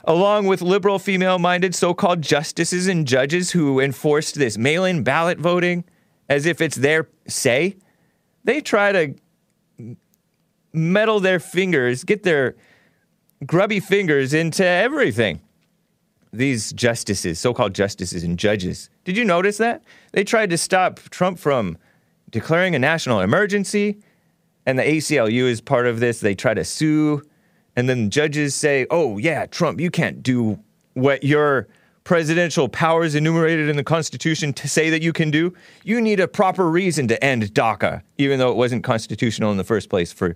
Along 0.05 0.47
with 0.47 0.63
liberal 0.63 0.99
female 0.99 1.39
minded 1.39 1.75
so 1.75 1.93
called 1.95 2.23
justices 2.23 2.87
and 2.87 3.07
judges 3.07 3.51
who 3.51 3.81
enforced 3.81 4.37
this 4.37 4.57
mail 4.57 4.85
in 4.85 5.03
ballot 5.03 5.39
voting 5.39 5.85
as 6.29 6.47
if 6.47 6.61
it's 6.61 6.77
their 6.77 7.09
say, 7.27 7.77
they 8.45 8.61
try 8.61 8.93
to 8.93 9.15
meddle 10.73 11.21
their 11.21 11.41
fingers, 11.41 12.05
get 12.05 12.23
their 12.23 12.55
grubby 13.47 13.81
fingers 13.81 14.35
into 14.35 14.65
everything. 14.65 15.41
These 16.33 16.73
justices, 16.73 17.41
so 17.41 17.55
called 17.55 17.75
justices 17.75 18.23
and 18.23 18.39
judges. 18.39 18.91
Did 19.05 19.17
you 19.17 19.25
notice 19.25 19.57
that? 19.59 19.83
They 20.13 20.25
tried 20.25 20.51
to 20.51 20.59
stop 20.59 21.01
Trump 21.11 21.39
from 21.39 21.79
declaring 22.31 22.75
a 22.75 22.79
national 22.79 23.21
emergency, 23.21 23.99
and 24.67 24.79
the 24.79 24.83
ACLU 24.83 25.45
is 25.45 25.63
part 25.63 25.87
of 25.87 26.01
this. 26.01 26.21
They 26.21 26.35
try 26.35 26.53
to 26.53 26.65
sue, 26.65 27.23
and 27.79 27.89
then 27.89 28.11
judges 28.11 28.57
say, 28.57 28.89
oh, 28.91 29.19
yeah, 29.19 29.47
Trump, 29.47 29.81
you 29.81 29.89
can't 29.89 30.21
do 30.21 30.59
what 30.95 31.23
your 31.23 31.69
presidential 32.03 32.69
powers 32.69 33.15
enumerated 33.15 33.69
in 33.69 33.77
the 33.77 33.85
Constitution 33.85 34.53
to 34.55 34.69
say 34.69 34.91
that 34.91 35.01
you 35.01 35.13
can 35.13 35.31
do. 35.31 35.55
You 35.85 36.01
need 36.01 36.19
a 36.19 36.27
proper 36.27 36.69
reason 36.69 37.07
to 37.07 37.25
end 37.25 37.45
DACA, 37.55 38.03
even 38.17 38.41
though 38.41 38.51
it 38.51 38.57
wasn't 38.57 38.83
constitutional 38.83 39.53
in 39.53 39.59
the 39.59 39.63
first 39.63 39.91
place 39.91 40.13
for 40.13 40.35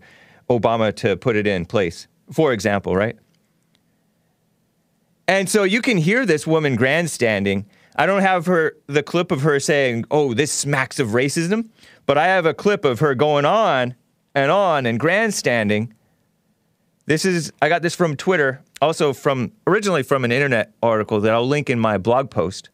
Obama 0.50 0.94
to 0.94 1.16
put 1.16 1.34
it 1.34 1.48
in 1.48 1.66
place, 1.66 2.06
for 2.30 2.52
example, 2.52 2.94
right? 2.94 3.16
And 5.26 5.50
so 5.50 5.64
you 5.64 5.82
can 5.82 5.98
hear 5.98 6.24
this 6.24 6.46
woman 6.46 6.76
grandstanding. 6.76 7.66
I 7.96 8.06
don't 8.06 8.22
have 8.22 8.46
her 8.46 8.76
the 8.86 9.02
clip 9.02 9.32
of 9.32 9.40
her 9.40 9.58
saying, 9.58 10.04
"Oh, 10.12 10.32
this 10.32 10.52
smacks 10.52 11.00
of 11.00 11.08
racism," 11.08 11.70
but 12.06 12.16
I 12.16 12.26
have 12.26 12.46
a 12.46 12.54
clip 12.54 12.84
of 12.84 13.00
her 13.00 13.16
going 13.16 13.44
on 13.44 13.96
and 14.32 14.52
on 14.52 14.86
and 14.86 15.00
grandstanding. 15.00 15.92
This 17.06 17.24
is 17.24 17.52
I 17.60 17.68
got 17.68 17.82
this 17.82 17.94
from 17.94 18.16
Twitter, 18.16 18.62
also 18.80 19.12
from 19.12 19.52
originally 19.66 20.02
from 20.02 20.24
an 20.24 20.32
internet 20.32 20.72
article 20.82 21.20
that 21.20 21.32
I'll 21.32 21.46
link 21.46 21.68
in 21.68 21.78
my 21.78 21.98
blog 21.98 22.30
post. 22.30 22.70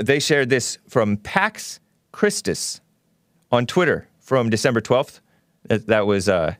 They 0.00 0.18
shared 0.18 0.50
this 0.50 0.78
from 0.88 1.16
Pax 1.18 1.78
Christus 2.10 2.80
on 3.52 3.66
Twitter 3.66 4.08
from 4.18 4.50
December 4.50 4.80
12th. 4.80 5.20
That, 5.68 5.86
that 5.86 6.06
was 6.06 6.28
uh, 6.28 6.54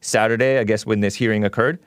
Saturday, 0.00 0.58
I 0.58 0.64
guess, 0.64 0.84
when 0.84 1.00
this 1.00 1.14
hearing 1.14 1.44
occurred. 1.44 1.78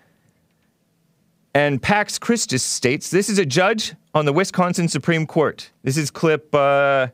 And 1.53 1.81
Pax 1.81 2.17
Christus 2.17 2.63
states 2.63 3.11
this 3.11 3.29
is 3.29 3.37
a 3.37 3.45
judge 3.45 3.95
on 4.13 4.25
the 4.25 4.33
Wisconsin 4.33 4.87
Supreme 4.87 5.27
Court. 5.27 5.69
This 5.83 5.97
is 5.97 6.09
clip. 6.09 6.55
Uh, 6.55 7.07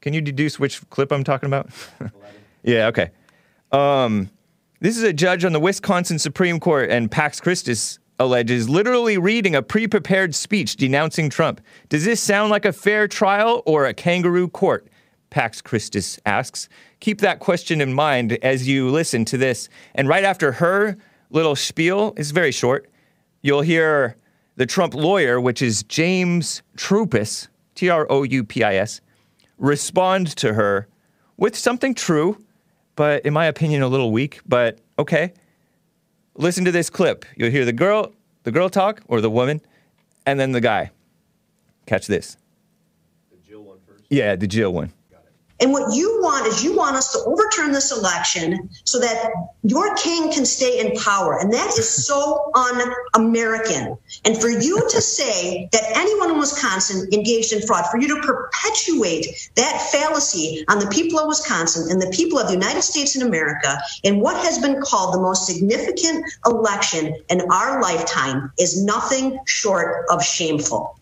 can 0.00 0.14
you 0.14 0.20
deduce 0.20 0.60
which 0.60 0.88
clip 0.90 1.10
I'm 1.10 1.24
talking 1.24 1.48
about? 1.48 1.68
yeah, 2.62 2.86
okay. 2.86 3.10
Um, 3.72 4.30
this 4.80 4.96
is 4.96 5.02
a 5.02 5.12
judge 5.12 5.44
on 5.44 5.52
the 5.52 5.60
Wisconsin 5.60 6.18
Supreme 6.18 6.60
Court, 6.60 6.90
and 6.90 7.10
Pax 7.10 7.40
Christus 7.40 7.98
alleges, 8.20 8.68
literally 8.68 9.18
reading 9.18 9.54
a 9.54 9.62
pre 9.62 9.88
prepared 9.88 10.34
speech 10.34 10.76
denouncing 10.76 11.30
Trump. 11.30 11.60
Does 11.88 12.04
this 12.04 12.20
sound 12.20 12.50
like 12.50 12.64
a 12.64 12.72
fair 12.72 13.08
trial 13.08 13.62
or 13.66 13.86
a 13.86 13.94
kangaroo 13.94 14.48
court? 14.48 14.86
Pax 15.30 15.60
Christus 15.60 16.18
asks. 16.24 16.68
Keep 17.00 17.20
that 17.20 17.40
question 17.40 17.80
in 17.80 17.92
mind 17.92 18.32
as 18.42 18.66
you 18.66 18.88
listen 18.88 19.24
to 19.26 19.36
this. 19.36 19.68
And 19.94 20.08
right 20.08 20.24
after 20.24 20.52
her 20.52 20.96
little 21.30 21.56
spiel, 21.56 22.14
it's 22.16 22.30
very 22.30 22.52
short, 22.52 22.88
you'll 23.42 23.60
hear 23.60 24.16
the 24.56 24.66
Trump 24.66 24.94
lawyer, 24.94 25.40
which 25.40 25.60
is 25.60 25.82
James 25.82 26.62
Troupis, 26.76 27.48
T 27.74 27.90
R 27.90 28.06
O 28.08 28.22
U 28.22 28.44
P 28.44 28.62
I 28.62 28.76
S, 28.76 29.00
respond 29.58 30.34
to 30.36 30.54
her 30.54 30.88
with 31.36 31.56
something 31.56 31.94
true, 31.94 32.38
but 32.98 33.24
in 33.24 33.32
my 33.32 33.46
opinion, 33.46 33.82
a 33.82 33.86
little 33.86 34.10
weak, 34.10 34.40
but 34.44 34.80
okay. 34.98 35.32
Listen 36.34 36.64
to 36.64 36.72
this 36.72 36.90
clip. 36.90 37.24
You'll 37.36 37.52
hear 37.52 37.64
the 37.64 37.72
girl, 37.72 38.12
the 38.42 38.50
girl 38.50 38.68
talk, 38.68 39.02
or 39.06 39.20
the 39.20 39.30
woman, 39.30 39.60
and 40.26 40.38
then 40.40 40.50
the 40.50 40.60
guy. 40.60 40.90
Catch 41.86 42.08
this. 42.08 42.36
The 43.30 43.36
Jill 43.48 43.62
one 43.62 43.78
first? 43.86 44.02
Yeah, 44.10 44.34
the 44.34 44.48
Jill 44.48 44.72
one. 44.72 44.92
And 45.60 45.72
what 45.72 45.94
you 45.94 46.20
want 46.22 46.46
is 46.46 46.62
you 46.62 46.76
want 46.76 46.96
us 46.96 47.12
to 47.12 47.18
overturn 47.26 47.72
this 47.72 47.90
election 47.90 48.68
so 48.84 49.00
that 49.00 49.30
your 49.62 49.94
king 49.96 50.32
can 50.32 50.44
stay 50.44 50.80
in 50.80 50.96
power. 50.96 51.38
And 51.38 51.52
that 51.52 51.68
is 51.78 51.88
so 51.88 52.50
un 52.54 52.92
American. 53.14 53.98
And 54.24 54.40
for 54.40 54.48
you 54.48 54.80
to 54.88 55.00
say 55.00 55.68
that 55.72 55.82
anyone 55.96 56.30
in 56.30 56.38
Wisconsin 56.38 57.08
engaged 57.12 57.52
in 57.52 57.66
fraud, 57.66 57.86
for 57.90 57.98
you 57.98 58.08
to 58.08 58.20
perpetuate 58.22 59.50
that 59.56 59.88
fallacy 59.90 60.64
on 60.68 60.78
the 60.78 60.86
people 60.86 61.18
of 61.18 61.26
Wisconsin 61.26 61.90
and 61.90 62.00
the 62.00 62.10
people 62.10 62.38
of 62.38 62.46
the 62.46 62.54
United 62.54 62.82
States 62.82 63.16
and 63.16 63.26
America 63.26 63.78
in 64.04 64.20
what 64.20 64.36
has 64.44 64.58
been 64.58 64.80
called 64.80 65.14
the 65.14 65.20
most 65.20 65.46
significant 65.46 66.24
election 66.46 67.16
in 67.30 67.40
our 67.50 67.82
lifetime 67.82 68.52
is 68.58 68.82
nothing 68.82 69.38
short 69.46 70.06
of 70.10 70.22
shameful. 70.22 70.98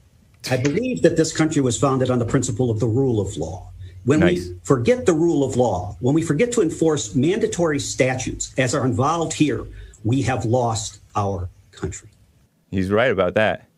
I 0.50 0.56
believe 0.56 1.02
that 1.02 1.16
this 1.16 1.36
country 1.36 1.60
was 1.60 1.78
founded 1.78 2.08
on 2.08 2.18
the 2.18 2.24
principle 2.24 2.70
of 2.70 2.78
the 2.78 2.86
rule 2.86 3.20
of 3.20 3.36
law. 3.36 3.68
When 4.06 4.20
Nice. 4.20 4.48
we 4.48 4.54
forget 4.62 5.04
the 5.04 5.12
rule 5.12 5.42
of 5.42 5.56
law, 5.56 5.96
when 5.98 6.14
we 6.14 6.22
forget 6.22 6.52
to 6.52 6.62
enforce 6.62 7.16
mandatory 7.16 7.80
statutes 7.80 8.54
as 8.56 8.72
are 8.72 8.86
involved 8.86 9.32
here, 9.32 9.66
we 10.04 10.22
have 10.22 10.44
lost 10.44 11.00
our 11.16 11.48
country. 11.72 12.08
He's 12.70 12.88
right 12.88 13.10
about 13.10 13.34
that. 13.34 13.68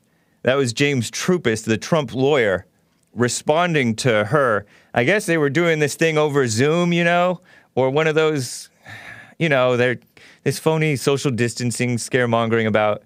That 0.42 0.56
was 0.56 0.74
James 0.74 1.10
Troupis, 1.10 1.64
the 1.64 1.78
Trump 1.78 2.14
lawyer, 2.14 2.66
responding 3.14 3.96
to 3.96 4.26
her. 4.26 4.66
I 4.92 5.04
guess 5.04 5.24
they 5.24 5.38
were 5.38 5.48
doing 5.48 5.78
this 5.78 5.94
thing 5.94 6.18
over 6.18 6.46
Zoom, 6.46 6.92
you 6.92 7.04
know, 7.04 7.40
or 7.74 7.88
one 7.88 8.06
of 8.06 8.14
those, 8.14 8.68
you 9.38 9.48
know, 9.48 9.78
they're 9.78 9.98
this 10.44 10.58
phony 10.58 10.96
social 10.96 11.30
distancing 11.30 11.96
scaremongering 11.96 12.66
about. 12.66 13.02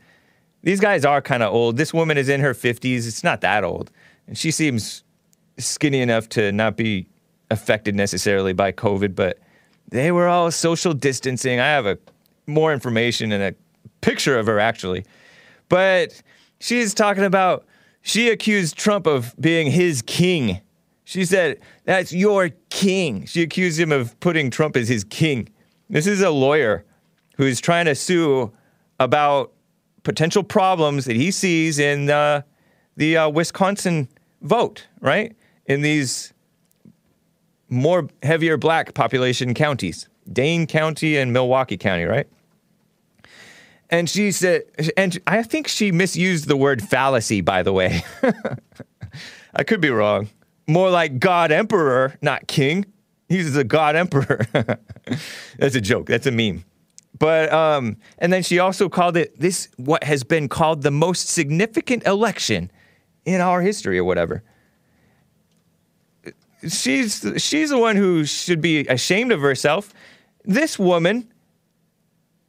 These 0.64 0.81
guys 0.81 1.05
are 1.05 1.23
kind 1.23 1.45
of 1.45 1.55
old. 1.55 1.77
This 1.77 1.95
woman 1.95 2.18
is 2.18 2.29
in 2.29 2.41
her 2.41 2.53
50s. 2.53 3.07
It's 3.07 3.23
not 3.23 3.43
that 3.43 3.62
old. 3.62 3.93
And 4.27 4.37
she 4.37 4.51
seems 4.51 5.05
skinny 5.59 6.01
enough 6.01 6.29
to 6.31 6.51
not 6.51 6.77
be 6.77 7.07
affected 7.53 7.94
necessarily 7.94 8.53
by 8.53 8.72
COVID, 8.72 9.14
but 9.14 9.38
they 9.88 10.11
were 10.11 10.26
all 10.26 10.50
social 10.50 10.94
distancing. 10.94 11.61
I 11.61 11.66
have 11.66 11.86
a 11.86 11.98
more 12.46 12.72
information 12.72 13.30
and 13.32 13.42
a 13.42 13.55
picture 14.00 14.38
of 14.38 14.46
her 14.46 14.59
actually. 14.59 15.05
But 15.68 16.22
she's 16.59 16.94
talking 16.94 17.24
about 17.24 17.64
she 18.03 18.30
accused 18.30 18.76
Trump 18.76 19.07
of 19.07 19.34
being 19.40 19.70
his 19.70 20.03
king. 20.03 20.61
She 21.05 21.24
said, 21.24 21.61
That's 21.84 22.12
your 22.12 22.50
king. 22.70 23.26
She 23.26 23.42
accused 23.42 23.78
him 23.78 23.92
of 23.92 24.18
putting 24.20 24.50
Trump 24.50 24.76
as 24.76 24.88
his 24.88 25.05
king. 25.05 25.48
This 25.88 26.07
is 26.07 26.20
a 26.20 26.30
lawyer 26.30 26.84
who's 27.36 27.61
trying 27.61 27.86
to 27.86 27.94
sue 27.94 28.53
about 28.98 29.53
potential 30.03 30.42
problems 30.42 31.05
that 31.05 31.16
he 31.16 31.30
sees 31.30 31.78
in 31.78 32.11
uh, 32.11 32.42
the 32.96 33.16
uh, 33.16 33.28
Wisconsin 33.28 34.09
vote, 34.40 34.86
right? 35.00 35.36
In 35.66 35.82
these 35.82 36.32
more 37.73 38.09
heavier 38.23 38.57
black 38.57 38.95
population 38.95 39.55
counties, 39.55 40.09
Dane 40.31 40.66
County 40.66 41.16
and 41.16 41.33
Milwaukee 41.33 41.79
County, 41.79 42.05
right? 42.05 42.29
And 43.91 44.09
she 44.09 44.31
said, 44.31 44.62
and 44.97 45.18
I 45.27 45.43
think 45.43 45.68
she 45.68 45.91
misused 45.91 46.49
the 46.49 46.57
word 46.57 46.83
fallacy, 46.83 47.41
by 47.41 47.62
the 47.62 47.73
way. 47.73 48.03
I 49.55 49.64
could 49.64 49.81
be 49.81 49.91
wrong. 49.91 50.31
More 50.66 50.91
like 50.91 51.18
God 51.18 51.51
Emperor, 51.51 52.14
not 52.23 52.47
King. 52.47 52.87
He's 53.29 53.57
a 53.57 53.64
God 53.64 53.97
Emperor. 53.97 54.47
That's 55.59 55.75
a 55.75 55.81
joke. 55.81 56.07
That's 56.07 56.27
a 56.27 56.31
meme. 56.31 56.64
But 57.18 57.53
um, 57.53 57.97
and 58.18 58.33
then 58.33 58.43
she 58.43 58.59
also 58.59 58.89
called 58.89 59.16
it 59.16 59.39
this 59.39 59.68
what 59.77 60.05
has 60.05 60.25
been 60.25 60.49
called 60.49 60.83
the 60.83 60.91
most 60.91 61.29
significant 61.29 62.07
election 62.07 62.70
in 63.25 63.41
our 63.41 63.61
history 63.61 63.99
or 63.99 64.05
whatever. 64.05 64.43
She's 66.69 67.25
she's 67.39 67.71
the 67.71 67.79
one 67.79 67.97
who 67.97 68.25
should 68.25 68.61
be 68.61 68.81
ashamed 68.87 69.33
of 69.33 69.41
herself. 69.41 69.93
This 70.45 70.79
woman 70.79 71.33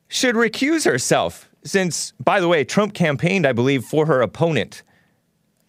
should 0.08 0.36
recuse 0.36 0.86
herself 0.86 1.50
since 1.64 2.14
by 2.24 2.40
the 2.40 2.48
way 2.48 2.64
Trump 2.64 2.94
campaigned 2.94 3.48
I 3.48 3.54
believe 3.54 3.84
for 3.86 4.06
her 4.06 4.22
opponent 4.22 4.84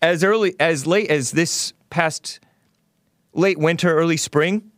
as 0.03 0.23
early 0.23 0.55
as 0.61 0.87
late 0.87 1.11
as 1.11 1.31
this 1.31 1.73
past 1.89 2.41
late 3.33 3.59
winter 3.59 3.97
early 3.97 4.17
spring 4.17 4.71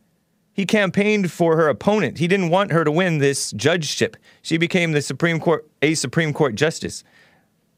he 0.57 0.65
campaigned 0.65 1.31
for 1.31 1.55
her 1.55 1.69
opponent. 1.69 2.17
He 2.17 2.27
didn't 2.27 2.49
want 2.49 2.71
her 2.71 2.83
to 2.83 2.91
win 2.91 3.19
this 3.19 3.51
judgeship. 3.51 4.17
She 4.41 4.57
became 4.57 4.91
the 4.91 5.03
Supreme 5.03 5.39
Court, 5.39 5.69
a 5.83 5.93
Supreme 5.93 6.33
Court 6.33 6.55
justice. 6.55 7.03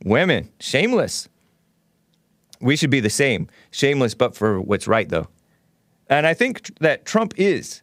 Women, 0.06 0.50
shameless. 0.62 1.28
We 2.62 2.78
should 2.78 2.90
be 2.90 3.02
the 3.02 3.10
same. 3.10 3.50
Shameless, 3.72 4.14
but 4.14 4.34
for 4.34 4.62
what's 4.62 4.88
right, 4.88 5.10
though. 5.10 5.28
And 6.10 6.26
I 6.26 6.34
think 6.34 6.78
that 6.80 7.06
Trump 7.06 7.34
is. 7.38 7.82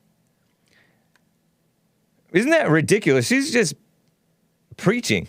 Isn't 2.33 2.51
that 2.51 2.69
ridiculous? 2.69 3.29
She's 3.29 3.53
just 3.53 3.75
preaching. 4.77 5.29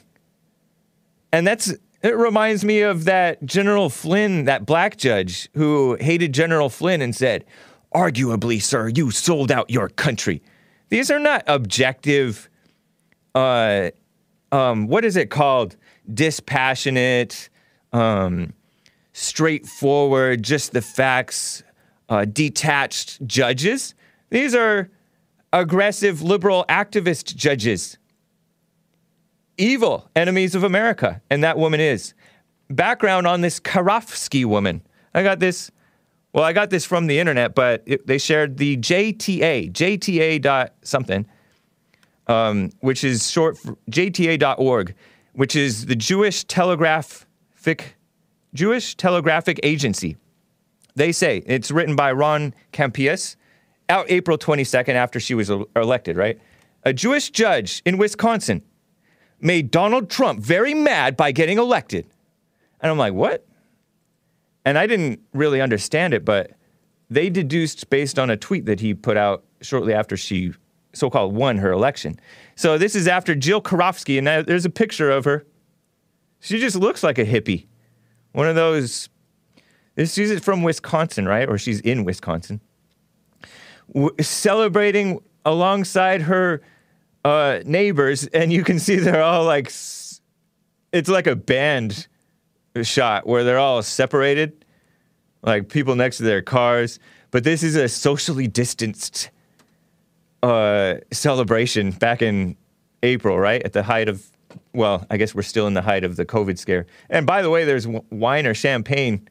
And 1.32 1.45
that's, 1.45 1.74
it 2.02 2.18
reminds 2.18 2.66
me 2.66 2.82
of 2.82 3.06
that 3.06 3.45
General 3.45 3.89
Flynn, 3.89 4.45
that 4.45 4.66
black 4.66 4.98
judge 4.98 5.48
who 5.54 5.95
hated 6.00 6.34
General 6.34 6.70
Flynn 6.70 7.02
and 7.02 7.16
said, 7.16 7.45
arguably, 7.93 8.62
sir, 8.62 8.89
you 8.89 9.12
sold 9.12 9.52
out 9.52 9.70
your 9.70 9.89
country. 9.89 10.41
These 10.89 11.12
are 11.12 11.20
not 11.20 11.43
objective, 11.48 12.50
uh, 13.36 13.91
um, 14.52 14.88
what 14.88 15.06
is 15.06 15.16
it 15.16 15.30
called? 15.30 15.76
Dispassionate, 16.12 17.50
um, 17.93 18.54
straightforward, 19.14 20.43
just 20.43 20.72
the 20.72 20.82
facts, 20.82 21.64
uh, 22.10 22.26
detached 22.26 23.26
judges. 23.28 23.93
These 24.30 24.55
are 24.55 24.89
aggressive 25.53 26.22
liberal 26.22 26.66
activist 26.70 27.36
judges. 27.36 27.97
Evil 29.58 30.10
enemies 30.16 30.55
of 30.55 30.64
America, 30.64 31.22
and 31.30 31.43
that 31.43 31.58
woman 31.58 31.80
is. 31.80 32.14
Background 32.70 33.26
on 33.26 33.41
this 33.41 33.60
Karofsky 33.60 34.45
woman. 34.45 34.82
I 35.14 35.24
got 35.24 35.39
this 35.39 35.72
well, 36.34 36.43
I 36.43 36.53
got 36.53 36.70
this 36.70 36.86
from 36.86 37.08
the 37.08 37.18
internet, 37.18 37.55
but 37.55 37.82
it, 37.88 38.05
they 38.05 38.20
shared 38.20 38.58
the 38.58 38.78
JTA, 38.78 39.72
JTA 39.72 40.39
dot 40.39 40.74
something, 40.84 41.26
um, 42.28 42.70
which 42.82 43.03
is 43.03 43.32
short 43.32 43.58
for 43.58 43.76
JTA.org, 43.89 44.93
which 45.34 45.55
is 45.55 45.88
the 45.88 45.95
Jewish 45.95 46.43
Telegraphic 46.43 47.95
Jewish 48.53 48.95
Telegraphic 48.95 49.60
Agency. 49.64 50.16
They 50.98 51.12
say 51.12 51.43
it's 51.45 51.72
written 51.72 51.95
by 51.95 52.12
Ron 52.12 52.54
Kampeas, 52.74 53.36
out 53.88 54.06
April 54.10 54.38
22nd 54.38 54.95
after 54.95 55.20
she 55.20 55.34
was 55.34 55.50
elected. 55.76 56.18
Right, 56.18 56.39
a 56.84 56.93
Jewish 56.93 57.30
judge 57.30 57.82
in 57.86 57.98
Wisconsin 57.98 58.64
made 59.39 59.72
Donald 59.72 60.10
Trump 60.10 60.39
very 60.39 60.74
mad 60.74 61.16
by 61.16 61.32
getting 61.32 61.58
elected, 61.58 62.06
and 62.82 62.91
I'm 62.91 62.98
like, 62.98 63.14
what? 63.14 63.48
and 64.68 64.78
I 64.78 64.86
didn't 64.86 65.22
really 65.32 65.62
understand 65.62 66.14
it, 66.14 66.26
but 66.26 66.52
they 67.10 67.30
deduced 67.30 67.89
based 67.89 68.20
on 68.20 68.30
a 68.30 68.36
tweet 68.36 68.66
that 68.66 68.82
he 68.82 68.93
put 68.93 69.16
out 69.16 69.45
shortly 69.62 69.93
after 69.93 70.18
she 70.18 70.52
so-called 70.91 71.34
won 71.34 71.60
her 71.60 71.72
election. 71.72 72.20
So 72.58 72.78
this 72.78 72.93
is 72.93 73.08
after 73.08 73.34
Jill 73.34 73.62
Karofsky, 73.62 74.18
and 74.18 74.28
there's 74.45 74.66
a 74.66 74.70
picture 74.70 75.10
of 75.10 75.24
her. 75.24 75.45
She 76.41 76.60
just 76.60 76.76
looks 76.76 77.02
like 77.02 77.18
a 77.18 77.24
hippie, 77.24 77.68
one 78.34 78.50
of 78.50 78.56
those. 78.56 79.08
She's 79.98 80.39
from 80.43 80.64
Wisconsin, 80.64 81.26
right? 81.28 81.50
Or 81.50 81.58
she's 81.58 81.80
in 81.82 82.04
Wisconsin, 82.04 82.62
w- 83.93 84.16
celebrating 84.22 85.22
alongside 85.45 86.22
her 86.24 86.62
uh, 87.26 87.60
neighbors, 87.66 88.28
and 88.28 88.54
you 88.54 88.64
can 88.64 88.80
see 88.80 88.98
they're 88.98 89.24
all 89.24 89.43
like, 89.45 89.68
s- 89.68 90.22
it's 90.91 91.10
like 91.10 91.26
a 91.28 91.36
band 91.36 92.08
shot 92.84 93.26
where 93.26 93.43
they're 93.43 93.58
all 93.58 93.82
separated, 93.82 94.64
like 95.41 95.70
people 95.70 95.95
next 95.95 96.18
to 96.18 96.24
their 96.24 96.41
cars. 96.43 97.00
But 97.32 97.43
this 97.43 97.64
is 97.64 97.76
a 97.76 97.89
socially 97.89 98.48
distanced 98.48 99.30
uh, 100.43 100.95
celebration 101.12 101.91
back 101.91 102.22
in 102.22 102.56
April, 103.04 103.39
right? 103.39 103.62
At 103.64 103.74
the 103.74 103.84
height 103.84 104.10
of 104.10 104.26
well, 104.74 105.06
I 105.10 105.18
guess 105.18 105.34
we're 105.36 105.41
still 105.41 105.68
in 105.68 105.74
the 105.74 105.82
height 105.82 106.04
of 106.04 106.16
the 106.16 106.26
COVID 106.26 106.58
scare. 106.58 106.86
And 107.10 107.26
by 107.26 107.41
the 107.41 107.50
way, 107.50 107.66
there's 107.66 107.86
w- 107.86 108.04
wine 108.12 108.45
or 108.45 108.54
champagne 108.54 109.28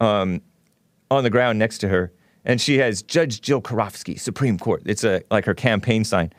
um, 0.00 0.40
on 1.10 1.24
the 1.24 1.30
ground 1.30 1.58
next 1.58 1.78
to 1.78 1.88
her, 1.88 2.12
and 2.44 2.60
she 2.60 2.78
has 2.78 3.02
Judge 3.02 3.40
Jill 3.40 3.60
Karofsky, 3.60 4.18
Supreme 4.18 4.58
Court. 4.58 4.82
It's 4.86 5.04
a 5.04 5.22
like 5.30 5.44
her 5.44 5.54
campaign 5.54 6.04
sign. 6.04 6.32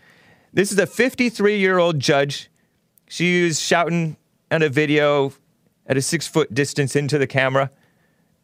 This 0.53 0.71
is 0.71 0.79
a 0.79 0.87
53 0.87 1.57
year 1.57 1.77
old 1.77 1.99
judge. 1.99 2.49
She 3.07 3.43
was 3.43 3.59
shouting 3.59 4.17
at 4.51 4.61
a 4.61 4.69
video 4.69 5.33
at 5.85 5.97
a 5.97 6.01
six 6.01 6.27
foot 6.27 6.53
distance 6.53 6.95
into 6.95 7.17
the 7.17 7.27
camera. 7.27 7.71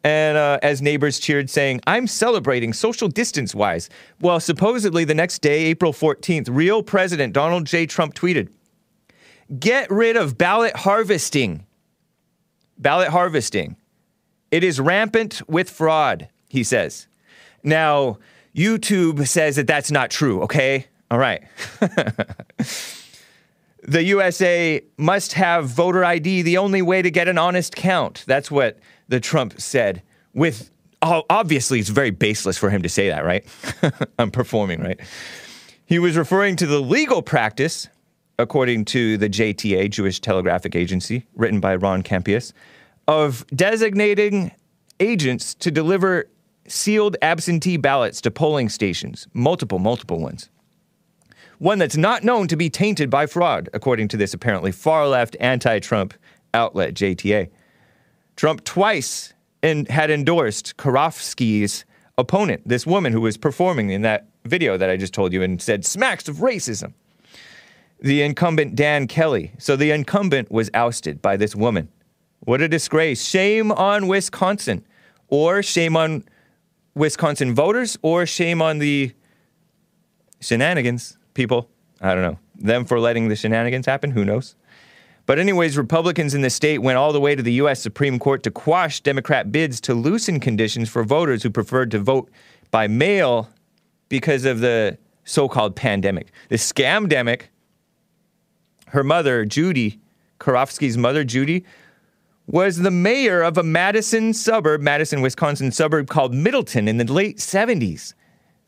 And 0.04 0.36
uh, 0.36 0.60
as 0.62 0.80
neighbors 0.80 1.18
cheered, 1.18 1.50
saying, 1.50 1.80
I'm 1.86 2.06
celebrating 2.06 2.72
social 2.72 3.08
distance 3.08 3.56
wise. 3.56 3.90
Well, 4.20 4.38
supposedly 4.38 5.04
the 5.04 5.14
next 5.14 5.40
day, 5.40 5.64
April 5.64 5.92
14th, 5.92 6.48
real 6.48 6.82
President 6.82 7.32
Donald 7.32 7.66
J. 7.66 7.86
Trump 7.86 8.14
tweeted, 8.14 8.52
Get 9.58 9.90
rid 9.90 10.16
of 10.16 10.38
ballot 10.38 10.76
harvesting. 10.76 11.66
Ballot 12.78 13.08
harvesting. 13.08 13.76
It 14.50 14.64
is 14.64 14.80
rampant 14.80 15.42
with 15.48 15.70
fraud, 15.70 16.28
he 16.48 16.62
says. 16.62 17.06
Now, 17.62 18.18
YouTube 18.54 19.26
says 19.26 19.56
that 19.56 19.66
that's 19.66 19.90
not 19.90 20.10
true, 20.10 20.42
okay? 20.42 20.86
All 21.10 21.18
right. 21.18 21.42
the 23.82 24.02
USA 24.04 24.82
must 24.96 25.34
have 25.34 25.66
voter 25.66 26.04
ID, 26.04 26.42
the 26.42 26.58
only 26.58 26.82
way 26.82 27.02
to 27.02 27.10
get 27.10 27.28
an 27.28 27.38
honest 27.38 27.76
count. 27.76 28.24
That's 28.26 28.50
what 28.50 28.78
the 29.08 29.20
Trump 29.20 29.60
said. 29.60 30.02
With 30.32 30.70
obviously, 31.02 31.78
it's 31.78 31.88
very 31.88 32.10
baseless 32.10 32.58
for 32.58 32.70
him 32.70 32.82
to 32.82 32.88
say 32.88 33.08
that, 33.08 33.24
right? 33.24 33.44
I'm 34.18 34.30
performing, 34.30 34.80
right? 34.80 35.00
He 35.84 35.98
was 35.98 36.16
referring 36.16 36.56
to 36.56 36.66
the 36.66 36.80
legal 36.80 37.22
practice, 37.22 37.88
according 38.38 38.86
to 38.86 39.16
the 39.16 39.28
JTA, 39.28 39.90
Jewish 39.90 40.20
Telegraphic 40.20 40.74
Agency, 40.74 41.26
written 41.34 41.60
by 41.60 41.76
Ron 41.76 42.02
Kampeas, 42.02 42.52
of 43.08 43.46
designating 43.48 44.52
agents 45.00 45.54
to 45.54 45.70
deliver 45.70 46.26
sealed 46.66 47.16
absentee 47.22 47.76
ballots 47.76 48.20
to 48.22 48.30
polling 48.30 48.68
stations, 48.68 49.26
multiple, 49.32 49.78
multiple 49.78 50.18
ones. 50.18 50.50
One 51.58 51.78
that's 51.78 51.96
not 51.96 52.22
known 52.22 52.48
to 52.48 52.56
be 52.56 52.68
tainted 52.68 53.08
by 53.08 53.26
fraud, 53.26 53.70
according 53.72 54.08
to 54.08 54.16
this 54.16 54.34
apparently 54.34 54.72
far 54.72 55.08
left 55.08 55.36
anti 55.40 55.78
Trump 55.78 56.12
outlet, 56.52 56.94
JTA. 56.94 57.48
Trump 58.36 58.64
twice 58.64 59.32
and 59.62 59.88
had 59.88 60.10
endorsed 60.10 60.76
Karofsky's 60.76 61.84
opponent, 62.18 62.62
this 62.66 62.86
woman 62.86 63.12
who 63.12 63.20
was 63.20 63.36
performing 63.36 63.90
in 63.90 64.02
that 64.02 64.28
video 64.44 64.76
that 64.76 64.90
I 64.90 64.96
just 64.96 65.14
told 65.14 65.32
you 65.32 65.42
and 65.42 65.60
said 65.60 65.84
smacks 65.84 66.28
of 66.28 66.36
racism. 66.36 66.92
The 68.00 68.22
incumbent 68.22 68.76
Dan 68.76 69.06
Kelly. 69.06 69.52
So 69.58 69.76
the 69.76 69.90
incumbent 69.90 70.50
was 70.50 70.70
ousted 70.74 71.22
by 71.22 71.36
this 71.36 71.56
woman. 71.56 71.88
What 72.40 72.60
a 72.60 72.68
disgrace. 72.68 73.24
Shame 73.24 73.72
on 73.72 74.06
Wisconsin. 74.06 74.84
Or 75.28 75.62
shame 75.62 75.96
on 75.96 76.24
Wisconsin 76.94 77.54
voters, 77.54 77.98
or 78.02 78.24
shame 78.24 78.62
on 78.62 78.78
the 78.78 79.12
shenanigans 80.40 81.18
people. 81.34 81.68
I 82.00 82.14
don't 82.14 82.22
know. 82.22 82.38
Them 82.54 82.84
for 82.84 82.98
letting 82.98 83.28
the 83.28 83.36
shenanigans 83.36 83.86
happen. 83.86 84.12
Who 84.12 84.24
knows? 84.24 84.54
But, 85.26 85.38
anyways, 85.38 85.76
Republicans 85.76 86.34
in 86.34 86.40
the 86.40 86.50
state 86.50 86.78
went 86.78 86.96
all 86.96 87.12
the 87.12 87.20
way 87.20 87.34
to 87.34 87.42
the 87.42 87.52
U.S. 87.54 87.82
Supreme 87.82 88.18
Court 88.18 88.44
to 88.44 88.50
quash 88.50 89.00
Democrat 89.00 89.50
bids 89.50 89.80
to 89.82 89.94
loosen 89.94 90.38
conditions 90.38 90.88
for 90.88 91.02
voters 91.02 91.42
who 91.42 91.50
preferred 91.50 91.90
to 91.90 91.98
vote 91.98 92.30
by 92.70 92.86
mail 92.86 93.50
because 94.08 94.44
of 94.44 94.60
the 94.60 94.96
so 95.24 95.48
called 95.48 95.74
pandemic. 95.74 96.30
The 96.48 96.56
scamdemic, 96.56 97.42
her 98.88 99.02
mother, 99.02 99.44
Judy, 99.44 100.00
Karofsky's 100.38 100.96
mother, 100.96 101.24
Judy, 101.24 101.64
was 102.46 102.78
the 102.78 102.90
mayor 102.90 103.42
of 103.42 103.58
a 103.58 103.62
Madison 103.62 104.32
suburb, 104.32 104.80
Madison, 104.80 105.20
Wisconsin 105.20 105.72
suburb 105.72 106.08
called 106.08 106.32
Middleton 106.32 106.86
in 106.86 106.96
the 106.96 107.12
late 107.12 107.38
70s. 107.38 108.14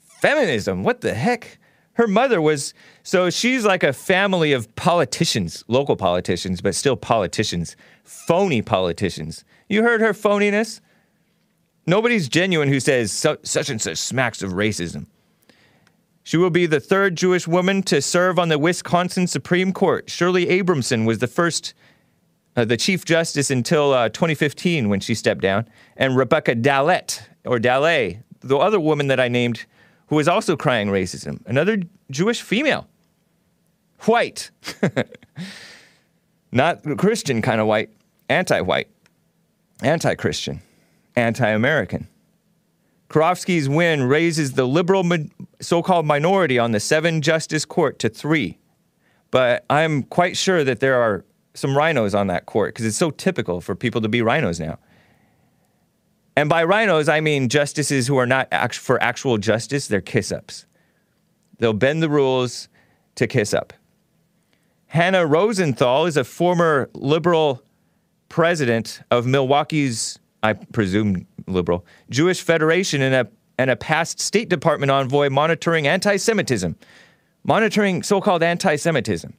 Feminism, 0.03 0.83
what 0.83 1.01
the 1.01 1.15
heck? 1.15 1.59
Her 1.93 2.07
mother 2.07 2.41
was, 2.41 2.75
so 3.03 3.29
she's 3.31 3.65
like 3.65 3.83
a 3.83 3.93
family 3.93 4.53
of 4.53 4.75
politicians, 4.77 5.65
local 5.67 5.97
politicians, 5.97 6.61
but 6.61 6.75
still 6.75 6.97
politicians, 6.97 7.77
phony 8.05 8.63
politicians. 8.63 9.45
You 9.69 9.83
heard 9.83 10.01
her 10.01 10.13
phoniness? 10.13 10.81
Nobody's 11.87 12.29
genuine 12.29 12.69
who 12.69 12.81
says 12.81 13.13
such 13.13 13.71
and 13.71 13.81
such 13.81 13.99
smacks 13.99 14.43
of 14.43 14.53
racism. 14.53 15.07
She 16.23 16.37
will 16.37 16.51
be 16.51 16.67
the 16.67 16.79
third 16.79 17.17
Jewish 17.17 17.49
woman 17.49 17.83
to 17.85 18.03
serve 18.03 18.39
on 18.39 18.49
the 18.49 18.59
Wisconsin 18.59 19.27
Supreme 19.27 19.73
Court. 19.73 20.11
Shirley 20.11 20.49
Abrahamson 20.51 21.05
was 21.05 21.19
the 21.19 21.27
first 21.27 21.75
uh, 22.59 22.65
the 22.65 22.77
Chief 22.77 23.05
Justice 23.05 23.53
until 23.53 23.93
uh, 23.93 24.09
2015 24.09 24.89
when 24.89 24.99
she 24.99 25.15
stepped 25.15 25.41
down, 25.41 25.69
and 25.97 26.17
Rebecca 26.17 26.57
Dallet, 26.57 27.23
or 27.45 27.61
Dallet, 27.61 28.19
the 28.41 28.57
other 28.59 28.81
woman 28.81 29.07
that 29.07 29.21
I 29.21 29.29
named, 29.29 29.65
who 30.09 30.17
was 30.17 30.27
also 30.27 30.57
crying 30.57 30.89
racism, 30.89 31.41
another 31.47 31.79
Jewish 32.11 32.43
female. 32.43 32.89
White. 34.07 34.51
Not 36.53 36.83
Christian 36.99 37.43
kind 37.43 37.61
of 37.61 37.69
white, 37.69 37.91
anti 38.29 38.61
white, 38.61 38.89
anti 39.83 40.17
Christian, 40.17 40.61
anti 41.15 41.49
American. 41.49 42.09
Karofsky's 43.09 43.69
win 43.69 44.03
raises 44.03 44.53
the 44.53 44.67
liberal 44.67 45.05
so 45.61 45.83
called 45.83 46.07
minority 46.07 46.59
on 46.59 46.73
the 46.73 46.81
seven 46.81 47.23
justice 47.23 47.65
court 47.65 48.01
to 48.01 48.09
three. 48.09 48.59
But 49.31 49.65
I'm 49.71 50.03
quite 50.05 50.37
sure 50.37 50.65
that 50.65 50.81
there 50.81 51.01
are 51.01 51.25
some 51.59 51.73
RINOs 51.73 52.19
on 52.19 52.29
that 52.29 52.47
court 52.47 52.75
because 52.75 52.87
it's 52.87 52.97
so 52.97 53.11
typical 53.11 53.61
for 53.61 53.75
people 53.75 54.01
to 54.01 54.09
be 54.09 54.21
RINOs 54.21 54.61
now. 54.61 54.79
And 56.37 56.49
by 56.49 56.65
RINOs, 56.65 57.09
I 57.13 57.21
mean 57.21 57.49
justices 57.49 58.07
who 58.07 58.17
are 58.17 58.27
not 58.27 58.49
act- 58.53 58.77
for 58.77 59.03
actual 59.03 59.39
justice, 59.39 59.89
they're 59.89 60.01
kiss 60.01 60.31
ups. 60.31 60.67
They'll 61.59 61.73
bend 61.73 62.03
the 62.03 62.09
rules 62.09 62.69
to 63.17 63.27
kiss 63.27 63.53
up. 63.53 63.73
Hannah 64.87 65.27
Rosenthal 65.27 66.07
is 66.07 66.17
a 66.17 66.25
former 66.25 66.89
liberal 66.95 67.63
president 68.29 69.03
of 69.11 69.27
Milwaukee's, 69.27 70.19
I 70.43 70.53
presume, 70.53 71.27
liberal, 71.47 71.85
Jewish 72.09 72.41
Federation 72.41 73.03
and 73.03 73.15
a, 73.15 73.29
and 73.59 73.71
a 73.71 73.77
past 73.77 74.21
State 74.21 74.49
Department 74.49 74.91
envoy 74.91 75.29
monitoring 75.31 75.87
anti 75.87 76.17
Semitism, 76.17 76.77
monitoring 77.43 78.03
so 78.03 78.21
called 78.21 78.43
anti 78.43 78.77
Semitism 78.77 79.35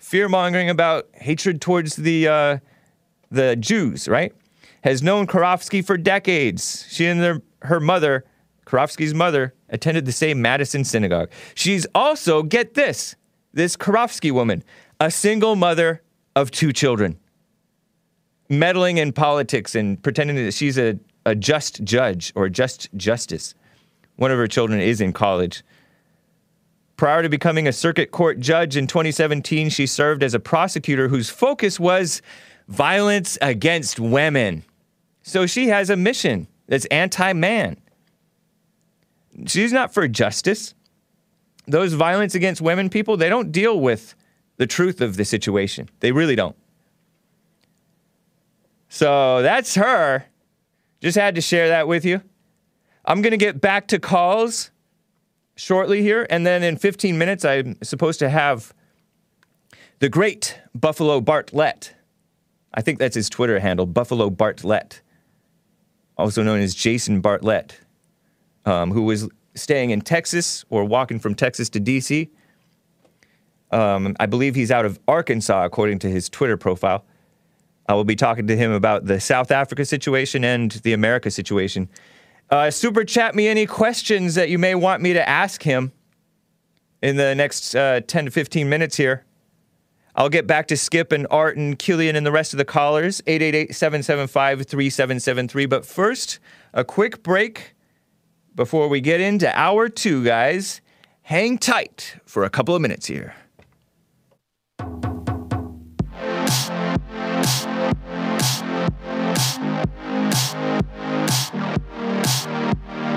fear 0.00 0.28
mongering 0.28 0.68
about 0.68 1.08
hatred 1.12 1.60
towards 1.60 1.94
the 1.96 2.26
uh, 2.26 2.58
the 3.30 3.54
Jews, 3.54 4.08
right? 4.08 4.34
Has 4.82 5.02
known 5.02 5.26
Karofsky 5.26 5.84
for 5.84 5.96
decades. 5.96 6.86
She 6.88 7.06
and 7.06 7.22
their, 7.22 7.42
her 7.62 7.78
mother, 7.78 8.24
Karofsky's 8.66 9.14
mother, 9.14 9.54
attended 9.68 10.06
the 10.06 10.12
same 10.12 10.42
Madison 10.42 10.84
synagogue. 10.84 11.30
She's 11.54 11.86
also, 11.94 12.42
get 12.42 12.74
this, 12.74 13.14
this 13.52 13.76
Karofsky 13.76 14.32
woman, 14.32 14.64
a 14.98 15.10
single 15.10 15.54
mother 15.54 16.02
of 16.34 16.50
two 16.50 16.72
children, 16.72 17.18
meddling 18.48 18.98
in 18.98 19.12
politics 19.12 19.74
and 19.74 20.02
pretending 20.02 20.36
that 20.36 20.54
she's 20.54 20.78
a, 20.78 20.98
a 21.26 21.34
just 21.34 21.84
judge 21.84 22.32
or 22.34 22.48
just 22.48 22.88
justice. 22.96 23.54
One 24.16 24.32
of 24.32 24.38
her 24.38 24.48
children 24.48 24.80
is 24.80 25.00
in 25.00 25.12
college. 25.12 25.62
Prior 27.00 27.22
to 27.22 27.30
becoming 27.30 27.66
a 27.66 27.72
circuit 27.72 28.10
court 28.10 28.40
judge 28.40 28.76
in 28.76 28.86
2017, 28.86 29.70
she 29.70 29.86
served 29.86 30.22
as 30.22 30.34
a 30.34 30.38
prosecutor 30.38 31.08
whose 31.08 31.30
focus 31.30 31.80
was 31.80 32.20
violence 32.68 33.38
against 33.40 33.98
women. 33.98 34.64
So 35.22 35.46
she 35.46 35.68
has 35.68 35.88
a 35.88 35.96
mission 35.96 36.46
that's 36.66 36.84
anti 36.90 37.32
man. 37.32 37.78
She's 39.46 39.72
not 39.72 39.94
for 39.94 40.06
justice. 40.08 40.74
Those 41.66 41.94
violence 41.94 42.34
against 42.34 42.60
women 42.60 42.90
people, 42.90 43.16
they 43.16 43.30
don't 43.30 43.50
deal 43.50 43.80
with 43.80 44.14
the 44.58 44.66
truth 44.66 45.00
of 45.00 45.16
the 45.16 45.24
situation. 45.24 45.88
They 46.00 46.12
really 46.12 46.36
don't. 46.36 46.56
So 48.90 49.40
that's 49.40 49.74
her. 49.74 50.26
Just 51.00 51.16
had 51.16 51.34
to 51.36 51.40
share 51.40 51.68
that 51.68 51.88
with 51.88 52.04
you. 52.04 52.20
I'm 53.06 53.22
going 53.22 53.30
to 53.30 53.38
get 53.38 53.58
back 53.58 53.86
to 53.86 53.98
calls 53.98 54.70
shortly 55.60 56.02
here. 56.02 56.26
And 56.30 56.46
then 56.46 56.62
in 56.62 56.76
15 56.76 57.18
minutes, 57.18 57.44
I'm 57.44 57.76
supposed 57.82 58.18
to 58.20 58.30
have 58.30 58.72
the 59.98 60.08
great 60.08 60.58
Buffalo 60.74 61.20
Bartlett. 61.20 61.94
I 62.72 62.80
think 62.80 62.98
that's 62.98 63.14
his 63.14 63.28
Twitter 63.28 63.60
handle, 63.60 63.84
Buffalo 63.84 64.30
Bartlett, 64.30 65.02
also 66.16 66.42
known 66.42 66.60
as 66.60 66.74
Jason 66.74 67.20
Bartlett, 67.20 67.78
um, 68.64 68.90
who 68.90 69.02
was 69.02 69.28
staying 69.54 69.90
in 69.90 70.00
Texas 70.00 70.64
or 70.70 70.84
walking 70.84 71.18
from 71.18 71.34
Texas 71.34 71.68
to 71.70 71.80
DC. 71.80 72.30
Um, 73.70 74.16
I 74.18 74.26
believe 74.26 74.54
he's 74.54 74.70
out 74.70 74.84
of 74.84 74.98
Arkansas, 75.06 75.64
according 75.64 75.98
to 76.00 76.08
his 76.08 76.28
Twitter 76.28 76.56
profile. 76.56 77.04
I 77.88 77.94
will 77.94 78.04
be 78.04 78.16
talking 78.16 78.46
to 78.46 78.56
him 78.56 78.70
about 78.70 79.06
the 79.06 79.20
South 79.20 79.50
Africa 79.50 79.84
situation 79.84 80.44
and 80.44 80.70
the 80.70 80.92
America 80.92 81.30
situation. 81.30 81.88
Uh, 82.50 82.68
super 82.68 83.04
chat 83.04 83.36
me 83.36 83.46
any 83.46 83.64
questions 83.64 84.34
that 84.34 84.48
you 84.48 84.58
may 84.58 84.74
want 84.74 85.00
me 85.00 85.12
to 85.12 85.28
ask 85.28 85.62
him 85.62 85.92
in 87.00 87.16
the 87.16 87.32
next 87.32 87.76
uh, 87.76 88.00
10 88.00 88.24
to 88.24 88.30
15 88.30 88.68
minutes 88.68 88.96
here. 88.96 89.24
I'll 90.16 90.28
get 90.28 90.48
back 90.48 90.66
to 90.68 90.76
Skip 90.76 91.12
and 91.12 91.28
Art 91.30 91.56
and 91.56 91.78
Killian 91.78 92.16
and 92.16 92.26
the 92.26 92.32
rest 92.32 92.52
of 92.52 92.58
the 92.58 92.64
callers, 92.64 93.22
888 93.28 93.72
775 93.72 94.66
3773. 94.66 95.66
But 95.66 95.86
first, 95.86 96.40
a 96.74 96.84
quick 96.84 97.22
break 97.22 97.76
before 98.56 98.88
we 98.88 99.00
get 99.00 99.20
into 99.20 99.56
hour 99.56 99.88
two, 99.88 100.24
guys. 100.24 100.80
Hang 101.22 101.56
tight 101.56 102.16
for 102.26 102.42
a 102.42 102.50
couple 102.50 102.74
of 102.74 102.82
minutes 102.82 103.06
here. 103.06 103.36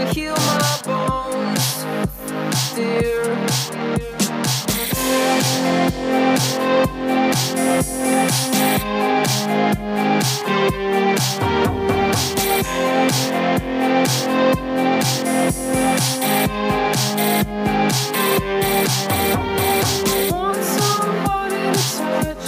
to 0.00 0.06
heal 0.14 0.34
my 0.34 0.80
bones, 0.84 1.84
dear. 2.74 3.36
Want 20.30 20.64
somebody 20.64 21.62
to 21.72 21.82
touch. 22.04 22.46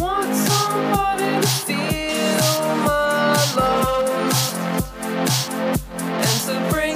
Want 0.00 0.34
somebody 0.34 1.28
to 1.42 1.48
feel 1.66 2.76
my 2.86 3.54
love 3.56 4.03
and 6.46 6.70
to 6.70 6.93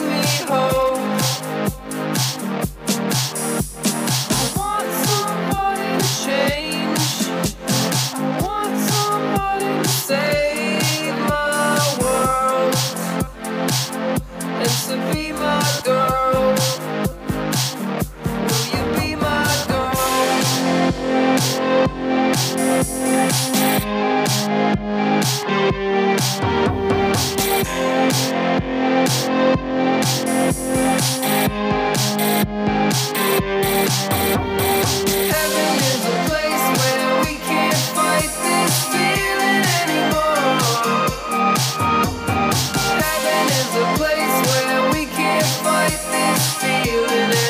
Is 43.69 43.77
a 43.77 43.85
place 43.99 44.65
where 44.65 44.93
we 44.93 45.05
can't 45.05 45.45
fight 45.45 46.01
this 46.11 46.55
feeling 46.55 47.48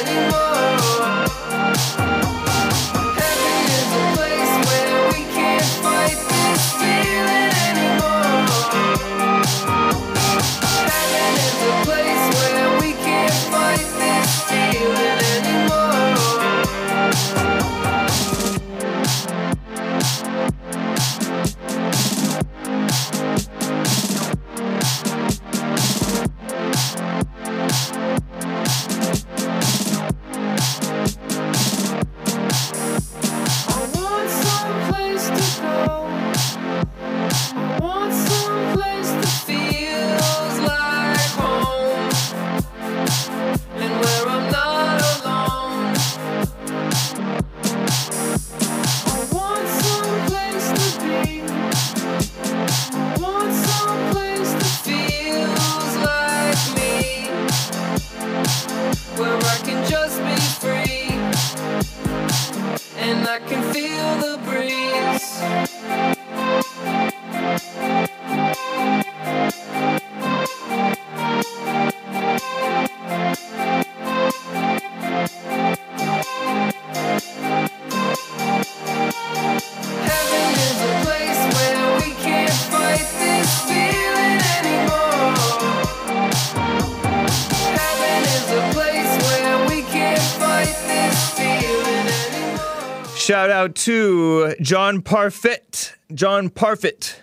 out 93.58 93.74
to 93.74 94.54
John 94.60 95.02
Parfit, 95.02 95.92
John 96.14 96.48
Parfit 96.48 97.16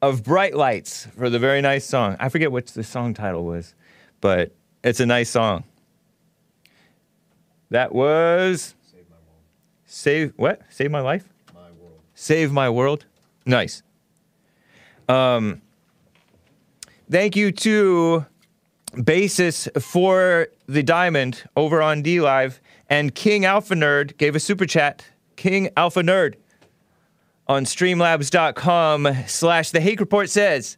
of 0.00 0.22
Bright 0.22 0.54
Lights 0.54 1.08
for 1.16 1.28
the 1.28 1.40
very 1.40 1.60
nice 1.60 1.84
song. 1.84 2.16
I 2.20 2.28
forget 2.28 2.52
what 2.52 2.68
the 2.68 2.84
song 2.84 3.12
title 3.12 3.44
was, 3.44 3.74
but 4.20 4.52
it's 4.84 5.00
a 5.00 5.06
nice 5.06 5.28
song. 5.28 5.64
That 7.70 7.92
was 7.92 8.76
Save 9.84 10.32
what? 10.36 10.62
Save 10.70 10.92
my 10.92 11.00
life? 11.00 11.24
My 11.52 11.62
world. 11.62 11.98
Save 12.14 12.52
my 12.52 12.70
world. 12.70 13.04
Nice. 13.44 13.82
Um 15.08 15.60
thank 17.10 17.34
you 17.34 17.50
to 17.50 18.26
Basis 19.02 19.68
for 19.80 20.46
the 20.68 20.84
Diamond 20.84 21.42
over 21.56 21.82
on 21.82 22.04
DLive 22.04 22.60
and 22.88 23.12
King 23.12 23.44
Alpha 23.44 23.74
Nerd 23.74 24.16
gave 24.18 24.36
a 24.36 24.40
super 24.40 24.64
chat. 24.64 25.04
King 25.38 25.70
Alpha 25.76 26.02
Nerd 26.02 26.34
on 27.46 27.64
streamlabs.com 27.64 29.08
slash 29.28 29.70
the 29.70 29.80
Hake 29.80 30.00
Report 30.00 30.28
says, 30.28 30.76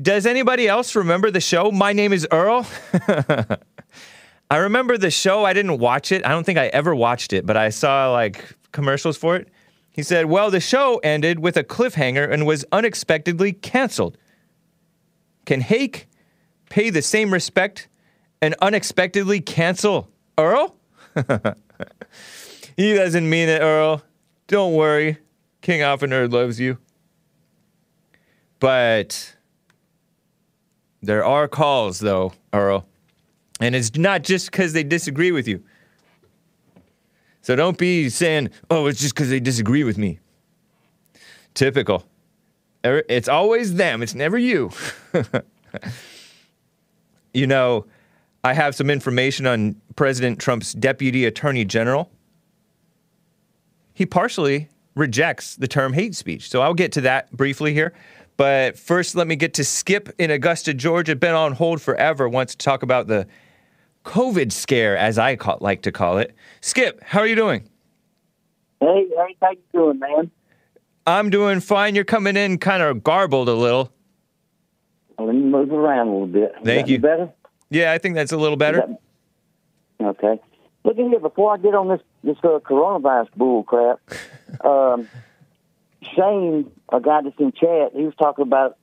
Does 0.00 0.26
anybody 0.26 0.68
else 0.68 0.94
remember 0.94 1.30
the 1.30 1.40
show? 1.40 1.70
My 1.70 1.94
name 1.94 2.12
is 2.12 2.28
Earl. 2.30 2.66
I 4.50 4.58
remember 4.58 4.98
the 4.98 5.10
show. 5.10 5.44
I 5.44 5.54
didn't 5.54 5.78
watch 5.78 6.12
it. 6.12 6.24
I 6.24 6.28
don't 6.28 6.44
think 6.44 6.58
I 6.58 6.66
ever 6.66 6.94
watched 6.94 7.32
it, 7.32 7.46
but 7.46 7.56
I 7.56 7.70
saw 7.70 8.12
like 8.12 8.44
commercials 8.72 9.16
for 9.16 9.36
it. 9.36 9.48
He 9.90 10.02
said, 10.02 10.26
Well, 10.26 10.50
the 10.50 10.60
show 10.60 10.98
ended 10.98 11.38
with 11.38 11.56
a 11.56 11.64
cliffhanger 11.64 12.30
and 12.30 12.46
was 12.46 12.64
unexpectedly 12.72 13.54
canceled. 13.54 14.18
Can 15.46 15.62
Hake 15.62 16.08
pay 16.68 16.90
the 16.90 17.02
same 17.02 17.32
respect 17.32 17.88
and 18.42 18.54
unexpectedly 18.60 19.40
cancel 19.40 20.10
Earl? 20.36 20.76
he 22.76 22.94
doesn't 22.94 23.28
mean 23.28 23.48
it, 23.48 23.60
Earl. 23.60 24.02
Don't 24.46 24.74
worry. 24.74 25.18
King 25.62 25.82
Alpha 25.82 26.06
Nerd 26.06 26.32
loves 26.32 26.60
you. 26.60 26.78
But 28.58 29.36
there 31.02 31.24
are 31.24 31.48
calls, 31.48 31.98
though, 31.98 32.32
Earl. 32.52 32.86
And 33.60 33.74
it's 33.74 33.96
not 33.96 34.22
just 34.22 34.50
because 34.50 34.72
they 34.72 34.84
disagree 34.84 35.32
with 35.32 35.48
you. 35.48 35.62
So 37.42 37.54
don't 37.54 37.78
be 37.78 38.08
saying, 38.08 38.50
oh, 38.70 38.86
it's 38.86 39.00
just 39.00 39.14
because 39.14 39.30
they 39.30 39.40
disagree 39.40 39.84
with 39.84 39.98
me. 39.98 40.18
Typical. 41.54 42.04
It's 42.82 43.28
always 43.28 43.74
them, 43.74 44.02
it's 44.02 44.14
never 44.14 44.36
you. 44.36 44.70
you 47.34 47.46
know, 47.46 47.86
I 48.44 48.52
have 48.52 48.74
some 48.74 48.90
information 48.90 49.46
on 49.46 49.80
President 49.96 50.38
Trump's 50.38 50.72
deputy 50.72 51.24
attorney 51.24 51.64
general. 51.64 52.10
He 53.96 54.04
partially 54.04 54.68
rejects 54.94 55.56
the 55.56 55.66
term 55.66 55.94
hate 55.94 56.14
speech. 56.14 56.50
So 56.50 56.60
I'll 56.60 56.74
get 56.74 56.92
to 56.92 57.00
that 57.00 57.32
briefly 57.32 57.72
here. 57.72 57.94
But 58.36 58.78
first, 58.78 59.14
let 59.14 59.26
me 59.26 59.36
get 59.36 59.54
to 59.54 59.64
Skip 59.64 60.10
in 60.18 60.30
Augusta, 60.30 60.74
Georgia. 60.74 61.16
Been 61.16 61.34
on 61.34 61.52
hold 61.52 61.80
forever. 61.80 62.28
Wants 62.28 62.54
to 62.54 62.62
talk 62.62 62.82
about 62.82 63.06
the 63.06 63.26
COVID 64.04 64.52
scare, 64.52 64.98
as 64.98 65.16
I 65.16 65.38
like 65.60 65.80
to 65.82 65.92
call 65.92 66.18
it. 66.18 66.34
Skip, 66.60 67.02
how 67.02 67.20
are 67.20 67.26
you 67.26 67.36
doing? 67.36 67.70
Hey, 68.80 69.08
hey, 69.16 69.36
how 69.40 69.52
you 69.52 69.58
doing, 69.72 69.98
man? 69.98 70.30
I'm 71.06 71.30
doing 71.30 71.60
fine. 71.60 71.94
You're 71.94 72.04
coming 72.04 72.36
in 72.36 72.58
kind 72.58 72.82
of 72.82 73.02
garbled 73.02 73.48
a 73.48 73.54
little. 73.54 73.90
Let 75.18 75.34
me 75.34 75.40
move 75.40 75.72
around 75.72 76.08
a 76.08 76.12
little 76.12 76.26
bit. 76.26 76.52
Thank 76.62 76.88
you. 76.88 76.98
Better. 76.98 77.32
Yeah, 77.70 77.92
I 77.92 77.98
think 77.98 78.14
that's 78.14 78.32
a 78.32 78.36
little 78.36 78.58
better. 78.58 78.86
Okay. 79.98 80.38
Look 80.86 80.98
at 80.98 81.06
here. 81.08 81.18
Before 81.20 81.52
I 81.52 81.56
get 81.56 81.74
on 81.74 81.88
this 81.88 82.00
this 82.22 82.36
uh, 82.44 82.60
coronavirus 82.60 83.28
bull 83.36 83.64
crap, 83.64 83.98
um, 84.64 85.08
Shane, 86.14 86.70
a 86.90 87.00
guy 87.00 87.22
that's 87.22 87.38
in 87.40 87.50
chat, 87.52 87.90
he 87.94 88.04
was 88.04 88.14
talking 88.18 88.42
about 88.44 88.76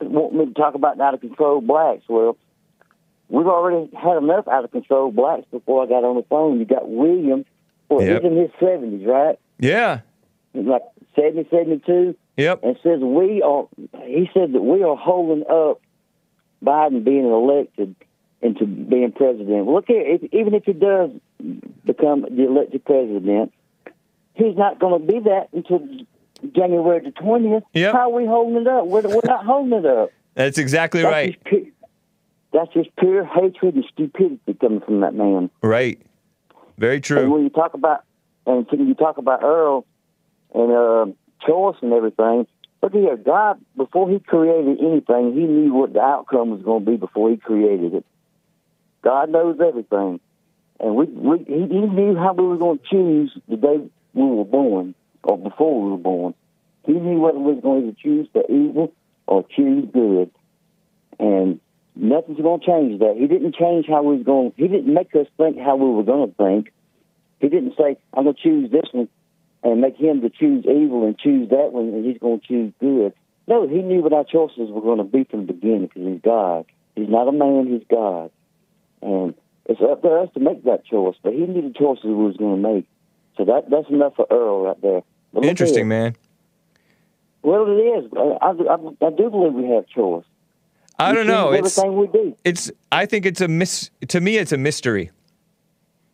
wanting 0.00 0.38
me 0.38 0.46
to 0.46 0.54
talk 0.54 0.74
about 0.74 0.98
out 0.98 1.12
of 1.14 1.20
control 1.20 1.60
blacks. 1.60 2.04
Well, 2.08 2.38
we've 3.28 3.46
already 3.46 3.90
had 3.94 4.16
enough 4.16 4.48
out 4.48 4.64
of 4.64 4.70
control 4.72 5.12
blacks 5.12 5.44
before 5.50 5.82
I 5.84 5.86
got 5.86 6.04
on 6.04 6.16
the 6.16 6.22
phone. 6.22 6.58
You 6.58 6.64
got 6.64 6.88
William. 6.88 7.44
Well, 7.90 8.02
Yep. 8.04 8.22
he's 8.22 8.30
in 8.32 8.36
his 8.38 8.50
seventies, 8.58 9.06
right? 9.06 9.38
Yeah. 9.58 10.00
He's 10.54 10.64
like 10.64 10.82
70, 11.14 11.48
72. 11.50 12.16
Yep. 12.38 12.60
And 12.64 12.78
says 12.82 13.00
we 13.00 13.42
are. 13.42 13.68
He 14.04 14.30
said 14.32 14.54
that 14.54 14.62
we 14.62 14.82
are 14.82 14.96
holding 14.96 15.44
up 15.50 15.80
Biden 16.64 17.04
being 17.04 17.26
elected 17.26 17.94
into 18.42 18.66
being 18.66 19.12
president. 19.12 19.66
Look 19.66 19.86
here, 19.88 20.02
if, 20.04 20.22
even 20.32 20.54
if 20.54 20.64
he 20.64 20.72
does 20.72 21.10
become 21.84 22.22
the 22.22 22.44
elected 22.46 22.84
president, 22.84 23.52
he's 24.34 24.56
not 24.56 24.78
going 24.78 25.00
to 25.00 25.12
be 25.12 25.20
that 25.20 25.48
until 25.52 25.80
January 26.54 27.00
the 27.00 27.10
twentieth. 27.12 27.64
Yep. 27.72 27.92
How 27.92 28.10
are 28.10 28.14
we 28.14 28.26
holding 28.26 28.60
it 28.60 28.66
up? 28.68 28.86
We're, 28.86 29.02
we're 29.02 29.20
not 29.24 29.44
holding 29.44 29.72
it 29.78 29.86
up. 29.86 30.10
That's 30.34 30.58
exactly 30.58 31.02
That's 31.02 31.12
right. 31.12 31.32
Just 31.32 31.44
pu- 31.44 31.72
that's 32.52 32.72
just 32.72 32.94
pure 32.96 33.24
hatred 33.24 33.74
and 33.74 33.84
stupidity 33.92 34.54
coming 34.60 34.80
from 34.80 35.00
that 35.00 35.14
man. 35.14 35.50
Right. 35.62 36.00
Very 36.78 36.96
And 36.96 37.04
true. 37.04 37.30
when 37.30 37.42
you 37.42 37.50
talk 37.50 37.74
about 37.74 38.04
and 38.46 38.66
when 38.70 38.86
you 38.86 38.94
talk 38.94 39.18
about 39.18 39.42
Earl 39.42 39.84
and 40.54 40.72
uh, 40.72 41.06
choice 41.46 41.76
and 41.82 41.92
everything, 41.92 42.46
look 42.82 42.92
here, 42.92 43.16
God 43.16 43.58
before 43.76 44.08
He 44.10 44.18
created 44.20 44.78
anything, 44.80 45.32
He 45.34 45.44
knew 45.46 45.72
what 45.74 45.94
the 45.94 46.00
outcome 46.00 46.50
was 46.50 46.62
going 46.62 46.84
to 46.84 46.90
be 46.90 46.96
before 46.96 47.30
He 47.30 47.38
created 47.38 47.94
it. 47.94 48.06
God 49.06 49.30
knows 49.30 49.58
everything, 49.64 50.18
and 50.80 50.96
we, 50.96 51.04
we 51.04 51.38
He, 51.46 51.60
he 51.60 51.80
knew 51.86 52.16
how 52.16 52.32
we 52.32 52.42
were 52.42 52.56
going 52.56 52.78
to 52.78 52.84
choose 52.90 53.38
the 53.48 53.56
day 53.56 53.76
we 54.14 54.22
were 54.24 54.44
born 54.44 54.96
or 55.22 55.38
before 55.38 55.80
we 55.80 55.90
were 55.92 55.96
born. 55.96 56.34
He 56.84 56.92
knew 56.94 57.20
whether 57.20 57.38
we 57.38 57.54
were 57.54 57.60
going 57.60 57.94
to 57.94 58.02
choose 58.02 58.26
the 58.34 58.42
evil 58.50 58.92
or 59.28 59.46
choose 59.54 59.88
good, 59.94 60.32
and 61.20 61.60
nothing's 61.94 62.40
going 62.40 62.58
to 62.58 62.66
change 62.66 62.98
that. 62.98 63.14
He 63.16 63.28
didn't 63.28 63.54
change 63.54 63.86
how 63.86 64.02
we 64.02 64.16
was 64.16 64.26
going. 64.26 64.52
He 64.56 64.66
didn't 64.66 64.92
make 64.92 65.14
us 65.14 65.28
think 65.36 65.56
how 65.56 65.76
we 65.76 65.88
were 65.88 66.02
going 66.02 66.28
to 66.28 66.34
think. 66.34 66.72
He 67.38 67.48
didn't 67.48 67.74
say, 67.78 67.98
"I'm 68.12 68.24
going 68.24 68.34
to 68.34 68.42
choose 68.42 68.72
this 68.72 68.90
one," 68.90 69.08
and 69.62 69.80
make 69.80 69.94
him 69.94 70.20
to 70.22 70.30
choose 70.30 70.64
evil 70.66 71.04
and 71.06 71.16
choose 71.16 71.48
that 71.50 71.68
one, 71.70 71.94
and 71.94 72.04
he's 72.04 72.18
going 72.18 72.40
to 72.40 72.46
choose 72.48 72.72
good. 72.80 73.12
No, 73.46 73.68
he 73.68 73.82
knew 73.82 74.00
what 74.00 74.12
our 74.12 74.24
choices 74.24 74.68
were 74.68 74.80
going 74.80 74.98
to 74.98 75.04
be 75.04 75.22
from 75.22 75.46
the 75.46 75.52
beginning 75.52 75.82
because 75.94 76.02
he's 76.02 76.20
God. 76.22 76.64
He's 76.96 77.08
not 77.08 77.28
a 77.28 77.32
man; 77.32 77.68
he's 77.68 77.86
God, 77.88 78.32
and 79.02 79.34
it's 79.66 79.80
up 79.80 80.02
to 80.02 80.08
us 80.08 80.28
to 80.34 80.40
make 80.40 80.64
that 80.64 80.84
choice. 80.84 81.16
But 81.22 81.32
he 81.32 81.40
knew 81.40 81.62
the 81.62 81.74
choices 81.78 82.04
we 82.04 82.14
was 82.14 82.36
going 82.36 82.62
to 82.62 82.68
make. 82.74 82.86
So 83.36 83.44
that 83.44 83.68
that's 83.70 83.88
enough 83.90 84.14
for 84.16 84.26
Earl 84.30 84.62
right 84.64 84.80
there. 84.82 85.02
Interesting, 85.42 85.88
man. 85.88 86.16
Well, 87.42 87.66
it 87.66 87.80
is. 87.80 88.10
I, 88.16 88.46
I, 88.46 89.06
I 89.06 89.10
do 89.10 89.30
believe 89.30 89.52
we 89.52 89.68
have 89.70 89.86
choice. 89.88 90.24
I 90.98 91.12
don't 91.12 91.26
know. 91.26 91.52
It's 91.52 91.76
we 91.76 92.06
do. 92.06 92.36
it's. 92.44 92.70
I 92.90 93.06
think 93.06 93.26
it's 93.26 93.40
a 93.40 93.48
mis. 93.48 93.90
To 94.08 94.20
me, 94.20 94.38
it's 94.38 94.52
a 94.52 94.56
mystery. 94.56 95.10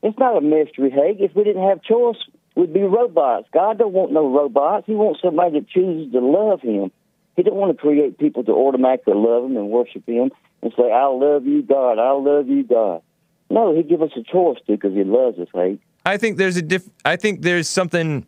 It's 0.03 0.19
not 0.19 0.37
a 0.37 0.41
mystery, 0.41 0.91
Hake. 0.91 1.19
If 1.21 1.37
we 1.37 1.45
didn't 1.45 1.63
have 1.63 1.81
choice, 1.83 2.17
we'd 2.57 2.73
be 2.73 2.83
robots. 2.83 3.47
God 3.53 3.79
don't 3.79 3.93
want 3.93 4.11
no 4.11 4.29
robots. 4.29 4.87
He 4.87 4.95
wants 4.95 5.21
somebody 5.23 5.61
that 5.61 5.69
chooses 5.69 6.13
to 6.13 6.19
love 6.19 6.61
Him. 6.61 6.91
He 7.37 7.45
don't 7.45 7.55
want 7.55 7.77
to 7.77 7.81
create 7.81 8.19
people 8.19 8.43
to 8.45 8.53
automatically 8.53 9.15
love 9.15 9.45
Him 9.45 9.57
and 9.57 9.71
worship 9.71 10.05
Him 10.07 10.33
and 10.63 10.73
say, 10.77 10.91
"I'll 10.91 11.19
love 11.19 11.47
you, 11.47 11.63
God. 11.63 11.99
I'll 11.99 12.23
love 12.23 12.49
you, 12.49 12.65
God." 12.65 13.03
No, 13.51 13.75
He 13.75 13.83
give 13.83 14.03
us 14.03 14.11
a 14.17 14.23
choice 14.23 14.59
to 14.67 14.73
because 14.73 14.95
He 14.95 15.05
loves 15.05 15.39
us, 15.39 15.49
Hake. 15.55 15.81
I 16.05 16.17
think 16.17 16.39
there's 16.39 16.57
a 16.57 16.63
diff. 16.63 16.89
I 17.05 17.17
think 17.17 17.43
there's 17.43 17.69
something 17.69 18.27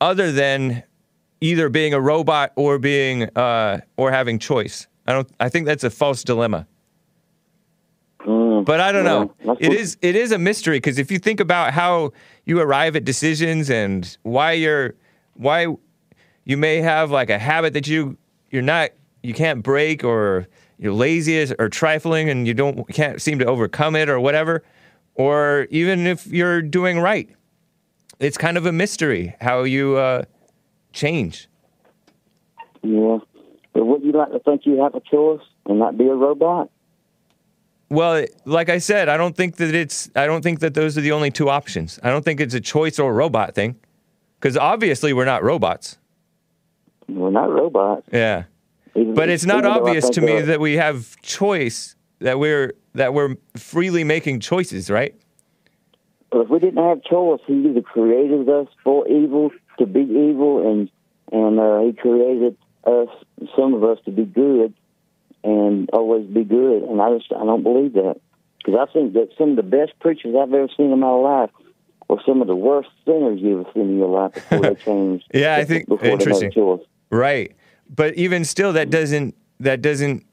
other 0.00 0.32
than 0.32 0.82
either 1.40 1.68
being 1.68 1.94
a 1.94 2.00
robot 2.00 2.52
or 2.56 2.78
being 2.78 3.24
uh, 3.36 3.80
or 3.96 4.10
having 4.10 4.38
choice. 4.38 4.86
I 5.06 5.12
don't. 5.12 5.28
I 5.40 5.48
think 5.48 5.66
that's 5.66 5.84
a 5.84 5.90
false 5.90 6.22
dilemma. 6.22 6.66
But 8.64 8.80
I 8.80 8.92
don't 8.92 9.04
know. 9.04 9.26
Mm, 9.26 9.46
that's 9.46 9.58
It 9.60 9.72
is. 9.74 9.96
It 10.00 10.16
is 10.16 10.32
a 10.32 10.38
mystery 10.38 10.78
because 10.78 10.98
if 10.98 11.10
you 11.10 11.18
think 11.18 11.40
about 11.40 11.74
how 11.74 12.12
you 12.46 12.60
arrive 12.60 12.96
at 12.96 13.04
decisions 13.04 13.68
and 13.68 14.16
why 14.22 14.52
you're 14.52 14.94
why 15.34 15.66
you 16.44 16.56
may 16.56 16.76
have 16.78 17.10
like 17.10 17.30
a 17.30 17.38
habit 17.38 17.74
that 17.74 17.86
you 17.86 18.16
you're 18.50 18.62
not 18.62 18.90
you 19.22 19.34
can't 19.34 19.62
break 19.62 20.02
or 20.02 20.46
you're 20.78 20.92
lazy 20.92 21.52
or 21.58 21.68
trifling 21.68 22.28
and 22.28 22.46
you 22.46 22.54
don't 22.54 22.86
can't 22.92 23.20
seem 23.22 23.38
to 23.38 23.44
overcome 23.46 23.94
it 23.96 24.08
or 24.08 24.18
whatever 24.20 24.62
or 25.14 25.66
even 25.70 26.06
if 26.06 26.26
you're 26.26 26.60
doing 26.62 26.98
right 27.00 27.28
it's 28.20 28.36
kind 28.38 28.56
of 28.56 28.66
a 28.66 28.72
mystery 28.72 29.34
how 29.40 29.62
you 29.62 29.96
uh, 29.96 30.22
change 30.92 31.48
Yeah. 32.82 33.18
But 33.72 33.84
would 33.86 34.02
you 34.04 34.12
like 34.12 34.30
to 34.32 34.38
think 34.40 34.66
you 34.66 34.82
have 34.82 34.94
a 34.94 35.00
choice 35.00 35.40
and 35.66 35.78
not 35.78 35.96
be 35.98 36.06
a 36.06 36.14
robot? 36.14 36.70
well 37.90 38.24
like 38.46 38.70
i 38.70 38.78
said 38.78 39.08
i 39.10 39.16
don't 39.16 39.36
think 39.36 39.56
that 39.56 39.74
it's 39.74 40.10
i 40.16 40.26
don't 40.26 40.42
think 40.42 40.60
that 40.60 40.72
those 40.74 40.96
are 40.96 41.02
the 41.02 41.12
only 41.12 41.30
two 41.30 41.50
options 41.50 42.00
i 42.02 42.08
don't 42.10 42.24
think 42.24 42.40
it's 42.40 42.54
a 42.54 42.60
choice 42.60 42.98
or 42.98 43.10
a 43.10 43.14
robot 43.14 43.54
thing 43.54 43.76
because 44.40 44.56
obviously 44.56 45.12
we're 45.12 45.26
not 45.26 45.42
robots 45.44 45.98
We're 47.08 47.30
not 47.30 47.50
robots. 47.52 48.08
yeah 48.10 48.44
but 48.94 49.28
it's 49.28 49.44
not 49.44 49.58
even 49.58 49.64
though 49.64 49.70
I 49.70 49.78
obvious 49.78 50.08
to 50.10 50.20
me 50.20 50.40
that 50.42 50.60
we 50.60 50.74
have 50.74 51.20
choice 51.22 51.96
that 52.20 52.38
we're 52.38 52.74
that 52.94 53.12
we're 53.14 53.36
freely 53.56 54.04
making 54.04 54.40
choices 54.40 54.88
right 54.90 55.14
But 56.30 56.40
if 56.42 56.48
we 56.48 56.58
didn't 56.58 56.82
have 56.82 57.02
choice, 57.02 57.40
He 57.46 57.54
either 57.68 57.82
created 57.82 58.48
us 58.48 58.68
for 58.82 59.06
evil 59.08 59.50
to 59.78 59.86
be 59.86 60.00
evil, 60.00 60.70
and 60.70 60.90
and 61.32 61.58
uh, 61.58 61.80
He 61.80 61.92
created 61.92 62.56
us, 62.86 63.08
some 63.56 63.74
of 63.74 63.82
us, 63.84 63.98
to 64.04 64.10
be 64.10 64.24
good, 64.24 64.74
and 65.42 65.88
always 65.92 66.26
be 66.26 66.44
good. 66.44 66.82
And 66.84 67.00
I 67.00 67.16
just 67.16 67.32
I 67.32 67.44
don't 67.44 67.62
believe 67.62 67.92
that 67.94 68.16
because 68.58 68.88
I 68.88 68.92
think 68.92 69.12
that 69.14 69.28
some 69.38 69.50
of 69.50 69.56
the 69.56 69.62
best 69.62 69.92
preachers 70.00 70.34
I've 70.36 70.52
ever 70.52 70.68
seen 70.76 70.90
in 70.92 71.00
my 71.00 71.10
life 71.10 71.50
were 72.08 72.20
some 72.26 72.40
of 72.42 72.46
the 72.46 72.56
worst 72.56 72.90
sinners 73.04 73.40
you 73.40 73.60
ever 73.60 73.70
seen 73.74 73.90
in 73.90 73.98
your 73.98 74.08
life 74.08 74.34
before 74.34 74.60
they 74.60 74.74
changed. 74.88 75.26
Yeah, 75.34 75.56
I 75.56 75.64
think- 75.64 75.88
before 75.88 76.06
interesting. 76.08 76.50
had 76.50 76.52
a 76.52 76.54
choice. 76.54 76.86
Right. 77.10 77.54
But 77.88 78.14
even 78.14 78.44
still, 78.44 78.72
that 78.72 78.90
doesn't 78.90 79.34
that 79.60 79.82
doesn't 79.82 80.24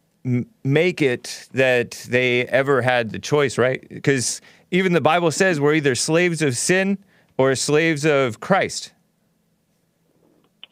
make 0.63 1.01
it 1.01 1.47
that 1.53 1.91
they 2.09 2.45
ever 2.47 2.81
had 2.81 3.11
the 3.11 3.19
choice, 3.19 3.57
right? 3.57 3.87
Because 3.89 4.41
even 4.71 4.93
the 4.93 5.01
Bible 5.01 5.31
says 5.31 5.59
we're 5.59 5.73
either 5.73 5.95
slaves 5.95 6.41
of 6.41 6.55
sin 6.57 6.97
or 7.37 7.55
slaves 7.55 8.05
of 8.05 8.39
Christ. 8.39 8.93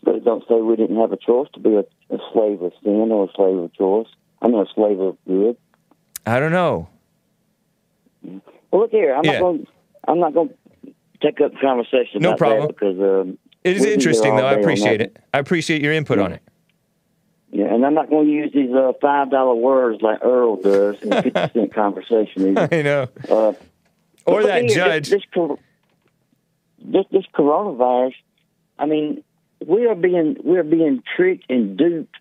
But 0.03 0.15
it 0.15 0.23
don't 0.25 0.43
say 0.47 0.55
we 0.55 0.75
didn't 0.75 0.97
have 0.97 1.11
a 1.11 1.17
choice 1.17 1.47
to 1.53 1.59
be 1.59 1.75
a, 1.75 1.79
a 2.13 2.17
slave 2.31 2.61
of 2.61 2.71
sin 2.83 3.09
or 3.11 3.25
a 3.25 3.33
slave 3.35 3.57
of 3.57 3.73
choice. 3.73 4.07
I 4.41 4.47
mean, 4.47 4.59
a 4.59 4.65
slave 4.73 4.99
of 4.99 5.17
good. 5.27 5.57
I 6.25 6.39
don't 6.39 6.51
know. 6.51 6.87
Well, 8.23 8.81
look 8.81 8.91
here. 8.91 9.13
I'm 9.15 9.25
Yeah. 9.25 9.33
not 9.33 9.39
going. 9.39 9.67
I'm 10.07 10.19
not 10.19 10.33
going 10.33 10.49
to 10.49 10.55
take 11.21 11.41
up 11.41 11.51
the 11.53 11.59
conversation 11.59 12.21
No 12.21 12.29
about 12.29 12.37
problem. 12.37 12.67
that 12.67 12.79
because 12.79 12.99
um, 12.99 13.37
It 13.63 13.75
is 13.75 13.81
we'll 13.81 13.83
be 13.83 13.89
here 13.89 13.93
interesting, 13.95 14.35
though. 14.35 14.45
I 14.47 14.53
appreciate 14.53 15.01
it. 15.01 15.17
I 15.33 15.39
appreciate 15.39 15.81
your 15.81 15.91
input 15.93 16.19
on 16.19 16.31
it. 16.33 16.41
Yeah, 17.59 17.73
and 17.73 17.85
I'm 17.85 17.93
not 17.93 18.09
going 18.09 18.27
to 18.27 18.31
use 18.31 18.51
these 18.53 18.71
uh, 18.73 18.93
five 19.01 19.29
dollar 19.31 19.55
words 19.55 20.01
like 20.01 20.19
Earl 20.23 20.55
does 20.57 21.01
in 21.01 21.11
a 21.11 21.21
fifty 21.23 21.59
cent 21.59 21.73
conversation. 21.73 22.57
Either. 22.57 22.67
I 22.71 22.81
know. 22.81 23.07
Uh, 23.27 23.53
Or 24.25 24.43
that 24.43 24.63
here, 24.65 24.75
judge. 24.75 25.09
This, 25.09 25.23
this, 25.35 25.57
this 26.79 27.05
this 27.11 27.25
coronavirus. 27.33 28.13
I 28.77 28.85
mean, 28.85 29.23
we 29.65 29.87
are 29.87 29.95
being 29.95 30.37
we 30.43 30.57
are 30.57 30.63
being 30.63 31.01
tricked 31.15 31.49
and 31.49 31.77
duped 31.77 32.15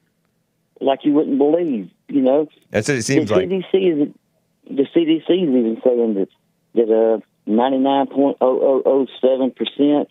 like 0.81 1.05
you 1.05 1.13
wouldn't 1.13 1.39
believe. 1.39 1.91
You 2.09 2.23
know, 2.23 2.49
That's 2.71 2.89
what 2.89 2.97
it 2.99 3.03
seems 3.03 3.29
the 3.29 3.37
like. 3.37 3.49
CDC 3.49 3.75
is 3.75 4.09
the 4.71 4.87
CDC 4.95 5.29
is 5.29 5.31
even 5.31 5.81
saying 5.85 6.15
that 6.15 6.29
that 6.75 6.91
uh, 6.91 7.21
99.0007 7.49 9.57
percent 9.57 10.09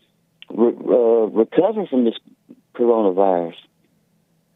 re- 0.50 0.74
uh, 0.90 1.28
recover 1.28 1.86
from 1.88 2.04
this 2.06 2.16
coronavirus. 2.76 3.56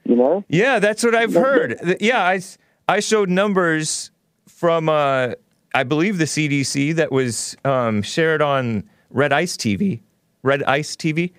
You 0.04 0.16
know? 0.16 0.44
Yeah, 0.50 0.80
that's 0.80 1.04
what 1.04 1.16
I've 1.16 1.34
heard. 1.34 1.98
Yeah, 2.00 2.40
I 2.88 3.00
showed 3.00 3.30
numbers 3.30 4.12
from, 4.48 4.90
uh, 4.90 5.34
I 5.74 5.84
believe, 5.84 6.18
the 6.18 6.26
CDC 6.26 6.96
that 6.96 7.12
was 7.12 7.56
um, 7.64 8.02
shared 8.02 8.42
on 8.42 8.84
Red 9.10 9.32
Ice 9.34 9.56
TV, 9.56 10.02
Red 10.44 10.64
Ice 10.64 10.96
TV. 10.96 11.32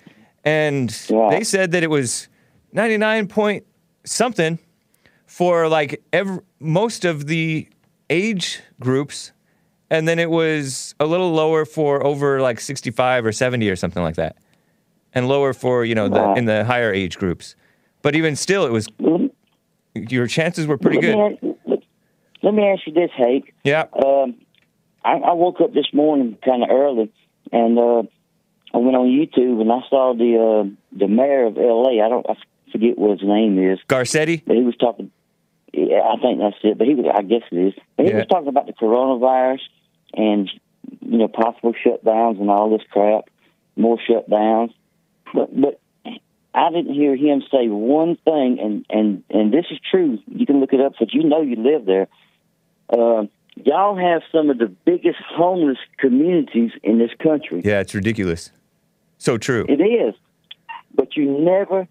And 0.43 0.89
they 1.29 1.43
said 1.43 1.71
that 1.71 1.83
it 1.83 1.89
was 1.89 2.27
99 2.73 3.27
point 3.27 3.65
something 4.03 4.59
for 5.25 5.67
like 5.67 6.01
ev- 6.11 6.41
most 6.59 7.05
of 7.05 7.27
the 7.27 7.67
age 8.09 8.61
groups. 8.79 9.31
And 9.89 10.07
then 10.07 10.19
it 10.19 10.29
was 10.29 10.95
a 10.99 11.05
little 11.05 11.31
lower 11.31 11.65
for 11.65 12.05
over 12.05 12.41
like 12.41 12.59
65 12.59 13.25
or 13.25 13.31
70 13.31 13.69
or 13.69 13.75
something 13.75 14.01
like 14.03 14.15
that. 14.15 14.37
And 15.13 15.27
lower 15.27 15.53
for, 15.53 15.85
you 15.85 15.93
know, 15.95 16.09
the, 16.09 16.33
in 16.33 16.45
the 16.45 16.65
higher 16.65 16.91
age 16.91 17.17
groups. 17.17 17.55
But 18.03 18.15
even 18.15 18.35
still, 18.35 18.65
it 18.67 18.71
was 18.71 18.87
your 19.95 20.27
chances 20.27 20.67
were 20.67 20.77
pretty 20.77 20.97
let 20.97 21.01
good. 21.01 21.15
Me 21.43 21.49
ask, 21.49 21.57
let, 21.65 21.79
let 22.43 22.53
me 22.53 22.63
ask 22.67 22.85
you 22.85 22.93
this, 22.93 23.09
Hake. 23.15 23.53
Yeah. 23.63 23.85
Um, 23.93 24.35
I, 25.03 25.13
I 25.13 25.33
woke 25.33 25.59
up 25.61 25.73
this 25.73 25.87
morning 25.93 26.37
kind 26.45 26.63
of 26.63 26.69
early, 26.69 27.11
and 27.51 27.79
uh, 27.79 28.03
I 28.73 28.77
went 28.77 28.95
on 28.95 29.07
YouTube 29.07 29.61
and 29.61 29.71
I 29.71 29.79
saw 29.89 30.13
the 30.13 30.37
uh, 30.37 30.97
the 30.97 31.07
mayor 31.07 31.45
of 31.45 31.57
L.A. 31.57 32.01
I 32.03 32.09
don't 32.09 32.25
I 32.29 32.35
forget 32.71 32.97
what 32.97 33.19
his 33.19 33.27
name 33.27 33.57
is. 33.71 33.79
Garcetti. 33.87 34.43
But 34.45 34.57
he 34.57 34.63
was 34.63 34.75
talking. 34.75 35.09
Yeah, 35.73 36.01
I 36.01 36.21
think 36.21 36.39
that's 36.39 36.57
it. 36.63 36.77
But 36.77 36.87
he 36.87 36.95
was. 36.95 37.05
I 37.15 37.21
guess 37.23 37.41
it 37.51 37.57
is. 37.57 37.73
But 37.97 38.05
he 38.05 38.11
Yeah. 38.11 38.17
was 38.19 38.27
talking 38.27 38.47
about 38.49 38.67
the 38.67 38.73
coronavirus 38.73 39.61
and 40.13 40.51
you 41.01 41.17
know 41.19 41.27
possible 41.29 41.73
shutdowns 41.73 42.39
and 42.39 42.49
all 42.49 42.69
this 42.69 42.85
crap, 42.91 43.25
more 43.77 43.97
shutdowns. 44.09 44.73
But 45.33 45.59
but 45.59 45.79
I 46.53 46.69
didn't 46.71 46.93
hear 46.93 47.15
him 47.15 47.41
say 47.51 47.67
one 47.67 48.15
thing, 48.23 48.59
and 48.59 48.85
and 48.89 49.23
and 49.29 49.53
this 49.53 49.65
is 49.71 49.79
true. 49.89 50.19
You 50.27 50.45
can 50.45 50.59
look 50.59 50.73
it 50.73 50.79
up, 50.79 50.93
but 50.99 51.13
you 51.13 51.23
know 51.23 51.41
you 51.41 51.55
live 51.55 51.85
there. 51.85 52.07
Uh, 52.89 53.25
y'all 53.55 53.95
have 53.97 54.21
some 54.31 54.49
of 54.49 54.59
the 54.59 54.67
biggest 54.67 55.17
homeless 55.27 55.77
communities 55.97 56.71
in 56.83 56.99
this 56.99 57.11
country. 57.21 57.61
Yeah, 57.63 57.79
it's 57.79 57.95
ridiculous. 57.95 58.51
So 59.17 59.37
true. 59.37 59.65
It 59.67 59.81
is. 59.81 60.15
But 60.93 61.15
you 61.15 61.39
never, 61.39 61.87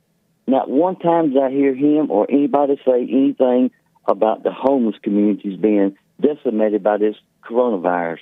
not 0.46 0.70
one 0.70 0.96
time 0.96 1.32
did 1.32 1.42
I 1.42 1.50
hear 1.50 1.74
him 1.74 2.10
or 2.10 2.26
anybody 2.30 2.80
say 2.84 3.02
anything 3.02 3.70
about 4.06 4.42
the 4.42 4.52
homeless 4.52 4.96
communities 5.02 5.58
being 5.58 5.96
decimated 6.20 6.82
by 6.82 6.98
this 6.98 7.16
coronavirus. 7.44 8.18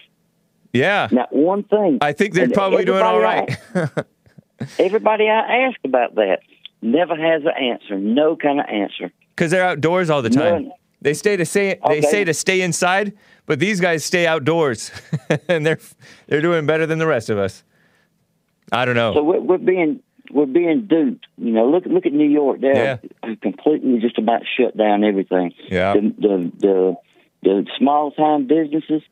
Yeah. 0.73 1.09
Not 1.11 1.35
one 1.35 1.65
thing. 1.65 1.99
I 2.01 2.12
think 2.12 2.35
they're 2.35 2.45
And 2.45 2.55
probably 2.55 2.85
doing 2.85 3.03
all 3.03 3.21
right. 3.21 3.59
everybody 4.78 5.28
I- 5.28 5.66
asked 5.69 5.85
about 5.85 6.15
that 6.16 6.41
never 6.82 7.15
has 7.16 7.43
an 7.45 7.53
answer. 7.62 7.99
No 7.99 8.37
kind 8.37 8.61
of 8.61 8.66
answer. 8.66 9.12
Because 9.35 9.51
they're 9.51 9.65
outdoors 9.65 10.11
all 10.11 10.23
the 10.23 10.31
time. 10.31 10.65
None. 10.65 10.73
They 11.03 11.15
stay 11.15 11.37
to 11.37 11.47
say 11.47 11.78
they 11.87 11.99
Okay. 11.99 12.01
say 12.03 12.24
to 12.24 12.35
stay 12.35 12.61
inside, 12.61 13.15
but 13.47 13.59
these 13.59 13.81
guys 13.81 14.05
stay 14.05 14.27
outdoors, 14.27 14.91
and 15.49 15.65
they're 15.65 15.78
they're 16.27 16.43
doing 16.43 16.66
better 16.66 16.85
than 16.87 16.99
the 16.99 17.07
rest 17.07 17.31
of 17.31 17.39
us. 17.39 17.65
I 18.70 18.85
don't 18.85 18.95
know. 18.97 19.15
So 19.15 19.23
we're, 19.24 19.41
we're 19.41 19.59
being 19.59 20.01
we're 20.31 20.45
being 20.47 20.87
duped. 20.87 21.27
You 21.39 21.53
know, 21.53 21.66
look 21.70 21.87
look 21.87 22.05
at 22.05 22.12
New 22.12 22.28
York. 22.28 22.61
They're 22.61 23.01
completely 23.41 23.99
just 23.99 24.19
about 24.19 24.43
shut 24.59 24.77
down 24.77 25.03
everything. 25.05 25.55
Yeah. 25.70 25.95
The 25.95 26.01
the 26.19 26.53
the, 26.59 26.97
the 27.43 27.66
small 27.78 28.11
time 28.12 28.47
businesses. 28.47 29.03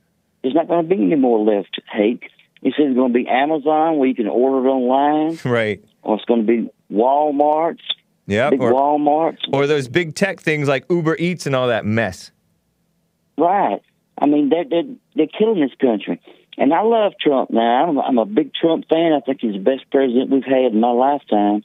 There's 0.43 0.55
not 0.55 0.69
going 0.69 0.89
to 0.89 0.95
be 0.95 1.03
any 1.03 1.17
more 1.17 1.41
left. 1.41 1.81
Hake. 1.91 2.31
He 2.63 2.73
said 2.77 2.87
it's 2.87 2.97
going 2.97 3.13
to 3.13 3.19
be 3.19 3.29
Amazon 3.29 3.99
where 3.99 4.09
you 4.09 4.15
can 4.15 4.27
order 4.29 4.67
it 4.67 4.71
online, 4.71 5.39
right. 5.45 5.85
or 6.03 6.17
it's 6.17 6.25
going 6.25 6.47
to 6.47 6.47
be 6.47 6.71
Walmart's. 6.93 7.83
Yep. 8.27 8.51
Big 8.51 8.61
Or, 8.61 8.73
Walmart's. 8.73 9.43
or 9.53 9.67
those 9.67 9.89
big 9.89 10.15
tech 10.15 10.41
things 10.41 10.69
like 10.69 10.85
Uber 10.91 11.17
Eats 11.19 11.47
and 11.47 11.55
all 11.57 11.69
that 11.69 11.87
mess. 11.87 12.31
Right. 13.39 13.81
I 14.21 14.27
mean, 14.27 14.49
they're 14.51 14.65
they're, 14.69 14.95
they're 15.15 15.27
killing 15.39 15.61
this 15.61 15.71
country. 15.81 16.21
And 16.59 16.75
I 16.75 16.83
love 16.83 17.13
Trump. 17.21 17.51
Now 17.51 17.89
I'm, 17.89 17.99
I'm 17.99 18.19
a 18.19 18.27
big 18.27 18.53
Trump 18.53 18.87
fan. 18.89 19.13
I 19.13 19.21
think 19.21 19.39
he's 19.41 19.53
the 19.53 19.61
best 19.61 19.85
president 19.91 20.31
we've 20.31 20.45
had 20.45 20.73
in 20.73 20.81
my 20.81 20.91
lifetime. 20.91 21.63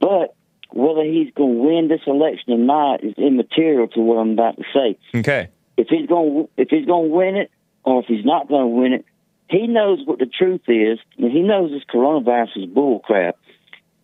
But 0.00 0.34
whether 0.70 1.02
he's 1.02 1.32
going 1.34 1.56
to 1.56 1.62
win 1.62 1.88
this 1.88 2.00
election 2.06 2.52
or 2.54 2.58
not 2.58 3.04
is 3.04 3.14
immaterial 3.18 3.88
to 3.88 4.00
what 4.00 4.16
I'm 4.18 4.30
about 4.30 4.56
to 4.56 4.64
say. 4.72 4.98
Okay. 5.18 5.48
If 5.76 5.88
he's 5.88 6.06
going 6.06 6.48
if 6.56 6.68
he's 6.70 6.86
going 6.86 7.10
to 7.10 7.14
win 7.14 7.36
it 7.36 7.50
or 7.84 8.00
if 8.00 8.06
he's 8.06 8.24
not 8.24 8.48
going 8.48 8.62
to 8.62 8.66
win 8.68 8.92
it, 8.94 9.04
he 9.48 9.66
knows 9.66 10.00
what 10.04 10.18
the 10.18 10.26
truth 10.26 10.62
is, 10.68 10.98
and 11.18 11.30
he 11.30 11.42
knows 11.42 11.70
this 11.70 11.82
coronavirus 11.92 12.56
is 12.56 12.66
bull 12.66 13.00
crap. 13.00 13.36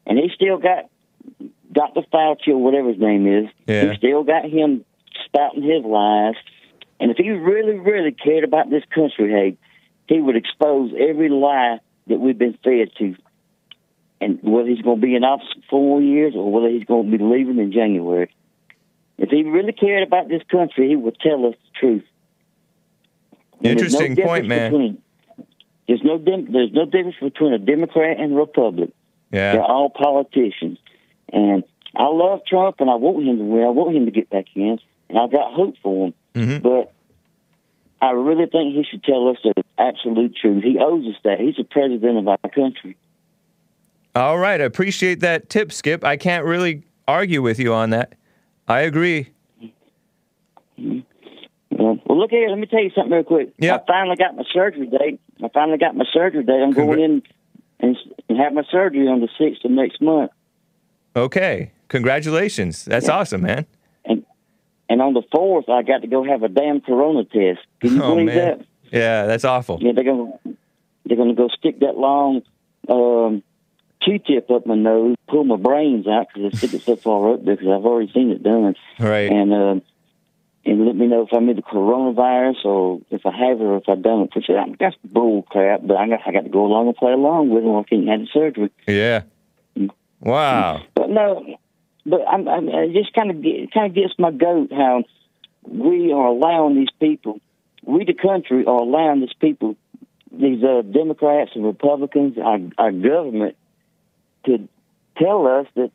And 0.07 0.19
he 0.19 0.31
still 0.35 0.59
got 0.59 0.91
Dr. 1.73 2.03
Fauci 2.13 2.49
or 2.49 2.59
whatever 2.59 2.89
his 2.89 2.99
name 2.99 3.27
is. 3.27 3.51
Yeah. 3.67 3.91
He 3.91 3.97
still 3.97 4.25
got 4.25 4.45
him 4.45 4.85
spouting 5.25 5.63
his 5.63 5.85
lies. 5.85 6.35
And 7.01 7.11
if 7.11 7.17
he 7.17 7.31
really, 7.31 7.79
really 7.79 8.13
cared 8.13 8.45
about 8.45 8.71
this 8.71 8.83
country, 8.95 9.31
hey, 9.31 9.57
he 10.07 10.21
would 10.21 10.37
expose 10.37 10.93
every 10.99 11.29
lie 11.29 11.79
that 12.09 12.19
we've 12.19 12.39
been 12.39 12.59
fed 12.65 12.91
to. 12.99 13.15
And 14.21 14.41
whether 14.43 14.69
he's 14.69 14.83
going 14.83 15.01
to 15.01 15.07
be 15.07 15.15
in 15.15 15.23
office 15.23 15.47
for 15.55 15.63
four 15.71 16.03
years 16.03 16.35
or 16.35 16.51
whether 16.51 16.69
he's 16.69 16.85
going 16.85 17.11
to 17.11 17.17
be 17.19 17.23
leaving 17.23 17.59
in 17.59 17.73
January. 17.73 18.35
If 19.17 19.31
he 19.31 19.43
really 19.45 19.73
cared 19.73 20.07
about 20.07 20.29
this 20.29 20.43
country, 20.51 20.89
he 20.89 20.97
would 20.97 21.19
tell 21.21 21.47
us 21.47 21.55
the 21.55 21.79
truth. 21.79 22.05
And 23.63 23.79
there's 23.79 23.93
no 23.93 24.01
Interesting 24.01 24.25
point, 24.27 24.47
man. 24.47 24.71
between- 24.73 25.03
there's 25.89 26.03
no 26.05 26.19
dim- 26.19 26.53
there's 26.53 26.73
no 26.73 26.85
difference 26.85 27.17
between 27.21 27.53
a 27.55 27.59
Democrat 27.59 28.21
and 28.21 28.33
a 28.35 28.37
Republican. 28.37 28.93
They're 29.55 29.63
all 29.63 29.91
politicians. 29.91 30.79
And 31.33 31.65
I 31.97 32.07
love 32.07 32.41
Trump 32.47 32.77
and 32.81 32.89
I 32.89 32.95
want 32.95 33.27
him 33.27 33.39
to 33.39 33.45
win. 33.45 33.65
I 33.65 33.71
want 33.71 33.97
him 33.97 34.05
to 34.05 34.11
get 34.11 34.31
back 34.31 34.47
in. 34.55 34.79
And 35.09 35.19
I've 35.19 35.33
got 35.33 35.53
hope 35.53 35.75
for 35.83 36.07
him. 36.09 36.15
Mhm. 36.35 36.63
But 36.63 36.93
I 38.01 38.13
really 38.13 38.47
think 38.47 38.75
he 38.75 38.85
should 38.85 39.03
tell 39.03 39.29
us 39.29 39.39
the 39.43 39.55
absolute 39.79 40.37
truth. 40.37 40.63
He 40.63 40.79
owes 40.79 41.07
us 41.07 41.17
that. 41.25 41.41
He's 41.41 41.57
the 41.57 41.65
president 41.65 42.19
of 42.19 42.29
our 42.29 42.39
country. 42.55 42.97
All 44.15 44.39
right. 44.39 44.61
I 44.61 44.65
appreciate 44.65 45.21
that 45.21 45.49
tip, 45.49 45.73
Skip. 45.73 46.05
I 46.05 46.17
can't 46.17 46.45
really 46.45 46.83
argue 47.07 47.43
with 47.43 47.59
you 47.59 47.73
on 47.73 47.91
that. 47.91 48.15
I 48.69 48.81
agree. 48.81 49.29
Uh, 51.79 51.95
well, 52.07 52.19
look 52.19 52.31
here. 52.31 52.49
Let 52.49 52.59
me 52.59 52.67
tell 52.67 52.83
you 52.83 52.91
something 52.95 53.13
real 53.13 53.23
quick. 53.25 53.51
Yeah. 53.59 53.77
I 53.77 53.81
finally 53.87 54.17
got 54.17 54.37
my 54.37 54.45
surgery 54.53 54.87
date. 54.87 55.21
I 55.43 55.49
finally 55.55 55.79
got 55.79 55.95
my 55.97 56.05
surgery 56.13 56.43
date. 56.43 56.61
I'm 56.63 56.73
going 56.73 57.01
in 57.01 57.23
and, 57.81 57.97
and 58.29 58.39
have 58.39 58.53
my 58.53 58.65
surgery 58.71 59.07
on 59.07 59.21
the 59.21 59.29
6th 59.41 59.65
of 59.65 59.71
next 59.71 60.01
month. 60.03 60.31
Okay. 61.15 61.71
Congratulations. 61.89 62.85
That's 62.85 63.09
awesome, 63.09 63.43
man. 63.43 63.67
And 64.05 64.25
and 64.91 65.01
on 65.03 65.13
the 65.15 65.23
4th, 65.35 65.69
I 65.69 65.83
got 65.83 66.03
to 66.03 66.07
go 66.09 66.25
have 66.25 66.43
a 66.43 66.49
damn 66.49 66.81
corona 66.81 67.25
test. 67.25 67.61
Can 67.81 67.95
you 67.97 68.03
Oh, 68.03 68.15
believe 68.15 68.27
man. 68.27 68.37
that? 68.37 68.67
Yeah, 68.91 69.27
that's 69.27 69.45
awful. 69.45 69.79
Yeah, 69.81 69.93
they're 69.95 70.05
gonna 70.05 70.33
they're 71.05 71.17
gonna 71.17 71.35
go 71.35 71.49
stick 71.49 71.81
that 71.81 71.97
long 71.97 72.43
um, 72.89 73.43
Q-tip 74.03 74.51
up 74.51 74.65
my 74.67 74.75
nose, 74.77 75.17
pull 75.29 75.45
my 75.45 75.57
brains 75.57 76.07
out 76.07 76.29
because 76.33 76.53
they 76.53 76.59
stick 76.59 76.75
it 76.75 76.83
so 76.85 76.97
far 76.97 77.35
up 77.35 77.45
because 77.45 77.67
I've 77.67 77.85
already 77.85 78.11
seen 78.13 78.31
it 78.31 78.43
done, 78.43 78.75
Right. 78.99 79.31
and 79.31 79.53
uh, 79.53 79.75
and 80.69 80.87
let 80.87 80.97
me 80.97 81.07
know 81.07 81.23
if 81.23 81.29
I'm 81.33 81.49
in 81.49 81.57
the 81.57 81.63
coronavirus 81.63 82.65
or 82.65 83.01
if 83.11 83.25
I 83.25 83.31
have 83.31 83.61
it 83.61 83.65
or 83.65 83.79
if 83.79 83.89
I 83.89 83.95
don't. 83.95 84.35
Which 84.35 84.47
I, 84.49 84.75
that's 84.79 84.97
bull 85.05 85.43
crap, 85.43 85.81
but 85.85 85.97
I 85.97 86.09
got 86.09 86.21
I 86.27 86.33
got 86.33 86.45
to 86.45 86.51
go 86.51 86.67
along 86.67 86.89
and 86.89 86.97
play 86.97 87.13
along 87.13 87.51
with 87.51 87.65
it 87.65 87.67
or 87.67 87.81
I 87.81 87.85
can't 87.85 88.09
have 88.09 88.21
the 88.21 88.29
surgery. 88.33 88.71
Yeah. 88.87 89.23
Wow. 90.21 90.83
But 90.95 91.11
no, 91.11 91.59
but 92.05 92.21
I'm, 92.29 92.49
I'm 92.49 92.69
it 92.69 92.93
just 92.93 93.15
kind 93.15 93.31
of 93.31 93.43
get, 93.43 93.73
kind 93.73 93.87
of 93.87 93.95
gets 93.95 94.15
my 94.19 94.31
goat 94.31 94.73
how 94.73 95.05
we 95.67 96.13
are 96.13 96.27
allowing 96.27 96.77
these 96.77 96.93
people, 97.01 97.41
we 97.85 98.05
the 98.05 98.15
country 98.15 98.65
are 98.65 98.81
allowing 98.81 99.21
these 99.21 99.35
people, 99.41 99.77
these 100.33 100.63
uh, 100.63 100.83
Democrats 100.83 101.53
and 101.55 101.65
Republicans, 101.65 102.37
our, 102.39 102.59
our 102.79 102.93
government, 102.93 103.57
to 104.47 104.69
tell 105.17 105.47
us 105.47 105.67
that 105.75 105.91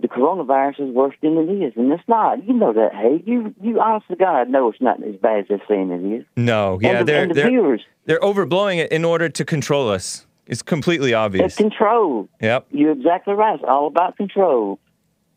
the 0.00 0.08
coronavirus 0.08 0.88
is 0.88 0.94
worse 0.94 1.14
than 1.22 1.36
it 1.36 1.50
is, 1.50 1.72
and 1.76 1.92
it's 1.92 2.02
not. 2.08 2.46
You 2.46 2.54
know 2.54 2.72
that, 2.72 2.94
hey, 2.94 3.22
you 3.24 3.54
you 3.60 3.80
honest 3.80 4.08
to 4.08 4.16
God 4.16 4.48
know 4.48 4.70
it's 4.70 4.80
not 4.80 5.02
as 5.02 5.16
bad 5.16 5.40
as 5.40 5.44
they're 5.48 5.62
saying 5.68 5.90
it 5.90 6.20
is. 6.20 6.24
No. 6.36 6.78
Yeah, 6.80 6.90
and 6.90 7.00
the, 7.00 7.04
they're 7.04 7.22
and 7.22 7.30
the 7.30 7.34
they're 7.34 7.48
viewers, 7.48 7.82
they're 8.04 8.20
overblowing 8.20 8.78
it 8.78 8.92
in 8.92 9.04
order 9.04 9.28
to 9.28 9.44
control 9.44 9.88
us. 9.88 10.26
It's 10.46 10.62
completely 10.62 11.12
obvious. 11.12 11.56
controlled. 11.56 12.28
Yep. 12.40 12.66
You're 12.70 12.92
exactly 12.92 13.34
right. 13.34 13.56
It's 13.56 13.64
all 13.66 13.88
about 13.88 14.16
control. 14.16 14.78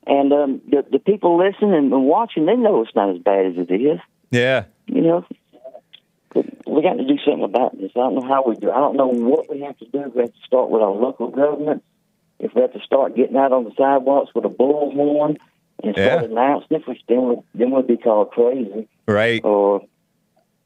And 0.05 0.31
um, 0.31 0.61
the 0.69 0.85
the 0.91 0.99
people 0.99 1.37
listening 1.37 1.73
and 1.73 2.05
watching, 2.05 2.45
they 2.45 2.55
know 2.55 2.81
it's 2.81 2.95
not 2.95 3.09
as 3.15 3.21
bad 3.21 3.45
as 3.47 3.53
it 3.57 3.73
is. 3.73 3.99
Yeah. 4.31 4.65
You 4.87 5.01
know, 5.01 5.25
we 6.35 6.81
got 6.81 6.93
to 6.93 7.05
do 7.05 7.17
something 7.25 7.43
about 7.43 7.77
this. 7.79 7.91
I 7.95 7.99
don't 7.99 8.15
know 8.15 8.27
how 8.27 8.43
we 8.47 8.55
do. 8.55 8.71
I 8.71 8.77
don't 8.77 8.95
know 8.95 9.07
what 9.07 9.49
we 9.49 9.61
have 9.61 9.77
to 9.79 9.85
do. 9.85 10.11
We 10.13 10.21
have 10.21 10.33
to 10.33 10.39
start 10.45 10.69
with 10.69 10.81
our 10.81 10.91
local 10.91 11.29
government. 11.29 11.83
If 12.39 12.53
we 12.55 12.61
have 12.61 12.73
to 12.73 12.79
start 12.81 13.15
getting 13.15 13.35
out 13.37 13.51
on 13.51 13.65
the 13.65 13.71
sidewalks 13.77 14.31
with 14.33 14.45
a 14.45 14.49
bullhorn 14.49 15.37
and 15.83 15.93
start 15.95 16.21
Yeah. 16.21 16.23
announcing 16.23 16.77
it, 16.77 16.87
which 16.87 17.01
then 17.07 17.21
would 17.23 17.39
then 17.53 17.71
would 17.71 17.87
be 17.87 17.97
called 17.97 18.31
crazy. 18.31 18.87
Right. 19.07 19.43
Or 19.43 19.81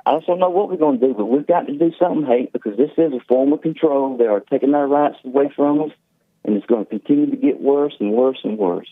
I 0.05 0.15
just 0.15 0.27
don't 0.27 0.39
know 0.39 0.49
what 0.49 0.69
we're 0.69 0.75
going 0.77 0.99
to 0.99 1.07
do, 1.07 1.13
but 1.13 1.25
we've 1.25 1.47
got 1.47 1.65
to 1.67 1.73
do 1.77 1.91
something, 1.97 2.25
Hake, 2.25 2.51
because 2.51 2.75
this 2.77 2.91
is 2.97 3.13
a 3.13 3.19
form 3.27 3.53
of 3.53 3.61
control. 3.61 4.17
They 4.17 4.25
are 4.25 4.41
taking 4.41 4.73
our 4.75 4.85
rights 4.87 5.17
away 5.23 5.49
from 5.55 5.81
us, 5.81 5.91
and 6.43 6.57
it's 6.57 6.65
going 6.65 6.85
to 6.85 6.89
continue 6.89 7.29
to 7.31 7.37
get 7.37 7.61
worse 7.61 7.93
and 7.99 8.11
worse 8.11 8.39
and 8.43 8.57
worse. 8.57 8.87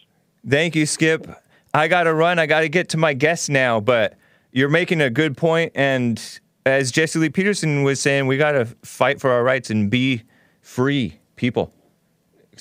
Thank 0.48 0.76
you, 0.76 0.86
Skip. 0.86 1.28
I 1.74 1.88
got 1.90 2.04
to 2.04 2.14
run. 2.14 2.40
I 2.40 2.46
got 2.46 2.62
to 2.62 2.70
get 2.70 2.90
to 2.90 2.98
my 2.98 3.14
guest 3.14 3.50
now, 3.50 3.80
but 3.82 4.16
you're 4.54 4.70
making 4.70 5.02
a 5.02 5.10
good 5.10 5.36
point. 5.36 5.74
And 5.76 6.22
as 6.66 6.92
Jesse 6.92 7.20
Lee 7.20 7.30
Peterson 7.30 7.84
was 7.84 8.00
saying, 8.00 8.28
we 8.28 8.38
got 8.38 8.54
to 8.54 8.66
fight 8.84 9.20
for 9.20 9.30
our 9.32 9.44
rights 9.44 9.70
and 9.70 9.90
be 9.92 10.24
free 10.62 11.20
people, 11.36 11.74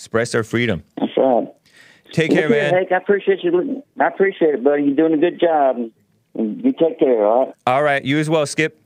express 0.01 0.35
our 0.35 0.43
freedom. 0.43 0.83
That's 0.99 1.13
right. 1.15 1.47
Take 2.11 2.31
care, 2.31 2.49
man. 2.49 2.73
Hake, 2.73 2.91
I 2.91 2.97
appreciate 2.97 3.45
you. 3.45 3.83
I 4.01 4.07
appreciate 4.07 4.55
it, 4.55 4.65
buddy. 4.65 4.85
You're 4.85 4.97
doing 4.97 5.13
a 5.13 5.19
good 5.19 5.39
job. 5.39 5.77
You 6.35 6.73
take 6.73 6.99
care, 6.99 7.27
all 7.27 7.47
right? 7.47 7.55
All 7.67 7.83
right. 7.83 8.03
You 8.03 8.19
as 8.19 8.31
well, 8.31 8.47
Skip. 8.47 8.81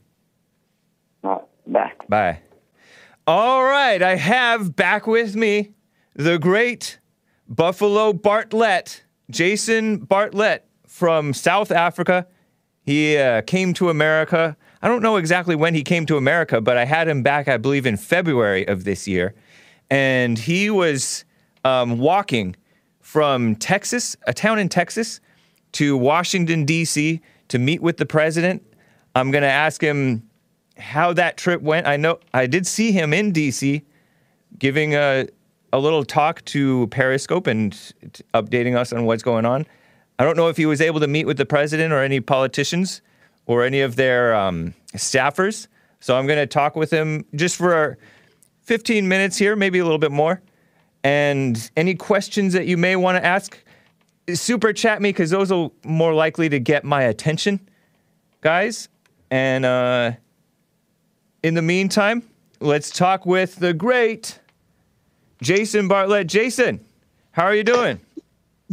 All 1.23 1.47
right. 1.65 1.73
Bye. 1.73 1.91
Bye. 2.09 2.39
All 3.27 3.63
right, 3.63 4.03
I 4.03 4.17
have 4.17 4.75
back 4.75 5.07
with 5.07 5.35
me 5.35 5.71
the 6.15 6.37
great 6.37 6.99
Buffalo 7.47 8.11
Bartlett, 8.13 9.03
Jason 9.31 9.97
Bartlett 9.97 10.67
from 10.85 11.33
South 11.33 11.71
Africa. 11.71 12.27
He 12.83 13.17
uh, 13.17 13.41
came 13.41 13.73
to 13.75 13.89
America. 13.89 14.55
I 14.81 14.87
don't 14.89 15.01
know 15.01 15.15
exactly 15.15 15.55
when 15.55 15.73
he 15.73 15.81
came 15.81 16.05
to 16.07 16.17
America, 16.17 16.61
but 16.61 16.77
I 16.77 16.85
had 16.85 17.07
him 17.07 17.23
back, 17.23 17.47
I 17.47 17.57
believe, 17.57 17.87
in 17.87 17.97
February 17.97 18.67
of 18.67 18.83
this 18.83 19.07
year. 19.07 19.33
And 19.89 20.37
he 20.37 20.69
was 20.69 21.25
um, 21.63 21.99
walking 21.99 22.55
from 23.01 23.55
Texas, 23.55 24.15
a 24.27 24.33
town 24.33 24.59
in 24.59 24.69
Texas, 24.69 25.19
to 25.73 25.97
Washington, 25.97 26.65
D.C. 26.65 27.21
to 27.49 27.59
meet 27.59 27.81
with 27.81 27.97
the 27.97 28.05
president. 28.05 28.63
I'm 29.13 29.31
going 29.31 29.43
to 29.43 29.49
ask 29.49 29.81
him 29.81 30.29
how 30.77 31.13
that 31.13 31.37
trip 31.37 31.61
went. 31.61 31.87
I 31.87 31.97
know 31.97 32.19
I 32.33 32.47
did 32.47 32.67
see 32.67 32.91
him 32.91 33.13
in 33.13 33.31
DC 33.31 33.83
giving 34.57 34.95
a, 34.95 35.27
a 35.71 35.79
little 35.79 36.03
talk 36.03 36.43
to 36.45 36.87
Periscope 36.87 37.47
and 37.47 37.71
t- 37.73 38.23
updating 38.33 38.75
us 38.77 38.93
on 38.93 39.05
what's 39.05 39.23
going 39.23 39.45
on. 39.45 39.65
I 40.17 40.23
don't 40.23 40.37
know 40.37 40.47
if 40.47 40.57
he 40.57 40.65
was 40.65 40.81
able 40.81 40.99
to 41.01 41.07
meet 41.07 41.25
with 41.25 41.37
the 41.37 41.45
president 41.45 41.91
or 41.93 42.01
any 42.01 42.21
politicians 42.21 43.01
or 43.45 43.63
any 43.63 43.81
of 43.81 43.95
their 43.95 44.33
um, 44.33 44.73
staffers. 44.93 45.67
So 45.99 46.17
I'm 46.17 46.25
going 46.25 46.39
to 46.39 46.47
talk 46.47 46.75
with 46.75 46.91
him 46.91 47.25
just 47.35 47.57
for 47.57 47.97
15 48.65 49.07
minutes 49.07 49.37
here, 49.37 49.55
maybe 49.55 49.79
a 49.79 49.83
little 49.83 49.99
bit 49.99 50.11
more. 50.11 50.41
And 51.03 51.69
any 51.77 51.95
questions 51.95 52.53
that 52.53 52.65
you 52.65 52.77
may 52.77 52.95
want 52.95 53.17
to 53.17 53.25
ask, 53.25 53.57
super 54.33 54.73
chat 54.73 55.01
me 55.01 55.09
because 55.09 55.29
those 55.29 55.51
are 55.51 55.69
more 55.83 56.13
likely 56.13 56.49
to 56.49 56.59
get 56.59 56.83
my 56.83 57.03
attention, 57.03 57.59
guys. 58.41 58.89
And 59.29 59.65
uh, 59.65 60.11
in 61.43 61.53
the 61.53 61.61
meantime, 61.61 62.23
let's 62.59 62.89
talk 62.89 63.25
with 63.25 63.55
the 63.57 63.73
great 63.73 64.39
Jason 65.41 65.87
Bartlett. 65.87 66.27
Jason, 66.27 66.83
how 67.31 67.43
are 67.43 67.55
you 67.55 67.63
doing? 67.63 67.99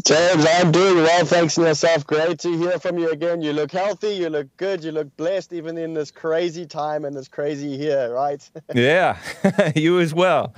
James, 0.00 0.46
I'm 0.48 0.72
doing 0.72 0.96
well. 0.96 1.26
Thanks 1.26 1.54
to 1.56 1.62
yourself. 1.62 2.06
Great 2.06 2.38
to 2.38 2.56
hear 2.56 2.78
from 2.78 2.96
you 2.96 3.10
again. 3.10 3.42
You 3.42 3.52
look 3.52 3.70
healthy, 3.70 4.14
you 4.14 4.30
look 4.30 4.48
good, 4.56 4.82
you 4.82 4.90
look 4.90 5.14
blessed, 5.18 5.52
even 5.52 5.76
in 5.76 5.92
this 5.92 6.10
crazy 6.10 6.64
time 6.64 7.04
and 7.04 7.14
this 7.14 7.28
crazy 7.28 7.68
year, 7.68 8.10
right? 8.10 8.48
yeah, 8.74 9.18
you 9.76 10.00
as 10.00 10.14
well. 10.14 10.54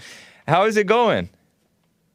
How 0.47 0.66
is 0.66 0.77
it 0.77 0.86
going? 0.86 1.28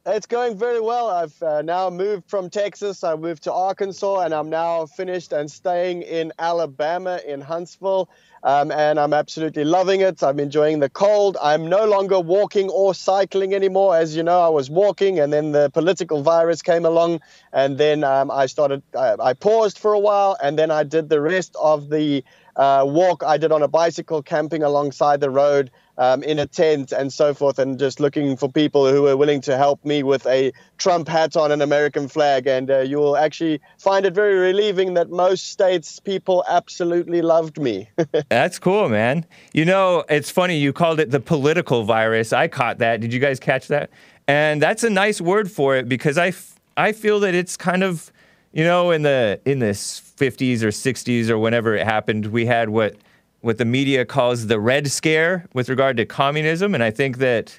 It's 0.06 0.24
going 0.24 0.56
very 0.56 0.80
well. 0.80 1.10
I've 1.10 1.42
uh, 1.42 1.60
now 1.60 1.90
moved 1.90 2.24
from 2.26 2.48
Texas. 2.48 3.04
I 3.04 3.14
moved 3.16 3.42
to 3.42 3.52
Arkansas, 3.52 4.20
and 4.20 4.32
I'm 4.32 4.48
now 4.48 4.86
finished 4.86 5.32
and 5.34 5.50
staying 5.50 6.00
in 6.00 6.32
Alabama 6.38 7.20
in 7.26 7.42
Huntsville. 7.42 8.08
Um, 8.42 8.72
and 8.72 8.98
I'm 8.98 9.12
absolutely 9.12 9.64
loving 9.64 10.00
it. 10.00 10.22
I'm 10.22 10.40
enjoying 10.40 10.80
the 10.80 10.88
cold. 10.88 11.36
I'm 11.42 11.68
no 11.68 11.84
longer 11.84 12.18
walking 12.18 12.70
or 12.70 12.94
cycling 12.94 13.54
anymore. 13.54 13.96
As 13.96 14.16
you 14.16 14.22
know, 14.22 14.40
I 14.40 14.48
was 14.48 14.70
walking, 14.70 15.18
and 15.18 15.32
then 15.32 15.52
the 15.52 15.68
political 15.70 16.22
virus 16.22 16.62
came 16.62 16.86
along, 16.86 17.20
and 17.52 17.76
then 17.76 18.02
um, 18.02 18.30
I 18.30 18.46
started. 18.46 18.82
I, 18.96 19.16
I 19.20 19.32
paused 19.34 19.78
for 19.78 19.92
a 19.92 19.98
while, 19.98 20.36
and 20.42 20.58
then 20.58 20.70
I 20.70 20.84
did 20.84 21.10
the 21.10 21.20
rest 21.20 21.54
of 21.60 21.90
the 21.90 22.24
uh, 22.56 22.84
walk 22.86 23.22
I 23.22 23.36
did 23.36 23.52
on 23.52 23.62
a 23.62 23.68
bicycle, 23.68 24.22
camping 24.22 24.62
alongside 24.62 25.20
the 25.20 25.30
road 25.30 25.70
um, 26.00 26.22
in 26.22 26.38
a 26.38 26.46
tent 26.46 26.92
and 26.92 27.12
so 27.12 27.34
forth, 27.34 27.58
and 27.58 27.78
just 27.78 28.00
looking 28.00 28.34
for 28.36 28.50
people 28.50 28.90
who 28.90 29.02
were 29.02 29.16
willing 29.18 29.42
to 29.42 29.56
help 29.58 29.84
me 29.84 30.02
with 30.02 30.26
a 30.26 30.50
Trump 30.78 31.06
hat 31.06 31.36
on 31.36 31.52
an 31.52 31.60
American 31.60 32.08
flag. 32.08 32.46
And 32.46 32.70
uh, 32.70 32.78
you 32.78 32.96
will 32.96 33.18
actually 33.18 33.60
find 33.78 34.06
it 34.06 34.14
very 34.14 34.34
relieving 34.34 34.94
that 34.94 35.10
most 35.10 35.52
states 35.52 36.00
people 36.00 36.42
absolutely 36.48 37.20
loved 37.20 37.60
me. 37.60 37.90
That's 38.30 38.58
cool, 38.58 38.88
man. 38.88 39.26
You 39.52 39.66
know, 39.66 40.04
it's 40.08 40.30
funny 40.30 40.56
you 40.56 40.72
called 40.72 41.00
it 41.00 41.10
the 41.10 41.20
political 41.20 41.84
virus. 41.84 42.32
I 42.32 42.48
caught 42.48 42.78
that. 42.78 43.00
Did 43.00 43.12
you 43.12 43.20
guys 43.20 43.38
catch 43.38 43.68
that? 43.68 43.90
And 44.26 44.62
that's 44.62 44.84
a 44.84 44.90
nice 44.90 45.20
word 45.20 45.50
for 45.50 45.76
it 45.76 45.88
because 45.88 46.16
I, 46.16 46.28
f- 46.28 46.54
I 46.76 46.92
feel 46.92 47.18
that 47.20 47.34
it's 47.34 47.56
kind 47.56 47.82
of, 47.82 48.12
you 48.52 48.62
know, 48.62 48.92
in 48.92 49.02
the 49.02 49.40
in 49.44 49.58
the 49.58 49.72
50s 49.72 50.62
or 50.62 50.68
60s 50.68 51.28
or 51.28 51.38
whenever 51.38 51.74
it 51.74 51.84
happened, 51.84 52.26
we 52.26 52.46
had 52.46 52.68
what 52.68 52.94
what 53.40 53.58
the 53.58 53.64
media 53.64 54.04
calls 54.04 54.46
the 54.46 54.60
red 54.60 54.90
scare 54.90 55.46
with 55.54 55.68
regard 55.68 55.96
to 55.96 56.04
communism 56.04 56.74
and 56.74 56.82
I 56.82 56.90
think 56.90 57.18
that 57.18 57.58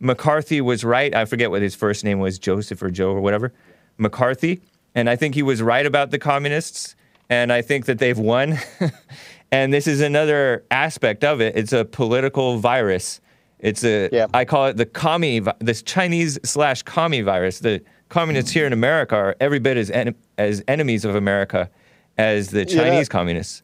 McCarthy 0.00 0.60
was 0.60 0.84
right. 0.84 1.12
I 1.14 1.24
forget 1.24 1.50
what 1.50 1.60
his 1.60 1.74
first 1.74 2.04
name 2.04 2.20
was, 2.20 2.38
Joseph 2.38 2.80
or 2.82 2.90
Joe 2.90 3.10
or 3.10 3.20
whatever. 3.20 3.52
McCarthy, 3.96 4.60
and 4.94 5.10
I 5.10 5.16
think 5.16 5.34
he 5.34 5.42
was 5.42 5.60
right 5.60 5.84
about 5.84 6.10
the 6.12 6.18
communists 6.20 6.94
and 7.28 7.52
I 7.52 7.62
think 7.62 7.86
that 7.86 7.98
they've 7.98 8.18
won. 8.18 8.58
and 9.52 9.72
this 9.72 9.86
is 9.86 10.00
another 10.00 10.64
aspect 10.70 11.24
of 11.24 11.40
it. 11.40 11.56
It's 11.56 11.72
a 11.72 11.84
political 11.84 12.58
virus. 12.58 13.20
It's 13.58 13.82
a 13.84 14.08
I 14.32 14.44
call 14.44 14.66
it 14.66 14.76
the 14.76 14.86
commie, 14.86 15.40
this 15.58 15.82
Chinese 15.82 16.38
slash 16.44 16.82
commie 16.84 17.22
virus. 17.22 17.58
The 17.58 17.82
communists 18.08 18.52
here 18.52 18.66
in 18.66 18.72
America 18.72 19.16
are 19.16 19.36
every 19.40 19.58
bit 19.58 19.76
as 19.76 19.90
en- 19.90 20.14
as 20.38 20.62
enemies 20.68 21.04
of 21.04 21.16
America 21.16 21.68
as 22.16 22.50
the 22.50 22.60
Yeah. 22.60 22.84
Chinese 22.84 23.08
communists. 23.08 23.62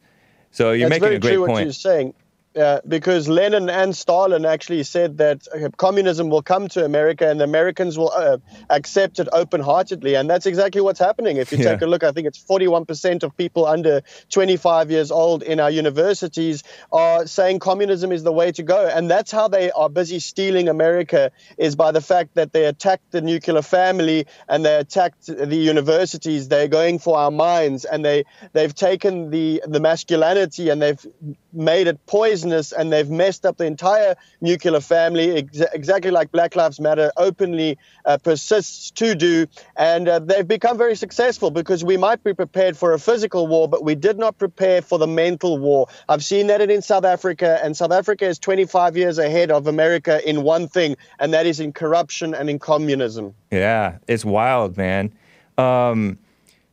So 0.55 0.71
you're 0.71 0.89
That's 0.89 1.01
making 1.01 1.01
very 1.01 1.15
a 1.17 1.19
great 1.19 1.31
true 1.33 1.41
what 1.41 1.47
point. 1.51 1.65
you're 1.67 1.73
saying. 1.73 2.15
Uh, 2.55 2.79
because 2.87 3.27
Lenin 3.27 3.69
and 3.69 3.93
Stalin 3.95 4.45
actually 4.45 4.83
said 4.83 5.17
that 5.17 5.45
uh, 5.53 5.67
communism 5.75 6.29
will 6.29 6.41
come 6.41 6.69
to 6.69 6.85
America 6.85 7.29
and 7.29 7.39
the 7.41 7.43
Americans 7.43 7.97
will 7.97 8.11
uh, 8.15 8.37
accept 8.69 9.19
it 9.19 9.27
open 9.33 9.59
heartedly. 9.59 10.15
And 10.15 10.29
that's 10.29 10.45
exactly 10.45 10.79
what's 10.79 10.99
happening. 10.99 11.35
If 11.35 11.51
you 11.51 11.57
Yeah. 11.57 11.71
take 11.73 11.81
a 11.81 11.85
look, 11.85 12.03
I 12.03 12.11
think 12.13 12.27
it's 12.27 12.41
41% 12.41 13.23
of 13.23 13.35
people 13.35 13.65
under 13.65 14.01
25 14.29 14.89
years 14.89 15.11
old 15.11 15.43
in 15.43 15.59
our 15.59 15.69
universities 15.69 16.63
are 16.93 17.27
saying 17.27 17.59
communism 17.59 18.13
is 18.13 18.23
the 18.23 18.31
way 18.31 18.53
to 18.53 18.63
go. 18.63 18.87
And 18.87 19.11
that's 19.11 19.31
how 19.31 19.49
they 19.49 19.71
are 19.71 19.89
busy 19.89 20.19
stealing 20.19 20.69
America, 20.69 21.31
is 21.57 21.75
by 21.75 21.91
the 21.91 22.01
fact 22.01 22.35
that 22.35 22.53
they 22.53 22.65
attacked 22.65 23.11
the 23.11 23.21
nuclear 23.21 23.61
family 23.63 24.27
and 24.47 24.63
they 24.63 24.75
attacked 24.77 25.25
the 25.27 25.57
universities. 25.57 26.47
They're 26.47 26.69
going 26.69 26.99
for 26.99 27.17
our 27.17 27.31
minds 27.31 27.83
and 27.83 28.05
they, 28.05 28.23
they've 28.53 28.73
taken 28.73 29.29
the, 29.29 29.61
the 29.67 29.81
masculinity 29.81 30.69
and 30.69 30.81
they've 30.81 31.05
made 31.51 31.87
it 31.87 32.05
poisonous 32.45 32.71
and 32.71 32.91
they've 32.91 33.09
messed 33.09 33.45
up 33.45 33.57
the 33.57 33.65
entire 33.65 34.15
nuclear 34.41 34.79
family, 34.79 35.37
ex- 35.37 35.61
exactly 35.73 36.11
like 36.11 36.31
Black 36.31 36.55
Lives 36.55 36.79
Matter 36.79 37.11
openly 37.17 37.77
uh, 38.05 38.17
persists 38.17 38.91
to 38.91 39.15
do. 39.15 39.47
And 39.75 40.07
uh, 40.07 40.19
they've 40.19 40.47
become 40.47 40.77
very 40.77 40.95
successful 40.95 41.51
because 41.51 41.83
we 41.83 41.97
might 41.97 42.23
be 42.23 42.33
prepared 42.33 42.77
for 42.77 42.93
a 42.93 42.99
physical 42.99 43.47
war, 43.47 43.67
but 43.67 43.83
we 43.83 43.95
did 43.95 44.17
not 44.17 44.37
prepare 44.37 44.81
for 44.81 44.99
the 44.99 45.07
mental 45.07 45.57
war. 45.57 45.87
I've 46.07 46.23
seen 46.23 46.47
that 46.47 46.61
in 46.61 46.81
South 46.81 47.05
Africa, 47.05 47.59
and 47.63 47.75
South 47.77 47.91
Africa 47.91 48.25
is 48.25 48.39
25 48.39 48.97
years 48.97 49.17
ahead 49.17 49.51
of 49.51 49.67
America 49.67 50.27
in 50.27 50.43
one 50.43 50.67
thing, 50.67 50.97
and 51.19 51.33
that 51.33 51.45
is 51.45 51.59
in 51.59 51.73
corruption 51.73 52.33
and 52.33 52.49
in 52.49 52.59
communism. 52.59 53.33
Yeah, 53.51 53.97
it's 54.07 54.25
wild, 54.25 54.77
man. 54.77 55.11
Um, 55.57 56.17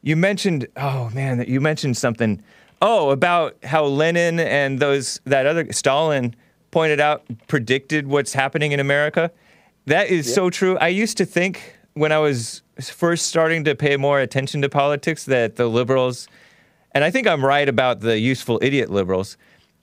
you 0.03 0.17
mentioned, 0.17 0.67
oh 0.77 1.11
man, 1.15 1.45
you 1.47 1.61
mentioned 1.61 1.97
something. 1.97 2.43
Oh, 2.85 3.11
about 3.11 3.57
how 3.65 3.85
Lenin 3.85 4.41
and 4.41 4.81
those 4.81 5.21
that 5.25 5.47
other 5.47 5.73
Stalin 5.73 6.35
pointed 6.73 6.99
out 6.99 7.23
predicted 7.47 8.09
what's 8.09 8.33
happening 8.33 8.73
in 8.73 8.81
America. 8.81 9.31
That 9.87 10.09
is 10.09 10.33
so 10.33 10.51
true. 10.51 10.77
I 10.79 10.89
used 10.89 11.17
to 11.19 11.25
think 11.25 11.79
when 11.95 12.11
I 12.11 12.19
was 12.19 12.63
first 12.81 13.29
starting 13.29 13.63
to 13.65 13.77
pay 13.77 13.97
more 13.97 14.19
attention 14.19 14.63
to 14.63 14.69
politics 14.69 15.27
that 15.27 15.55
the 15.55 15.69
liberals, 15.69 16.27
and 16.91 17.05
I 17.05 17.11
think 17.13 17.29
I'm 17.29 17.45
right 17.45 17.69
about 17.69 18.01
the 18.01 18.19
useful 18.19 18.59
idiot 18.61 18.91
liberals, 18.91 19.37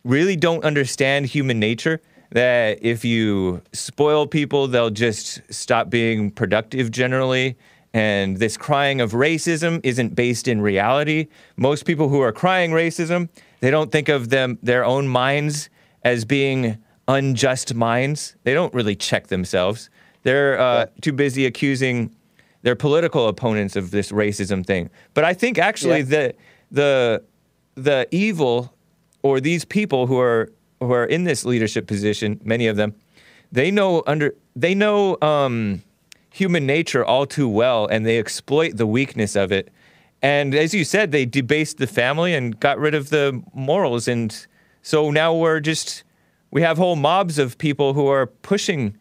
really 0.03 0.35
don't 0.35 0.65
understand 0.65 1.27
human 1.27 1.57
nature. 1.57 2.01
That 2.31 2.79
if 2.81 3.05
you 3.05 3.61
spoil 3.71 4.27
people, 4.27 4.67
they'll 4.67 4.89
just 4.89 5.41
stop 5.49 5.89
being 5.89 6.31
productive 6.31 6.91
generally. 6.91 7.57
And 7.93 8.37
this 8.37 8.55
crying 8.57 9.01
of 9.01 9.13
racism 9.13 9.79
isn't 9.83 10.15
based 10.15 10.47
in 10.47 10.61
reality. 10.61 11.27
Most 11.57 11.85
people 11.85 12.09
who 12.09 12.21
are 12.21 12.31
crying 12.31 12.71
racism, 12.71 13.29
they 13.61 13.71
don't 13.71 13.91
think 13.91 14.09
of 14.09 14.29
them 14.29 14.59
their 14.61 14.85
own 14.85 15.07
minds 15.07 15.69
as 16.03 16.23
being 16.23 16.77
unjust 17.07 17.73
minds. 17.73 18.35
They 18.43 18.53
don't 18.53 18.73
really 18.73 18.95
check 18.95 19.27
themselves. 19.27 19.89
They're 20.23 20.59
uh, 20.59 20.85
too 21.01 21.13
busy 21.13 21.45
accusing 21.47 22.11
their 22.61 22.75
political 22.75 23.27
opponents 23.27 23.75
of 23.75 23.89
this 23.91 24.11
racism 24.11 24.65
thing. 24.65 24.89
But 25.13 25.23
I 25.23 25.33
think 25.33 25.57
actually 25.57 25.99
Yeah. 25.99 26.03
the 26.03 26.33
the 26.71 27.23
the 27.75 28.07
evil 28.11 28.73
or 29.23 29.39
these 29.39 29.65
people 29.65 30.05
who 30.07 30.19
are 30.19 30.51
who 30.79 30.91
are 30.91 31.05
in 31.05 31.23
this 31.23 31.43
leadership 31.45 31.87
position, 31.87 32.39
many 32.43 32.67
of 32.67 32.75
them, 32.77 32.93
they 33.51 33.71
know 33.71 34.03
under 34.05 34.35
they 34.55 34.75
know 34.75 35.17
um, 35.21 35.81
human 36.31 36.65
nature 36.65 37.03
all 37.03 37.25
too 37.25 37.49
well, 37.49 37.87
and 37.87 38.05
they 38.05 38.19
exploit 38.19 38.77
the 38.77 38.87
weakness 38.87 39.35
of 39.35 39.51
it. 39.51 39.69
And 40.21 40.53
as 40.53 40.73
you 40.73 40.83
said, 40.83 41.11
they 41.11 41.25
debased 41.25 41.77
the 41.77 41.87
family 41.87 42.33
and 42.33 42.59
got 42.59 42.77
rid 42.77 42.93
of 42.93 43.09
the 43.09 43.41
morals, 43.53 44.07
and 44.07 44.45
so 44.81 45.11
now 45.11 45.33
we're 45.33 45.59
just 45.59 46.03
we 46.51 46.61
have 46.61 46.77
whole 46.77 46.95
mobs 46.95 47.37
of 47.37 47.57
people 47.57 47.93
who 47.93 48.07
are 48.07 48.27
pushing 48.27 48.97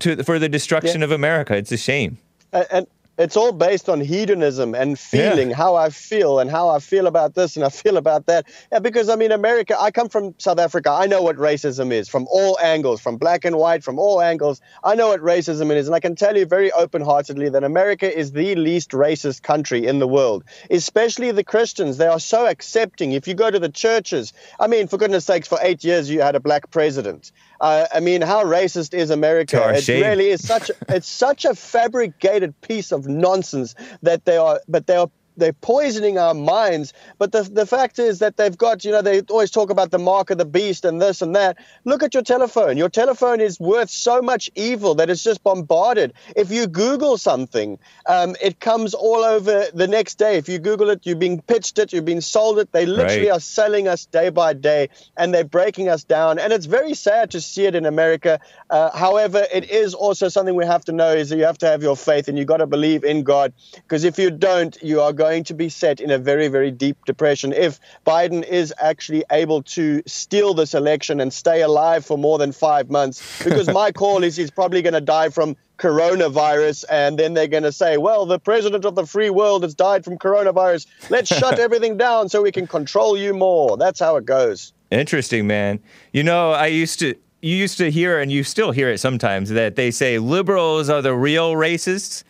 to 0.00 0.22
for 0.24 0.38
the 0.38 0.48
destruction 0.48 1.02
of 1.02 1.10
America. 1.12 1.56
It's 1.56 1.72
a 1.72 1.76
shame. 1.76 2.18
and 2.52 2.86
it's 3.18 3.36
all 3.36 3.52
based 3.52 3.88
on 3.88 4.00
hedonism 4.00 4.74
and 4.74 4.96
feeling 4.98 5.50
how 5.50 5.74
I 5.74 5.90
feel 5.90 6.38
and 6.38 6.48
how 6.48 6.68
I 6.68 6.78
feel 6.78 7.08
about 7.08 7.34
this 7.34 7.56
and 7.56 7.64
I 7.64 7.68
feel 7.68 7.96
about 7.96 8.26
that. 8.26 8.46
Yeah, 8.70 8.78
because 8.78 9.08
I 9.08 9.16
mean, 9.16 9.32
America, 9.32 9.76
I 9.78 9.90
come 9.90 10.08
from 10.08 10.36
South 10.38 10.60
Africa. 10.60 10.90
I 10.90 11.06
know 11.06 11.22
what 11.22 11.36
racism 11.36 11.92
is 11.92 12.08
from 12.08 12.28
all 12.30 12.56
angles, 12.60 13.00
from 13.00 13.16
black 13.16 13.44
and 13.44 13.56
white, 13.56 13.82
from 13.82 13.98
all 13.98 14.22
angles. 14.22 14.60
I 14.84 14.94
know 14.94 15.08
what 15.08 15.20
racism 15.20 15.74
is. 15.74 15.88
And 15.88 15.96
I 15.96 16.00
can 16.00 16.14
tell 16.14 16.36
you 16.36 16.46
very 16.46 16.70
open 16.70 17.02
heartedly 17.02 17.48
that 17.50 17.64
America 17.64 18.16
is 18.16 18.30
the 18.30 18.54
least 18.54 18.92
racist 18.92 19.42
country 19.42 19.86
in 19.86 19.98
the 19.98 20.08
world, 20.08 20.44
especially 20.70 21.32
the 21.32 21.44
Christians. 21.44 21.96
They 21.96 22.06
are 22.06 22.20
so 22.20 22.46
accepting. 22.46 23.12
If 23.12 23.26
you 23.26 23.34
go 23.34 23.50
to 23.50 23.58
the 23.58 23.68
churches, 23.68 24.32
I 24.60 24.68
mean, 24.68 24.86
for 24.86 24.96
goodness 24.96 25.24
sakes, 25.24 25.48
for 25.48 25.58
eight 25.60 25.82
years 25.82 26.08
you 26.08 26.20
had 26.20 26.36
a 26.36 26.40
black 26.40 26.70
president. 26.70 27.32
Uh, 27.60 27.86
I 27.92 28.00
mean, 28.00 28.22
how 28.22 28.44
racist 28.44 28.94
is 28.94 29.10
America? 29.10 29.74
It 29.74 29.82
shame. 29.82 30.02
really 30.02 30.28
is 30.28 30.46
such. 30.46 30.70
A, 30.70 30.74
It's 30.88 31.08
such 31.08 31.44
a 31.44 31.54
fabricated 31.54 32.58
piece 32.60 32.92
of 32.92 33.06
nonsense 33.08 33.74
that 34.02 34.24
they 34.24 34.36
are. 34.36 34.60
But 34.68 34.86
they 34.86 34.96
are. 34.96 35.10
They're 35.38 35.52
poisoning 35.52 36.18
our 36.18 36.34
minds. 36.34 36.92
But 37.18 37.32
the 37.32 37.42
the 37.42 37.66
fact 37.66 37.98
is 37.98 38.18
that 38.20 38.36
they've 38.36 38.56
got. 38.56 38.84
You 38.84 38.92
know, 38.92 39.02
they 39.02 39.20
always 39.22 39.50
talk 39.50 39.70
about 39.70 39.90
the 39.90 39.98
mark 39.98 40.30
of 40.30 40.38
the 40.38 40.44
beast 40.44 40.84
and 40.84 41.00
this 41.00 41.22
and 41.22 41.34
that. 41.36 41.56
Look 41.84 42.02
at 42.02 42.14
your 42.14 42.22
telephone. 42.22 42.76
Your 42.76 42.88
telephone 42.88 43.40
is 43.40 43.58
worth 43.60 43.90
so 43.90 44.22
much 44.22 44.50
evil 44.54 44.94
that 44.96 45.10
it's 45.10 45.22
just 45.22 45.42
bombarded. 45.42 46.12
If 46.36 46.50
you 46.50 46.66
Google 46.66 47.18
something, 47.18 47.78
um, 48.06 48.36
it 48.42 48.60
comes 48.60 48.94
all 48.94 49.24
over 49.24 49.66
the 49.74 49.88
next 49.88 50.16
day. 50.18 50.36
If 50.36 50.48
you 50.48 50.58
Google 50.58 50.90
it, 50.90 51.06
you've 51.06 51.18
been 51.18 51.40
pitched 51.40 51.78
it, 51.78 51.92
you've 51.92 52.04
been 52.04 52.20
sold 52.20 52.58
it. 52.58 52.72
They 52.72 52.86
literally 52.86 53.28
Right. 53.28 53.36
are 53.36 53.40
selling 53.40 53.88
us 53.88 54.06
day 54.06 54.28
by 54.30 54.52
day 54.52 54.88
and 55.16 55.32
they're 55.32 55.44
breaking 55.44 55.88
us 55.88 56.04
down. 56.04 56.38
And 56.38 56.52
it's 56.52 56.66
very 56.66 56.94
sad 56.94 57.30
to 57.32 57.40
see 57.40 57.64
it 57.66 57.74
in 57.74 57.86
America. 57.86 58.38
Uh, 58.70 58.96
however, 58.96 59.46
it 59.52 59.70
is 59.70 59.94
also 59.94 60.28
something 60.28 60.54
we 60.54 60.66
have 60.66 60.84
to 60.86 60.92
know 60.92 61.12
is 61.12 61.28
that 61.30 61.36
you 61.36 61.44
have 61.44 61.58
to 61.58 61.66
have 61.66 61.82
your 61.82 61.96
faith 61.96 62.28
and 62.28 62.36
you've 62.38 62.46
got 62.46 62.58
to 62.58 62.66
believe 62.66 63.04
in 63.04 63.22
God. 63.22 63.52
Because 63.74 64.04
if 64.04 64.18
you 64.18 64.30
don't, 64.30 64.76
you 64.82 65.00
are 65.00 65.12
going 65.12 65.27
to 65.44 65.54
be 65.54 65.68
set 65.68 66.00
in 66.00 66.10
a 66.10 66.18
very, 66.18 66.48
very 66.48 66.70
deep 66.70 67.04
depression. 67.04 67.52
If 67.52 67.80
Biden 68.06 68.44
is 68.44 68.72
actually 68.78 69.24
able 69.30 69.62
to 69.62 70.02
steal 70.06 70.54
this 70.54 70.74
election 70.74 71.20
and 71.20 71.32
stay 71.32 71.62
alive 71.62 72.04
for 72.04 72.18
more 72.18 72.38
than 72.38 72.52
five 72.52 72.90
months, 72.90 73.44
because 73.44 73.68
my 73.72 73.92
call 73.92 74.24
is 74.24 74.36
he's 74.36 74.50
probably 74.50 74.82
going 74.82 74.94
to 74.94 75.00
die 75.00 75.28
from 75.28 75.56
coronavirus 75.78 76.84
and 76.90 77.18
then 77.18 77.34
they're 77.34 77.46
going 77.46 77.62
to 77.62 77.70
say 77.70 77.98
well 77.98 78.26
the 78.26 78.40
president 78.40 78.84
of 78.84 78.96
the 78.96 79.06
free 79.06 79.30
world 79.30 79.62
has 79.62 79.76
died 79.76 80.04
from 80.04 80.18
coronavirus 80.18 80.88
let's 81.08 81.32
shut 81.32 81.56
everything 81.60 81.96
down 81.96 82.28
so 82.28 82.42
we 82.42 82.50
can 82.50 82.66
control 82.66 83.16
you 83.16 83.32
more 83.32 83.76
that's 83.76 84.00
how 84.00 84.16
it 84.16 84.24
goes 84.24 84.72
Interesting, 84.90 85.46
man. 85.46 85.80
You 86.12 86.22
know, 86.22 86.52
I 86.52 86.66
used 86.66 86.98
to 87.00 87.14
you 87.40 87.54
used 87.54 87.78
to 87.78 87.90
hear 87.90 88.18
and 88.18 88.32
you 88.32 88.42
still 88.42 88.72
hear 88.72 88.88
it 88.88 88.98
sometimes 88.98 89.50
that 89.50 89.76
they 89.76 89.90
say 89.90 90.18
liberals 90.18 90.88
are 90.88 91.02
the 91.02 91.14
real 91.14 91.52
racists. 91.52 92.24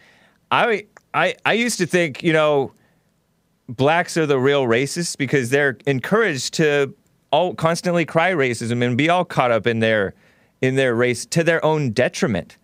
I 0.50 0.86
I 1.14 1.36
I 1.44 1.52
used 1.52 1.78
to 1.78 1.86
think, 1.86 2.22
you 2.22 2.32
know, 2.32 2.72
blacks 3.68 4.16
are 4.16 4.26
the 4.26 4.38
real 4.38 4.64
racists 4.64 5.16
because 5.16 5.50
they're 5.50 5.76
encouraged 5.86 6.54
to 6.54 6.94
all 7.30 7.54
constantly 7.54 8.04
cry 8.04 8.32
racism 8.32 8.84
and 8.84 8.96
be 8.96 9.08
all 9.08 9.24
caught 9.24 9.50
up 9.50 9.66
in 9.66 9.80
their 9.80 10.14
in 10.60 10.74
their 10.74 10.94
race 10.94 11.24
to 11.26 11.44
their 11.44 11.64
own 11.64 11.90
detriment. 11.90 12.56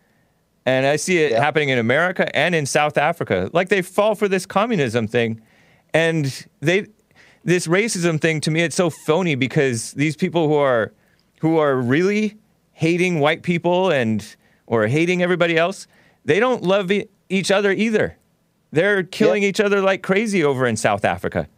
And 0.67 0.87
I 0.87 0.97
see 0.97 1.19
it 1.19 1.33
happening 1.33 1.69
in 1.69 1.79
America 1.79 2.35
and 2.35 2.55
in 2.55 2.67
South 2.67 2.97
Africa. 2.97 3.51
Like 3.53 3.69
they 3.69 3.83
fall 3.83 4.15
for 4.15 4.27
this 4.29 4.47
communism 4.47 5.07
thing 5.07 5.41
and 5.93 6.47
they 6.61 6.87
this 7.45 7.67
racism 7.67 8.21
thing 8.21 8.41
to 8.41 8.51
me 8.51 8.63
it's 8.63 8.75
so 8.75 8.89
phony 8.91 9.35
because 9.35 9.93
these 9.93 10.17
people 10.17 10.49
who 10.49 10.55
are 10.55 10.93
who 11.41 11.59
are 11.59 11.77
really 11.77 12.39
hating 12.73 13.21
white 13.21 13.43
people 13.43 13.91
and 13.91 14.37
or 14.67 14.87
hating 14.87 15.23
everybody 15.23 15.57
else, 15.57 15.87
they 16.25 16.41
don't 16.41 16.63
love 16.63 16.91
e- 16.91 17.07
each 17.29 17.51
other 17.51 17.71
either. 17.71 18.17
They're 18.75 19.05
killing 19.05 19.45
each 19.45 19.61
other 19.61 19.81
like 19.81 20.03
crazy 20.03 20.43
over 20.43 20.67
in 20.67 20.77
South 20.77 21.05
Africa. 21.05 21.49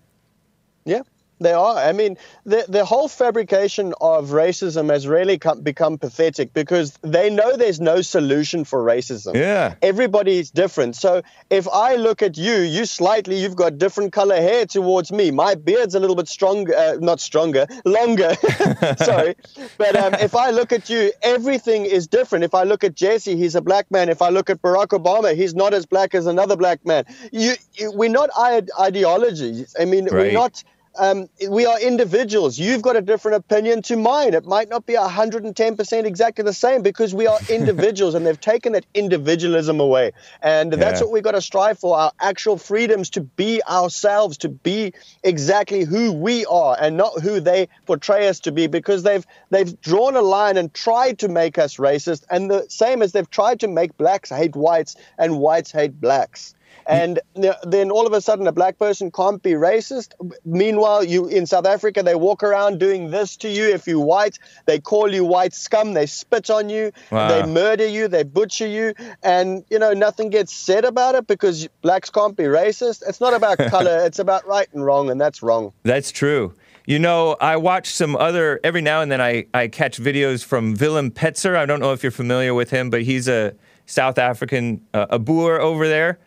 Yeah, 0.84 1.00
they 1.40 1.52
are. 1.52 1.76
I 1.76 1.92
mean, 1.92 2.16
the 2.44 2.64
the 2.68 2.84
whole 2.84 3.08
fabrication 3.08 3.92
of 4.00 4.30
racism 4.30 4.90
has 4.90 5.06
really 5.06 5.38
come, 5.38 5.60
become 5.60 5.98
pathetic 5.98 6.52
because 6.54 6.98
they 7.02 7.28
know 7.28 7.56
there's 7.56 7.80
no 7.80 8.00
solution 8.00 8.64
for 8.64 8.82
racism. 8.82 9.34
Yeah. 9.34 9.74
Everybody's 9.82 10.50
different. 10.50 10.96
So 10.96 11.22
if 11.50 11.68
I 11.68 11.96
look 11.96 12.22
at 12.22 12.38
you, 12.38 12.54
you 12.54 12.86
slightly, 12.86 13.36
you've 13.40 13.56
got 13.56 13.78
different 13.78 14.12
color 14.12 14.36
hair 14.36 14.64
towards 14.66 15.12
me. 15.12 15.30
My 15.30 15.54
beard's 15.54 15.94
a 15.94 16.00
little 16.00 16.16
bit 16.16 16.28
stronger, 16.28 16.74
uh, 16.74 16.96
not 17.00 17.20
stronger, 17.20 17.66
longer. 17.84 18.34
Sorry. 18.98 19.34
But 19.76 19.96
um, 19.96 20.14
if 20.14 20.34
I 20.34 20.50
look 20.50 20.72
at 20.72 20.88
you, 20.88 21.12
everything 21.22 21.84
is 21.84 22.06
different. 22.06 22.44
If 22.44 22.54
I 22.54 22.62
look 22.62 22.82
at 22.82 22.94
Jesse, 22.94 23.36
he's 23.36 23.54
a 23.54 23.60
black 23.60 23.90
man. 23.90 24.08
If 24.08 24.22
I 24.22 24.30
look 24.30 24.48
at 24.48 24.62
Barack 24.62 24.88
Obama, 24.88 25.34
he's 25.36 25.54
not 25.54 25.74
as 25.74 25.84
black 25.84 26.14
as 26.14 26.26
another 26.26 26.56
black 26.56 26.84
man. 26.86 27.04
You, 27.30 27.54
you 27.74 27.92
we're 27.92 28.08
not 28.08 28.30
ide- 28.36 28.70
ideologies. 28.80 29.76
I 29.78 29.84
mean, 29.84 30.08
we're 30.10 30.32
not 30.32 30.62
um, 30.98 31.28
we 31.48 31.66
are 31.66 31.80
individuals. 31.80 32.58
You've 32.58 32.82
got 32.82 32.96
a 32.96 33.00
different 33.00 33.36
opinion 33.36 33.82
to 33.82 33.96
mine. 33.96 34.34
It 34.34 34.46
might 34.46 34.68
not 34.68 34.86
be 34.86 34.94
110% 34.94 36.04
exactly 36.04 36.44
the 36.44 36.52
same 36.52 36.82
because 36.82 37.14
we 37.14 37.26
are 37.26 37.38
individuals 37.48 38.14
and 38.14 38.26
they've 38.26 38.40
taken 38.40 38.72
that 38.72 38.86
individualism 38.94 39.80
away. 39.80 40.12
And 40.42 40.72
that's 40.72 41.00
what 41.00 41.10
we've 41.10 41.22
got 41.22 41.32
to 41.32 41.40
strive 41.40 41.78
for 41.78 41.96
our 41.96 42.12
actual 42.20 42.58
freedoms 42.58 43.10
to 43.10 43.20
be 43.20 43.62
ourselves, 43.62 44.38
to 44.38 44.48
be 44.48 44.92
exactly 45.22 45.84
who 45.84 46.12
we 46.12 46.44
are 46.46 46.76
and 46.78 46.96
not 46.96 47.20
who 47.20 47.40
they 47.40 47.68
portray 47.86 48.28
us 48.28 48.40
to 48.40 48.52
be 48.52 48.66
because 48.66 49.02
they've, 49.02 49.26
they've 49.50 49.80
drawn 49.80 50.16
a 50.16 50.22
line 50.22 50.56
and 50.56 50.72
tried 50.72 51.18
to 51.20 51.28
make 51.28 51.58
us 51.58 51.76
racist. 51.76 52.24
And 52.30 52.50
the 52.50 52.66
same 52.68 53.02
as 53.02 53.12
they've 53.12 53.30
tried 53.30 53.60
to 53.60 53.68
make 53.68 53.96
blacks 53.96 54.30
hate 54.30 54.56
whites 54.56 54.96
and 55.18 55.38
whites 55.38 55.70
hate 55.70 56.00
blacks. 56.00 56.54
And 56.86 57.20
then 57.64 57.90
all 57.90 58.06
of 58.06 58.12
a 58.12 58.20
sudden, 58.20 58.46
a 58.46 58.52
black 58.52 58.78
person 58.78 59.10
can't 59.10 59.42
be 59.42 59.52
racist. 59.52 60.12
Meanwhile, 60.44 61.04
you 61.04 61.26
in 61.26 61.46
South 61.46 61.66
Africa, 61.66 62.02
they 62.02 62.14
walk 62.14 62.44
around 62.44 62.78
doing 62.78 63.10
this 63.10 63.36
to 63.38 63.48
you. 63.48 63.68
If 63.68 63.86
you're 63.86 64.04
white, 64.04 64.38
they 64.66 64.78
call 64.78 65.12
you 65.12 65.24
white 65.24 65.52
scum. 65.52 65.94
They 65.94 66.06
spit 66.06 66.48
on 66.48 66.70
you. 66.70 66.92
Wow. 67.10 67.28
They 67.28 67.46
murder 67.50 67.86
you. 67.86 68.06
They 68.06 68.22
butcher 68.22 68.68
you. 68.68 68.94
And 69.22 69.64
you 69.68 69.78
know 69.78 69.92
nothing 69.92 70.30
gets 70.30 70.52
said 70.52 70.84
about 70.84 71.16
it 71.16 71.26
because 71.26 71.68
blacks 71.82 72.08
can't 72.08 72.36
be 72.36 72.44
racist. 72.44 73.02
It's 73.08 73.20
not 73.20 73.34
about 73.34 73.58
color. 73.70 74.04
It's 74.04 74.20
about 74.20 74.46
right 74.46 74.68
and 74.72 74.84
wrong, 74.84 75.10
and 75.10 75.20
that's 75.20 75.42
wrong. 75.42 75.72
That's 75.82 76.12
true. 76.12 76.54
You 76.86 77.00
know, 77.00 77.36
I 77.40 77.56
watch 77.56 77.88
some 77.88 78.14
other 78.14 78.60
every 78.62 78.80
now 78.80 79.00
and 79.00 79.10
then 79.10 79.20
I, 79.20 79.46
I 79.52 79.66
catch 79.66 79.98
videos 79.98 80.44
from 80.44 80.74
Willem 80.74 81.10
Petzer. 81.10 81.56
I 81.56 81.66
don't 81.66 81.80
know 81.80 81.92
if 81.92 82.04
you're 82.04 82.12
familiar 82.12 82.54
with 82.54 82.70
him, 82.70 82.90
but 82.90 83.02
he's 83.02 83.26
a 83.26 83.54
South 83.86 84.18
African 84.18 84.80
uh, 84.94 85.06
a 85.10 85.18
Boer 85.18 85.60
over 85.60 85.88
there 85.88 86.20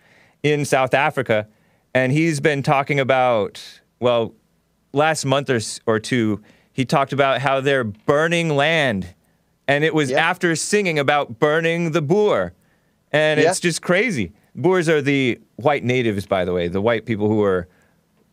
in 0.44 0.66
South 0.66 0.94
Africa, 0.94 1.48
and 1.94 2.12
he's 2.12 2.40
been 2.40 2.64
talking 2.64 3.00
about 3.00 3.62
well, 4.00 4.34
last 4.94 5.26
month 5.26 5.50
or 5.50 5.60
or 5.86 6.00
two, 6.00 6.42
he 6.72 6.86
talked 6.86 7.12
about 7.14 7.42
how 7.42 7.60
they're 7.62 7.84
burning 7.84 8.50
land, 8.50 9.14
and 9.68 9.84
it 9.84 9.94
was 9.94 10.12
after 10.12 10.56
singing 10.56 10.98
about 11.00 11.40
burning 11.40 11.92
the 11.92 12.02
Boer, 12.02 12.54
and 13.12 13.40
Yeah. 13.40 13.50
it's 13.50 13.60
just 13.60 13.82
crazy. 13.82 14.32
Boers 14.56 14.90
are 14.90 15.02
the 15.02 15.40
white 15.58 15.84
natives, 15.84 16.26
by 16.26 16.46
the 16.46 16.54
way, 16.54 16.68
the 16.68 16.82
white 16.82 17.06
people 17.06 17.28
who 17.28 17.38
were 17.38 17.68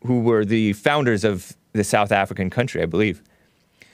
who 0.05 0.21
were 0.21 0.45
the 0.45 0.73
founders 0.73 1.23
of 1.23 1.53
the 1.73 1.83
South 1.83 2.11
African 2.11 2.49
country, 2.49 2.81
I 2.81 2.85
believe. 2.85 3.21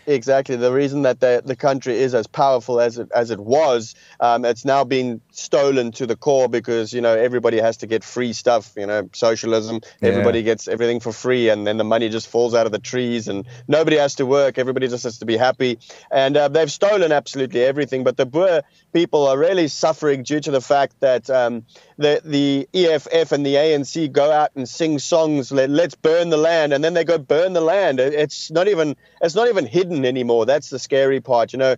Exactly. 0.06 0.58
The 0.58 0.72
reason 0.72 1.02
that 1.04 1.22
the, 1.22 1.42
the 1.46 1.56
country 1.56 1.96
is 1.98 2.14
as 2.14 2.28
powerful 2.28 2.82
as 2.82 2.98
it, 2.98 3.10
as 3.16 3.32
it 3.32 3.40
was, 3.40 3.96
um, 4.20 4.44
it's 4.44 4.66
now 4.66 4.84
been 4.84 5.22
stolen 5.38 5.92
to 5.94 6.06
the 6.08 6.16
core 6.16 6.50
because, 6.50 6.92
you 6.92 7.02
know, 7.02 7.16
everybody 7.16 7.60
has 7.60 7.78
to 7.78 7.88
get 7.88 8.04
free 8.04 8.34
stuff, 8.34 8.74
you 8.76 8.86
know, 8.86 9.10
socialism. 9.14 9.82
Yeah. 10.02 10.10
Everybody 10.10 10.44
gets 10.44 10.68
everything 10.68 11.00
for 11.00 11.12
free 11.12 11.50
and 11.50 11.66
then 11.66 11.78
the 11.78 11.84
money 11.84 12.10
just 12.10 12.28
falls 12.28 12.54
out 12.54 12.66
of 12.66 12.72
the 12.72 12.80
trees 12.80 13.28
and 13.28 13.46
nobody 13.68 13.98
has 13.98 14.16
to 14.16 14.26
work. 14.26 14.58
Everybody 14.58 14.88
just 14.88 15.04
has 15.04 15.20
to 15.20 15.26
be 15.26 15.38
happy. 15.38 15.80
And 16.12 16.36
uh, 16.36 16.48
they've 16.48 16.72
stolen 16.72 17.12
absolutely 17.12 17.64
everything. 17.64 18.04
But 18.04 18.18
the 18.18 18.26
Boer 18.26 18.64
people 18.92 19.28
are 19.28 19.38
really 19.38 19.68
suffering 19.68 20.24
due 20.24 20.40
to 20.40 20.52
the 20.52 20.62
fact 20.62 21.00
that 21.00 21.30
um, 21.30 21.66
the, 21.98 22.22
the 22.26 22.68
EFF 22.74 23.32
and 23.32 23.46
the 23.46 23.56
ANC 23.56 24.12
go 24.12 24.32
out 24.32 24.52
and 24.56 24.68
sing 24.68 25.00
songs, 25.00 25.52
Let, 25.52 25.70
let's 25.70 25.96
burn 25.96 26.30
the 26.30 26.38
land. 26.38 26.74
And 26.74 26.84
then 26.84 26.94
they 26.94 27.04
go 27.04 27.18
burn 27.18 27.54
the 27.54 27.62
land. 27.62 28.00
It's 28.00 28.52
not 28.52 28.68
even, 28.68 28.96
it's 29.22 29.36
not 29.36 29.48
even 29.48 29.66
hidden 29.66 29.84
hidden 29.84 30.06
anymore. 30.06 30.46
That's 30.46 30.70
the 30.70 30.80
scary 30.80 31.22
part, 31.22 31.54
you 31.54 31.60
know. 31.60 31.76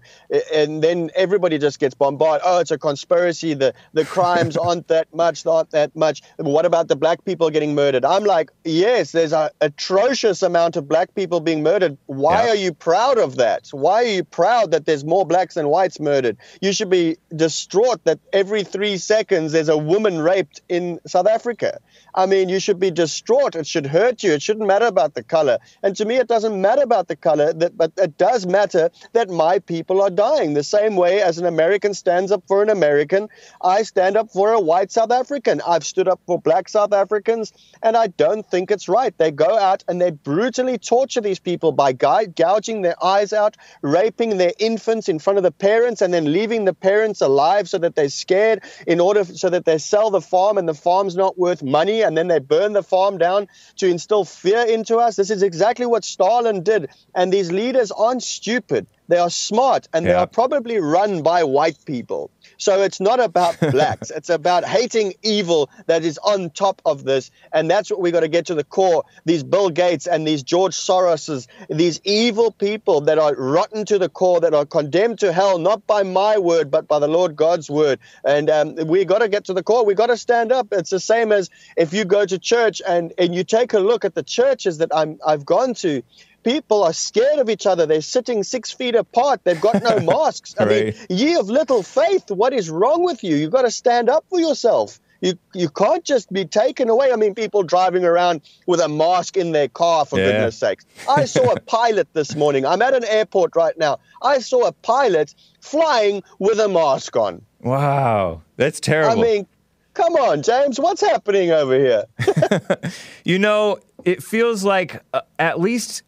And 0.54 0.84
then 0.84 1.12
everybody 1.16 1.58
just 1.58 1.80
gets 1.80 1.96
bombarded. 1.96 2.42
Oh, 2.46 2.60
it's 2.60 2.72
a 2.72 2.78
conspiracy. 2.78 3.45
The 3.54 3.74
the 3.94 4.06
crimes 4.06 4.58
aren't 4.58 4.88
that 4.88 5.14
much, 5.14 5.46
aren't 5.46 5.72
that 5.72 5.96
much. 5.96 6.22
What 6.38 6.66
about 6.66 6.88
the 6.88 6.96
black 6.96 7.24
people 7.26 7.50
getting 7.50 7.76
murdered? 7.76 8.04
I'm 8.06 8.24
like, 8.24 8.50
yes, 8.64 9.12
there's 9.12 9.34
an 9.34 9.50
atrocious 9.62 10.42
amount 10.42 10.76
of 10.76 10.88
black 10.88 11.14
people 11.16 11.40
being 11.40 11.64
murdered. 11.64 11.98
Why 12.08 12.46
Yeah. 12.46 12.52
are 12.52 12.56
you 12.56 12.74
proud 12.74 13.18
of 13.18 13.36
that? 13.38 13.68
Why 13.72 14.04
are 14.04 14.08
you 14.18 14.24
proud 14.24 14.72
that 14.72 14.86
there's 14.86 15.06
more 15.06 15.26
blacks 15.26 15.56
than 15.56 15.68
whites 15.70 16.00
murdered? 16.00 16.38
You 16.62 16.74
should 16.74 16.90
be 16.90 17.18
distraught 17.36 18.04
that 18.06 18.20
every 18.34 18.64
three 18.64 18.98
seconds 18.98 19.52
there's 19.52 19.70
a 19.70 19.78
woman 19.78 20.20
raped 20.20 20.62
in 20.70 21.00
South 21.06 21.28
Africa. 21.28 21.80
I 22.16 22.26
mean, 22.26 22.50
you 22.50 22.60
should 22.60 22.80
be 22.80 22.92
distraught. 22.92 23.56
It 23.56 23.68
should 23.68 23.86
hurt 23.86 24.24
you. 24.24 24.32
It 24.34 24.42
shouldn't 24.42 24.68
matter 24.68 24.86
about 24.86 25.14
the 25.16 25.24
color. 25.24 25.60
And 25.84 25.96
to 25.98 26.06
me, 26.06 26.16
it 26.16 26.28
doesn't 26.28 26.60
matter 26.60 26.82
about 26.82 27.08
the 27.08 27.16
color, 27.16 27.52
that, 27.54 27.78
but 27.78 27.92
it 27.98 28.18
does 28.18 28.46
matter 28.46 28.90
that 29.14 29.30
my 29.30 29.60
people 29.60 30.02
are 30.02 30.10
dying. 30.10 30.54
The 30.54 30.64
same 30.64 30.96
way 30.96 31.22
as 31.22 31.38
an 31.38 31.46
American 31.46 31.94
stands 31.94 32.32
up 32.32 32.44
for 32.48 32.64
an 32.64 32.70
American, 32.70 33.28
I 33.62 33.84
stand 33.84 34.18
up 34.18 34.32
for 34.32 34.52
a 34.52 34.60
white 34.60 34.92
South 34.92 35.12
African. 35.12 35.62
I've 35.66 35.86
stood 35.86 36.08
up 36.08 36.20
for 36.26 36.40
black 36.40 36.70
South 36.70 36.94
Africans, 36.94 37.54
and 37.82 37.96
I 37.96 38.08
don't 38.08 38.46
think 38.50 38.72
it's 38.72 38.88
right. 38.88 39.18
They 39.18 39.32
go 39.32 39.58
out 39.58 39.84
and 39.88 40.02
they 40.02 40.12
brutally 40.12 40.78
torture 40.78 41.22
these 41.22 41.40
people 41.40 41.72
by 41.72 41.94
gouging 41.94 42.82
their 42.82 43.04
eyes 43.04 43.34
out, 43.34 43.58
raping 43.82 44.38
their 44.38 44.54
infants 44.60 45.10
in 45.10 45.20
front 45.20 45.38
of 45.38 45.44
the 45.44 45.52
parents, 45.52 46.02
and 46.02 46.14
then 46.14 46.32
leaving 46.32 46.66
the 46.66 46.74
parents 46.74 47.22
alive 47.22 47.70
so 47.70 47.78
that 47.78 47.96
they're 47.96 48.10
scared 48.10 48.64
in 48.88 49.00
order 49.00 49.24
so 49.24 49.50
that 49.50 49.66
they 49.66 49.78
sell 49.78 50.10
the 50.10 50.22
farm 50.22 50.58
and 50.58 50.68
the 50.68 50.74
farm's 50.74 51.16
not 51.16 51.38
worth 51.38 51.64
money, 51.64 52.02
and 52.02 52.18
then 52.18 52.28
they 52.28 52.40
burn 52.40 52.74
the 52.74 52.84
farm 52.84 53.18
down 53.18 53.48
to 53.78 53.88
instill 53.88 54.26
fear 54.26 54.62
into 54.62 54.98
us. 54.98 55.16
This 55.16 55.30
is 55.30 55.44
exactly 55.44 55.86
what 55.86 56.04
Stalin 56.04 56.64
did. 56.64 56.90
And 57.14 57.32
these 57.32 57.52
leaders 57.52 57.92
aren't 57.92 58.24
stupid. 58.24 58.88
They 59.08 59.18
are 59.18 59.30
smart 59.30 59.88
and 59.94 60.06
they 60.06 60.14
are 60.14 60.28
probably 60.28 60.80
run 60.80 61.22
by 61.22 61.44
white 61.44 61.78
people. 61.86 62.32
So 62.58 62.82
it's 62.82 63.00
not 63.00 63.20
about 63.20 63.60
blacks. 63.72 64.10
it's 64.10 64.30
about 64.30 64.66
hating 64.66 65.14
evil 65.24 65.70
that 65.88 66.04
is 66.04 66.18
on 66.20 66.50
top 66.52 66.82
of 66.86 67.04
this. 67.04 67.32
And 67.54 67.70
that's 67.70 67.90
what 67.90 68.02
we 68.02 68.12
got 68.12 68.22
to 68.22 68.28
get 68.28 68.48
to 68.48 68.56
the 68.56 68.64
core. 68.64 69.04
These 69.26 69.44
Bill 69.44 69.70
Gates 69.70 70.08
and 70.08 70.28
these 70.28 70.44
George 70.44 70.74
Soroses, 70.74 71.48
these 71.70 72.00
evil 72.04 72.52
people 72.52 73.02
that 73.02 73.18
are 73.18 73.36
rotten 73.36 73.86
to 73.86 73.98
the 73.98 74.10
core, 74.10 74.40
that 74.42 74.54
are 74.54 74.66
condemned 74.66 75.20
to 75.20 75.32
hell, 75.32 75.58
not 75.60 75.86
by 75.88 76.04
my 76.04 76.38
word, 76.38 76.72
but 76.72 76.88
by 76.88 77.00
the 77.00 77.08
Lord 77.08 77.36
God's 77.36 77.70
word. 77.70 78.00
And 78.24 78.50
um, 78.50 78.76
we 78.88 79.06
got 79.06 79.20
to 79.20 79.30
get 79.30 79.46
to 79.46 79.54
the 79.54 79.64
core. 79.64 79.86
We 79.86 79.94
got 79.94 80.08
to 80.08 80.18
stand 80.18 80.52
up. 80.52 80.68
It's 80.72 80.90
the 80.90 81.00
same 81.00 81.32
as 81.32 81.50
if 81.78 81.94
you 81.94 82.06
go 82.06 82.26
to 82.26 82.40
church 82.40 82.82
and, 82.88 83.14
and 83.18 83.34
you 83.34 83.44
take 83.44 83.74
a 83.74 83.80
look 83.80 84.06
at 84.06 84.16
the 84.16 84.24
churches 84.24 84.80
that 84.80 84.90
I'm, 84.94 85.20
I've 85.26 85.46
gone 85.46 85.74
to 85.76 86.04
people 86.46 86.84
are 86.84 86.94
scared 86.94 87.40
of 87.40 87.50
each 87.50 87.66
other. 87.66 87.86
They're 87.86 88.00
sitting 88.02 88.44
six 88.44 88.72
feet 88.72 88.96
apart. 88.96 89.42
They've 89.44 89.60
got 89.60 89.82
no 89.82 90.00
masks. 90.14 90.56
I 90.58 90.64
mean, 90.66 90.86
Right. 90.86 90.96
ye 91.10 91.36
of 91.36 91.50
little 91.50 91.84
faith, 91.84 92.24
what 92.30 92.54
is 92.54 92.70
wrong 92.70 93.04
with 93.04 93.22
you? 93.24 93.36
You've 93.36 93.52
got 93.52 93.64
to 93.64 93.72
stand 93.72 94.10
up 94.10 94.24
for 94.30 94.40
yourself. 94.40 95.00
You 95.22 95.34
you 95.54 95.70
can't 95.70 96.04
just 96.04 96.32
be 96.32 96.46
taken 96.46 96.90
away. 96.90 97.12
I 97.12 97.16
mean, 97.16 97.34
people 97.34 97.64
driving 97.64 98.04
around 98.06 98.42
with 98.68 98.80
a 98.80 98.88
mask 98.88 99.36
in 99.38 99.54
their 99.54 99.70
car, 99.70 100.06
for 100.06 100.20
Yeah. 100.20 100.26
goodness 100.26 100.58
sakes. 100.58 100.86
I 101.08 101.26
saw 101.26 101.52
a 101.52 101.60
pilot 101.78 102.08
this 102.14 102.36
morning. 102.36 102.66
I'm 102.66 102.82
at 102.82 102.94
an 102.94 103.06
airport 103.06 103.56
right 103.56 103.78
now. 103.78 103.98
I 104.22 104.40
saw 104.40 104.68
a 104.68 104.72
pilot 104.72 105.34
flying 105.62 106.22
with 106.40 106.60
a 106.60 106.68
mask 106.68 107.16
on. 107.16 107.42
Wow, 107.62 108.42
that's 108.58 108.80
terrible. 108.80 109.20
I 109.20 109.24
mean, 109.24 109.48
come 109.96 110.14
on, 110.16 110.44
James, 110.44 110.80
what's 110.80 111.02
happening 111.02 111.50
over 111.52 111.76
here? 111.80 112.04
You 113.24 113.40
know, 113.40 113.80
it 114.04 114.22
feels 114.22 114.64
like 114.64 115.02
uh, 115.14 115.22
at 115.40 115.60
least 115.60 116.04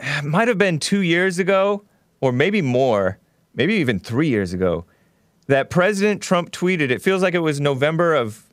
might 0.24 0.48
have 0.48 0.58
been 0.58 0.78
two 0.78 1.00
years 1.00 1.38
ago, 1.38 1.84
or 2.20 2.32
maybe 2.32 2.62
more, 2.62 3.18
maybe 3.54 3.74
even 3.74 3.98
three 3.98 4.28
years 4.28 4.52
ago, 4.52 4.84
that 5.46 5.70
President 5.70 6.22
Trump 6.22 6.50
tweeted. 6.50 6.90
It 6.90 7.02
feels 7.02 7.22
like 7.22 7.34
it 7.34 7.40
was 7.40 7.60
November 7.60 8.14
of 8.14 8.44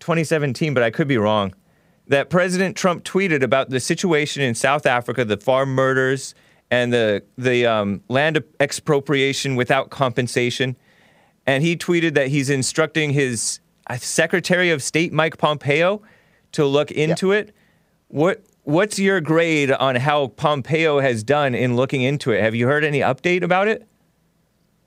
2017, 0.00 0.74
but 0.74 0.82
I 0.82 0.90
could 0.90 1.08
be 1.08 1.18
wrong. 1.18 1.54
That 2.06 2.30
President 2.30 2.76
Trump 2.76 3.04
tweeted 3.04 3.42
about 3.42 3.70
the 3.70 3.80
situation 3.80 4.42
in 4.42 4.54
South 4.54 4.86
Africa, 4.86 5.24
the 5.24 5.36
farm 5.36 5.70
murders, 5.74 6.34
and 6.70 6.92
the 6.92 7.22
the 7.36 7.66
um, 7.66 8.02
land 8.08 8.42
expropriation 8.58 9.56
without 9.56 9.90
compensation. 9.90 10.76
And 11.46 11.62
he 11.62 11.76
tweeted 11.76 12.14
that 12.14 12.28
he's 12.28 12.50
instructing 12.50 13.10
his 13.10 13.60
uh, 13.88 13.96
Secretary 13.96 14.70
of 14.70 14.82
State 14.82 15.12
Mike 15.12 15.38
Pompeo 15.38 16.02
to 16.52 16.64
look 16.64 16.90
into 16.90 17.32
it. 17.32 17.54
What 18.08 18.44
what's 18.64 18.98
your 18.98 19.20
grade 19.20 19.70
on 19.72 19.96
how 19.96 20.28
Pompeo 20.28 21.00
has 21.00 21.22
done 21.22 21.54
in 21.54 21.76
looking 21.76 22.02
into 22.02 22.32
it? 22.32 22.42
Have 22.42 22.54
you 22.54 22.66
heard 22.66 22.84
any 22.84 23.00
update 23.00 23.42
about 23.42 23.68
it? 23.68 23.86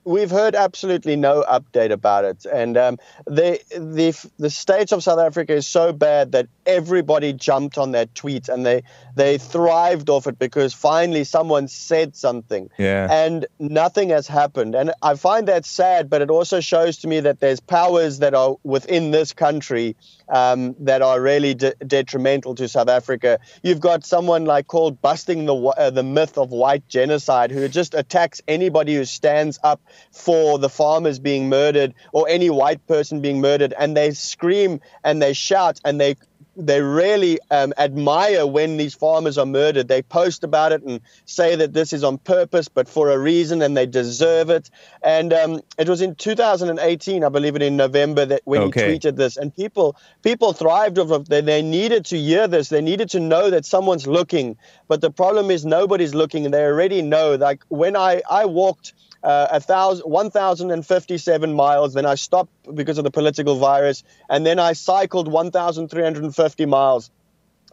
We've 0.06 0.30
heard 0.30 0.54
absolutely 0.54 1.16
no 1.16 1.44
update 1.48 1.90
about 1.90 2.26
it, 2.26 2.44
and 2.44 2.76
um, 2.76 2.98
the 3.24 3.58
the 3.70 4.14
the 4.38 4.50
state 4.50 4.92
of 4.92 5.02
South 5.02 5.18
Africa 5.18 5.54
is 5.54 5.66
so 5.66 5.94
bad 5.94 6.32
that 6.32 6.46
everybody 6.66 7.32
jumped 7.32 7.78
on 7.78 7.92
that 7.92 8.14
tweet 8.14 8.50
and 8.50 8.66
they 8.66 8.82
they 9.14 9.38
thrived 9.38 10.10
off 10.10 10.26
it 10.26 10.38
because 10.38 10.74
finally 10.74 11.24
someone 11.24 11.68
said 11.68 12.16
something. 12.16 12.70
Yeah. 12.78 13.08
And 13.10 13.46
nothing 13.58 14.10
has 14.10 14.26
happened, 14.26 14.74
and 14.74 14.92
I 15.02 15.14
find 15.14 15.48
that 15.48 15.64
sad. 15.64 16.10
But 16.10 16.22
it 16.22 16.30
also 16.30 16.60
shows 16.60 16.98
to 16.98 17.08
me 17.08 17.20
that 17.20 17.40
there's 17.40 17.60
powers 17.60 18.18
that 18.18 18.34
are 18.34 18.56
within 18.64 19.10
this 19.10 19.32
country 19.32 19.96
um, 20.28 20.74
that 20.80 21.02
are 21.02 21.20
really 21.20 21.54
de- 21.54 21.74
detrimental 21.86 22.54
to 22.56 22.68
South 22.68 22.88
Africa. 22.88 23.38
You've 23.62 23.80
got 23.80 24.04
someone 24.04 24.44
like 24.44 24.66
called 24.66 25.00
busting 25.00 25.46
the 25.46 25.54
uh, 25.54 25.90
the 25.90 26.02
myth 26.02 26.38
of 26.38 26.50
white 26.50 26.86
genocide, 26.88 27.50
who 27.50 27.68
just 27.68 27.94
attacks 27.94 28.42
anybody 28.48 28.94
who 28.94 29.04
stands 29.04 29.58
up 29.62 29.80
for 30.10 30.58
the 30.58 30.68
farmers 30.68 31.18
being 31.18 31.48
murdered 31.48 31.94
or 32.12 32.28
any 32.28 32.50
white 32.50 32.84
person 32.86 33.20
being 33.20 33.40
murdered, 33.40 33.74
and 33.78 33.96
they 33.96 34.10
scream 34.10 34.80
and 35.02 35.22
they 35.22 35.32
shout 35.32 35.80
and 35.84 36.00
they 36.00 36.16
they 36.56 36.80
really 36.80 37.38
um, 37.50 37.72
admire 37.78 38.46
when 38.46 38.76
these 38.76 38.94
farmers 38.94 39.38
are 39.38 39.46
murdered. 39.46 39.88
They 39.88 40.02
post 40.02 40.44
about 40.44 40.72
it 40.72 40.82
and 40.82 41.00
say 41.24 41.56
that 41.56 41.72
this 41.72 41.92
is 41.92 42.04
on 42.04 42.18
purpose, 42.18 42.68
but 42.68 42.88
for 42.88 43.10
a 43.10 43.18
reason, 43.18 43.62
and 43.62 43.76
they 43.76 43.86
deserve 43.86 44.50
it. 44.50 44.70
And 45.02 45.32
um, 45.32 45.60
it 45.78 45.88
was 45.88 46.00
in 46.00 46.14
2018, 46.16 47.24
I 47.24 47.28
believe 47.28 47.56
it 47.56 47.62
in 47.62 47.76
November, 47.76 48.24
that 48.26 48.42
when 48.44 48.62
Okay. 48.62 48.66
he 48.66 48.72
tweeted 48.72 49.16
this, 49.16 49.36
and 49.36 49.54
people 49.54 49.96
people 50.22 50.52
thrived 50.52 50.98
off 50.98 51.10
of. 51.10 51.28
They, 51.28 51.40
they 51.40 51.62
needed 51.62 52.04
to 52.06 52.18
hear 52.18 52.46
this. 52.48 52.68
They 52.68 52.80
needed 52.82 53.10
to 53.10 53.20
know 53.20 53.50
that 53.50 53.64
someone's 53.64 54.06
looking. 54.06 54.56
But 54.88 55.00
the 55.00 55.10
problem 55.10 55.50
is 55.50 55.64
nobody's 55.64 56.14
looking, 56.14 56.44
and 56.44 56.54
they 56.54 56.64
already 56.64 57.02
know. 57.02 57.34
Like 57.34 57.62
when 57.68 57.96
I 57.96 58.22
I 58.30 58.46
walked 58.46 58.94
uh, 59.24 59.48
a 59.50 59.60
thousand, 59.60 60.08
1,057 60.08 61.54
miles. 61.54 61.94
Then 61.94 62.06
I 62.06 62.14
stopped 62.14 62.52
because 62.74 62.98
of 62.98 63.04
the 63.04 63.10
political 63.10 63.56
virus, 63.56 64.04
and 64.28 64.44
then 64.44 64.58
I 64.58 64.74
cycled 64.74 65.28
1,350 65.28 66.66
miles. 66.66 67.10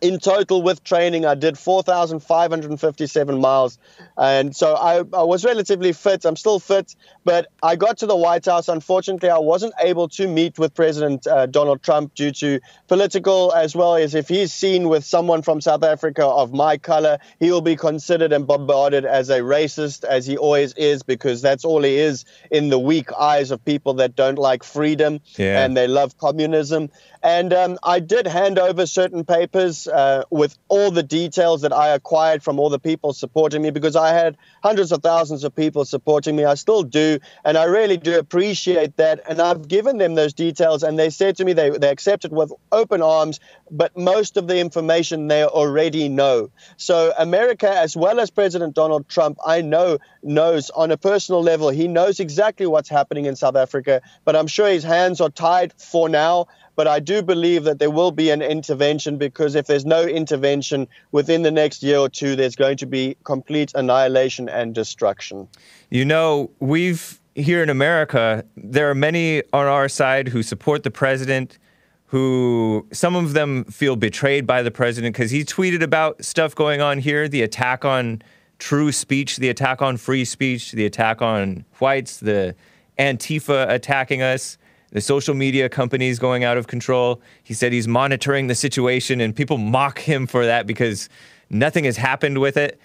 In 0.01 0.19
total, 0.19 0.63
with 0.63 0.83
training, 0.83 1.25
I 1.27 1.35
did 1.35 1.57
4,557 1.57 3.39
miles. 3.39 3.77
And 4.17 4.55
so 4.55 4.73
I, 4.75 4.97
I 4.97 5.23
was 5.23 5.45
relatively 5.45 5.93
fit. 5.93 6.25
I'm 6.25 6.35
still 6.35 6.59
fit, 6.59 6.95
but 7.23 7.47
I 7.61 7.75
got 7.75 7.99
to 7.99 8.07
the 8.07 8.15
White 8.15 8.45
House. 8.45 8.67
Unfortunately, 8.67 9.29
I 9.29 9.37
wasn't 9.37 9.73
able 9.79 10.07
to 10.09 10.27
meet 10.27 10.57
with 10.57 10.73
President 10.73 11.27
uh, 11.27 11.45
Donald 11.45 11.83
Trump 11.83 12.15
due 12.15 12.31
to 12.31 12.59
political, 12.87 13.53
as 13.53 13.75
well 13.75 13.95
as 13.95 14.15
if 14.15 14.27
he's 14.27 14.51
seen 14.51 14.89
with 14.89 15.05
someone 15.05 15.43
from 15.43 15.61
South 15.61 15.83
Africa 15.83 16.25
of 16.25 16.51
my 16.51 16.77
color, 16.77 17.19
he 17.39 17.51
will 17.51 17.61
be 17.61 17.75
considered 17.75 18.33
and 18.33 18.47
bombarded 18.47 19.05
as 19.05 19.29
a 19.29 19.39
racist, 19.41 20.03
as 20.03 20.25
he 20.25 20.37
always 20.37 20.73
is, 20.73 21.03
because 21.03 21.41
that's 21.41 21.63
all 21.63 21.83
he 21.83 21.97
is 21.97 22.25
in 22.49 22.69
the 22.69 22.79
weak 22.79 23.11
eyes 23.13 23.51
of 23.51 23.63
people 23.63 23.93
that 23.95 24.15
don't 24.15 24.37
like 24.39 24.63
freedom 24.63 25.19
Yeah. 25.37 25.63
and 25.63 25.77
they 25.77 25.87
love 25.87 26.17
communism. 26.17 26.89
And 27.23 27.53
um, 27.53 27.77
I 27.83 27.99
did 27.99 28.25
hand 28.25 28.57
over 28.57 28.87
certain 28.87 29.25
papers 29.25 29.87
uh, 29.93 30.23
with 30.29 30.57
all 30.67 30.91
the 30.91 31.03
details 31.03 31.61
that 31.61 31.73
I 31.73 31.89
acquired 31.89 32.43
from 32.43 32.59
all 32.59 32.69
the 32.69 32.79
people 32.79 33.13
supporting 33.13 33.61
me 33.61 33.71
because 33.71 33.95
I 33.95 34.09
had 34.13 34.37
hundreds 34.63 34.91
of 34.91 35.01
thousands 35.01 35.43
of 35.43 35.55
people 35.55 35.85
supporting 35.85 36.35
me. 36.35 36.45
I 36.45 36.55
still 36.55 36.83
do. 36.83 37.19
And 37.43 37.57
I 37.57 37.65
really 37.65 37.97
do 37.97 38.17
appreciate 38.17 38.97
that. 38.97 39.21
And 39.29 39.41
I've 39.41 39.67
given 39.67 39.97
them 39.97 40.15
those 40.15 40.33
details, 40.33 40.83
and 40.83 40.97
they 40.97 41.09
said 41.09 41.37
to 41.37 41.45
me 41.45 41.53
they, 41.53 41.69
they 41.69 41.89
accepted 41.89 42.31
with 42.31 42.51
open 42.71 43.01
arms, 43.01 43.39
but 43.69 43.95
most 43.97 44.37
of 44.37 44.47
the 44.47 44.59
information 44.59 45.27
they 45.27 45.43
already 45.43 46.09
know. 46.09 46.49
So, 46.77 47.13
America, 47.17 47.69
as 47.69 47.95
well 47.95 48.19
as 48.19 48.29
President 48.29 48.75
Donald 48.75 49.07
Trump, 49.09 49.37
I 49.45 49.61
know 49.61 49.97
knows 50.23 50.69
on 50.69 50.91
a 50.91 50.97
personal 50.97 51.41
level, 51.41 51.69
he 51.69 51.87
knows 51.87 52.19
exactly 52.19 52.65
what's 52.65 52.89
happening 52.89 53.25
in 53.25 53.35
South 53.35 53.55
Africa, 53.55 54.01
but 54.25 54.35
I'm 54.35 54.47
sure 54.47 54.67
his 54.67 54.83
hands 54.83 55.21
are 55.21 55.29
tied 55.29 55.73
for 55.77 56.09
now. 56.09 56.47
But 56.81 56.87
I 56.87 56.99
do 56.99 57.21
believe 57.21 57.63
that 57.65 57.77
there 57.77 57.91
will 57.91 58.09
be 58.09 58.31
an 58.31 58.41
intervention 58.41 59.19
because 59.19 59.53
if 59.53 59.67
there's 59.67 59.85
no 59.85 60.01
intervention 60.01 60.87
within 61.11 61.43
the 61.43 61.51
next 61.51 61.83
year 61.83 61.99
or 61.99 62.09
two, 62.09 62.35
there's 62.35 62.55
going 62.55 62.77
to 62.77 62.87
be 62.87 63.15
complete 63.23 63.71
annihilation 63.75 64.49
and 64.49 64.73
destruction. 64.73 65.47
You 65.91 66.05
know, 66.05 66.49
we've 66.59 67.21
here 67.35 67.61
in 67.61 67.69
America, 67.69 68.43
there 68.57 68.89
are 68.89 68.95
many 68.95 69.43
on 69.53 69.67
our 69.67 69.87
side 69.87 70.29
who 70.29 70.41
support 70.41 70.81
the 70.81 70.89
president, 70.89 71.59
who 72.07 72.87
some 72.91 73.15
of 73.15 73.33
them 73.33 73.63
feel 73.65 73.95
betrayed 73.95 74.47
by 74.47 74.63
the 74.63 74.71
president 74.71 75.13
because 75.13 75.29
he 75.29 75.43
tweeted 75.43 75.83
about 75.83 76.25
stuff 76.25 76.55
going 76.55 76.81
on 76.81 76.97
here, 76.97 77.27
the 77.27 77.43
attack 77.43 77.85
on 77.85 78.23
true 78.57 78.91
speech, 78.91 79.37
the 79.37 79.49
attack 79.49 79.83
on 79.83 79.97
free 79.97 80.25
speech, 80.25 80.71
the 80.71 80.87
attack 80.87 81.21
on 81.21 81.63
whites, 81.77 82.17
the 82.17 82.55
Antifa 82.97 83.69
attacking 83.69 84.23
us, 84.23 84.57
the 84.91 85.01
social 85.01 85.33
media 85.33 85.69
companies 85.69 86.19
going 86.19 86.43
out 86.43 86.57
of 86.57 86.67
control. 86.67 87.21
He 87.43 87.53
said 87.53 87.73
he's 87.73 87.87
monitoring 87.87 88.47
the 88.47 88.55
situation, 88.55 89.21
and 89.21 89.35
people 89.35 89.57
mock 89.57 89.99
him 89.99 90.27
for 90.27 90.45
that 90.45 90.67
because 90.67 91.09
nothing 91.49 91.85
has 91.85 91.97
happened 91.97 92.39
with 92.39 92.57
it. 92.57 92.79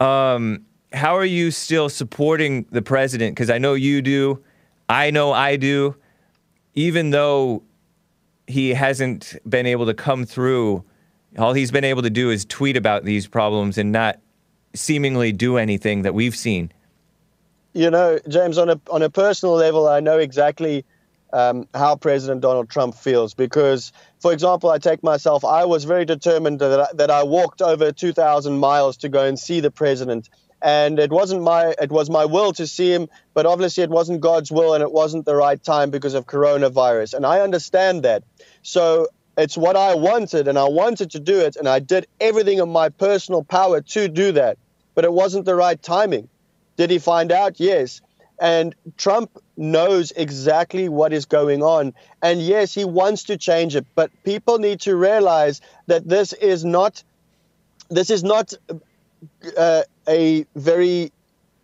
Um, 0.00 0.64
how 0.92 1.16
are 1.16 1.24
you 1.24 1.50
still 1.50 1.88
supporting 1.88 2.66
the 2.70 2.82
president? 2.82 3.34
Because 3.34 3.50
I 3.50 3.58
know 3.58 3.74
you 3.74 4.02
do. 4.02 4.42
I 4.88 5.10
know 5.10 5.32
I 5.32 5.56
do. 5.56 5.96
Even 6.74 7.10
though 7.10 7.62
he 8.46 8.70
hasn't 8.70 9.36
been 9.48 9.66
able 9.66 9.86
to 9.86 9.94
come 9.94 10.24
through, 10.24 10.84
all 11.38 11.52
he's 11.52 11.70
been 11.70 11.84
able 11.84 12.02
to 12.02 12.10
do 12.10 12.30
is 12.30 12.44
tweet 12.44 12.76
about 12.76 13.04
these 13.04 13.26
problems 13.26 13.76
and 13.76 13.92
not 13.92 14.18
seemingly 14.74 15.32
do 15.32 15.56
anything 15.56 16.02
that 16.02 16.14
we've 16.14 16.36
seen. 16.36 16.72
You 17.74 17.90
know, 17.90 18.18
James, 18.28 18.58
on 18.58 18.70
a 18.70 18.80
on 18.90 19.02
a 19.02 19.10
personal 19.10 19.54
level, 19.54 19.88
I 19.88 20.00
know 20.00 20.18
exactly 20.18 20.84
um, 21.32 21.68
how 21.74 21.96
President 21.96 22.40
Donald 22.40 22.70
Trump 22.70 22.94
feels 22.94 23.34
because, 23.34 23.92
for 24.20 24.32
example, 24.32 24.70
I 24.70 24.78
take 24.78 25.02
myself. 25.02 25.44
I 25.44 25.64
was 25.64 25.84
very 25.84 26.04
determined 26.04 26.60
that 26.60 26.80
I, 26.80 26.86
that 26.94 27.10
I 27.10 27.22
walked 27.22 27.62
over 27.62 27.92
2,000 27.92 28.58
miles 28.58 28.96
to 28.98 29.08
go 29.08 29.24
and 29.24 29.38
see 29.38 29.60
the 29.60 29.70
president, 29.70 30.28
and 30.62 30.98
it 30.98 31.10
wasn't 31.10 31.42
my 31.42 31.74
it 31.80 31.90
was 31.90 32.10
my 32.10 32.24
will 32.24 32.52
to 32.54 32.66
see 32.66 32.92
him, 32.92 33.08
but 33.34 33.46
obviously 33.46 33.82
it 33.82 33.90
wasn't 33.90 34.20
God's 34.20 34.50
will, 34.50 34.74
and 34.74 34.82
it 34.82 34.92
wasn't 34.92 35.26
the 35.26 35.36
right 35.36 35.62
time 35.62 35.90
because 35.90 36.14
of 36.14 36.26
coronavirus, 36.26 37.14
and 37.14 37.26
I 37.26 37.40
understand 37.40 38.02
that. 38.04 38.24
So 38.62 39.08
it's 39.36 39.56
what 39.56 39.76
I 39.76 39.94
wanted, 39.94 40.48
and 40.48 40.58
I 40.58 40.68
wanted 40.68 41.10
to 41.12 41.20
do 41.20 41.40
it, 41.40 41.56
and 41.56 41.68
I 41.68 41.78
did 41.78 42.06
everything 42.20 42.58
in 42.58 42.70
my 42.70 42.88
personal 42.88 43.44
power 43.44 43.80
to 43.80 44.08
do 44.08 44.32
that, 44.32 44.58
but 44.94 45.04
it 45.04 45.12
wasn't 45.12 45.44
the 45.44 45.54
right 45.54 45.80
timing. 45.80 46.28
Did 46.76 46.90
he 46.90 46.98
find 46.98 47.32
out? 47.32 47.58
Yes. 47.60 48.00
And 48.40 48.74
Trump 48.96 49.30
knows 49.56 50.12
exactly 50.12 50.88
what 50.88 51.12
is 51.12 51.26
going 51.26 51.62
on. 51.62 51.94
And 52.22 52.40
yes, 52.40 52.72
he 52.72 52.84
wants 52.84 53.24
to 53.24 53.36
change 53.36 53.74
it, 53.74 53.86
but 53.94 54.10
people 54.24 54.58
need 54.58 54.80
to 54.82 54.96
realize 54.96 55.60
that 55.86 56.08
this 56.08 56.32
is 56.32 56.64
not 56.64 57.02
this 57.90 58.10
is 58.10 58.22
not 58.22 58.52
uh, 59.56 59.82
a 60.06 60.46
very 60.54 61.10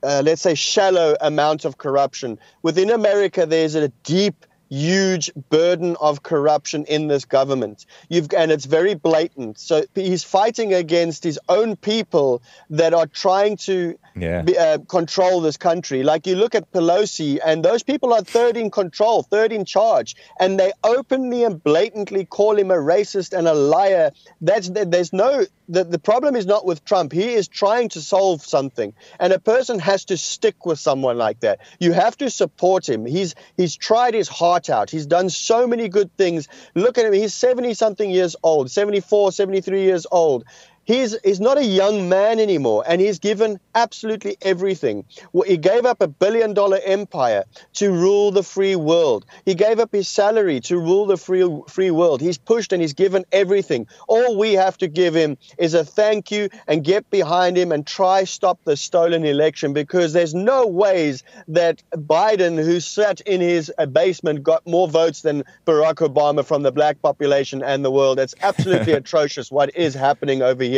uh, 0.02 0.22
let's 0.24 0.42
say 0.42 0.54
shallow 0.54 1.16
amount 1.20 1.64
of 1.64 1.78
corruption. 1.78 2.38
Within 2.62 2.90
America 2.90 3.46
there's 3.46 3.74
a 3.74 3.88
deep 4.02 4.44
huge 4.68 5.30
burden 5.50 5.96
of 6.00 6.22
corruption 6.22 6.84
in 6.86 7.08
this 7.08 7.24
government. 7.24 7.86
You've 8.08 8.32
and 8.36 8.50
it's 8.50 8.64
very 8.64 8.94
blatant. 8.94 9.58
So 9.58 9.84
he's 9.94 10.24
fighting 10.24 10.74
against 10.74 11.24
his 11.24 11.38
own 11.48 11.76
people 11.76 12.42
that 12.70 12.94
are 12.94 13.06
trying 13.06 13.56
to 13.68 13.96
Yeah. 14.16 14.42
be, 14.42 14.56
uh, 14.56 14.78
control 14.88 15.40
this 15.40 15.56
country. 15.56 16.02
Like 16.02 16.26
you 16.26 16.36
look 16.36 16.54
at 16.54 16.70
Pelosi, 16.72 17.40
and 17.44 17.64
those 17.64 17.82
people 17.82 18.12
are 18.12 18.22
third 18.22 18.56
in 18.56 18.70
control, 18.70 19.22
third 19.22 19.52
in 19.52 19.64
charge, 19.64 20.14
and 20.38 20.58
they 20.58 20.72
openly 20.84 21.44
and 21.44 21.62
blatantly 21.62 22.24
call 22.24 22.56
him 22.56 22.70
a 22.70 22.76
racist 22.76 23.36
and 23.36 23.48
a 23.48 23.54
liar. 23.54 24.12
That's 24.40 24.70
there's 24.70 25.12
no 25.12 25.44
the, 25.68 25.84
the 25.84 25.98
problem 25.98 26.36
is 26.36 26.46
not 26.46 26.66
with 26.66 26.84
Trump. 26.84 27.12
He 27.12 27.32
is 27.32 27.48
trying 27.48 27.88
to 27.90 28.00
solve 28.00 28.42
something, 28.42 28.92
and 29.18 29.32
a 29.32 29.38
person 29.38 29.78
has 29.78 30.04
to 30.06 30.16
stick 30.16 30.66
with 30.66 30.78
someone 30.78 31.16
like 31.18 31.40
that. 31.40 31.60
You 31.78 31.92
have 31.92 32.16
to 32.18 32.30
support 32.30 32.88
him. 32.88 33.06
He's 33.06 33.34
he's 33.56 33.76
tried 33.76 34.14
his 34.14 34.28
heart 34.28 34.68
out. 34.68 34.90
He's 34.90 35.06
done 35.06 35.30
so 35.30 35.66
many 35.66 35.88
good 35.88 36.14
things. 36.16 36.48
Look 36.74 36.98
at 36.98 37.06
him. 37.06 37.12
He's 37.12 37.34
70 37.34 37.74
something 37.74 38.10
years 38.10 38.36
old, 38.42 38.70
74, 38.70 39.32
73 39.32 39.82
years 39.82 40.06
old. 40.10 40.44
He's, 40.84 41.16
he's 41.24 41.40
not 41.40 41.58
a 41.58 41.64
young 41.64 42.08
man 42.08 42.38
anymore, 42.38 42.84
and 42.86 43.00
he's 43.00 43.18
given 43.18 43.58
absolutely 43.74 44.36
everything. 44.42 45.04
He 45.46 45.56
gave 45.56 45.84
up 45.86 46.00
a 46.00 46.08
billion 46.08 46.54
dollar 46.54 46.78
empire 46.84 47.44
to 47.74 47.90
rule 47.90 48.30
the 48.30 48.42
free 48.42 48.76
world. 48.76 49.24
He 49.44 49.54
gave 49.54 49.78
up 49.78 49.92
his 49.92 50.08
salary 50.08 50.60
to 50.60 50.78
rule 50.78 51.06
the 51.06 51.16
free, 51.16 51.62
free 51.68 51.90
world. 51.90 52.20
He's 52.20 52.38
pushed 52.38 52.72
and 52.72 52.82
he's 52.82 52.92
given 52.92 53.24
everything. 53.32 53.86
All 54.08 54.38
we 54.38 54.54
have 54.54 54.76
to 54.78 54.88
give 54.88 55.14
him 55.14 55.38
is 55.58 55.74
a 55.74 55.84
thank 55.84 56.30
you 56.30 56.48
and 56.66 56.84
get 56.84 57.08
behind 57.10 57.56
him 57.56 57.72
and 57.72 57.86
try 57.86 58.24
stop 58.24 58.58
the 58.64 58.76
stolen 58.76 59.24
election 59.24 59.72
because 59.72 60.12
there's 60.12 60.34
no 60.34 60.66
ways 60.66 61.22
that 61.48 61.82
Biden, 61.92 62.62
who 62.62 62.80
sat 62.80 63.20
in 63.22 63.40
his 63.40 63.72
basement, 63.92 64.42
got 64.42 64.66
more 64.66 64.88
votes 64.88 65.22
than 65.22 65.44
Barack 65.66 66.06
Obama 66.06 66.44
from 66.44 66.62
the 66.62 66.72
black 66.72 67.00
population 67.00 67.62
and 67.62 67.84
the 67.84 67.90
world. 67.90 68.18
It's 68.18 68.34
absolutely 68.42 68.92
atrocious 69.02 69.50
what 69.50 69.74
is 69.74 69.94
happening 69.94 70.42
over 70.42 70.62
here. 70.62 70.73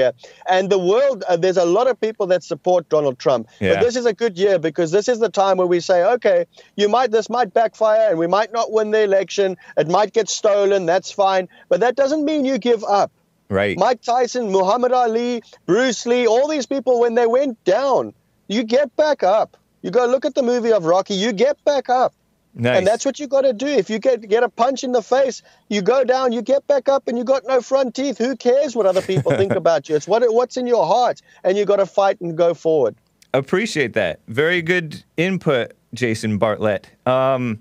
And 0.49 0.71
the 0.71 0.79
world, 0.79 1.25
uh, 1.29 1.37
there's 1.37 1.57
a 1.57 1.65
lot 1.65 1.87
of 1.87 2.01
people 2.01 2.27
that 2.29 2.43
support 2.43 2.89
Donald 2.89 3.19
Trump. 3.19 3.49
Yeah. 3.61 3.75
But 3.75 3.83
this 3.83 3.97
is 3.97 4.07
a 4.07 4.13
good 4.13 4.39
year 4.39 4.59
because 4.59 4.91
this 4.91 5.09
is 5.09 5.19
the 5.19 5.29
time 5.29 5.57
where 5.59 5.67
we 5.67 5.81
say, 5.81 6.05
okay, 6.15 6.47
you 6.77 6.89
might 6.89 7.11
this 7.11 7.29
might 7.29 7.53
backfire 7.53 8.11
and 8.11 8.19
we 8.19 8.27
might 8.27 8.53
not 8.53 8.73
win 8.73 8.91
the 8.91 9.03
election. 9.03 9.57
It 9.77 9.89
might 9.89 10.13
get 10.13 10.29
stolen. 10.29 10.87
That's 10.87 11.11
fine. 11.11 11.49
But 11.69 11.81
that 11.81 11.97
doesn't 11.97 12.25
mean 12.25 12.45
you 12.45 12.59
give 12.59 12.85
up. 12.85 13.11
Right. 13.49 13.79
Mike 13.79 14.03
Tyson, 14.03 14.51
Muhammad 14.51 14.93
Ali, 14.93 15.43
Bruce 15.67 16.05
Lee, 16.07 16.27
all 16.27 16.49
these 16.49 16.67
people, 16.67 17.01
when 17.01 17.15
they 17.15 17.27
went 17.27 17.63
down, 17.65 18.13
you 18.49 18.65
get 18.65 18.95
back 18.97 19.23
up. 19.23 19.57
You 19.83 19.91
go 19.91 20.07
look 20.07 20.25
at 20.25 20.35
the 20.35 20.43
movie 20.43 20.73
of 20.73 20.85
Rocky, 20.85 21.15
you 21.15 21.33
get 21.33 21.63
back 21.65 21.89
up. 21.89 22.13
Nice. 22.59 22.79
And 22.79 22.87
that's 22.87 23.05
what 23.05 23.21
you 23.21 23.27
got 23.27 23.43
to 23.43 23.53
do. 23.53 23.67
If 23.67 23.91
you 23.91 23.99
get 23.99 24.27
get 24.29 24.43
a 24.43 24.49
punch 24.49 24.83
in 24.83 24.93
the 24.93 25.03
face, 25.03 25.43
you 25.69 25.83
go 25.83 26.05
down, 26.05 26.33
you 26.33 26.41
get 26.41 26.67
back 26.67 26.89
up, 26.89 27.07
and 27.07 27.19
you 27.19 27.23
got 27.23 27.45
no 27.47 27.61
front 27.61 27.95
teeth. 27.95 28.17
Who 28.17 28.35
cares 28.35 28.75
what 28.75 28.87
other 28.87 29.03
people 29.03 29.33
think 29.33 29.53
about 29.63 29.89
you? 29.91 29.97
It's 29.97 30.09
what 30.09 30.23
what's 30.33 30.57
in 30.57 30.67
your 30.67 30.87
heart, 30.87 31.21
and 31.45 31.59
you 31.59 31.67
got 31.67 31.77
to 31.77 31.87
fight 31.87 32.19
and 32.23 32.37
go 32.37 32.55
forward. 32.55 32.97
Appreciate 33.35 33.93
that. 33.93 34.21
Very 34.29 34.63
good 34.63 35.05
input, 35.19 35.73
Jason 35.93 36.39
Bartlett. 36.39 36.91
Um, 37.05 37.61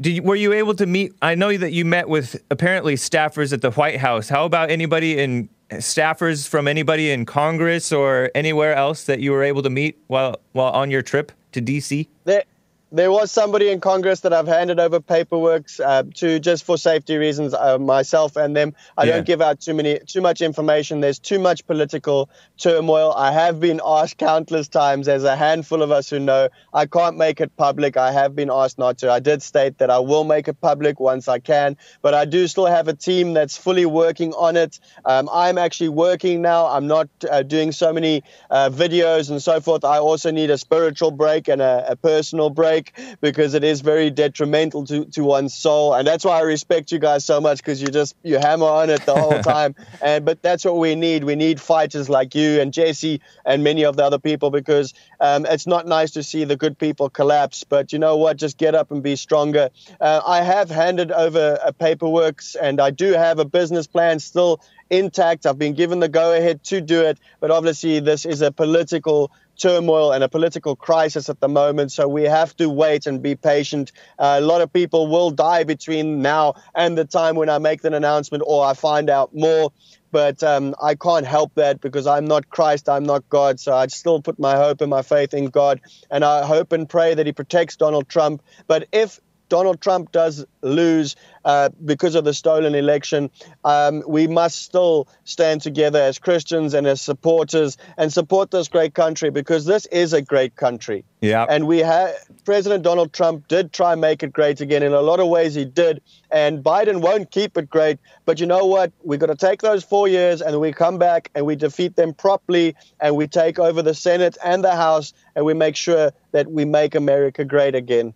did 0.00 0.16
you, 0.16 0.22
were 0.22 0.36
you 0.36 0.54
able 0.54 0.74
to 0.76 0.86
meet? 0.86 1.12
I 1.20 1.34
know 1.34 1.54
that 1.54 1.72
you 1.72 1.84
met 1.84 2.08
with 2.08 2.42
apparently 2.50 2.94
staffers 2.94 3.52
at 3.52 3.60
the 3.60 3.70
White 3.72 3.98
House. 3.98 4.30
How 4.30 4.46
about 4.46 4.70
anybody 4.70 5.18
in 5.18 5.50
staffers 5.70 6.48
from 6.48 6.66
anybody 6.66 7.10
in 7.10 7.26
Congress 7.26 7.92
or 7.92 8.30
anywhere 8.34 8.74
else 8.74 9.04
that 9.04 9.20
you 9.20 9.32
were 9.32 9.42
able 9.42 9.62
to 9.62 9.70
meet 9.70 9.98
while 10.06 10.36
while 10.52 10.72
on 10.72 10.90
your 10.90 11.02
trip 11.02 11.30
to 11.52 11.60
DC? 11.60 12.08
There, 12.24 12.44
there 12.92 13.10
was 13.10 13.32
somebody 13.32 13.70
in 13.70 13.80
Congress 13.80 14.20
that 14.20 14.34
I've 14.34 14.46
handed 14.46 14.78
over 14.78 15.00
paperwork 15.00 15.66
uh, 15.82 16.02
to 16.16 16.38
just 16.38 16.64
for 16.64 16.76
safety 16.76 17.16
reasons, 17.16 17.54
uh, 17.54 17.78
myself 17.78 18.36
and 18.36 18.54
them. 18.54 18.74
I 18.98 19.04
Yeah. 19.04 19.12
don't 19.14 19.26
give 19.26 19.40
out 19.40 19.60
too 19.60 19.72
many, 19.72 19.98
too 20.06 20.20
much 20.20 20.42
information. 20.42 21.00
There's 21.00 21.18
too 21.18 21.38
much 21.38 21.66
political 21.66 22.28
turmoil. 22.58 23.14
I 23.16 23.32
have 23.32 23.60
been 23.60 23.80
asked 23.84 24.18
countless 24.18 24.68
times. 24.68 25.06
There's 25.06 25.24
a 25.24 25.36
handful 25.36 25.80
of 25.82 25.90
us 25.90 26.10
who 26.10 26.18
know 26.18 26.48
I 26.74 26.84
can't 26.84 27.16
make 27.16 27.40
it 27.40 27.56
public. 27.56 27.96
I 27.96 28.12
have 28.12 28.36
been 28.36 28.50
asked 28.50 28.78
not 28.78 28.98
to. 28.98 29.10
I 29.10 29.20
did 29.20 29.42
state 29.42 29.78
that 29.78 29.90
I 29.90 29.98
will 30.00 30.24
make 30.24 30.46
it 30.48 30.60
public 30.60 31.00
once 31.00 31.28
I 31.28 31.38
can, 31.38 31.78
but 32.02 32.12
I 32.12 32.26
do 32.26 32.46
still 32.46 32.66
have 32.66 32.88
a 32.88 32.94
team 32.94 33.32
that's 33.32 33.56
fully 33.56 33.86
working 33.86 34.34
on 34.34 34.56
it. 34.56 34.78
Um, 35.06 35.30
I'm 35.32 35.56
actually 35.56 35.88
working 35.88 36.42
now. 36.42 36.66
I'm 36.66 36.88
not 36.88 37.08
uh, 37.30 37.42
doing 37.42 37.72
so 37.72 37.90
many 37.94 38.22
uh, 38.50 38.68
videos 38.68 39.30
and 39.30 39.42
so 39.42 39.60
forth. 39.60 39.82
I 39.82 39.98
also 39.98 40.30
need 40.30 40.50
a 40.50 40.58
spiritual 40.58 41.10
break 41.10 41.48
and 41.48 41.62
a, 41.62 41.92
a 41.92 41.96
personal 41.96 42.50
break 42.50 42.81
because 43.20 43.54
it 43.54 43.64
is 43.64 43.80
very 43.80 44.10
detrimental 44.10 44.84
to, 44.86 45.04
to 45.06 45.24
one's 45.24 45.54
soul. 45.54 45.94
And 45.94 46.06
that's 46.06 46.24
why 46.24 46.38
I 46.38 46.42
respect 46.42 46.92
you 46.92 46.98
guys 46.98 47.24
so 47.24 47.40
much 47.40 47.58
because 47.58 47.80
you 47.80 47.88
just 47.88 48.16
you 48.22 48.38
hammer 48.38 48.66
on 48.66 48.90
it 48.90 49.04
the 49.06 49.14
whole 49.14 49.40
time. 49.42 49.74
And 50.00 50.24
but 50.24 50.42
that's 50.42 50.64
what 50.64 50.78
we 50.78 50.94
need. 50.94 51.24
We 51.24 51.34
need 51.34 51.60
fighters 51.60 52.08
like 52.08 52.34
you 52.34 52.60
and 52.60 52.72
Jesse 52.72 53.20
and 53.44 53.62
many 53.62 53.84
of 53.84 53.96
the 53.96 54.04
other 54.04 54.18
people 54.18 54.50
because 54.50 54.94
um, 55.20 55.46
it's 55.46 55.66
not 55.66 55.86
nice 55.86 56.12
to 56.12 56.22
see 56.22 56.44
the 56.44 56.56
good 56.56 56.78
people 56.78 57.10
collapse. 57.10 57.64
But 57.64 57.92
you 57.92 57.98
know 57.98 58.16
what? 58.16 58.36
Just 58.36 58.58
get 58.58 58.74
up 58.74 58.90
and 58.90 59.02
be 59.02 59.16
stronger. 59.16 59.70
Uh, 60.00 60.20
I 60.26 60.42
have 60.42 60.70
handed 60.70 61.12
over 61.12 61.58
a 61.64 61.72
paperwork 61.72 62.42
and 62.60 62.80
I 62.80 62.90
do 62.90 63.12
have 63.12 63.38
a 63.38 63.44
business 63.44 63.86
plan 63.86 64.18
still 64.18 64.60
intact. 64.92 65.46
I've 65.46 65.58
been 65.58 65.74
given 65.74 66.00
the 66.00 66.08
go 66.08 66.34
ahead 66.34 66.62
to 66.64 66.80
do 66.80 67.02
it, 67.02 67.18
but 67.40 67.50
obviously 67.50 68.00
this 68.00 68.26
is 68.26 68.42
a 68.42 68.52
political 68.52 69.32
turmoil 69.60 70.12
and 70.12 70.24
a 70.24 70.28
political 70.28 70.76
crisis 70.76 71.28
at 71.28 71.40
the 71.40 71.48
moment. 71.48 71.92
So 71.92 72.08
we 72.08 72.24
have 72.24 72.56
to 72.56 72.68
wait 72.68 73.06
and 73.06 73.22
be 73.22 73.34
patient. 73.34 73.92
Uh, 74.18 74.38
a 74.40 74.44
lot 74.44 74.60
of 74.60 74.72
people 74.72 75.08
will 75.08 75.30
die 75.30 75.64
between 75.64 76.22
now 76.22 76.54
and 76.74 76.96
the 76.96 77.04
time 77.04 77.36
when 77.36 77.48
I 77.48 77.58
make 77.58 77.82
the 77.82 77.94
announcement 77.94 78.42
or 78.46 78.64
I 78.64 78.74
find 78.74 79.10
out 79.10 79.34
more. 79.34 79.72
But 80.10 80.42
um, 80.42 80.74
I 80.82 80.94
can't 80.94 81.26
help 81.26 81.54
that 81.54 81.80
because 81.80 82.06
I'm 82.06 82.26
not 82.26 82.50
Christ, 82.50 82.88
I'm 82.88 83.04
not 83.04 83.26
God. 83.30 83.58
So 83.58 83.74
I 83.74 83.86
still 83.86 84.20
put 84.20 84.38
my 84.38 84.56
hope 84.56 84.82
and 84.82 84.90
my 84.90 85.02
faith 85.02 85.32
in 85.32 85.46
God. 85.46 85.80
And 86.10 86.22
I 86.22 86.44
hope 86.44 86.72
and 86.72 86.88
pray 86.88 87.14
that 87.14 87.24
He 87.24 87.32
protects 87.32 87.76
Donald 87.76 88.08
Trump. 88.08 88.42
But 88.66 88.88
if 88.92 89.18
Donald 89.52 89.82
Trump 89.82 90.10
does 90.12 90.46
lose 90.62 91.14
uh, 91.44 91.68
because 91.84 92.14
of 92.14 92.24
the 92.24 92.32
stolen 92.32 92.74
election, 92.74 93.30
um, 93.66 94.02
we 94.06 94.26
must 94.26 94.62
still 94.62 95.06
stand 95.24 95.60
together 95.60 96.00
as 96.00 96.18
Christians 96.18 96.72
and 96.72 96.86
as 96.86 97.02
supporters 97.02 97.76
and 97.98 98.10
support 98.10 98.50
this 98.50 98.68
great 98.68 98.94
country 98.94 99.28
because 99.28 99.66
this 99.66 99.84
is 99.84 100.14
a 100.14 100.22
great 100.22 100.56
country. 100.56 101.04
Yeah. 101.20 101.44
And 101.46 101.66
we 101.66 101.80
had 101.80 102.14
President 102.46 102.82
Donald 102.82 103.12
Trump 103.12 103.46
did 103.46 103.74
try 103.74 103.92
and 103.92 104.00
make 104.00 104.22
it 104.22 104.32
great 104.32 104.62
again. 104.62 104.82
In 104.82 104.94
a 104.94 105.02
lot 105.02 105.20
of 105.20 105.28
ways, 105.28 105.54
he 105.54 105.66
did. 105.66 106.00
And 106.30 106.64
Biden 106.64 107.02
won't 107.02 107.30
keep 107.30 107.58
it 107.58 107.68
great. 107.68 107.98
But 108.24 108.40
you 108.40 108.46
know 108.46 108.64
what? 108.64 108.90
We're 109.02 109.18
going 109.18 109.36
to 109.36 109.46
take 109.46 109.60
those 109.60 109.84
four 109.84 110.08
years 110.08 110.40
and 110.40 110.58
we 110.60 110.72
come 110.72 110.96
back 110.96 111.30
and 111.34 111.44
we 111.44 111.56
defeat 111.56 111.94
them 111.94 112.14
properly 112.14 112.74
and 113.00 113.16
we 113.16 113.26
take 113.26 113.58
over 113.58 113.82
the 113.82 113.92
Senate 113.92 114.38
and 114.42 114.64
the 114.64 114.74
House 114.74 115.12
and 115.36 115.44
we 115.44 115.52
make 115.52 115.76
sure 115.76 116.10
that 116.30 116.50
we 116.50 116.64
make 116.64 116.94
America 116.94 117.44
great 117.44 117.74
again. 117.74 118.14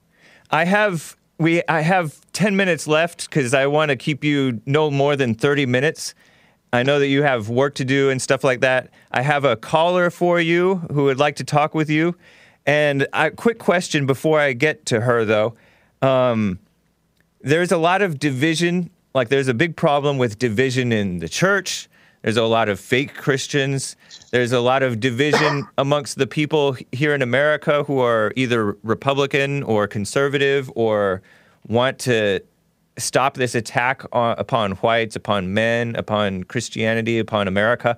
I 0.50 0.64
have 0.64 1.16
we 1.38 1.62
I 1.68 1.80
have 1.80 2.20
10 2.32 2.56
minutes 2.56 2.86
left 2.86 3.30
cuz 3.30 3.54
I 3.54 3.66
want 3.66 3.90
to 3.90 3.96
keep 3.96 4.24
you 4.24 4.60
no 4.66 4.90
more 4.90 5.16
than 5.16 5.34
30 5.34 5.66
minutes. 5.66 6.14
I 6.72 6.82
know 6.82 6.98
that 6.98 7.08
you 7.08 7.22
have 7.22 7.48
work 7.48 7.74
to 7.76 7.84
do 7.84 8.10
and 8.10 8.20
stuff 8.20 8.44
like 8.44 8.60
that. 8.60 8.90
I 9.10 9.22
have 9.22 9.44
a 9.44 9.56
caller 9.56 10.10
for 10.10 10.40
you 10.40 10.76
who 10.92 11.04
would 11.04 11.18
like 11.18 11.36
to 11.36 11.44
talk 11.44 11.74
with 11.74 11.88
you. 11.88 12.16
And 12.66 13.06
a 13.12 13.30
quick 13.30 13.58
question 13.58 14.06
before 14.06 14.40
I 14.40 14.52
get 14.52 14.86
to 14.86 15.00
her 15.02 15.24
though. 15.24 15.54
Um, 16.02 16.58
there's 17.40 17.70
a 17.70 17.78
lot 17.78 18.02
of 18.02 18.18
division, 18.18 18.90
like 19.14 19.28
there's 19.28 19.48
a 19.48 19.54
big 19.54 19.76
problem 19.76 20.18
with 20.18 20.38
division 20.38 20.92
in 20.92 21.20
the 21.20 21.28
church. 21.28 21.88
There's 22.26 22.36
a 22.36 22.42
lot 22.42 22.68
of 22.68 22.80
fake 22.80 23.14
Christians. 23.14 23.94
There's 24.32 24.50
a 24.50 24.58
lot 24.58 24.82
of 24.82 24.98
division 24.98 25.68
amongst 25.78 26.18
the 26.18 26.26
people 26.26 26.76
here 26.90 27.14
in 27.14 27.22
America 27.22 27.84
who 27.84 28.00
are 28.00 28.32
either 28.34 28.76
Republican 28.82 29.62
or 29.62 29.86
conservative 29.86 30.68
or 30.74 31.22
want 31.68 32.00
to 32.00 32.40
stop 32.98 33.34
this 33.34 33.54
attack 33.54 34.02
on, 34.10 34.34
upon 34.40 34.72
whites, 34.72 35.14
upon 35.14 35.54
men, 35.54 35.94
upon 35.94 36.42
Christianity, 36.42 37.20
upon 37.20 37.46
America. 37.46 37.96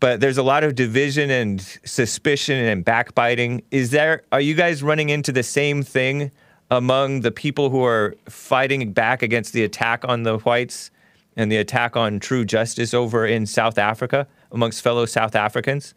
But 0.00 0.22
there's 0.22 0.38
a 0.38 0.42
lot 0.42 0.64
of 0.64 0.74
division 0.74 1.28
and 1.28 1.60
suspicion 1.84 2.56
and 2.56 2.82
backbiting. 2.86 3.64
Is 3.70 3.90
there 3.90 4.22
are 4.32 4.40
you 4.40 4.54
guys 4.54 4.82
running 4.82 5.10
into 5.10 5.30
the 5.30 5.42
same 5.42 5.82
thing 5.82 6.30
among 6.70 7.20
the 7.20 7.30
people 7.30 7.68
who 7.68 7.84
are 7.84 8.14
fighting 8.30 8.94
back 8.94 9.22
against 9.22 9.52
the 9.52 9.62
attack 9.62 10.06
on 10.08 10.22
the 10.22 10.38
whites 10.38 10.90
and 11.36 11.50
the 11.50 11.56
attack 11.56 11.96
on 11.96 12.20
true 12.20 12.44
justice 12.44 12.94
over 12.94 13.26
in 13.26 13.46
South 13.46 13.78
Africa 13.78 14.26
amongst 14.52 14.82
fellow 14.82 15.06
South 15.06 15.34
Africans? 15.34 15.94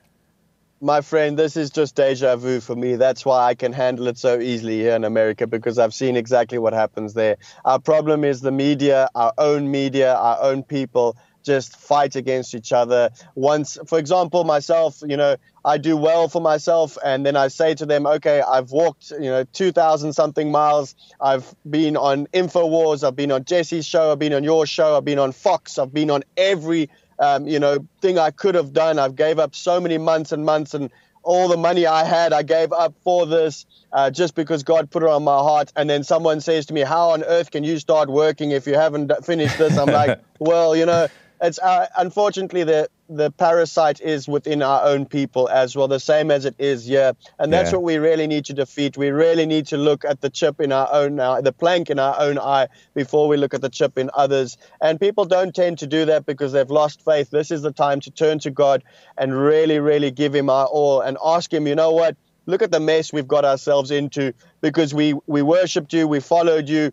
My 0.80 1.01
friend, 1.01 1.39
this 1.39 1.57
is 1.57 1.72
just 1.72 1.95
deja 1.95 2.35
vu 2.35 2.59
for 2.59 2.76
me. 2.76 2.97
That's 2.97 3.26
why 3.26 3.45
I 3.45 3.55
can 3.55 3.73
handle 3.73 4.07
it 4.07 4.18
so 4.18 4.39
easily 4.39 4.77
here 4.77 4.95
in 4.95 5.03
America 5.03 5.47
because 5.47 5.80
I've 5.80 5.93
seen 5.93 6.15
exactly 6.15 6.59
what 6.59 6.73
happens 6.73 7.15
there. 7.15 7.38
Our 7.65 7.80
problem 7.80 8.23
is 8.23 8.41
the 8.41 8.51
media, 8.51 9.09
our 9.15 9.34
own 9.39 9.72
media, 9.72 10.14
our 10.14 10.39
own 10.39 10.61
people 10.61 11.18
just 11.43 11.77
fight 11.77 12.15
against 12.15 12.53
each 12.53 12.72
other. 12.72 13.09
Once, 13.34 13.77
for 13.88 13.97
example, 13.97 14.43
myself, 14.43 15.01
you 15.07 15.18
know, 15.18 15.38
I 15.68 15.77
do 15.77 15.98
well 15.98 16.30
for 16.30 16.41
myself, 16.41 16.98
and 17.03 17.26
then 17.26 17.35
I 17.35 17.49
say 17.49 17.76
to 17.76 17.85
them, 17.85 18.07
okay, 18.07 18.41
I've 18.41 18.72
walked, 18.72 19.11
you 19.11 19.30
know, 19.30 19.44
2,000 19.52 20.14
something 20.14 20.49
miles. 20.49 20.95
I've 21.19 21.53
been 21.69 21.98
on 21.98 22.26
InfoWars, 22.27 23.06
I've 23.06 23.18
been 23.18 23.34
on 23.34 23.44
Jesse's 23.44 23.85
show, 23.85 24.14
I've 24.14 24.19
been 24.19 24.31
on 24.31 24.45
your 24.45 24.65
show, 24.65 24.95
I've 24.95 25.03
been 25.03 25.19
on 25.19 25.34
Fox, 25.34 25.77
I've 25.77 25.94
been 25.94 26.10
on 26.10 26.23
every, 26.38 26.89
um, 27.19 27.49
you 27.49 27.60
know, 27.60 27.85
thing 28.02 28.18
I 28.18 28.31
could 28.31 28.56
have 28.56 28.72
done. 28.72 28.98
I've 28.98 29.18
gave 29.18 29.39
up 29.39 29.53
so 29.53 29.81
many 29.81 29.98
months 29.98 30.31
and 30.31 30.45
months 30.45 30.73
and 30.73 30.89
all 31.23 31.49
the 31.49 31.57
money 31.57 31.85
I 31.85 32.06
had, 32.06 32.31
I 32.31 32.44
gave 32.44 32.72
up 32.72 32.95
for 33.03 33.26
this 33.26 33.65
uh, 33.91 34.10
just 34.10 34.35
because 34.35 34.64
God 34.64 34.89
put 34.89 35.03
it 35.03 35.10
on 35.10 35.26
my 35.26 35.38
heart. 35.39 35.73
And 35.76 35.89
then 35.89 36.06
someone 36.06 36.39
says 36.39 36.65
to 36.68 36.73
me, 36.73 36.81
How 36.81 37.10
on 37.10 37.26
earth 37.26 37.52
can 37.52 37.65
you 37.65 37.77
start 37.80 38.10
working 38.10 38.52
if 38.52 38.65
you 38.65 38.76
haven't 38.76 39.11
finished 39.26 39.57
this? 39.57 39.77
I'm 39.77 39.88
like, 39.88 40.22
Well, 40.39 40.77
you 40.77 40.85
know, 40.85 41.10
it's 41.41 41.59
uh, 41.59 41.88
unfortunately 41.97 42.64
the 42.64 42.89
the 43.09 43.31
parasite 43.31 44.01
is 44.01 44.27
within 44.27 44.61
our 44.61 44.84
own 44.84 45.05
people 45.05 45.47
as 45.47 45.76
well, 45.77 45.88
the 45.88 45.99
same 45.99 46.30
as 46.30 46.43
it 46.43 46.55
is 46.59 46.85
here, 46.85 47.14
and 47.39 47.53
that's 47.53 47.72
Yeah. 47.72 47.77
what 47.77 47.84
we 47.84 47.97
really 47.97 48.27
need 48.27 48.45
to 48.45 48.53
defeat. 48.53 48.97
We 48.97 49.11
really 49.11 49.45
need 49.45 49.68
to 49.68 49.77
look 49.77 50.03
at 50.03 50.19
the 50.19 50.30
chip 50.30 50.59
in 50.59 50.72
our 50.73 50.89
own 50.91 51.18
eye, 51.19 51.39
the 51.41 51.53
plank 51.53 51.89
in 51.89 51.99
our 51.99 52.19
own 52.19 52.38
eye, 52.38 52.68
before 52.95 53.30
we 53.30 53.38
look 53.38 53.53
at 53.53 53.61
the 53.61 53.69
chip 53.69 53.97
in 53.97 54.09
others. 54.14 54.57
And 54.81 54.99
people 54.99 55.23
don't 55.26 55.55
tend 55.55 55.77
to 55.80 55.88
do 55.88 56.03
that 56.05 56.26
because 56.26 56.51
they've 56.51 56.69
lost 56.69 57.03
faith. 57.05 57.30
This 57.30 57.49
is 57.49 57.61
the 57.61 57.72
time 57.72 58.01
to 58.01 58.11
turn 58.11 58.39
to 58.39 58.51
God 58.51 58.84
and 59.18 59.34
really, 59.34 59.80
really 59.80 60.11
give 60.11 60.35
Him 60.35 60.49
our 60.49 60.65
all 60.65 60.99
and 60.99 61.18
ask 61.23 61.53
Him. 61.53 61.65
You 61.65 61.76
know 61.76 61.91
what? 61.91 62.18
Look 62.45 62.61
at 62.61 62.72
the 62.72 62.80
mess 62.80 63.14
we've 63.14 63.27
got 63.27 63.45
ourselves 63.45 63.91
into 63.91 64.34
because 64.61 64.93
we 64.93 65.14
we 65.27 65.41
worshipped 65.41 65.93
you, 65.93 66.07
we 66.07 66.19
followed 66.19 66.68
you, 66.68 66.91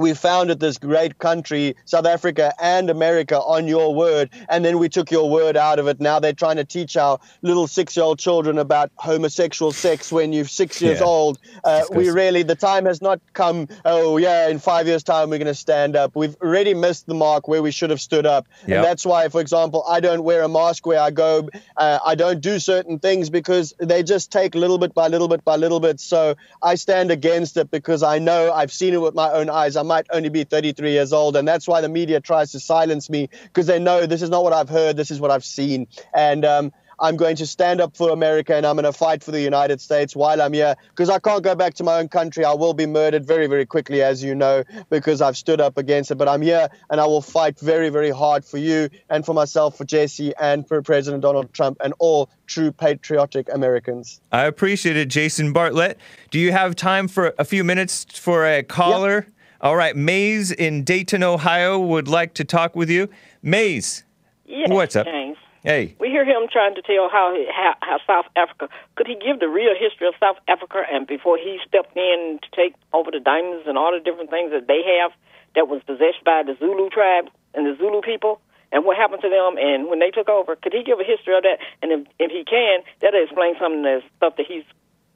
we 0.00 0.14
founded 0.14 0.60
this 0.60 0.78
great 0.78 1.18
country, 1.18 1.76
South 1.84 2.06
Africa 2.06 2.52
and 2.60 2.88
America, 2.90 3.38
on 3.40 3.68
your 3.68 3.94
word, 3.94 4.30
and 4.48 4.64
then 4.64 4.78
we 4.78 4.88
took 4.88 5.10
your 5.10 5.28
word 5.30 5.56
out 5.56 5.78
of 5.78 5.86
it. 5.86 6.00
Now 6.00 6.18
they're 6.18 6.32
trying 6.32 6.56
to 6.56 6.64
teach 6.64 6.96
our 6.96 7.18
little 7.42 7.66
six-year-old 7.68 8.18
children 8.18 8.58
about 8.58 8.90
homosexual 8.96 9.72
sex 9.72 10.10
when 10.10 10.32
you're 10.32 10.46
six 10.46 10.80
years 10.80 11.00
Yeah. 11.00 11.06
old. 11.06 11.38
Uh, 11.64 11.82
we 11.90 12.08
really, 12.10 12.42
the 12.42 12.56
time 12.56 12.86
has 12.86 13.02
not 13.02 13.20
come. 13.34 13.68
Oh 13.84 14.16
yeah, 14.16 14.48
in 14.48 14.58
five 14.58 14.86
years' 14.86 15.02
time 15.02 15.28
we're 15.30 15.38
going 15.38 15.46
to 15.46 15.54
stand 15.54 15.96
up. 15.96 16.16
We've 16.16 16.36
already 16.42 16.74
missed 16.74 17.06
the 17.06 17.14
mark 17.14 17.46
where 17.46 17.62
we 17.62 17.70
should 17.70 17.90
have 17.90 18.00
stood 18.00 18.26
up, 18.26 18.48
Yep. 18.66 18.76
and 18.76 18.84
that's 18.84 19.04
why, 19.04 19.28
for 19.28 19.40
example, 19.40 19.84
I 19.86 20.00
don't 20.00 20.24
wear 20.24 20.42
a 20.42 20.48
mask 20.48 20.86
where 20.86 21.00
I 21.00 21.10
go. 21.10 21.48
Uh, 21.76 21.98
I 22.04 22.14
don't 22.14 22.40
do 22.40 22.58
certain 22.58 22.98
things 22.98 23.28
because 23.28 23.74
they 23.78 24.02
just 24.02 24.32
take 24.32 24.54
little 24.54 24.78
bit 24.78 24.94
by 24.94 25.08
little 25.08 25.28
bit 25.28 25.44
by 25.44 25.56
little 25.56 25.80
bit. 25.80 26.00
So 26.00 26.34
I 26.62 26.74
stand 26.76 27.10
against 27.10 27.56
it 27.58 27.70
because 27.70 28.02
I 28.02 28.18
know 28.18 28.52
I've 28.52 28.72
seen 28.72 28.94
it 28.94 29.00
with 29.00 29.14
my 29.14 29.30
own 29.32 29.50
eyes. 29.50 29.76
I 29.76 29.82
might 29.90 30.06
only 30.12 30.28
be 30.28 30.44
33 30.44 30.92
years 30.92 31.12
old, 31.12 31.34
and 31.36 31.46
that's 31.46 31.66
why 31.66 31.80
the 31.80 31.88
media 31.88 32.20
tries 32.20 32.52
to 32.52 32.60
silence 32.60 33.10
me 33.10 33.28
because 33.42 33.66
they 33.66 33.80
know 33.80 34.06
this 34.06 34.22
is 34.22 34.30
not 34.30 34.44
what 34.44 34.52
I've 34.52 34.68
heard, 34.68 34.96
this 34.96 35.10
is 35.10 35.20
what 35.20 35.32
I've 35.32 35.44
seen, 35.44 35.88
and 36.14 36.44
um, 36.44 36.72
I'm 37.00 37.16
going 37.16 37.36
to 37.36 37.46
stand 37.46 37.80
up 37.80 37.96
for 37.96 38.10
America 38.10 38.54
and 38.54 38.66
I'm 38.66 38.76
going 38.76 38.84
to 38.84 38.92
fight 38.92 39.24
for 39.24 39.30
the 39.30 39.40
United 39.40 39.80
States 39.80 40.14
while 40.14 40.40
I'm 40.42 40.52
here 40.52 40.76
because 40.90 41.08
I 41.08 41.18
can't 41.18 41.42
go 41.42 41.54
back 41.54 41.74
to 41.74 41.84
my 41.84 41.98
own 41.98 42.08
country. 42.08 42.44
I 42.44 42.52
will 42.52 42.74
be 42.74 42.84
murdered 42.84 43.26
very, 43.26 43.46
very 43.46 43.64
quickly, 43.64 44.02
as 44.02 44.22
you 44.22 44.34
know, 44.34 44.64
because 44.90 45.22
I've 45.22 45.36
stood 45.36 45.62
up 45.62 45.78
against 45.78 46.10
it. 46.10 46.16
But 46.16 46.28
I'm 46.28 46.42
here 46.42 46.68
and 46.90 47.00
I 47.00 47.06
will 47.06 47.22
fight 47.22 47.58
very, 47.58 47.88
very 47.88 48.10
hard 48.10 48.44
for 48.44 48.58
you 48.58 48.90
and 49.08 49.24
for 49.24 49.34
myself, 49.34 49.78
for 49.78 49.84
Jesse, 49.84 50.34
and 50.38 50.68
for 50.68 50.82
President 50.82 51.22
Donald 51.22 51.52
Trump 51.54 51.78
and 51.82 51.94
all 51.98 52.28
true 52.46 52.70
patriotic 52.70 53.48
Americans. 53.52 54.20
I 54.30 54.44
appreciate 54.44 54.96
it, 54.96 55.08
Jason 55.08 55.54
Bartlett. 55.54 55.98
Do 56.30 56.38
you 56.38 56.52
have 56.52 56.76
time 56.76 57.08
for 57.08 57.34
a 57.38 57.44
few 57.46 57.64
minutes 57.64 58.04
for 58.18 58.46
a 58.46 58.62
caller? 58.62 59.26
All 59.62 59.76
right, 59.76 59.94
Maze 59.94 60.50
in 60.52 60.84
Dayton, 60.84 61.22
Ohio 61.22 61.78
would 61.78 62.08
like 62.08 62.32
to 62.34 62.44
talk 62.44 62.74
with 62.74 62.88
you. 62.88 63.10
Maze, 63.42 64.04
Yes, 64.46 64.70
What's 64.70 64.96
up? 64.96 65.04
James. 65.04 65.36
hey. 65.62 65.94
We 66.00 66.08
hear 66.08 66.24
him 66.24 66.48
trying 66.50 66.74
to 66.76 66.82
tell 66.82 67.10
how, 67.12 67.34
he, 67.36 67.46
how 67.54 67.74
how 67.82 67.98
South 68.06 68.24
Africa 68.36 68.68
could 68.96 69.06
he 69.06 69.16
give 69.16 69.38
the 69.38 69.48
real 69.48 69.74
history 69.78 70.08
of 70.08 70.14
South 70.18 70.38
Africa 70.48 70.82
and 70.90 71.06
before 71.06 71.36
he 71.36 71.58
stepped 71.68 71.94
in 71.94 72.40
to 72.42 72.48
take 72.56 72.74
over 72.94 73.10
the 73.10 73.20
diamonds 73.20 73.68
and 73.68 73.76
all 73.76 73.92
the 73.92 74.00
different 74.00 74.30
things 74.30 74.50
that 74.50 74.66
they 74.66 74.80
have 74.98 75.12
that 75.54 75.68
was 75.68 75.82
possessed 75.84 76.24
by 76.24 76.42
the 76.42 76.56
Zulu 76.58 76.88
tribe 76.88 77.28
and 77.52 77.66
the 77.66 77.76
Zulu 77.76 78.00
people 78.00 78.40
and 78.72 78.84
what 78.86 78.96
happened 78.96 79.20
to 79.22 79.28
them 79.28 79.58
and 79.60 79.88
when 79.88 79.98
they 80.00 80.10
took 80.10 80.30
over 80.30 80.56
could 80.56 80.72
he 80.72 80.82
give 80.82 80.98
a 80.98 81.04
history 81.04 81.36
of 81.36 81.44
that 81.44 81.58
and 81.82 81.92
if 81.92 82.00
if 82.18 82.30
he 82.32 82.42
can 82.48 82.80
that'll 83.00 83.22
explain 83.22 83.54
some 83.60 83.74
of 83.78 83.82
the 83.84 84.00
stuff 84.16 84.34
that 84.36 84.46
he's 84.48 84.64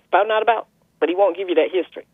spouting 0.07 0.31
out 0.31 0.43
about 0.43 0.69
but 1.01 1.09
he 1.09 1.17
won't 1.17 1.35
give 1.37 1.49
you 1.49 1.57
that 1.57 1.73
history. 1.73 2.05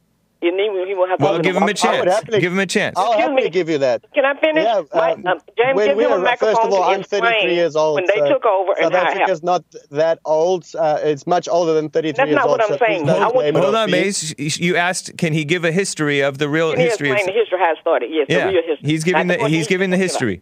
You 0.43 0.57
need 0.57 0.71
he 0.89 0.95
won't 0.95 1.11
have 1.11 1.21
Well, 1.21 1.39
give 1.39 1.55
him 1.55 1.63
a 1.63 1.65
I 1.65 1.67
would 1.67 1.77
chance. 1.77 2.15
happily- 2.15 2.41
Give 2.41 2.53
him 2.53 2.59
a 2.61 2.67
chance. 2.67 2.97
I'll 2.97 3.13
Excuse 3.13 3.35
me. 3.45 3.51
give 3.51 3.69
you 3.69 3.77
that. 3.79 4.03
Can 4.15 4.25
I 4.25 4.35
finish? 4.41 4.65
Yeah, 4.65 4.83
My- 4.95 5.13
um, 5.13 5.27
um, 5.27 5.39
James, 5.59 5.77
when 5.77 5.89
give 5.89 5.97
we 5.99 6.05
him 6.05 6.13
a 6.13 6.15
are- 6.15 6.19
microphone 6.21 6.55
first 6.55 6.67
of 6.67 6.73
all, 6.73 6.83
I'm 6.85 7.03
33 7.03 7.55
years 7.55 7.77
old. 7.77 7.97
when 7.97 8.07
they 8.07 8.15
so 8.17 8.29
took 8.29 8.47
over 8.47 8.73
and 8.73 8.85
South 8.85 8.93
how 8.95 8.99
it 9.11 9.17
Africa's 9.17 9.43
not 9.43 9.65
that 9.91 10.19
old. 10.25 10.65
Uh, 10.79 10.99
it's 11.03 11.27
much 11.27 11.47
older 11.47 11.75
than 11.75 11.91
33 11.91 12.17
That's 12.17 12.31
years 12.31 12.41
old. 12.43 12.59
That's 12.59 12.71
not 12.71 12.71
what 12.71 12.73
I'm 12.73 12.79
so 12.79 12.95
saying. 12.95 13.07
don't 13.07 13.17
I 13.17 13.21
want- 13.25 13.35
blame 13.35 13.57
it 13.57 13.63
Hold 13.63 13.75
on, 13.75 13.91
me. 13.91 14.01
Maze. 14.01 14.59
You 14.59 14.77
asked, 14.77 15.19
can 15.19 15.35
he 15.35 15.45
give 15.45 15.65
a 15.67 15.73
history 15.73 16.21
of 16.21 16.39
the 16.39 16.49
real 16.49 16.71
Can 16.73 16.81
you 16.81 16.87
history? 16.87 17.11
explain 17.11 17.29
of, 17.29 17.35
the 17.35 17.39
history 17.41 17.59
how 17.59 17.73
it 17.73 17.79
started? 17.83 18.11
Yes, 18.11 18.27
yeah, 18.31 18.47
the 18.47 18.53
real 18.55 18.63
history. 18.67 18.89
he's 18.91 19.05
giving 19.05 19.27
Not 19.27 19.37
the 19.37 19.43
what 19.43 19.51
he's 19.51 19.67
giving 19.67 19.91
the 19.91 19.97
talking 19.99 20.05
about. 20.07 20.13
history. 20.13 20.41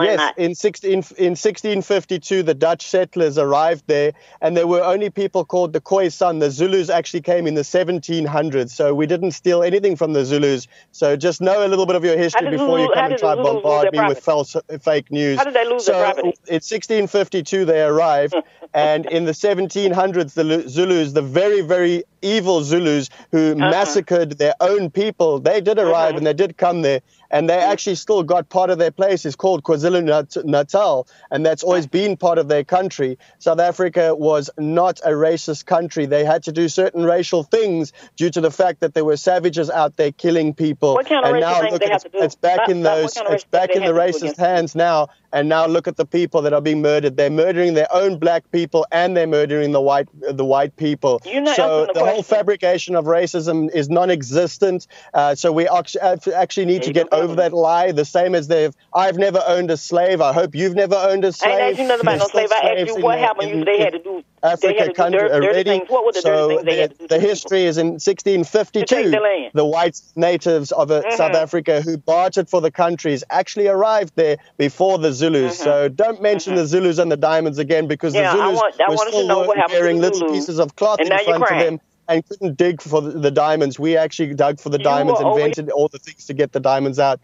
Yes, 0.00 0.32
in 0.36 0.54
16 0.54 0.90
in 0.92 0.98
1652, 1.36 2.42
the 2.42 2.54
Dutch 2.54 2.86
settlers 2.86 3.38
arrived 3.38 3.84
there, 3.86 4.12
and 4.40 4.56
there 4.56 4.66
were 4.66 4.82
only 4.82 5.10
people 5.10 5.44
called 5.44 5.72
the 5.72 5.80
Khoisan. 5.80 6.40
The 6.40 6.50
Zulus 6.50 6.88
actually 6.90 7.22
came 7.22 7.46
in 7.46 7.54
the 7.54 7.62
1700s, 7.62 8.70
so 8.70 8.94
we 8.94 9.06
didn't 9.06 9.32
steal 9.32 9.62
anything 9.62 9.96
from 9.96 10.12
the 10.12 10.24
Zulus. 10.24 10.66
So 10.92 11.16
just 11.16 11.40
know 11.40 11.66
a 11.66 11.68
little 11.68 11.86
bit 11.86 11.96
of 11.96 12.04
your 12.04 12.16
history 12.16 12.50
before 12.50 12.78
you 12.78 12.86
Zulu- 12.86 12.94
how 12.94 13.02
come 13.02 13.10
and 13.12 13.18
try 13.18 13.34
to 13.34 13.42
bombard 13.42 13.92
me 13.92 14.00
with 14.06 14.20
false, 14.20 14.56
fake 14.80 15.10
news. 15.10 15.38
How 15.38 15.44
did 15.44 15.54
they 15.54 15.68
lose 15.68 15.84
so 15.84 15.92
their 15.92 16.04
property? 16.04 16.28
in 16.48 16.54
1652, 16.60 17.64
they 17.64 17.82
arrived, 17.82 18.34
and 18.74 19.06
in 19.06 19.24
the 19.24 19.32
1700s, 19.32 20.34
the 20.34 20.68
Zulus, 20.68 21.12
the 21.12 21.22
very 21.22 21.60
very 21.60 22.04
evil 22.22 22.62
Zulus 22.62 23.08
who 23.32 23.52
Uh-huh. 23.52 23.70
massacred 23.70 24.38
their 24.38 24.54
own 24.60 24.90
people, 24.90 25.40
they 25.40 25.60
did 25.60 25.78
arrive 25.78 26.16
and 26.16 26.24
they 26.26 26.32
did 26.32 26.56
come 26.56 26.82
there. 26.82 27.00
And 27.32 27.48
they 27.48 27.58
actually 27.58 27.94
still 27.94 28.22
got 28.22 28.50
part 28.50 28.70
of 28.70 28.78
their 28.78 28.90
place 28.90 29.24
is 29.24 29.34
called 29.34 29.64
KwaZulu 29.64 30.44
Natal, 30.44 31.08
and 31.30 31.44
that's 31.44 31.64
always 31.64 31.86
been 31.86 32.16
part 32.16 32.38
of 32.38 32.46
their 32.46 32.62
country. 32.62 33.18
South 33.38 33.58
Africa 33.58 34.14
was 34.14 34.50
not 34.58 35.00
a 35.00 35.10
racist 35.10 35.64
country. 35.64 36.04
They 36.04 36.24
had 36.24 36.44
to 36.44 36.52
do 36.52 36.68
certain 36.68 37.04
racial 37.04 37.42
things 37.42 37.92
due 38.16 38.30
to 38.30 38.40
the 38.42 38.50
fact 38.50 38.80
that 38.80 38.92
there 38.92 39.04
were 39.04 39.16
savages 39.16 39.70
out 39.70 39.96
there 39.96 40.12
killing 40.12 40.52
people. 40.52 40.94
What 40.94 41.08
kind 41.08 41.24
of 41.24 41.32
and 41.32 41.40
now 41.40 41.62
look, 41.62 41.80
they 41.80 41.88
have 41.88 41.96
it's, 41.96 42.04
to 42.04 42.10
do? 42.10 42.22
it's 42.22 42.34
back 42.34 42.68
in 42.68 42.82
those, 42.82 43.16
it's 43.16 43.44
back 43.44 43.70
in 43.70 43.82
the 43.82 43.94
have 43.94 44.12
to 44.12 44.20
do 44.20 44.26
racist 44.26 44.36
hands 44.36 44.74
now. 44.74 45.08
And 45.32 45.48
now 45.48 45.66
look 45.66 45.88
at 45.88 45.96
the 45.96 46.04
people 46.06 46.42
that 46.42 46.52
are 46.52 46.60
being 46.60 46.82
murdered. 46.82 47.16
They're 47.16 47.30
murdering 47.30 47.74
their 47.74 47.92
own 47.92 48.18
black 48.18 48.50
people 48.52 48.86
and 48.92 49.16
they're 49.16 49.26
murdering 49.26 49.72
the 49.72 49.80
white 49.80 50.08
the 50.20 50.44
white 50.44 50.76
people. 50.76 51.20
You're 51.24 51.46
so 51.54 51.86
the 51.86 51.92
the 51.94 52.04
whole 52.04 52.22
fabrication 52.22 52.94
of 52.96 53.06
racism 53.06 53.70
is 53.74 53.88
non-existent. 53.88 54.86
Uh, 55.14 55.34
so 55.34 55.52
we 55.52 55.68
actually 55.68 56.66
need 56.66 56.82
to 56.82 56.92
get 56.92 57.08
over 57.12 57.34
that 57.36 57.52
lie. 57.52 57.92
The 57.92 58.04
same 58.04 58.34
as 58.34 58.48
they've. 58.48 58.74
I've 58.94 59.16
never 59.16 59.42
owned 59.46 59.70
a 59.70 59.76
slave. 59.76 60.20
I 60.20 60.32
hope 60.32 60.54
you've 60.54 60.74
never 60.74 60.96
owned 60.96 61.24
a 61.24 61.28
I 61.28 61.28
ain't 61.28 61.36
slave. 61.36 61.60
asked 61.60 61.78
you 61.78 61.88
nothing 61.88 62.00
about 62.06 62.18
no 62.18 62.26
slave. 62.28 62.52
I 62.52 62.74
asked 62.76 62.86
you 62.88 63.02
what 63.02 63.18
happened. 63.18 63.50
You 63.50 63.64
they 63.64 63.78
had 63.80 63.92
to 63.94 63.98
do. 63.98 64.24
Africa 64.42 64.74
had 64.78 64.78
to 64.78 64.86
do 64.88 64.94
country 64.94 65.20
already. 65.30 65.62
things. 65.64 65.88
What 65.88 66.04
were 66.04 66.12
the 66.12 66.20
so 66.20 66.48
dirty 66.48 66.54
things 66.56 66.64
they 66.66 66.74
the, 66.74 66.80
had 66.82 66.90
to 66.90 66.96
do? 66.98 67.08
the 67.08 67.20
history 67.20 67.64
is 67.64 67.78
in 67.78 67.86
1652. 67.98 69.10
The. 69.10 69.50
The 69.54 69.64
white 69.64 70.00
natives 70.16 70.72
of 70.72 70.90
uh, 70.90 71.02
Mhm. 71.02 71.12
South 71.16 71.34
Africa 71.34 71.80
who 71.80 71.96
bartered 71.96 72.48
for 72.48 72.60
the 72.60 72.70
countries 72.70 73.22
actually 73.30 73.68
arrived 73.68 74.12
there 74.16 74.36
before 74.58 74.98
the 74.98 75.12
Zulus. 75.12 75.58
So 75.58 75.88
don't 75.88 76.20
mention 76.22 76.54
the 76.54 76.66
Zulus 76.66 76.98
and 76.98 77.10
the 77.10 77.16
diamonds 77.16 77.58
again 77.58 77.86
because 77.86 78.14
Mm-hmm. 78.14 78.22
Yeah, 78.24 78.32
the 78.32 78.42
Zulus 78.42 78.56
want- 78.60 78.80
I 78.80 78.90
were 78.90 78.96
still 78.96 79.26
know 79.26 79.38
what 79.40 79.48
were- 79.48 79.54
to 79.54 79.64
wearing 79.70 80.00
little 80.00 80.28
pieces 80.28 80.58
of 80.58 80.76
cloth 80.76 80.98
And 81.00 81.10
in 81.10 81.24
front 81.24 81.42
of 81.44 81.58
them 81.58 81.80
and 82.08 82.28
couldn't 82.28 82.56
dig 82.56 82.82
for 82.82 83.00
the, 83.00 83.10
the 83.12 83.30
diamonds. 83.30 83.78
We 83.78 83.96
actually 83.96 84.34
dug 84.34 84.60
for 84.60 84.68
the 84.70 84.78
You 84.78 84.84
diamonds, 84.84 85.20
were 85.20 85.26
always- 85.26 85.44
invented 85.44 85.70
all 85.70 85.88
the 85.88 85.98
things 86.00 86.26
to 86.26 86.34
get 86.34 86.52
the 86.52 86.60
diamonds 86.60 86.98
out. 86.98 87.20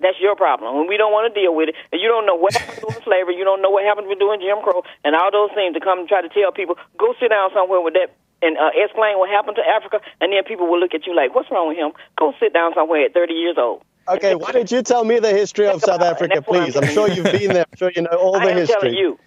That's 0.00 0.20
your 0.20 0.36
problem. 0.36 0.76
When 0.76 0.86
we 0.88 0.96
don't 0.96 1.12
want 1.12 1.32
to 1.32 1.40
deal 1.40 1.54
with 1.54 1.70
it, 1.70 1.74
and 1.90 2.00
you 2.00 2.08
don't 2.08 2.26
know 2.26 2.34
what 2.36 2.52
happened 2.52 2.80
during 2.84 3.02
slavery, 3.02 3.36
you 3.36 3.44
don't 3.44 3.62
know 3.62 3.70
what 3.70 3.84
happened 3.84 4.08
with 4.08 4.18
doing 4.18 4.40
Jim 4.40 4.60
Crow, 4.62 4.82
and 5.04 5.16
all 5.16 5.32
those 5.32 5.50
things 5.54 5.72
to 5.74 5.80
come 5.80 5.98
and 6.00 6.08
try 6.08 6.20
to 6.20 6.28
tell 6.28 6.52
people, 6.52 6.76
go 6.98 7.14
sit 7.18 7.30
down 7.30 7.50
somewhere 7.54 7.80
with 7.80 7.94
that 7.94 8.12
and 8.42 8.58
uh, 8.58 8.68
explain 8.76 9.16
what 9.16 9.30
happened 9.30 9.56
to 9.56 9.64
Africa, 9.64 10.00
and 10.20 10.32
then 10.32 10.44
people 10.44 10.68
will 10.68 10.78
look 10.78 10.92
at 10.92 11.06
you 11.06 11.16
like, 11.16 11.34
what's 11.34 11.50
wrong 11.50 11.68
with 11.68 11.78
him? 11.78 11.92
Go 12.18 12.34
sit 12.38 12.52
down 12.52 12.72
somewhere 12.74 13.06
at 13.06 13.14
30 13.14 13.32
years 13.32 13.56
old. 13.58 13.82
Okay, 14.08 14.34
why 14.34 14.52
don't 14.52 14.70
you 14.70 14.82
tell 14.82 15.04
me 15.04 15.18
the 15.18 15.30
history 15.32 15.66
of 15.66 15.80
South 15.80 16.02
Africa, 16.02 16.34
That's 16.44 16.46
I'm 16.48 16.64
please? 16.72 16.76
I'm 16.76 16.86
sure 16.92 17.08
you've 17.10 17.24
been 17.24 17.54
there. 17.54 17.64
I'm 17.72 17.76
sure 17.78 17.90
you 17.96 18.02
know 18.02 18.10
all 18.20 18.36
I 18.36 18.44
the 18.44 18.50
am 18.52 18.56
history. 18.58 18.76
telling 18.80 18.94
you. 18.94 19.18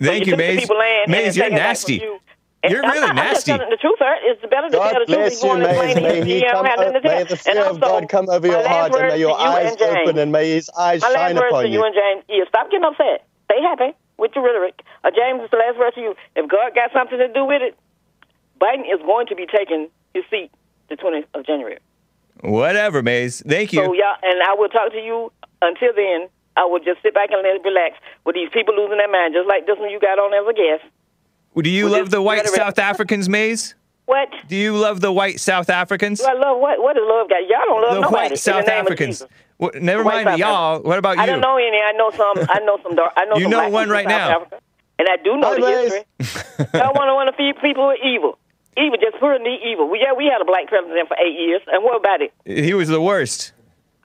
Thank 0.00 0.26
you, 0.26 0.32
took 0.32 0.38
the 0.40 0.44
Maze. 0.54 0.60
people 0.60 0.78
land 0.78 1.02
and 1.04 1.12
Maze, 1.12 1.36
you're 1.36 1.44
take 1.46 1.52
it 1.52 1.56
back 1.56 1.66
nasty. 1.68 1.94
you. 1.96 2.18
And 2.62 2.72
You're 2.72 2.84
I'm 2.84 2.90
really 2.92 3.00
not- 3.00 3.16
I'm 3.16 3.32
just 3.32 3.46
nasty. 3.48 3.52
telling 3.56 3.70
the 3.70 3.76
truth, 3.80 3.96
sir. 3.98 4.14
It's 4.22 4.40
better 4.42 4.68
to 4.68 4.76
God 4.76 4.90
tell 4.92 5.00
the 5.00 5.06
truth. 5.06 5.16
bless 5.16 5.32
He's 5.32 5.42
you, 5.42 5.48
to 5.48 5.58
may, 5.58 5.70
explain 5.70 6.02
may 6.04 6.24
he 6.24 6.34
He 6.40 6.44
come, 6.44 6.64
have 6.66 6.78
may 7.02 7.24
the 7.24 7.36
fear 7.36 7.64
of 7.64 7.80
God 7.80 8.08
come 8.10 8.28
over 8.28 8.46
your 8.46 8.68
heart, 8.68 8.92
and 8.94 9.08
may 9.08 9.18
your 9.18 9.32
to 9.36 9.42
you 9.42 9.48
eyes 9.48 9.76
open, 9.80 10.18
and 10.18 10.30
may 10.30 10.50
His 10.50 10.68
eyes 10.76 11.00
My 11.00 11.08
last 11.08 11.16
shine 11.16 11.36
words 11.36 11.48
upon 11.48 11.62
to 11.64 11.68
you 11.70 11.78
you. 11.80 11.84
and 11.86 11.94
James 11.94 12.24
is 12.28 12.48
stop 12.48 12.70
getting 12.70 12.84
upset. 12.84 13.24
Stay 13.48 13.62
happy 13.62 13.96
with 14.18 14.32
your 14.36 14.44
rhetoric. 14.44 14.82
Uh, 15.02 15.10
James, 15.10 15.40
it's 15.40 15.50
the 15.50 15.56
last 15.56 15.78
word 15.78 15.94
to 15.94 16.00
you. 16.02 16.14
If 16.36 16.48
God 16.50 16.74
got 16.74 16.92
something 16.92 17.16
to 17.16 17.28
do 17.32 17.46
with 17.46 17.62
it, 17.62 17.78
Biden 18.60 18.84
is 18.84 19.00
going 19.08 19.26
to 19.28 19.34
be 19.34 19.46
taking 19.46 19.88
his 20.12 20.24
seat 20.30 20.50
the 20.90 20.96
20th 20.96 21.24
of 21.32 21.46
January. 21.46 21.78
Whatever, 22.42 23.02
Maze. 23.02 23.42
Thank 23.46 23.72
you. 23.72 23.84
So, 23.84 23.92
yeah, 23.94 24.14
and 24.22 24.42
I 24.42 24.54
will 24.54 24.68
talk 24.68 24.92
to 24.92 24.98
you 25.00 25.32
until 25.62 25.92
then. 25.96 26.28
I 26.56 26.64
will 26.66 26.80
just 26.80 27.00
sit 27.02 27.14
back 27.14 27.30
and 27.32 27.40
let 27.42 27.56
it 27.56 27.62
relax 27.64 27.96
with 28.26 28.34
these 28.34 28.50
people 28.52 28.74
losing 28.76 28.98
their 28.98 29.08
mind, 29.10 29.32
just 29.34 29.48
like 29.48 29.64
this 29.66 29.78
one 29.78 29.88
you 29.88 30.00
got 30.00 30.18
on 30.18 30.34
as 30.34 30.44
a 30.44 30.52
guest. 30.52 30.84
Do 31.56 31.68
you 31.70 31.84
Well, 31.86 31.94
love 32.00 32.10
the 32.10 32.22
white. 32.22 32.46
South 32.48 32.78
Africans, 32.78 33.28
Maze? 33.28 33.74
What? 34.06 34.28
Do 34.48 34.56
you 34.56 34.76
love 34.76 35.00
the 35.00 35.12
white 35.12 35.38
South 35.40 35.70
Africans? 35.70 36.20
Do 36.20 36.26
I 36.26 36.32
love 36.32 36.58
what? 36.58 36.80
What 36.82 36.96
does 36.96 37.04
love 37.06 37.28
got? 37.28 37.42
Y'all 37.48 37.60
don't 37.66 37.82
love 37.82 37.94
The 37.94 38.00
nobody. 38.00 38.30
white 38.30 38.38
South 38.38 38.64
the 38.66 38.72
Africans. 38.74 39.18
Jesus. 39.20 39.28
Well, 39.58 39.70
never 39.74 40.02
White 40.02 40.24
mind 40.24 40.28
South 40.30 40.38
y'all. 40.38 40.70
Africans. 40.74 40.88
What 40.88 40.98
about 40.98 41.16
you? 41.16 41.22
I 41.22 41.26
don't 41.26 41.40
know 41.40 41.56
any. 41.56 41.78
I 41.78 41.92
know 41.92 42.10
some. 42.10 42.46
I 42.48 42.60
know 42.64 42.78
some 42.82 42.96
dark. 42.96 43.12
I 43.16 43.24
know 43.26 43.36
You 43.36 43.42
some 43.42 43.50
know 43.50 43.58
black 43.60 43.72
one 43.72 43.88
right 43.90 44.04
South 44.04 44.10
now. 44.10 44.36
Africa, 44.40 44.58
and 44.98 45.08
I 45.08 45.16
do 45.22 45.36
know 45.36 45.48
Hi, 45.48 45.54
the 45.54 45.60
Maze. 45.60 45.92
history. 46.18 46.66
Y'all 46.80 46.94
want 46.94 47.08
to 47.08 47.14
want 47.14 47.30
to 47.30 47.36
feed 47.36 47.60
people 47.60 47.88
with 47.88 47.98
evil. 48.02 48.38
Evil, 48.76 48.96
just 49.00 49.18
pure 49.18 49.34
and 49.34 49.46
evil. 49.46 49.88
We, 49.90 50.00
yeah, 50.00 50.12
we 50.16 50.26
had 50.26 50.40
a 50.40 50.44
black 50.44 50.66
president 50.68 51.06
for 51.08 51.16
eight 51.18 51.38
years, 51.38 51.60
and 51.66 51.84
what 51.84 51.96
about 52.00 52.20
it? 52.22 52.32
He 52.46 52.72
was 52.72 52.88
the 52.88 53.00
worst. 53.00 53.52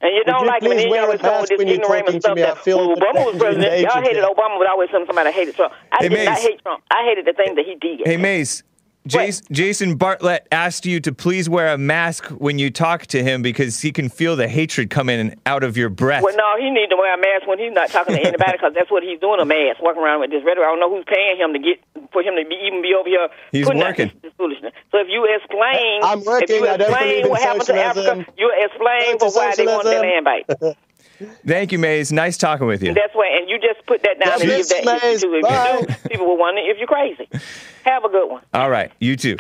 And 0.06 0.14
you 0.14 0.23
don't 0.23 0.41
you 0.41 0.48
like 0.48 0.61
him, 0.61 0.69
and 0.69 0.77
please 0.77 0.84
then 0.86 0.91
wear 0.91 1.02
you 1.02 1.06
a 1.06 1.18
always 1.18 1.22
come 1.22 1.41
with 1.41 1.49
this 1.49 1.57
when 1.57 1.68
you're 1.68 1.82
ignoramus 1.82 2.22
talking 2.22 2.22
to 2.22 2.22
stuff? 2.22 2.38
I 2.38 2.41
that 2.53 2.64
feel 2.64 2.77
when 2.77 2.99
that 2.99 3.15
Obama 3.15 3.26
was 3.26 3.38
president, 3.41 3.82
y'all 3.82 4.02
hated. 4.06 4.23
Obama, 4.23 4.53
but 4.61 4.68
I 4.68 4.72
always 4.77 4.90
saying 4.94 5.06
somebody 5.07 5.32
hated 5.32 5.56
Trump. 5.56 5.73
I 5.91 5.98
Hey, 6.03 6.10
did 6.10 6.26
not 6.26 6.38
hate 6.38 6.61
Trump. 6.61 6.84
I 6.91 7.03
hated 7.10 7.26
the 7.26 7.34
thing 7.34 7.56
that 7.56 7.65
he 7.65 7.73
did. 7.73 8.06
Hey, 8.06 8.18
Maze. 8.18 8.61
Jason, 9.07 9.45
Jason 9.52 9.95
Bartlett 9.98 10.48
asked 10.52 10.86
you 10.86 10.99
to 11.02 11.14
please 11.14 11.48
wear 11.48 11.73
a 11.73 11.77
mask 11.77 12.26
when 12.30 12.57
you 12.57 12.72
talk 12.72 13.06
to 13.07 13.22
him 13.22 13.41
because 13.41 13.82
he 13.82 13.91
can 13.91 14.10
feel 14.10 14.36
the 14.36 14.48
hatred 14.48 14.90
coming 14.90 15.36
out 15.45 15.64
of 15.64 15.77
your 15.77 15.90
breath. 15.90 16.23
Well, 16.23 16.36
no, 16.36 16.56
he 16.57 16.72
needs 16.72 16.90
to 16.90 16.98
wear 16.98 17.14
a 17.14 17.18
mask 17.18 17.48
when 17.48 17.60
he's 17.60 17.73
not 17.73 17.90
talking 17.90 18.15
to 18.15 18.22
anybody 18.22 18.53
because 18.53 18.73
that's 18.73 18.90
what 18.90 19.03
he's 19.03 19.19
doing—a 19.19 19.45
mask, 19.45 19.82
walking 19.82 20.02
around 20.02 20.22
with 20.22 20.32
this 20.32 20.44
rhetoric. 20.44 20.65
I 20.65 20.72
don't 20.72 20.80
know 20.80 20.90
who's 20.90 21.06
paying 21.06 21.38
him 21.38 21.53
to 21.53 21.60
get 21.60 21.77
for 22.11 22.23
him 22.23 22.36
to 22.36 22.45
be, 22.49 22.56
even 22.65 22.82
be 22.82 22.94
over 22.98 23.10
here. 23.10 23.30
He's 23.52 23.65
putting 23.65 23.82
out 23.82 23.90
working. 23.90 24.07
This, 24.07 24.32
this 24.32 24.34
foolishness. 24.38 24.73
So 24.91 24.98
if 24.98 25.07
you 25.07 25.22
explain, 25.30 26.02
I'm 26.02 26.23
working, 26.26 26.49
if 26.49 26.61
you 26.61 26.65
explain 26.65 27.22
believe 27.22 27.30
what 27.30 27.41
happened 27.41 27.65
to. 27.65 27.76
Africa, 27.77 28.26
you 28.38 28.52
explain 28.57 29.19
for 29.19 29.30
why 29.30 29.53
they 29.56 29.65
want 29.65 29.84
their 29.86 30.02
socialism. 30.02 30.26
land 30.26 30.26
back. 30.26 30.77
Thank 31.45 31.71
you, 31.71 31.79
Maze. 31.79 32.11
Nice 32.11 32.37
talking 32.37 32.67
with 32.67 32.83
you. 32.83 32.93
That's 32.93 33.13
why, 33.13 33.29
and 33.37 33.49
you 33.49 33.59
just 33.59 33.85
put 33.87 34.03
that 34.03 34.19
down 34.19 34.39
God 34.39 34.41
and 34.41 34.49
give 34.49 34.69
that 34.69 34.83
you, 34.83 35.09
history 35.09 35.29
to. 35.29 35.37
If 35.37 35.43
Bye. 35.43 35.77
you 35.79 35.87
do, 35.87 36.09
people 36.09 36.27
will 36.27 36.37
wonder 36.37 36.61
if 36.63 36.77
you're 36.77 36.87
crazy. 36.87 37.27
Have 37.83 38.03
a 38.03 38.09
good 38.09 38.29
one. 38.29 38.41
All 38.53 38.69
right, 38.69 38.91
you 38.99 39.15
too. 39.15 39.37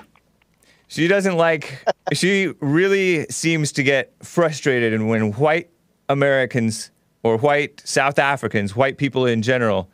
She 0.87 1.07
doesn't 1.07 1.35
like, 1.35 1.83
she 2.13 2.53
really 2.59 3.25
seems 3.25 3.71
to 3.73 3.83
get 3.83 4.13
frustrated 4.21 4.93
and 4.93 5.09
when 5.09 5.31
white 5.33 5.69
Americans 6.09 6.91
or 7.23 7.37
white 7.37 7.81
South 7.83 8.19
Africans, 8.19 8.75
white 8.75 8.97
people 8.97 9.25
in 9.25 9.41
general, 9.41 9.89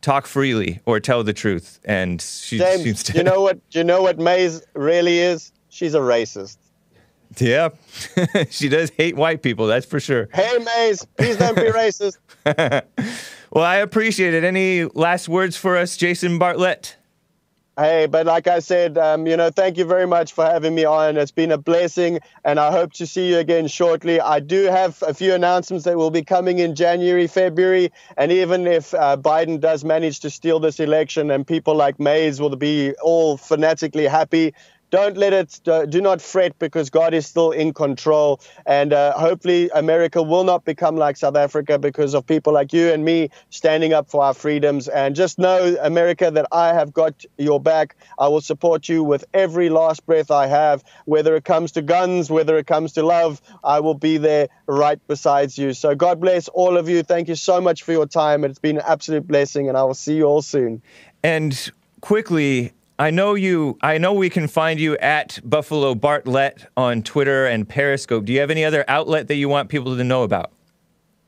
talk 0.00 0.26
freely 0.26 0.80
or 0.84 0.98
tell 0.98 1.22
the 1.22 1.32
truth. 1.32 1.78
And 1.84 2.20
she 2.20 2.58
seems 2.58 2.82
James, 2.82 3.02
to. 3.04 3.16
you 3.18 3.22
know 3.22 3.40
what? 3.40 3.60
You 3.70 3.84
know 3.84 4.02
what 4.02 4.18
Maze 4.18 4.62
really 4.74 5.18
is? 5.20 5.52
She's 5.68 5.94
a 5.94 6.00
racist. 6.00 6.58
Yeah. 7.38 7.70
she 8.50 8.68
does 8.68 8.90
hate 8.90 9.16
white 9.16 9.42
people, 9.42 9.66
that's 9.66 9.86
for 9.86 10.00
sure. 10.00 10.28
Hey, 10.32 10.58
Maze, 10.58 11.06
please 11.16 11.36
don't 11.36 11.54
be 11.54 11.62
racist. 11.64 12.18
Well, 13.50 13.64
I 13.64 13.76
appreciate 13.76 14.34
it. 14.34 14.44
Any 14.44 14.84
last 14.84 15.28
words 15.28 15.56
for 15.56 15.76
us, 15.76 15.96
Jason 15.96 16.38
Bartlett? 16.38 16.96
Hey, 17.78 18.06
but 18.06 18.24
like 18.24 18.46
I 18.46 18.60
said, 18.60 18.96
um, 18.96 19.26
you 19.26 19.36
know, 19.36 19.50
thank 19.50 19.76
you 19.76 19.84
very 19.84 20.06
much 20.06 20.32
for 20.32 20.46
having 20.46 20.74
me 20.74 20.86
on. 20.86 21.18
It's 21.18 21.30
been 21.30 21.52
a 21.52 21.58
blessing, 21.58 22.20
and 22.42 22.58
I 22.58 22.70
hope 22.70 22.94
to 22.94 23.06
see 23.06 23.28
you 23.28 23.36
again 23.36 23.66
shortly. 23.66 24.18
I 24.18 24.40
do 24.40 24.64
have 24.64 25.02
a 25.02 25.12
few 25.12 25.34
announcements 25.34 25.84
that 25.84 25.98
will 25.98 26.10
be 26.10 26.22
coming 26.22 26.58
in 26.58 26.74
January, 26.74 27.26
February, 27.26 27.92
and 28.16 28.32
even 28.32 28.66
if 28.66 28.94
uh, 28.94 29.18
Biden 29.18 29.60
does 29.60 29.84
manage 29.84 30.20
to 30.20 30.30
steal 30.30 30.58
this 30.58 30.80
election 30.80 31.30
and 31.30 31.46
people 31.46 31.74
like 31.74 32.00
Maze 32.00 32.40
will 32.40 32.56
be 32.56 32.94
all 33.02 33.36
fanatically 33.36 34.06
happy, 34.06 34.54
don't 34.96 35.18
let 35.18 35.34
it, 35.34 35.60
do 35.90 36.00
not 36.00 36.22
fret 36.22 36.58
because 36.58 36.88
God 36.88 37.12
is 37.12 37.26
still 37.26 37.50
in 37.50 37.74
control. 37.74 38.40
And 38.64 38.94
uh, 38.94 39.12
hopefully, 39.12 39.68
America 39.74 40.22
will 40.22 40.44
not 40.44 40.64
become 40.64 40.96
like 40.96 41.18
South 41.18 41.36
Africa 41.36 41.78
because 41.78 42.14
of 42.14 42.26
people 42.26 42.54
like 42.54 42.72
you 42.72 42.90
and 42.90 43.04
me 43.04 43.28
standing 43.50 43.92
up 43.92 44.08
for 44.08 44.24
our 44.24 44.32
freedoms. 44.32 44.88
And 44.88 45.14
just 45.14 45.38
know, 45.38 45.76
America, 45.82 46.30
that 46.30 46.46
I 46.50 46.68
have 46.72 46.94
got 46.94 47.26
your 47.36 47.60
back. 47.60 47.94
I 48.18 48.28
will 48.28 48.40
support 48.40 48.88
you 48.88 49.04
with 49.04 49.26
every 49.34 49.68
last 49.68 50.06
breath 50.06 50.30
I 50.30 50.46
have, 50.46 50.82
whether 51.04 51.36
it 51.36 51.44
comes 51.44 51.72
to 51.72 51.82
guns, 51.82 52.30
whether 52.30 52.56
it 52.56 52.66
comes 52.66 52.92
to 52.92 53.02
love, 53.02 53.42
I 53.62 53.80
will 53.80 53.98
be 53.98 54.16
there 54.16 54.48
right 54.66 55.06
beside 55.06 55.58
you. 55.58 55.74
So, 55.74 55.94
God 55.94 56.20
bless 56.22 56.48
all 56.48 56.78
of 56.78 56.88
you. 56.88 57.02
Thank 57.02 57.28
you 57.28 57.34
so 57.34 57.60
much 57.60 57.82
for 57.82 57.92
your 57.92 58.06
time. 58.06 58.44
It's 58.44 58.58
been 58.58 58.78
an 58.78 58.84
absolute 58.86 59.26
blessing, 59.26 59.68
and 59.68 59.76
I 59.76 59.82
will 59.84 59.92
see 59.92 60.16
you 60.16 60.24
all 60.24 60.40
soon. 60.40 60.80
And 61.22 61.70
quickly, 62.00 62.72
I 62.98 63.10
know 63.10 63.34
you. 63.34 63.76
I 63.82 63.98
know 63.98 64.14
we 64.14 64.30
can 64.30 64.48
find 64.48 64.80
you 64.80 64.96
at 64.96 65.38
Buffalo 65.44 65.94
Bartlett 65.94 66.66
on 66.78 67.02
Twitter 67.02 67.44
and 67.44 67.68
Periscope. 67.68 68.24
Do 68.24 68.32
you 68.32 68.40
have 68.40 68.50
any 68.50 68.64
other 68.64 68.86
outlet 68.88 69.28
that 69.28 69.34
you 69.34 69.50
want 69.50 69.68
people 69.68 69.98
to 69.98 70.04
know 70.04 70.22
about? 70.22 70.50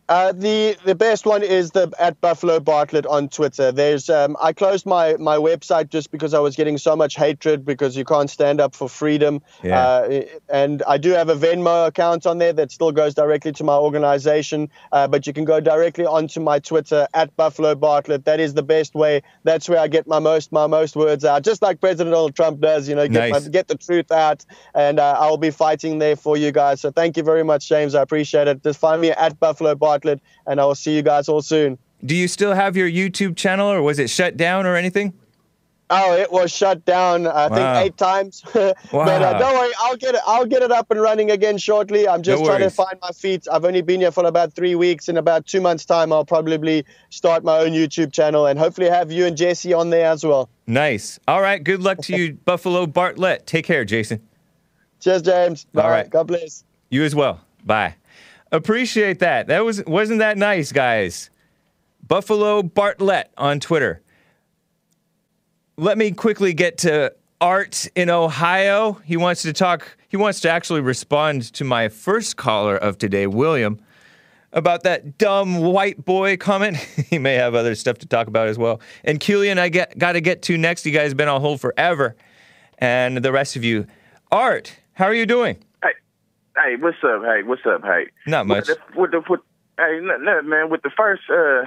Uh, 0.08 0.32
the 0.32 0.76
the 0.84 0.94
best 0.94 1.26
one 1.26 1.42
is 1.42 1.72
the 1.72 1.92
at 1.98 2.18
Buffalo 2.20 2.60
Bartlett 2.60 3.04
on 3.06 3.28
Twitter. 3.28 3.70
There's 3.70 4.08
um, 4.08 4.36
I 4.40 4.54
closed 4.54 4.86
my 4.86 5.16
my 5.18 5.36
website 5.36 5.90
just 5.90 6.10
because 6.10 6.32
I 6.32 6.38
was 6.38 6.56
getting 6.56 6.78
so 6.78 6.96
much 6.96 7.14
hatred 7.14 7.66
because 7.66 7.94
you 7.94 8.04
can't 8.06 8.30
stand 8.30 8.58
up 8.58 8.74
for 8.74 8.88
freedom. 8.88 9.42
Yeah. 9.62 9.80
Uh, 9.80 10.22
and 10.48 10.82
I 10.88 10.96
do 10.96 11.10
have 11.10 11.28
a 11.28 11.34
Venmo 11.34 11.86
account 11.86 12.26
on 12.26 12.38
there 12.38 12.54
that 12.54 12.72
still 12.72 12.90
goes 12.90 13.14
directly 13.14 13.52
to 13.52 13.64
my 13.64 13.74
organization. 13.76 14.70
Uh, 14.92 15.08
but 15.08 15.26
you 15.26 15.34
can 15.34 15.44
go 15.44 15.60
directly 15.60 16.06
onto 16.06 16.40
my 16.40 16.58
Twitter 16.58 17.06
at 17.12 17.36
Buffalo 17.36 17.74
Bartlett. 17.74 18.24
That 18.24 18.40
is 18.40 18.54
the 18.54 18.62
best 18.62 18.94
way. 18.94 19.22
That's 19.44 19.68
where 19.68 19.78
I 19.78 19.88
get 19.88 20.06
my 20.06 20.20
most 20.20 20.52
my 20.52 20.66
most 20.66 20.96
words 20.96 21.26
out, 21.26 21.42
just 21.42 21.60
like 21.60 21.80
President 21.80 22.14
Donald 22.14 22.34
Trump 22.34 22.60
does. 22.60 22.88
You 22.88 22.94
know, 22.94 23.06
get 23.08 23.30
Nice. 23.30 23.44
my, 23.44 23.50
get 23.50 23.68
the 23.68 23.76
truth 23.76 24.10
out, 24.10 24.46
and 24.74 24.98
uh, 24.98 25.16
I'll 25.18 25.36
be 25.36 25.50
fighting 25.50 25.98
there 25.98 26.16
for 26.16 26.38
you 26.38 26.50
guys. 26.50 26.80
So 26.80 26.90
thank 26.90 27.18
you 27.18 27.22
very 27.22 27.42
much, 27.42 27.68
James. 27.68 27.94
I 27.94 28.00
appreciate 28.00 28.48
it. 28.48 28.62
Just 28.62 28.80
find 28.80 29.02
me 29.02 29.10
at 29.10 29.38
Buffalo 29.38 29.74
Bartlett, 29.74 29.97
and 30.04 30.60
I 30.60 30.64
will 30.64 30.74
see 30.74 30.94
you 30.94 31.02
guys 31.02 31.28
all 31.28 31.42
soon. 31.42 31.78
Do 32.04 32.14
you 32.14 32.28
still 32.28 32.54
have 32.54 32.76
your 32.76 32.88
YouTube 32.88 33.36
channel, 33.36 33.68
or 33.68 33.82
was 33.82 33.98
it 33.98 34.08
shut 34.10 34.36
down 34.36 34.66
or 34.66 34.76
anything? 34.76 35.12
Oh, 35.90 36.12
it 36.14 36.30
was 36.30 36.52
shut 36.52 36.84
down. 36.84 37.26
I 37.26 37.48
think 37.48 37.86
eight 37.86 37.96
times. 37.96 38.42
but 38.52 38.76
Wow. 38.92 39.06
uh, 39.08 39.38
don't 39.38 39.54
worry, 39.54 39.72
I'll 39.80 39.96
get 39.96 40.14
it. 40.14 40.20
I'll 40.26 40.44
get 40.44 40.62
it 40.62 40.70
up 40.70 40.90
and 40.90 41.00
running 41.00 41.30
again 41.30 41.56
shortly. 41.56 42.06
I'm 42.06 42.20
just 42.22 42.42
No 42.42 42.46
trying 42.46 42.60
to 42.60 42.68
find 42.68 42.92
my 43.00 43.08
feet. 43.12 43.46
I've 43.50 43.64
only 43.64 43.80
been 43.80 44.00
here 44.02 44.10
for 44.12 44.26
about 44.26 44.52
three 44.52 44.74
weeks. 44.74 45.08
In 45.08 45.16
about 45.16 45.46
two 45.46 45.62
months' 45.62 45.86
time, 45.86 46.12
I'll 46.12 46.26
probably 46.26 46.84
start 47.08 47.42
my 47.42 47.56
own 47.58 47.70
YouTube 47.70 48.12
channel 48.12 48.44
and 48.44 48.58
hopefully 48.58 48.90
have 48.90 49.10
you 49.10 49.24
and 49.24 49.34
Jesse 49.34 49.72
on 49.72 49.88
there 49.88 50.10
as 50.10 50.22
well. 50.24 50.50
Nice. 50.66 51.18
All 51.26 51.40
right. 51.40 51.64
Good 51.64 51.80
luck 51.82 51.98
to 52.02 52.14
you, 52.14 52.34
Buffalo 52.44 52.86
Bartlett. 52.86 53.46
Take 53.46 53.64
care, 53.64 53.86
Jason. 53.86 54.20
Cheers, 55.00 55.22
James. 55.22 55.66
All 55.74 55.84
Bye. 55.84 55.88
right. 55.90 56.10
God 56.10 56.26
bless. 56.26 56.64
You 56.90 57.02
as 57.04 57.14
well. 57.14 57.40
Bye. 57.64 57.94
Appreciate 58.50 59.18
that. 59.18 59.48
That 59.48 59.64
was 59.64 59.84
wasn't 59.84 60.20
that 60.20 60.38
nice, 60.38 60.72
guys. 60.72 61.30
Buffalo 62.06 62.62
Bartlett 62.62 63.30
on 63.36 63.60
Twitter. 63.60 64.02
Let 65.76 65.98
me 65.98 66.12
quickly 66.12 66.54
get 66.54 66.78
to 66.78 67.14
Art 67.40 67.86
in 67.94 68.08
Ohio. 68.10 68.94
He 69.04 69.16
wants 69.16 69.42
to 69.42 69.52
talk. 69.52 69.96
He 70.08 70.16
wants 70.16 70.40
to 70.40 70.50
actually 70.50 70.80
respond 70.80 71.52
to 71.54 71.64
my 71.64 71.88
first 71.88 72.36
caller 72.36 72.76
of 72.76 72.96
today, 72.96 73.26
William, 73.26 73.78
about 74.52 74.82
that 74.84 75.18
dumb 75.18 75.58
white 75.58 76.02
boy 76.04 76.38
comment. 76.38 76.76
he 77.10 77.18
may 77.18 77.34
have 77.34 77.54
other 77.54 77.74
stuff 77.74 77.98
to 77.98 78.06
talk 78.06 78.28
about 78.28 78.48
as 78.48 78.56
well. 78.56 78.80
And 79.04 79.20
Killian, 79.20 79.58
I 79.58 79.68
get 79.68 79.96
got 79.98 80.12
to 80.12 80.22
get 80.22 80.40
to 80.42 80.56
next. 80.56 80.86
You 80.86 80.92
guys 80.92 81.12
been 81.12 81.28
on 81.28 81.42
hold 81.42 81.60
forever, 81.60 82.16
and 82.78 83.18
the 83.18 83.30
rest 83.30 83.56
of 83.56 83.62
you. 83.62 83.86
Art, 84.32 84.74
how 84.94 85.04
are 85.04 85.14
you 85.14 85.26
doing? 85.26 85.58
Hey, 86.62 86.76
what's 86.76 86.98
up? 87.04 87.22
Hey, 87.22 87.42
what's 87.44 87.64
up? 87.66 87.82
Hey, 87.84 88.06
Not 88.26 88.46
much. 88.46 88.68
With 88.68 88.78
the, 88.78 89.00
with 89.00 89.10
the 89.12 89.22
with, 89.28 89.40
hey, 89.78 90.00
no, 90.02 90.16
no, 90.16 90.42
man, 90.42 90.70
with 90.70 90.82
the 90.82 90.90
first 90.96 91.22
uh, 91.30 91.66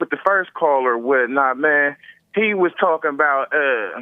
with 0.00 0.10
the 0.10 0.18
first 0.26 0.52
caller, 0.54 0.98
whatnot, 0.98 1.58
man, 1.58 1.96
he 2.34 2.54
was 2.54 2.72
talking 2.80 3.10
about 3.10 3.54
uh, 3.54 4.00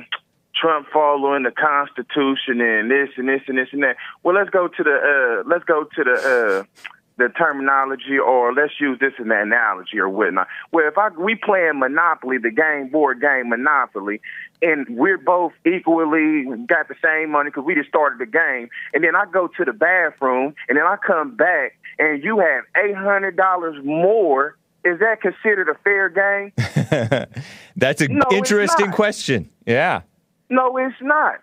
Trump 0.55 0.87
following 0.93 1.43
the 1.43 1.51
Constitution 1.51 2.61
and 2.61 2.91
this 2.91 3.11
and 3.17 3.29
this 3.29 3.43
and 3.49 3.59
this 3.59 3.69
and 3.73 3.83
that. 3.83 3.97
Well, 4.23 4.35
let's 4.35 4.51
go 4.51 4.69
to 4.69 4.83
the 4.83 5.43
uh, 5.45 5.49
let's 5.49 5.65
go 5.65 5.85
to 5.85 6.05
the 6.05 6.65
uh, 6.65 6.83
the 7.21 7.29
terminology, 7.29 8.19
or 8.19 8.53
let's 8.53 8.73
use 8.81 8.99
this 9.01 9.13
as 9.19 9.25
an 9.27 9.33
analogy 9.33 9.99
or 9.99 10.09
whatnot. 10.09 10.49
Well, 10.73 10.87
if 10.89 10.99
I 10.99 11.09
we 11.11 11.35
playing 11.35 11.79
Monopoly, 11.79 12.39
the 12.39 12.51
game 12.51 12.89
board 12.91 13.21
game 13.21 13.49
Monopoly, 13.49 14.21
and 14.63 14.87
we're 14.91 15.19
both 15.19 15.53
equally 15.65 16.45
got 16.67 16.89
the 16.89 16.95
same 17.03 17.31
money 17.31 17.51
because 17.51 17.65
we 17.65 17.75
just 17.75 17.89
started 17.89 18.19
the 18.19 18.27
game, 18.31 18.69
and 18.93 19.05
then 19.05 19.15
I 19.15 19.25
go 19.33 19.49
to 19.57 19.65
the 19.65 19.73
bathroom, 19.73 20.55
and 20.69 20.77
then 20.77 20.85
I 20.85 20.97
come 21.07 21.37
back, 21.37 21.77
and 21.99 22.23
you 22.23 22.39
have 22.39 22.65
eight 22.85 22.97
hundred 22.97 23.37
dollars 23.37 23.77
more. 23.85 24.57
Is 24.83 24.99
that 25.01 25.21
considered 25.21 25.69
a 25.69 25.75
fair 25.85 26.09
game? 26.09 26.53
That's 27.77 28.01
an 28.01 28.17
No, 28.17 28.25
interesting 28.37 28.91
question. 28.93 29.51
Yeah. 29.67 30.03
No, 30.49 30.77
it's 30.79 30.97
not. 31.03 31.41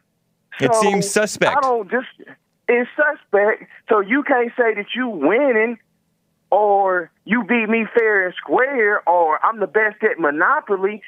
It 0.60 0.74
seems 0.76 1.10
suspect. 1.10 1.56
I 1.56 1.62
don't 1.62 1.90
just 1.90 2.08
it's 2.68 2.90
suspect. 2.96 3.64
So 3.90 4.00
you 4.00 4.24
can't 4.24 4.52
say 4.58 4.74
that 4.76 4.88
you 4.96 5.08
winning 5.08 5.78
or 6.50 7.12
you 7.26 7.44
beat 7.44 7.68
me 7.70 7.86
fair 7.94 8.26
and 8.26 8.36
square 8.36 9.08
or 9.08 9.44
I'm 9.46 9.60
the 9.60 9.68
best 9.68 10.04
at 10.04 10.20
Monopoly 10.20 11.02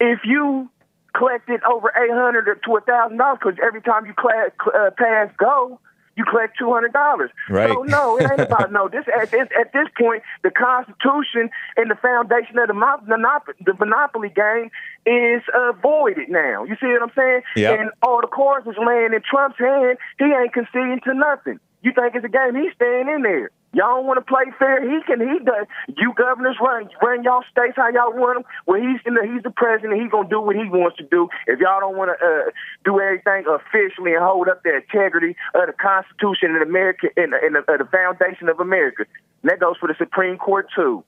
if 0.00 0.20
you 0.24 0.68
collected 1.14 1.60
over 1.64 1.92
eight 1.96 2.10
hundred 2.12 2.46
to 2.64 2.76
a 2.76 2.80
thousand 2.80 3.18
dollars 3.18 3.38
because 3.42 3.58
every 3.64 3.82
time 3.82 4.06
you 4.06 4.14
cla- 4.14 4.50
uh, 4.74 4.90
pass 4.96 5.30
go, 5.36 5.78
you 6.16 6.24
collect 6.24 6.58
two 6.58 6.72
hundred 6.72 6.92
dollars. 6.92 7.30
Right. 7.48 7.70
So 7.70 7.82
no, 7.82 8.18
it 8.18 8.30
ain't 8.30 8.40
about 8.40 8.72
no. 8.72 8.88
This 8.88 9.04
at 9.20 9.30
this 9.30 9.48
at 9.58 9.72
this 9.72 9.88
point, 9.98 10.22
the 10.42 10.50
Constitution 10.50 11.50
and 11.76 11.90
the 11.90 11.96
foundation 11.96 12.58
of 12.58 12.68
the 12.68 12.74
mo- 12.74 13.00
monop- 13.06 13.54
the 13.64 13.74
monopoly 13.74 14.30
game 14.30 14.70
is 15.06 15.42
uh, 15.54 15.72
voided 15.72 16.28
now. 16.28 16.64
You 16.64 16.76
see 16.80 16.86
what 16.86 17.02
I'm 17.02 17.12
saying? 17.16 17.42
Yep. 17.56 17.80
And 17.80 17.90
all 18.02 18.20
the 18.20 18.28
cards 18.28 18.66
is 18.66 18.76
laying 18.78 19.12
in 19.12 19.22
Trump's 19.28 19.58
hand. 19.58 19.98
He 20.18 20.24
ain't 20.24 20.52
conceding 20.52 21.00
to 21.04 21.14
nothing. 21.14 21.58
You 21.82 21.92
think 21.92 22.14
it's 22.14 22.24
a 22.24 22.28
game? 22.28 22.54
He's 22.54 22.72
staying 22.74 23.08
in 23.08 23.22
there. 23.22 23.50
Y'all 23.74 23.98
don't 23.98 24.06
want 24.06 24.18
to 24.18 24.26
play 24.26 24.44
fair. 24.58 24.80
He 24.80 25.02
can. 25.02 25.20
He 25.20 25.38
does. 25.44 25.66
You 25.98 26.14
governors 26.16 26.56
run 26.60 26.88
run 27.02 27.24
y'all 27.24 27.44
states 27.50 27.74
how 27.76 27.90
y'all 27.90 28.14
want 28.14 28.38
them. 28.38 28.44
Well, 28.66 28.80
he's 28.80 29.00
in 29.04 29.14
the, 29.14 29.22
he's 29.26 29.42
the 29.42 29.50
president. 29.50 30.00
He's 30.00 30.10
gonna 30.10 30.28
do 30.28 30.40
what 30.40 30.56
he 30.56 30.64
wants 30.64 30.96
to 30.98 31.04
do. 31.04 31.28
If 31.46 31.58
y'all 31.58 31.80
don't 31.80 31.96
want 31.96 32.14
to 32.14 32.18
uh, 32.24 32.50
do 32.84 33.00
everything 33.00 33.44
officially 33.50 34.14
and 34.14 34.22
hold 34.22 34.48
up 34.48 34.62
the 34.62 34.76
integrity 34.76 35.36
of 35.54 35.66
the 35.66 35.74
Constitution 35.74 36.54
and 36.54 36.62
America 36.62 37.08
and 37.16 37.32
the, 37.32 37.38
and 37.42 37.54
the, 37.56 37.62
uh, 37.66 37.76
the 37.76 37.88
foundation 37.90 38.48
of 38.48 38.60
America, 38.60 39.04
and 39.42 39.50
that 39.50 39.60
goes 39.60 39.76
for 39.78 39.88
the 39.88 39.96
Supreme 39.98 40.38
Court 40.38 40.66
too 40.74 41.04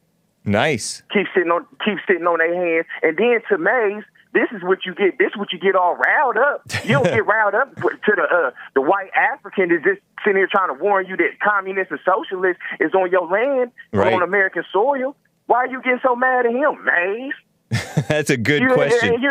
Nice. 0.46 1.02
keep 1.12 1.26
sitting 1.34 1.50
on 1.50 1.66
keep 1.84 1.98
sitting 2.06 2.26
on 2.26 2.38
their 2.38 2.54
hands. 2.54 2.86
And 3.02 3.16
then 3.16 3.42
to 3.50 3.58
Maze, 3.58 4.04
this 4.32 4.48
is 4.54 4.62
what 4.62 4.86
you 4.86 4.94
get. 4.94 5.18
This 5.18 5.34
is 5.34 5.36
what 5.36 5.52
you 5.52 5.58
get 5.58 5.74
all 5.74 5.96
riled 5.96 6.36
up. 6.36 6.62
You 6.84 7.02
don't 7.02 7.04
get 7.16 7.26
riled 7.26 7.54
up 7.54 7.74
to 7.74 8.12
the 8.14 8.22
uh, 8.22 8.50
the 8.74 8.80
white 8.80 9.10
African 9.14 9.70
that's 9.70 9.82
just 9.82 10.00
sitting 10.26 10.36
here 10.38 10.48
trying 10.50 10.74
to 10.76 10.82
warn 10.82 11.06
you 11.06 11.16
that 11.16 11.38
communists 11.40 11.92
and 11.92 12.00
socialists 12.04 12.60
is 12.80 12.92
on 12.94 13.10
your 13.10 13.26
land, 13.30 13.70
Right. 13.92 14.12
on 14.12 14.22
American 14.22 14.64
soil. 14.72 15.14
Why 15.46 15.58
are 15.58 15.66
you 15.68 15.80
getting 15.82 16.00
so 16.02 16.16
mad 16.16 16.44
at 16.46 16.52
him, 16.52 16.84
Maze? 16.84 17.32
That's 18.08 18.30
a 18.30 18.36
good 18.36 18.62
you, 18.62 18.68
question. 18.74 19.22
You, 19.22 19.30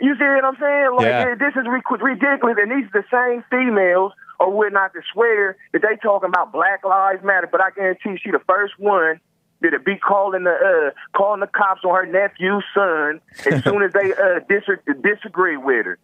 you 0.00 0.14
see 0.14 0.24
what 0.24 0.44
I'm 0.44 0.56
saying? 0.60 0.90
Like 0.96 1.06
Yeah. 1.06 1.34
this 1.34 1.54
is 1.56 1.66
ridiculous, 1.66 2.56
and 2.60 2.70
these 2.70 2.88
are 2.94 3.02
the 3.02 3.04
same 3.10 3.42
females 3.50 4.12
or 4.38 4.52
whatnot 4.52 4.92
to 4.92 5.00
swear 5.12 5.56
that 5.72 5.82
they 5.82 5.96
talking 6.02 6.28
about 6.28 6.52
Black 6.52 6.84
Lives 6.84 7.24
Matter. 7.24 7.48
But 7.50 7.60
I 7.62 7.70
guarantee 7.70 8.18
she 8.22 8.30
the 8.30 8.40
first 8.46 8.74
one 8.78 9.20
that'll 9.60 9.80
be 9.80 9.96
calling 9.96 10.44
the 10.44 10.52
uh, 10.52 11.18
calling 11.18 11.40
the 11.40 11.46
cops 11.48 11.82
on 11.84 11.94
her 11.94 12.06
nephew's 12.06 12.64
son 12.74 13.20
as 13.50 13.64
soon 13.64 13.82
as 13.82 13.92
they 13.92 14.12
uh, 14.12 14.40
dis- 14.48 14.78
disagree 15.02 15.56
with 15.56 15.86
her. 15.86 15.98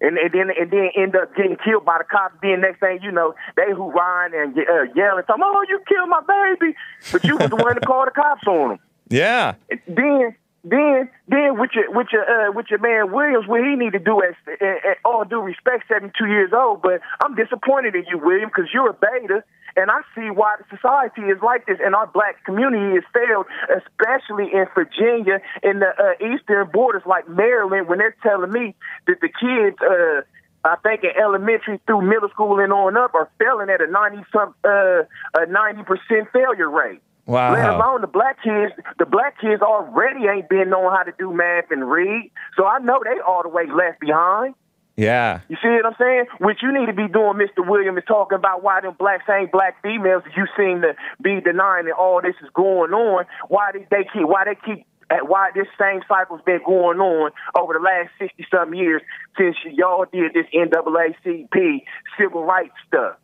And, 0.00 0.16
and 0.16 0.30
then 0.32 0.50
and 0.56 0.70
then 0.70 0.90
end 0.96 1.16
up 1.16 1.34
getting 1.34 1.56
killed 1.64 1.84
by 1.84 1.98
the 1.98 2.04
cops. 2.04 2.36
Then 2.40 2.60
next 2.60 2.78
thing 2.78 3.00
you 3.02 3.10
know, 3.10 3.34
they 3.56 3.72
hoorahing 3.72 4.32
and 4.32 4.56
uh, 4.56 4.92
yelling, 4.94 5.24
"Talking, 5.24 5.42
oh, 5.44 5.64
you 5.68 5.80
killed 5.88 6.08
my 6.08 6.20
baby!" 6.22 6.74
But 7.10 7.24
you 7.24 7.36
was 7.36 7.50
the 7.50 7.56
one 7.56 7.74
to 7.74 7.80
call 7.80 8.04
the 8.04 8.12
cops 8.12 8.46
on 8.46 8.68
them 8.70 8.78
Yeah. 9.08 9.54
then 9.88 10.36
then 10.64 11.08
then 11.26 11.58
with 11.58 11.70
your 11.74 11.90
with 11.90 12.08
your 12.12 12.22
uh, 12.22 12.52
with 12.52 12.66
your 12.70 12.78
man 12.78 13.12
Williams, 13.12 13.46
what 13.48 13.60
he 13.60 13.74
need 13.74 13.92
to 13.92 13.98
do 13.98 14.22
as 14.22 14.34
uh, 14.60 14.94
all 15.04 15.24
due 15.24 15.40
respect, 15.40 15.84
seventy 15.88 16.12
two 16.18 16.26
years 16.26 16.52
old. 16.52 16.82
But 16.82 17.00
I'm 17.20 17.34
disappointed 17.34 17.94
in 17.94 18.04
you, 18.08 18.18
William, 18.18 18.50
because 18.54 18.70
you're 18.72 18.90
a 18.90 18.94
beta, 18.94 19.42
and 19.76 19.90
I 19.90 20.00
see 20.14 20.30
why 20.30 20.56
society 20.70 21.22
is 21.22 21.38
like 21.42 21.66
this, 21.66 21.78
and 21.84 21.94
our 21.94 22.06
black 22.06 22.44
community 22.44 22.94
has 22.94 23.04
failed, 23.12 23.46
especially 23.68 24.52
in 24.52 24.66
Virginia, 24.74 25.40
in 25.62 25.80
the 25.80 25.90
uh, 25.98 26.34
eastern 26.34 26.68
borders 26.72 27.02
like 27.06 27.28
Maryland, 27.28 27.88
when 27.88 27.98
they're 27.98 28.16
telling 28.22 28.52
me 28.52 28.74
that 29.06 29.20
the 29.20 29.28
kids. 29.28 29.76
Uh, 29.80 30.22
I 30.64 30.74
think 30.82 31.04
in 31.04 31.10
elementary 31.16 31.80
through 31.86 32.02
middle 32.02 32.28
school 32.30 32.58
and 32.58 32.72
on 32.72 32.96
up 32.96 33.14
are 33.14 33.30
failing 33.38 33.70
at 33.70 33.80
a 33.80 33.86
ninety 33.86 34.24
some 34.32 34.54
uh, 34.64 35.04
a 35.34 35.46
ninety 35.46 35.84
percent 35.84 36.28
failure 36.32 36.68
rate. 36.68 37.00
Wow. 37.26 37.52
Let 37.52 37.68
alone 37.68 38.00
the 38.00 38.06
black 38.08 38.42
kids. 38.42 38.72
The 38.98 39.06
black 39.06 39.40
kids 39.40 39.62
already 39.62 40.26
ain't 40.26 40.48
been 40.48 40.70
knowing 40.70 40.94
how 40.96 41.04
to 41.04 41.12
do 41.16 41.32
math 41.32 41.70
and 41.70 41.88
read, 41.88 42.30
so 42.56 42.66
I 42.66 42.80
know 42.80 43.00
they 43.04 43.20
all 43.20 43.42
the 43.42 43.48
way 43.48 43.66
left 43.66 44.00
behind. 44.00 44.54
Yeah. 44.98 45.42
You 45.48 45.56
see 45.62 45.68
what 45.68 45.86
I'm 45.86 45.94
saying? 45.96 46.24
What 46.38 46.56
you 46.60 46.72
need 46.72 46.86
to 46.86 46.92
be 46.92 47.06
doing, 47.06 47.38
Mr. 47.38 47.64
William, 47.64 47.96
is 47.96 48.04
talking 48.08 48.34
about 48.36 48.64
why 48.64 48.80
them 48.80 48.96
blacks 48.98 49.22
ain't 49.30 49.52
black 49.52 49.80
females. 49.80 50.24
You 50.36 50.46
seem 50.56 50.82
to 50.82 50.96
be 51.22 51.40
denying 51.40 51.86
that 51.86 51.94
all 51.96 52.20
this 52.20 52.34
is 52.42 52.50
going 52.52 52.92
on. 52.92 53.24
Why 53.46 53.70
did 53.70 53.86
they 53.92 54.02
keep? 54.12 54.26
Why 54.26 54.44
they 54.44 54.56
keep? 54.66 54.84
Why 55.22 55.50
this 55.54 55.68
same 55.80 56.00
cycle's 56.08 56.42
been 56.44 56.60
going 56.66 56.98
on 56.98 57.30
over 57.54 57.74
the 57.74 57.78
last 57.78 58.10
sixty 58.18 58.44
some 58.50 58.74
years 58.74 59.00
since 59.38 59.56
y'all 59.72 60.04
did 60.12 60.34
this 60.34 60.46
NAACP 60.52 61.82
civil 62.18 62.44
rights 62.44 62.74
stuff? 62.88 63.16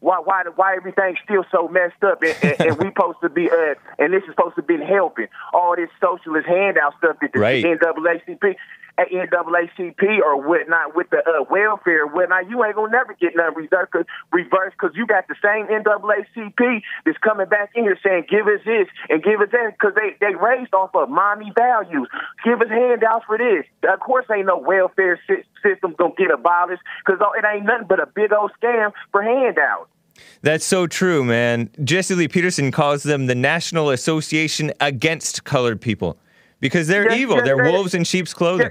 Why 0.00 0.18
why 0.22 0.42
why 0.54 0.76
everything's 0.76 1.18
still 1.24 1.44
so 1.50 1.66
messed 1.66 2.02
up 2.04 2.22
and, 2.22 2.36
and, 2.42 2.60
and 2.60 2.78
we 2.78 2.88
supposed 2.94 3.18
to 3.22 3.30
be 3.30 3.48
uh 3.50 3.74
and 3.98 4.12
this 4.12 4.22
is 4.24 4.34
supposed 4.36 4.56
to 4.56 4.62
be 4.62 4.76
helping 4.84 5.28
all 5.54 5.74
this 5.76 5.88
socialist 6.00 6.46
handout 6.46 6.94
stuff 6.98 7.16
that 7.22 7.32
the 7.32 7.38
Right. 7.40 7.64
NAACP 7.64 8.54
at 8.98 9.08
NAACP 9.10 10.20
or 10.24 10.36
whatnot 10.46 10.94
with 10.94 11.08
the 11.10 11.18
uh, 11.18 11.44
welfare 11.50 12.06
whatnot, 12.06 12.48
you 12.50 12.62
ain't 12.64 12.74
gonna 12.76 12.92
never 12.92 13.14
get 13.14 13.32
none 13.34 13.54
reversed 13.54 13.90
cause, 13.92 14.04
reversed 14.32 14.76
because 14.78 14.94
you 14.94 15.06
got 15.06 15.26
the 15.28 15.34
same 15.42 15.66
NAACP 15.66 16.82
that's 17.06 17.18
coming 17.18 17.46
back 17.48 17.70
in 17.74 17.84
here 17.84 17.98
saying 18.04 18.24
give 18.28 18.46
us 18.46 18.60
this 18.64 18.86
and 19.08 19.22
give 19.22 19.40
us 19.40 19.48
that 19.52 19.72
because 19.78 19.94
they 19.94 20.16
they 20.20 20.34
raised 20.34 20.74
off 20.74 20.90
of 20.94 21.08
mommy 21.08 21.52
values. 21.56 22.08
Give 22.44 22.60
us 22.60 22.68
handouts 22.68 23.24
for 23.26 23.38
this. 23.38 23.64
Of 23.90 24.00
course, 24.00 24.26
ain't 24.34 24.46
no 24.46 24.58
welfare 24.58 25.18
sy- 25.26 25.44
system 25.62 25.94
gonna 25.98 26.14
get 26.18 26.30
abolished 26.30 26.82
because 27.04 27.20
it 27.38 27.44
ain't 27.46 27.64
nothing 27.64 27.86
but 27.88 28.00
a 28.00 28.06
big 28.06 28.32
old 28.32 28.50
scam 28.62 28.92
for 29.10 29.22
handouts. 29.22 29.88
That's 30.42 30.64
so 30.66 30.86
true, 30.86 31.24
man. 31.24 31.70
Jesse 31.82 32.14
Lee 32.14 32.28
Peterson 32.28 32.70
calls 32.70 33.02
them 33.02 33.26
the 33.26 33.34
National 33.34 33.90
Association 33.90 34.72
Against 34.80 35.44
Colored 35.44 35.80
People 35.80 36.18
because 36.60 36.86
they're 36.88 37.08
Yes, 37.08 37.18
evil. 37.18 37.36
yes, 37.36 37.44
they're 37.46 37.56
they- 37.62 37.70
wolves 37.70 37.94
in 37.94 38.04
sheep's 38.04 38.34
clothing. 38.34 38.70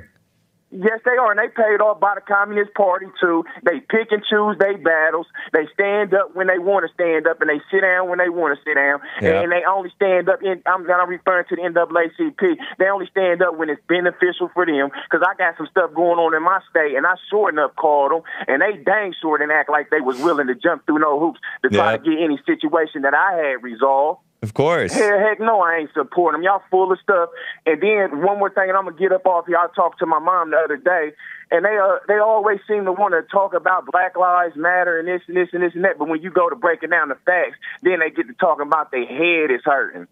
Yes, 0.72 1.00
they 1.04 1.12
are, 1.20 1.32
and 1.32 1.40
they 1.40 1.52
paid 1.52 1.84
off 1.84 2.00
by 2.00 2.16
the 2.16 2.22
Communist 2.22 2.74
Party 2.74 3.08
too. 3.20 3.44
They 3.64 3.82
pick 3.82 4.12
and 4.12 4.24
choose 4.24 4.56
their 4.58 4.78
battles. 4.78 5.28
They 5.52 5.68
stand 5.74 6.14
up 6.14 6.34
when 6.34 6.48
they 6.48 6.60
want 6.60 6.88
to 6.88 6.94
stand 6.94 7.28
up, 7.28 7.42
and 7.42 7.50
they 7.50 7.60
sit 7.70 7.82
down 7.82 8.08
when 8.08 8.20
they 8.20 8.30
want 8.30 8.58
to 8.58 8.64
sit 8.64 8.76
down. 8.76 9.00
Yeah. 9.22 9.42
And 9.44 9.52
they 9.52 9.64
only 9.68 9.92
stand 9.96 10.30
up. 10.30 10.42
In, 10.42 10.64
I'm, 10.66 10.90
I'm 10.90 11.10
referring 11.10 11.46
to 11.50 11.56
the 11.58 11.62
NAACP. 11.62 12.56
They 12.80 12.88
only 12.88 13.08
stand 13.12 13.42
up 13.44 13.58
when 13.58 13.70
it's 13.70 13.82
beneficial 13.88 14.50
for 14.54 14.66
them. 14.66 14.90
Because 15.10 15.28
I 15.28 15.36
got 15.36 15.58
some 15.58 15.68
stuff 15.68 15.94
going 15.94 16.20
on 16.20 16.34
in 16.34 16.42
my 16.44 16.62
state, 16.70 16.96
and 16.96 17.06
I 17.06 17.16
sure 17.30 17.50
enough 17.50 17.76
called 17.76 18.12
them, 18.12 18.22
and 18.48 18.62
they 18.62 18.82
dang 18.82 19.14
sure 19.22 19.38
didn't 19.38 19.52
act 19.52 19.70
like 19.70 19.90
they 19.90 20.00
was 20.00 20.20
willing 20.24 20.48
to 20.48 20.56
jump 20.56 20.86
through 20.86 21.00
no 21.00 21.20
hoops 21.20 21.40
to 21.64 21.70
try 21.70 21.92
Yeah. 21.92 21.98
to 21.98 22.04
get 22.04 22.24
any 22.24 22.40
situation 22.46 23.02
that 23.04 23.14
I 23.14 23.34
had 23.36 23.64
resolved. 23.64 24.22
Of 24.42 24.56
course. 24.56 24.92
Hell, 24.92 25.20
heck 25.20 25.40
no, 25.40 25.62
I 25.62 25.78
ain't 25.78 25.94
supporting 25.94 26.42
them. 26.42 26.44
Y'all 26.44 26.64
full 26.72 26.92
of 26.92 27.00
stuff. 27.00 27.30
And 27.68 27.80
then 27.80 28.24
one 28.24 28.40
more 28.40 28.50
thing, 28.50 28.70
and 28.70 28.78
I'm 28.78 28.86
gonna 28.86 28.98
get 28.98 29.12
up 29.12 29.26
off 29.28 29.46
here. 29.46 29.58
I 29.58 29.68
talked 29.76 30.00
to 30.00 30.08
my 30.08 30.18
mom 30.18 30.50
the 30.50 30.58
other 30.58 30.78
day, 30.78 31.12
and 31.52 31.64
they 31.64 31.78
uh, 31.78 31.98
they 32.08 32.18
always 32.18 32.60
seem 32.68 32.86
to 32.86 32.92
want 32.92 33.14
to 33.14 33.22
talk 33.32 33.54
about 33.54 33.86
Black 33.86 34.18
Lives 34.18 34.56
Matter 34.56 34.98
and 34.98 35.08
this 35.08 35.22
and 35.28 35.38
this 35.38 35.50
and 35.54 35.62
this 35.62 35.76
and 35.76 35.84
that. 35.84 36.00
But 36.00 36.08
when 36.08 36.24
you 36.24 36.32
go 36.32 36.50
to 36.50 36.56
breaking 36.56 36.90
down 36.90 37.10
the 37.10 37.18
facts, 37.24 37.58
then 37.84 38.00
they 38.00 38.10
get 38.10 38.28
to 38.28 38.34
talking 38.34 38.66
about 38.66 38.90
their 38.90 39.06
head 39.06 39.52
is 39.52 39.62
hurting. 39.64 40.08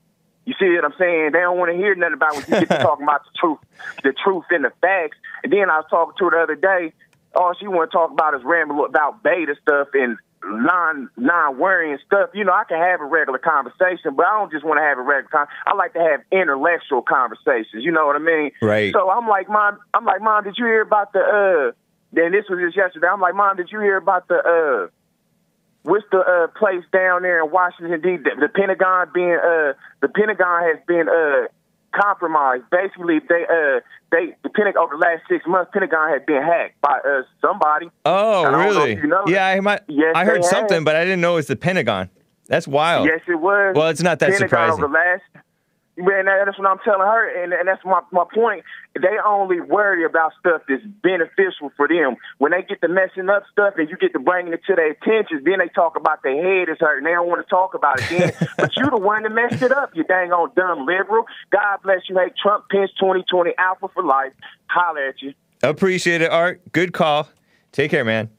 You 0.45 0.53
see 0.59 0.69
what 0.75 0.85
I'm 0.85 0.93
saying? 0.99 1.31
They 1.33 1.39
don't 1.39 1.57
want 1.57 1.71
to 1.71 1.77
hear 1.77 1.95
nothing 1.95 2.13
about 2.13 2.33
when 2.35 2.43
you 2.43 2.65
get 2.65 2.69
to 2.69 2.83
talking 2.83 3.03
about 3.03 3.23
the 3.23 3.31
truth, 3.39 3.59
the 4.03 4.13
truth 4.13 4.45
and 4.51 4.63
the 4.63 4.71
facts. 4.81 5.17
And 5.43 5.51
then 5.51 5.71
I 5.71 5.77
was 5.77 5.85
talking 5.89 6.13
to 6.19 6.25
her 6.25 6.31
the 6.31 6.43
other 6.43 6.55
day. 6.55 6.93
All 7.35 7.53
she 7.59 7.67
want 7.67 7.89
to 7.89 7.97
talk 7.97 8.11
about 8.11 8.35
is 8.35 8.43
ramble 8.43 8.85
about 8.85 9.23
beta 9.23 9.55
stuff 9.61 9.89
and 9.93 10.17
non 10.43 11.09
non 11.17 11.57
worrying 11.57 11.97
stuff. 12.05 12.29
You 12.33 12.43
know, 12.43 12.53
I 12.53 12.63
can 12.67 12.77
have 12.79 13.01
a 13.01 13.05
regular 13.05 13.39
conversation, 13.39 14.15
but 14.15 14.25
I 14.25 14.39
don't 14.39 14.51
just 14.51 14.65
want 14.65 14.77
to 14.77 14.83
have 14.83 14.97
a 14.97 15.01
regular 15.01 15.29
con. 15.29 15.47
I 15.67 15.75
like 15.75 15.93
to 15.93 15.99
have 15.99 16.21
intellectual 16.31 17.01
conversations. 17.01 17.83
You 17.83 17.91
know 17.91 18.05
what 18.07 18.15
I 18.15 18.19
mean? 18.19 18.51
Right. 18.61 18.93
So 18.93 19.09
I'm 19.09 19.27
like, 19.27 19.49
mom. 19.49 19.79
I'm 19.93 20.05
like, 20.05 20.21
mom. 20.21 20.43
Did 20.43 20.55
you 20.57 20.65
hear 20.65 20.81
about 20.81 21.13
the? 21.13 21.19
uh 21.19 21.71
Then 22.13 22.31
this 22.31 22.45
was 22.49 22.59
just 22.63 22.77
yesterday. 22.77 23.07
I'm 23.11 23.21
like, 23.21 23.35
mom. 23.35 23.57
Did 23.57 23.69
you 23.71 23.79
hear 23.79 23.97
about 23.97 24.27
the? 24.27 24.35
uh 24.37 24.87
What's 25.83 26.05
the 26.11 26.19
uh, 26.19 26.47
place 26.59 26.83
down 26.91 27.21
there 27.21 27.41
in 27.43 27.51
Washington 27.51 28.01
D.C. 28.01 28.23
The, 28.23 28.47
the 28.47 28.49
Pentagon 28.49 29.07
being 29.13 29.31
uh 29.31 29.73
the 30.01 30.09
Pentagon 30.09 30.63
has 30.63 30.77
been 30.85 31.07
uh 31.07 31.47
compromised. 31.91 32.63
Basically, 32.71 33.19
they 33.27 33.43
uh 33.43 33.79
they 34.11 34.35
the 34.43 34.49
Pentagon 34.49 34.83
over 34.83 34.95
the 34.95 35.01
last 35.01 35.23
six 35.29 35.45
months, 35.47 35.71
Pentagon 35.73 36.09
has 36.09 36.21
been 36.25 36.41
hacked 36.41 36.79
by 36.81 36.99
uh 37.07 37.21
somebody. 37.41 37.89
Oh, 38.05 38.43
I 38.45 38.51
don't 38.51 38.51
know 38.51 38.81
really? 38.81 38.95
you 38.95 39.07
know 39.07 39.23
yeah, 39.27 39.47
I 39.47 39.59
might. 39.59 39.81
Yes, 39.87 40.13
I 40.15 40.25
heard 40.25 40.43
something, 40.43 40.77
have. 40.77 40.85
but 40.85 40.95
I 40.95 41.03
didn't 41.03 41.21
know 41.21 41.33
it 41.33 41.37
was 41.37 41.47
the 41.47 41.55
Pentagon. 41.55 42.09
That's 42.47 42.67
wild. 42.67 43.05
Yes, 43.05 43.21
it 43.27 43.35
was. 43.35 43.75
Well, 43.75 43.89
it's 43.89 44.01
not 44.01 44.19
that 44.19 44.31
Pentagon 44.31 44.49
surprising. 44.49 44.83
Over 44.83 44.87
the 44.87 44.93
last, 44.93 45.45
man, 45.99 46.25
that's 46.25 46.57
what 46.57 46.67
I'm 46.67 46.79
telling 46.83 47.01
her, 47.01 47.43
and, 47.43 47.53
and 47.53 47.67
that's 47.67 47.83
my 47.85 48.01
my 48.11 48.25
point. 48.33 48.63
They 48.95 49.15
only 49.25 49.61
worry 49.61 50.03
about 50.05 50.31
stuff 50.39 50.61
that's 50.67 50.83
beneficial 51.03 51.71
for 51.77 51.87
them. 51.87 52.15
When 52.37 52.51
they 52.51 52.63
get 52.63 52.81
to 52.81 52.87
messing 52.87 53.29
up 53.29 53.43
stuff, 53.51 53.75
and 53.77 53.89
you 53.89 53.97
get 53.97 54.13
to 54.13 54.19
bringing 54.19 54.53
it 54.53 54.61
to 54.67 54.75
their 54.75 54.91
attention, 54.91 55.43
then 55.45 55.59
they 55.59 55.69
talk 55.69 55.95
about 55.95 56.23
their 56.23 56.35
head 56.35 56.69
is 56.69 56.77
hurting. 56.79 57.03
They 57.03 57.11
don't 57.11 57.27
want 57.27 57.45
to 57.45 57.49
talk 57.49 57.73
about 57.73 57.99
it 57.99 58.09
then. 58.09 58.49
but 58.57 58.71
you 58.75 58.89
the 58.89 58.97
one 58.97 59.23
that 59.23 59.31
messed 59.31 59.61
it 59.61 59.71
up. 59.71 59.91
You 59.93 60.03
dang 60.03 60.31
on 60.31 60.51
dumb 60.55 60.85
liberal. 60.85 61.25
God 61.51 61.77
bless 61.83 62.01
you. 62.07 62.17
Hey, 62.17 62.31
Trump, 62.41 62.65
Pence, 62.69 62.91
2020, 62.99 63.53
Alpha 63.57 63.87
for 63.93 64.03
life. 64.03 64.33
Holler 64.67 65.09
at 65.09 65.21
you. 65.21 65.33
Appreciate 65.61 66.21
it, 66.21 66.31
Art. 66.31 66.61
Good 66.71 66.93
call. 66.93 67.27
Take 67.71 67.91
care, 67.91 68.05
man. 68.05 68.29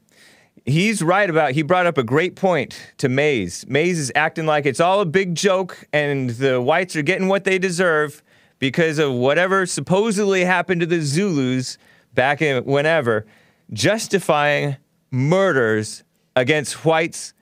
He's 0.65 1.01
right 1.01 1.29
about. 1.29 1.53
He 1.53 1.63
brought 1.63 1.87
up 1.87 1.97
a 1.97 2.03
great 2.03 2.35
point 2.35 2.93
to 2.97 3.09
Maze. 3.09 3.65
Maze 3.67 3.97
is 3.97 4.11
acting 4.13 4.45
like 4.45 4.65
it's 4.65 4.79
all 4.79 5.01
a 5.01 5.05
big 5.05 5.33
joke, 5.33 5.87
and 5.91 6.29
the 6.29 6.61
whites 6.61 6.95
are 6.95 7.01
getting 7.01 7.27
what 7.27 7.45
they 7.45 7.57
deserve 7.57 8.21
because 8.59 8.99
of 8.99 9.11
whatever 9.11 9.65
supposedly 9.65 10.45
happened 10.45 10.81
to 10.81 10.87
the 10.87 11.01
Zulus 11.01 11.79
back 12.13 12.43
in 12.43 12.63
whenever, 12.65 13.25
justifying 13.73 14.77
murders 15.09 16.03
against 16.35 16.85
whites 16.85 17.33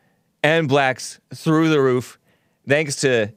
and 0.42 0.70
blacks 0.70 1.20
through 1.34 1.70
the 1.70 1.82
roof, 1.82 2.18
thanks 2.68 2.96
to 3.02 3.34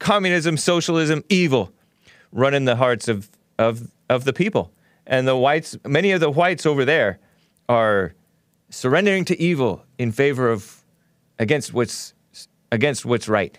communism, 0.00 0.56
socialism, 0.56 1.22
evil 1.28 1.72
running 2.32 2.64
the 2.64 2.76
hearts 2.76 3.06
of, 3.06 3.30
of, 3.58 3.90
of 4.08 4.24
the 4.24 4.32
people. 4.32 4.72
And 5.06 5.26
the 5.28 5.36
whites, 5.36 5.76
many 5.86 6.10
of 6.10 6.20
the 6.20 6.30
whites 6.30 6.66
over 6.66 6.84
there 6.84 7.20
are 7.68 8.14
surrendering 8.70 9.24
to 9.26 9.40
evil 9.40 9.84
in 9.98 10.12
favor 10.12 10.48
of 10.48 10.82
against 11.38 11.74
what's 11.74 12.14
against 12.72 13.04
what's 13.04 13.28
right. 13.28 13.58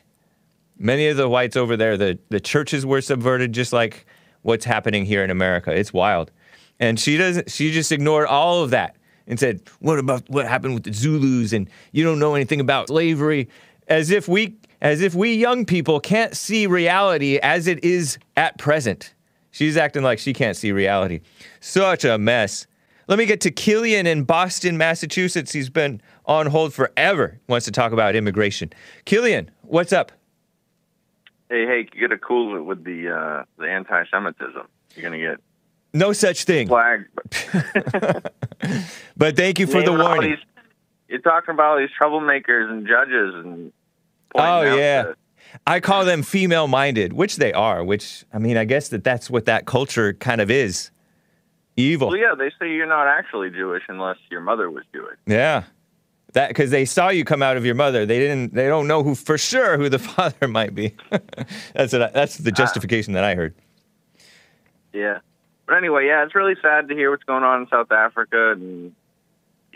Many 0.78 1.08
of 1.08 1.18
the 1.18 1.30
whites 1.30 1.56
over 1.56 1.78
there, 1.78 1.96
the, 1.96 2.18
the 2.30 2.40
churches 2.40 2.86
were 2.86 3.02
subverted 3.02 3.54
just 3.54 3.72
like 3.72 4.08
what's 4.42 4.66
happening 4.66 5.06
here 5.06 5.24
in 5.24 5.30
America. 5.30 5.72
It's 5.72 5.94
wild. 5.94 6.32
And 6.80 7.00
she 7.00 7.18
doesn't 7.18 7.52
she 7.52 7.72
just 7.72 7.92
ignored 7.92 8.28
all 8.28 8.64
of 8.64 8.72
that 8.72 8.96
and 9.28 9.40
said, 9.40 9.62
What 9.80 10.00
about 10.00 10.28
what 10.30 10.48
happened 10.48 10.74
with 10.74 10.84
the 10.84 10.94
Zulus 10.94 11.54
and 11.54 11.70
you 11.92 12.04
don't 12.04 12.20
know 12.20 12.34
anything 12.34 12.60
about 12.60 12.88
slavery? 12.88 13.50
As 13.88 14.10
if 14.10 14.28
we 14.28 14.56
as 14.82 15.02
if 15.02 15.14
we 15.14 15.34
young 15.36 15.66
people 15.66 16.00
can't 16.00 16.36
see 16.36 16.66
reality 16.66 17.38
as 17.38 17.68
it 17.68 17.84
is 17.84 18.18
at 18.36 18.58
present. 18.58 19.14
She's 19.52 19.78
acting 19.78 20.02
like 20.02 20.18
she 20.18 20.34
can't 20.34 20.56
see 20.56 20.72
reality. 20.72 21.20
Such 21.60 22.06
a 22.06 22.18
mess. 22.18 22.66
Let 23.12 23.18
me 23.18 23.26
get 23.26 23.42
to 23.42 23.52
Killian 23.52 24.08
in 24.08 24.24
Boston, 24.24 24.78
Massachusetts. 24.78 25.52
He's 25.52 25.70
been 25.70 26.02
on 26.26 26.48
hold 26.48 26.74
forever. 26.74 27.42
Wants 27.50 27.66
to 27.66 27.72
talk 27.74 27.92
about 27.92 28.16
immigration. 28.16 28.72
Killian, 29.04 29.52
what's 29.64 29.92
up? 29.92 30.14
Hey, 31.50 31.66
hey, 31.66 31.90
you 31.94 32.08
gotta 32.08 32.18
cool 32.18 32.56
it 32.56 32.62
with 32.62 32.86
the 32.86 33.10
uh, 33.14 33.44
the 33.58 33.70
anti-Semitism. 33.70 34.62
You're 34.96 35.04
gonna 35.04 35.18
get 35.18 35.40
No 35.94 36.14
such 36.14 36.46
thing. 36.46 36.70
flagged. 36.70 37.10
But 39.18 39.36
thank 39.36 39.60
you 39.60 39.68
for 39.68 39.84
the 39.84 39.92
warning. 39.92 40.32
these- 40.32 40.40
you're 41.10 41.20
talking 41.20 41.54
about 41.54 41.74
all 41.74 41.80
these 41.80 41.90
troublemakers 42.02 42.70
and 42.72 42.88
judges 42.88 43.36
and. 43.36 43.74
Oh 44.36 44.62
yeah. 44.62 45.12
I 45.68 45.82
call 45.82 46.06
them 46.06 46.24
female 46.24 46.70
minded, 46.70 47.12
which 47.12 47.36
they 47.36 47.52
are, 47.52 47.84
which 47.84 48.24
I 48.34 48.40
mean, 48.40 48.56
I 48.56 48.64
guess 48.64 48.88
that 48.88 49.04
that's 49.04 49.30
what 49.30 49.48
that 49.48 49.66
culture 49.66 50.14
kind 50.14 50.40
of 50.40 50.50
is. 50.50 50.92
Evil. 51.78 52.10
Well, 52.10 52.18
yeah, 52.18 52.36
they 52.38 52.52
say 52.60 52.74
you're 52.74 52.86
not 52.86 53.08
actually 53.08 53.50
Jewish 53.50 53.84
unless 53.88 54.18
your 54.30 54.42
mother 54.42 54.70
was 54.70 54.84
Jewish. 54.94 55.18
Yeah. 55.26 55.64
That 56.34 56.50
because 56.50 56.70
they 56.72 56.86
saw 56.86 57.10
you 57.10 57.26
come 57.26 57.42
out 57.42 57.58
of 57.58 57.66
your 57.66 57.76
mother. 57.76 58.06
They 58.06 58.20
didn't 58.20 58.54
they 58.54 58.68
don't 58.68 58.88
know 58.88 59.04
who 59.04 59.16
for 59.16 59.38
sure 59.38 59.78
who 59.78 59.90
the 59.90 60.00
father 60.16 60.48
might 60.48 60.74
be. 60.76 60.96
that's 61.74 61.94
what 61.94 62.02
I, 62.02 62.08
that's 62.10 62.38
the 62.38 62.52
justification 62.52 63.14
that 63.14 63.24
I 63.24 63.36
heard. 63.36 63.54
Yeah. 64.94 65.20
But 65.68 65.78
anyway, 65.78 66.08
yeah, 66.08 66.24
it's 66.24 66.36
really 66.36 66.56
sad 66.62 66.88
to 66.90 66.96
hear 66.96 67.12
what's 67.12 67.24
going 67.24 67.44
on 67.44 67.62
in 67.62 67.68
South 67.70 67.92
Africa 67.92 68.52
and 68.52 68.94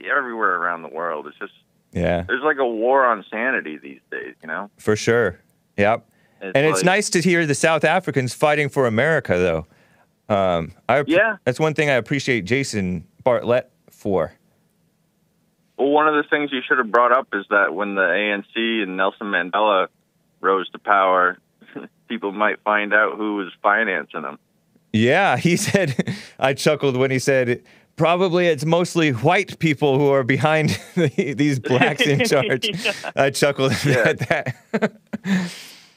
everywhere 0.09 0.55
around 0.55 0.81
the 0.83 0.89
world. 0.89 1.27
It's 1.27 1.37
just 1.39 1.53
Yeah. 1.93 2.23
there's 2.27 2.43
like 2.43 2.57
a 2.57 2.67
war 2.67 3.05
on 3.05 3.23
sanity 3.31 3.77
these 3.77 4.01
days, 4.11 4.35
you 4.41 4.47
know. 4.47 4.69
For 4.77 4.95
sure. 4.95 5.39
Yep. 5.77 6.05
It's 6.41 6.51
and 6.55 6.65
it's 6.67 6.83
nice 6.83 7.09
to 7.11 7.21
hear 7.21 7.45
the 7.45 7.55
South 7.55 7.83
Africans 7.85 8.33
fighting 8.33 8.67
for 8.69 8.87
America 8.87 9.37
though. 9.37 9.67
Um 10.29 10.71
I 10.89 11.03
Yeah. 11.07 11.37
that's 11.43 11.59
one 11.59 11.73
thing 11.73 11.89
I 11.89 11.93
appreciate 11.93 12.41
Jason 12.45 13.05
Bartlett 13.23 13.69
for. 13.89 14.33
Well, 15.77 15.89
one 15.89 16.07
of 16.07 16.15
the 16.15 16.23
things 16.29 16.51
you 16.53 16.61
should 16.67 16.77
have 16.77 16.91
brought 16.91 17.11
up 17.11 17.27
is 17.33 17.45
that 17.49 17.73
when 17.75 17.95
the 17.95 18.01
ANC 18.01 18.83
and 18.83 18.95
Nelson 18.95 19.27
Mandela 19.27 19.87
rose 20.41 20.69
to 20.71 20.79
power, 20.79 21.37
people 22.07 22.31
might 22.31 22.61
find 22.63 22.93
out 22.93 23.17
who 23.17 23.35
was 23.37 23.51
financing 23.61 24.21
them. 24.21 24.39
Yeah, 24.93 25.35
he 25.37 25.57
said, 25.67 26.15
I 26.39 26.53
chuckled 26.53 26.95
when 26.95 27.11
he 27.11 27.19
said, 27.19 27.61
probably 27.97 28.47
it's 28.47 28.63
mostly 28.63 29.11
white 29.11 29.59
people 29.59 29.97
who 29.99 30.07
are 30.11 30.23
behind 30.23 30.69
the, 30.95 31.33
these 31.33 31.59
blacks 31.59 32.01
in 32.07 32.23
charge. 32.23 32.69
Yeah. 32.85 32.93
I 33.15 33.29
chuckled 33.31 33.73
at 33.85 34.19
that. 34.29 34.55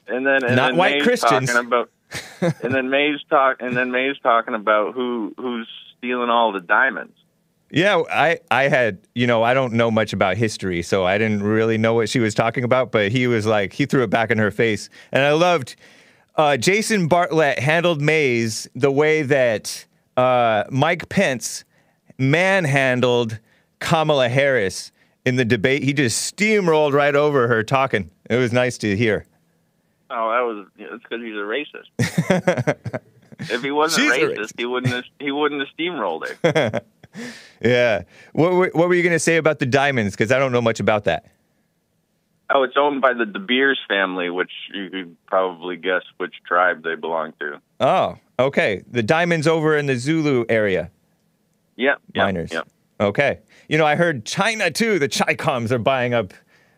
And 0.09 0.27
then 0.27 0.43
and 0.45 0.57
Not 0.57 0.71
then 0.71 0.77
white 0.77 0.95
May's 0.97 1.03
Christians. 1.05 1.53
talking 1.53 1.67
about, 1.69 1.91
and 2.41 2.75
then 2.75 2.91
May's 2.91 3.21
talk, 3.29 3.59
and 3.61 3.77
then 3.77 3.91
May's 3.91 4.19
talking 4.23 4.55
about 4.55 4.95
who 4.95 5.35
who's 5.37 5.69
stealing 5.97 6.31
all 6.31 6.53
the 6.53 6.61
diamonds. 6.61 7.15
Yeah, 7.71 8.03
I, 8.11 8.39
I 8.51 8.69
had, 8.69 8.99
you 9.15 9.27
know, 9.27 9.43
I 9.43 9.53
don't 9.53 9.75
know 9.75 9.91
much 9.91 10.15
about 10.15 10.39
history, 10.39 10.81
so 10.81 11.05
I 11.05 11.19
didn't 11.19 11.43
really 11.43 11.77
know 11.77 11.93
what 11.93 12.09
she 12.09 12.19
was 12.19 12.35
talking 12.35 12.65
about, 12.65 12.93
but 12.93 13.13
he 13.13 13.27
was 13.27 13.45
like, 13.45 13.75
he 13.75 13.85
threw 13.85 14.03
it 14.05 14.11
back 14.11 14.31
in 14.31 14.39
her 14.39 14.51
face. 14.51 14.89
And 15.13 15.23
I 15.23 15.33
loved 15.33 15.77
uh, 16.37 16.57
Jason 16.57 17.09
Bartlett 17.09 17.59
handled 17.59 18.01
Maze 18.01 18.69
the 18.75 18.91
way 18.91 19.21
that 19.23 19.85
uh, 20.17 20.65
Mike 20.71 21.11
Pence 21.11 21.65
manhandled 22.17 23.39
Kamala 23.81 24.31
Harris 24.31 24.91
in 25.27 25.37
the 25.37 25.45
debate. 25.45 25.83
He 25.83 25.93
just 25.93 26.35
steamrolled 26.35 26.93
right 26.93 27.15
over 27.15 27.49
her 27.49 27.63
talking. 27.63 28.11
It 28.31 28.37
was 28.37 28.53
nice 28.53 28.79
to 28.79 28.97
hear. 28.97 29.27
Oh, 30.11 30.31
that 30.31 30.41
was 30.41 30.67
it's 30.79 31.03
because 31.03 31.23
he's 31.23 31.35
a 31.35 31.39
racist. 31.39 33.01
if 33.53 33.63
he 33.63 33.71
wasn't 33.71 34.03
She's 34.03 34.23
a 34.23 34.27
racist, 34.27 34.53
he 34.59 34.65
wouldn't 34.65 34.93
have, 34.93 35.05
he 35.19 35.31
wouldn't 35.31 35.61
have 35.61 35.69
steamrolled 35.79 36.29
her. 36.29 36.81
yeah. 37.63 38.03
What, 38.33 38.53
were- 38.53 38.71
what 38.73 38.89
were 38.89 38.95
you 38.95 39.03
going 39.03 39.13
to 39.15 39.19
say 39.19 39.37
about 39.37 39.59
the 39.59 39.67
diamonds? 39.67 40.15
Because 40.15 40.33
I 40.33 40.39
don't 40.39 40.53
know 40.53 40.63
much 40.63 40.81
about 40.81 41.05
that. 41.05 41.27
Oh, 42.51 42.63
it's 42.63 42.77
owned 42.79 43.03
by 43.03 43.13
the 43.13 43.27
De 43.27 43.39
Beers 43.39 43.79
family, 43.89 44.31
which 44.31 44.51
you 44.73 44.89
could 44.89 45.17
probably 45.27 45.77
guess 45.77 46.03
which 46.17 46.35
tribe 46.47 46.83
they 46.83 46.95
belong 46.95 47.35
to. 47.41 47.61
Oh, 47.79 48.17
okay. 48.39 48.83
The 48.91 49.03
diamonds 49.03 49.47
over 49.47 49.77
in 49.77 49.85
the 49.85 49.97
Zulu 49.97 50.47
area. 50.49 50.91
Yep. 51.77 52.01
yep 52.15 52.25
miners. 52.25 52.51
Yep. 52.51 52.69
Okay. 53.01 53.41
You 53.69 53.77
know, 53.77 53.85
I 53.85 53.97
heard 53.97 54.25
China 54.25 54.71
too. 54.71 54.99
The 54.99 55.09
Chicoms 55.11 55.71
are 55.71 55.79
buying 55.79 56.15
up 56.15 56.33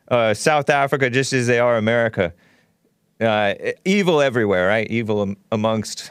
uh, 0.09 0.35
South 0.35 0.69
Africa 0.71 1.09
just 1.09 1.33
as 1.33 1.47
they 1.47 1.61
are 1.61 1.77
America. 1.77 2.35
Uh, 3.21 3.55
evil 3.85 4.21
everywhere, 4.21 4.67
right? 4.67 4.91
Evil 4.91 5.23
am- 5.23 5.37
amongst 5.53 6.11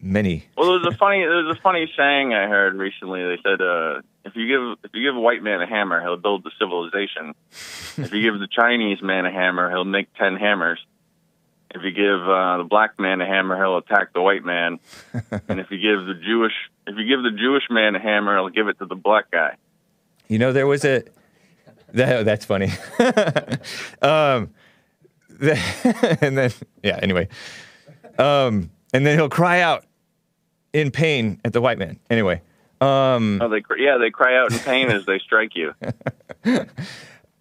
many. 0.00 0.46
Well, 0.56 0.66
there 0.66 0.78
was 0.78 0.94
a 0.94 0.96
funny 0.96 1.20
there 1.20 1.44
was 1.44 1.56
a 1.56 1.60
funny 1.60 1.90
saying 1.96 2.34
I 2.34 2.48
heard 2.48 2.74
recently. 2.74 3.22
They 3.22 3.38
said, 3.42 3.60
uh, 3.60 4.00
if 4.24 4.34
you 4.34 4.48
give 4.48 4.78
if 4.84 4.90
you 4.94 5.08
give 5.08 5.16
a 5.16 5.20
white 5.20 5.42
man 5.42 5.60
a 5.60 5.66
hammer, 5.66 6.00
he'll 6.00 6.16
build 6.16 6.44
the 6.44 6.50
civilization. 6.58 7.34
if 7.50 8.12
you 8.12 8.22
give 8.22 8.40
the 8.40 8.48
Chinese 8.50 9.00
man 9.02 9.26
a 9.26 9.30
hammer, 9.30 9.70
he'll 9.70 9.84
make 9.84 10.12
ten 10.14 10.36
hammers. 10.36 10.80
If 11.72 11.82
you 11.84 11.92
give 11.92 12.28
uh, 12.28 12.58
the 12.58 12.66
black 12.68 12.98
man 12.98 13.20
a 13.20 13.26
hammer, 13.26 13.56
he'll 13.56 13.76
attack 13.76 14.12
the 14.12 14.20
white 14.20 14.44
man. 14.44 14.80
and 15.48 15.60
if 15.60 15.70
you 15.70 15.78
give 15.78 16.04
the 16.06 16.20
Jewish 16.20 16.54
if 16.86 16.96
you 16.96 17.06
give 17.06 17.22
the 17.22 17.38
Jewish 17.38 17.64
man 17.70 17.94
a 17.94 18.00
hammer, 18.00 18.36
he'll 18.36 18.48
give 18.48 18.68
it 18.68 18.78
to 18.78 18.86
the 18.86 18.96
black 18.96 19.30
guy. 19.30 19.56
You 20.28 20.38
know, 20.38 20.52
there 20.52 20.66
was 20.66 20.84
a. 20.84 21.04
That, 21.92 22.24
that's 22.24 22.44
funny. 22.44 22.70
um, 24.02 24.50
and 26.20 26.36
then, 26.36 26.52
yeah, 26.82 26.98
anyway. 27.02 27.28
Um, 28.18 28.70
and 28.92 29.06
then 29.06 29.16
he'll 29.18 29.28
cry 29.28 29.60
out 29.60 29.84
in 30.72 30.90
pain 30.90 31.40
at 31.44 31.52
the 31.52 31.60
white 31.60 31.78
man. 31.78 31.98
Anyway. 32.10 32.42
Um, 32.80 33.40
Oh, 33.42 33.48
they 33.48 33.62
yeah 33.78 33.98
they 33.98 34.10
cry 34.10 34.38
out 34.38 34.52
in 34.52 34.58
pain 34.58 34.90
as 34.90 35.04
they 35.04 35.18
strike 35.18 35.54
you. 35.54 35.74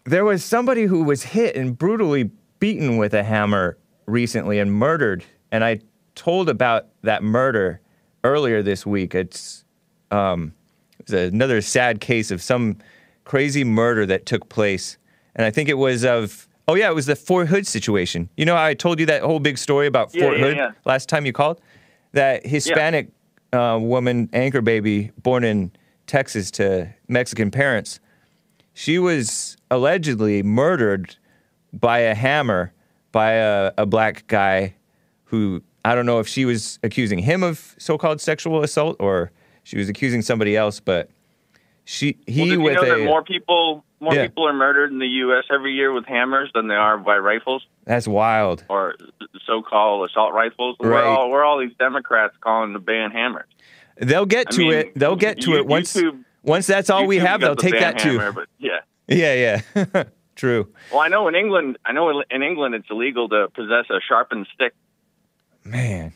there 0.04 0.26
was 0.26 0.44
somebody 0.44 0.84
who 0.84 1.04
was 1.04 1.24
hit 1.24 1.56
and 1.56 1.78
brutally 1.78 2.30
beaten 2.60 2.98
with 2.98 3.14
a 3.14 3.24
hammer 3.24 3.78
recently 4.06 4.60
and 4.60 4.74
murdered. 4.74 5.24
And 5.52 5.64
I 5.64 5.80
told 6.16 6.50
about 6.50 6.88
that 7.04 7.24
murder 7.24 7.80
earlier 8.24 8.62
this 8.62 8.86
week. 8.86 9.16
It's, 9.16 9.64
um, 10.12 10.54
it's 11.00 11.14
another 11.14 11.62
sad 11.62 12.02
case 12.02 12.32
of 12.32 12.42
some 12.42 12.78
crazy 13.24 13.64
murder 13.64 14.06
that 14.08 14.26
took 14.26 14.50
place. 14.50 14.98
And 15.36 15.46
I 15.46 15.52
think 15.52 15.70
it 15.70 15.78
was 15.78 16.04
of, 16.04 16.49
oh, 16.70 16.76
yeah, 16.76 16.90
it 16.90 16.96
was 16.96 17.08
the 17.08 17.16
Fort 17.16 17.48
Hood 17.48 17.66
situation. 17.66 18.30
You 18.38 18.46
know, 18.46 18.56
I 18.56 18.74
told 18.76 19.00
you 19.00 19.06
that 19.08 19.24
whole 19.24 19.40
big 19.40 19.58
story 19.58 19.88
about 19.88 20.14
Yeah, 20.14 20.22
Fort 20.24 20.38
yeah, 20.38 20.44
Hood 20.46 20.58
yeah. 20.58 20.72
last 20.86 21.10
time 21.10 21.26
you 21.26 21.34
called? 21.34 21.60
That 22.14 22.46
Hispanic 22.46 23.10
uh, 23.52 23.80
woman, 23.82 24.30
anchor 24.34 24.62
baby, 24.62 25.12
born 25.22 25.44
in 25.44 25.72
Texas 26.08 26.52
to 26.52 26.94
Mexican 27.08 27.52
parents, 27.52 28.00
she 28.74 29.00
was 29.00 29.58
allegedly 29.72 30.44
murdered 30.44 31.16
by 31.74 32.00
a 32.00 32.16
hammer 32.16 32.72
by 33.12 33.34
a, 33.34 33.72
a 33.78 33.86
black 33.86 34.26
guy 34.28 34.76
who 35.26 35.62
I 35.86 35.96
don't 35.96 36.06
know 36.06 36.20
if 36.20 36.28
she 36.28 36.46
was 36.46 36.78
accusing 36.84 37.20
him 37.20 37.42
of 37.44 37.76
so-called 37.78 38.22
sexual 38.22 38.64
assault 38.64 38.98
or 39.00 39.32
she 39.64 39.78
was 39.78 39.90
accusing 39.90 40.22
somebody 40.22 40.56
else, 40.56 40.80
but 40.80 41.10
she 41.92 42.18
he 42.28 42.42
well, 42.42 42.46
did 42.46 42.52
you 42.54 42.62
with 42.62 42.74
know 42.76 42.82
a 42.84 42.98
that 43.00 43.06
more 43.06 43.24
people 43.24 43.84
more 44.00 44.14
Yeah. 44.14 44.28
people 44.28 44.48
are 44.48 44.54
murdered 44.54 44.92
in 44.92 45.00
the 45.00 45.08
U.S. 45.08 45.46
every 45.52 45.74
year 45.74 45.92
with 45.92 46.06
hammers 46.06 46.52
than 46.54 46.68
they 46.68 46.76
are 46.76 47.00
by 47.00 47.18
rifles 47.18 47.66
that's 47.86 48.08
wild. 48.08 48.64
or 48.70 48.94
so-called 49.48 50.08
assault 50.08 50.34
rifles? 50.34 50.76
We're 50.80 50.92
Right. 50.92 51.04
all 51.04 51.32
we're 51.32 51.44
all 51.44 51.58
these 51.60 51.74
Democrats 51.80 52.36
calling 52.42 52.74
to 52.74 52.80
ban 52.80 53.10
hammers. 53.10 53.48
They'll 53.98 54.28
get 54.28 54.48
I 54.50 54.52
to 54.52 54.60
mean, 54.60 54.74
it. 54.74 54.94
They'll 54.96 55.16
get 55.16 55.42
to 55.42 55.52
you- 55.52 55.58
it 55.58 55.66
once 55.66 55.96
YouTube- 55.96 56.24
once 56.44 56.68
that's 56.68 56.92
all 56.92 57.08
we 57.08 57.18
have. 57.18 57.42
They'll 57.42 57.56
the 57.56 57.62
take 57.64 57.80
that 57.80 57.98
too. 57.98 58.20
hammer, 58.20 58.34
but 58.34 58.48
yeah. 58.60 58.80
Yeah, 59.08 59.62
yeah. 59.76 60.04
True. 60.36 60.68
Well, 60.92 61.02
I 61.02 61.08
know 61.08 61.28
in 61.28 61.34
England, 61.34 61.80
I 61.84 61.92
know 61.92 62.22
in 62.30 62.44
England 62.44 62.76
it's 62.76 62.88
illegal 62.92 63.28
to 63.30 63.48
possess 63.56 63.90
a 63.90 64.00
sharpened 64.08 64.46
stick. 64.54 64.74
Man. 65.66 66.14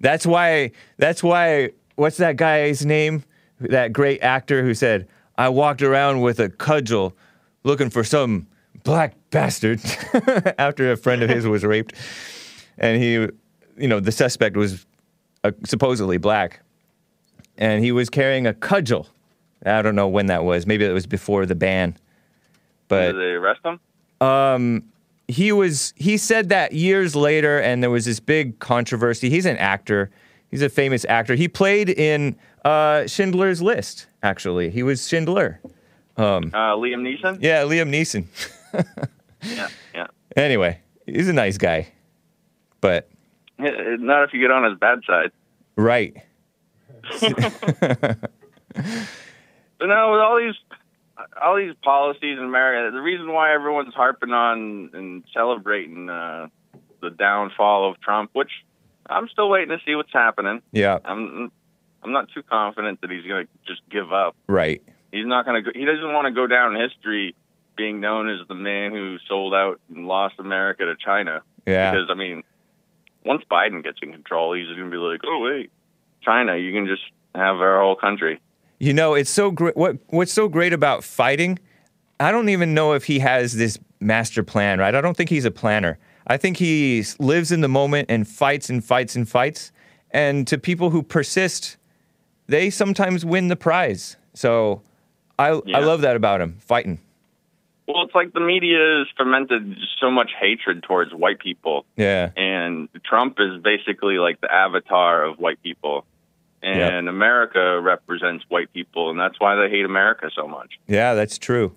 That's 0.00 0.26
why 0.26 0.72
that's 0.98 1.22
why 1.22 1.70
what's 1.96 2.18
that 2.18 2.36
guy's 2.36 2.84
name? 2.84 3.24
That 3.70 3.92
great 3.92 4.22
actor 4.22 4.62
who 4.62 4.74
said, 4.74 5.08
I 5.36 5.48
walked 5.48 5.82
around 5.82 6.20
with 6.20 6.40
a 6.40 6.48
cudgel 6.48 7.16
looking 7.64 7.90
for 7.90 8.04
some 8.04 8.46
black 8.82 9.14
bastard 9.30 9.80
after 10.58 10.92
a 10.92 10.96
friend 10.96 11.22
of 11.22 11.30
his 11.30 11.46
was 11.46 11.64
raped. 11.64 11.94
And 12.78 13.02
he 13.02 13.28
you 13.76 13.88
know, 13.88 14.00
the 14.00 14.12
suspect 14.12 14.56
was 14.56 14.86
uh, 15.42 15.52
supposedly 15.64 16.16
black. 16.16 16.60
And 17.56 17.84
he 17.84 17.92
was 17.92 18.10
carrying 18.10 18.46
a 18.46 18.54
cudgel. 18.54 19.08
I 19.64 19.82
don't 19.82 19.94
know 19.94 20.08
when 20.08 20.26
that 20.26 20.44
was. 20.44 20.66
Maybe 20.66 20.84
it 20.84 20.92
was 20.92 21.06
before 21.06 21.46
the 21.46 21.54
ban. 21.54 21.96
But 22.88 23.12
Did 23.12 23.16
they 23.16 23.32
arrest 23.32 23.60
him? 23.64 23.80
um, 24.20 24.84
he 25.26 25.52
was 25.52 25.94
he 25.96 26.18
said 26.18 26.50
that 26.50 26.72
years 26.72 27.16
later, 27.16 27.58
and 27.58 27.82
there 27.82 27.90
was 27.90 28.04
this 28.04 28.20
big 28.20 28.58
controversy. 28.58 29.30
He's 29.30 29.46
an 29.46 29.56
actor. 29.56 30.10
He's 30.50 30.60
a 30.60 30.68
famous 30.68 31.06
actor. 31.06 31.34
He 31.34 31.48
played 31.48 31.88
in 31.88 32.36
uh, 32.64 33.06
Schindler's 33.06 33.60
List. 33.62 34.06
Actually, 34.22 34.70
he 34.70 34.82
was 34.82 35.06
Schindler. 35.06 35.60
Um, 36.16 36.50
Uh, 36.54 36.74
Liam 36.76 37.02
Neeson. 37.02 37.38
yeah, 37.40 37.62
Liam 37.62 37.90
Neeson. 37.90 38.26
Yeah, 39.42 39.68
yeah. 39.94 40.06
Anyway, 40.36 40.80
he's 41.04 41.28
a 41.28 41.32
nice 41.34 41.58
guy, 41.58 41.88
but 42.80 43.10
Not 43.58 44.22
if 44.24 44.32
you 44.32 44.40
get 44.40 44.50
on 44.50 44.64
his 44.64 44.78
bad 44.78 45.00
side. 45.06 45.30
right. 45.76 46.16
But 49.78 49.86
now 49.86 50.12
with 50.12 50.20
all 50.20 50.36
these 50.38 50.54
all 51.42 51.56
these 51.56 51.74
policies 51.82 52.38
in 52.38 52.44
America, 52.44 52.90
the 52.94 53.02
reason 53.02 53.32
why 53.32 53.52
everyone's 53.54 53.94
harping 53.94 54.30
on 54.30 54.90
and 54.94 55.24
celebrating 55.34 56.08
uh, 56.08 56.48
the 57.02 57.10
downfall 57.10 57.90
of 57.90 58.00
Trump, 58.00 58.30
which 58.32 58.50
I'm 59.10 59.28
still 59.28 59.48
waiting 59.50 59.68
to 59.76 59.78
see 59.84 59.94
what's 59.94 60.12
happening. 60.12 60.62
Yeah, 60.72 60.98
I'm 61.04 61.52
I'm 62.04 62.12
not 62.12 62.28
too 62.34 62.42
confident 62.42 63.00
that 63.00 63.10
he's 63.10 63.24
going 63.26 63.46
to 63.46 63.52
just 63.66 63.80
give 63.90 64.12
up. 64.12 64.36
right. 64.46 64.82
He's 65.10 65.26
not 65.26 65.46
going 65.46 65.62
to. 65.62 65.70
He 65.72 65.84
doesn't 65.84 66.12
want 66.12 66.26
to 66.26 66.32
go 66.32 66.46
down 66.48 66.74
in 66.74 66.82
history 66.82 67.36
being 67.76 68.00
known 68.00 68.28
as 68.28 68.46
the 68.48 68.54
man 68.54 68.90
who 68.92 69.16
sold 69.28 69.54
out 69.54 69.80
and 69.94 70.06
lost 70.08 70.34
America 70.38 70.84
to 70.84 70.94
China. 70.96 71.40
Yeah. 71.66 71.92
Because 71.92 72.08
I 72.10 72.14
mean, 72.14 72.42
once 73.24 73.42
Biden 73.50 73.82
gets 73.82 73.98
in 74.02 74.12
control, 74.12 74.54
he's 74.54 74.66
going 74.66 74.84
to 74.84 74.90
be 74.90 74.96
like, 74.96 75.20
"Oh 75.24 75.40
wait, 75.40 75.70
China, 76.22 76.56
you 76.56 76.72
can 76.72 76.86
just 76.86 77.02
have 77.34 77.56
our 77.56 77.80
whole 77.80 77.94
country." 77.94 78.40
You 78.80 78.92
know, 78.92 79.14
it's 79.14 79.30
so 79.30 79.52
great. 79.52 79.76
What 79.76 79.98
What's 80.08 80.32
so 80.32 80.48
great 80.48 80.72
about 80.72 81.04
fighting? 81.04 81.60
I 82.18 82.32
don't 82.32 82.48
even 82.48 82.74
know 82.74 82.92
if 82.92 83.04
he 83.04 83.20
has 83.20 83.54
this 83.54 83.78
master 84.00 84.42
plan, 84.42 84.80
right? 84.80 84.94
I 84.96 85.00
don't 85.00 85.16
think 85.16 85.30
he's 85.30 85.44
a 85.44 85.50
planner. 85.52 85.96
I 86.26 86.38
think 86.38 86.56
he 86.56 87.04
lives 87.20 87.52
in 87.52 87.60
the 87.60 87.68
moment 87.68 88.10
and 88.10 88.26
fights 88.26 88.68
and 88.68 88.84
fights 88.84 89.14
and 89.14 89.28
fights. 89.28 89.70
And 90.10 90.46
to 90.48 90.58
people 90.58 90.90
who 90.90 91.02
persist, 91.02 91.76
they 92.46 92.70
sometimes 92.70 93.24
win 93.24 93.48
the 93.48 93.56
prize. 93.56 94.16
So 94.34 94.82
I 95.38 95.48
I 95.74 95.80
love 95.80 96.00
that 96.02 96.16
about 96.16 96.40
him, 96.40 96.56
fighting. 96.60 97.00
Well, 97.86 98.02
it's 98.04 98.14
like 98.14 98.32
the 98.32 98.40
media 98.40 98.78
has 98.98 99.06
fermented 99.16 99.76
so 100.00 100.10
much 100.10 100.30
hatred 100.40 100.82
towards 100.84 101.12
white 101.12 101.38
people, 101.38 101.84
Yeah. 101.96 102.30
and 102.34 102.88
Trump 103.04 103.36
is 103.38 103.60
basically 103.62 104.16
like 104.18 104.40
the 104.40 104.50
avatar 104.52 105.24
of 105.24 105.38
white 105.38 105.62
people. 105.62 106.04
And 106.62 107.10
America 107.10 107.78
represents 107.82 108.42
white 108.48 108.72
people, 108.72 109.10
and 109.10 109.20
that's 109.20 109.38
why 109.38 109.54
they 109.54 109.68
hate 109.68 109.84
America 109.84 110.30
so 110.34 110.48
much. 110.48 110.78
Yeah, 110.88 111.12
that's 111.12 111.36
true. 111.36 111.74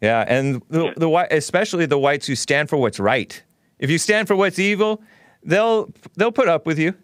Yeah, 0.00 0.24
and 0.26 0.62
the, 0.70 0.94
the 0.96 1.10
whi- 1.10 1.28
especially 1.30 1.84
the 1.84 1.98
whites 1.98 2.26
who 2.26 2.34
stand 2.34 2.70
for 2.70 2.78
what's 2.78 2.98
right. 2.98 3.42
If 3.78 3.90
you 3.90 3.98
stand 3.98 4.28
for 4.28 4.34
what's 4.34 4.58
evil, 4.58 5.02
they'll 5.44 5.90
they'll 6.16 6.32
put 6.32 6.48
up 6.48 6.64
with 6.64 6.78
you. 6.78 6.94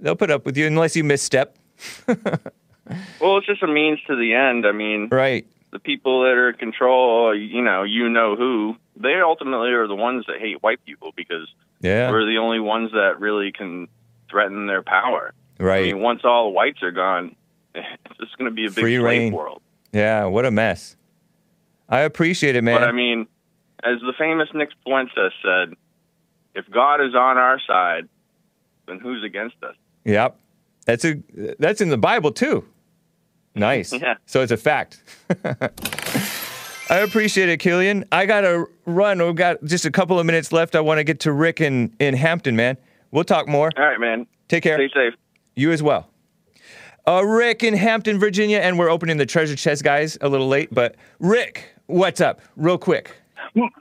They'll 0.00 0.16
put 0.16 0.30
up 0.30 0.46
with 0.46 0.56
you 0.56 0.66
unless 0.66 0.96
you 0.96 1.04
misstep. 1.04 1.58
Well, 3.18 3.38
it's 3.38 3.46
just 3.46 3.62
a 3.62 3.66
means 3.66 3.98
to 4.08 4.14
the 4.16 4.34
end. 4.34 4.66
I 4.66 4.72
mean, 4.72 5.08
Right. 5.10 5.46
the 5.72 5.78
people 5.78 6.22
that 6.24 6.32
are 6.32 6.50
in 6.50 6.56
control, 6.56 7.34
you 7.34 7.62
know, 7.62 7.82
you 7.82 8.10
know 8.10 8.36
who, 8.36 8.76
they 8.94 9.20
ultimately 9.22 9.70
are 9.70 9.86
the 9.88 9.94
ones 9.94 10.26
that 10.26 10.38
hate 10.38 10.62
white 10.62 10.84
people 10.84 11.12
because 11.16 11.48
Yeah. 11.80 12.10
we're 12.10 12.26
the 12.26 12.36
only 12.36 12.60
ones 12.60 12.92
that 12.92 13.20
really 13.20 13.52
can 13.52 13.88
threaten 14.30 14.66
their 14.66 14.82
power. 14.82 15.32
Right. 15.58 15.88
I 15.88 15.92
mean, 15.94 16.02
once 16.02 16.20
all 16.24 16.44
the 16.44 16.50
whites 16.50 16.82
are 16.82 16.90
gone, 16.90 17.34
it's 17.74 18.18
just 18.20 18.36
going 18.36 18.50
to 18.50 18.54
be 18.54 18.66
a 18.66 18.70
big 18.70 18.82
Free 18.84 18.96
slave 18.98 19.04
reign. 19.04 19.32
world. 19.32 19.62
Yeah, 19.92 20.26
what 20.26 20.44
a 20.44 20.50
mess. 20.50 20.96
I 21.88 22.00
appreciate 22.00 22.54
it, 22.54 22.62
man. 22.62 22.80
But 22.80 22.88
I 22.88 22.92
mean, 22.92 23.26
as 23.82 23.98
the 24.00 24.12
famous 24.18 24.48
Nick 24.52 24.68
Fuentes 24.84 25.32
said, 25.42 25.74
if 26.54 26.68
God 26.70 27.00
is 27.00 27.14
on 27.14 27.38
our 27.38 27.58
side, 27.66 28.08
then 28.86 28.98
who's 29.00 29.24
against 29.24 29.56
us? 29.64 29.74
yep. 30.04 30.36
That's 30.84 31.04
a 31.04 31.22
that's 31.58 31.80
in 31.80 31.88
the 31.88 31.98
Bible 31.98 32.32
too. 32.32 32.64
Nice. 33.54 33.92
Yeah. 33.92 34.14
So 34.26 34.42
it's 34.42 34.52
a 34.52 34.56
fact. 34.56 35.02
I 36.90 36.98
appreciate 36.98 37.48
it, 37.48 37.58
Killian. 37.58 38.04
I 38.12 38.26
gotta 38.26 38.66
run. 38.84 39.24
We've 39.24 39.34
got 39.34 39.64
just 39.64 39.86
a 39.86 39.90
couple 39.90 40.18
of 40.18 40.26
minutes 40.26 40.52
left. 40.52 40.74
I 40.74 40.80
want 40.80 40.98
to 40.98 41.04
get 41.04 41.20
to 41.20 41.32
Rick 41.32 41.60
in, 41.60 41.94
in 41.98 42.14
Hampton, 42.14 42.56
man. 42.56 42.76
We'll 43.10 43.24
talk 43.24 43.48
more. 43.48 43.70
All 43.76 43.84
right, 43.84 43.98
man. 43.98 44.26
Take 44.48 44.64
care. 44.64 44.76
Stay 44.76 44.90
safe. 44.92 45.14
You 45.54 45.72
as 45.72 45.82
well. 45.82 46.10
Uh, 47.06 47.24
Rick 47.24 47.62
in 47.62 47.74
Hampton, 47.74 48.18
Virginia, 48.18 48.58
and 48.58 48.78
we're 48.78 48.90
opening 48.90 49.16
the 49.16 49.26
treasure 49.26 49.56
chest, 49.56 49.84
guys. 49.84 50.18
A 50.20 50.28
little 50.28 50.48
late, 50.48 50.74
but 50.74 50.96
Rick, 51.20 51.74
what's 51.86 52.20
up? 52.20 52.40
Real 52.56 52.78
quick. 52.78 53.14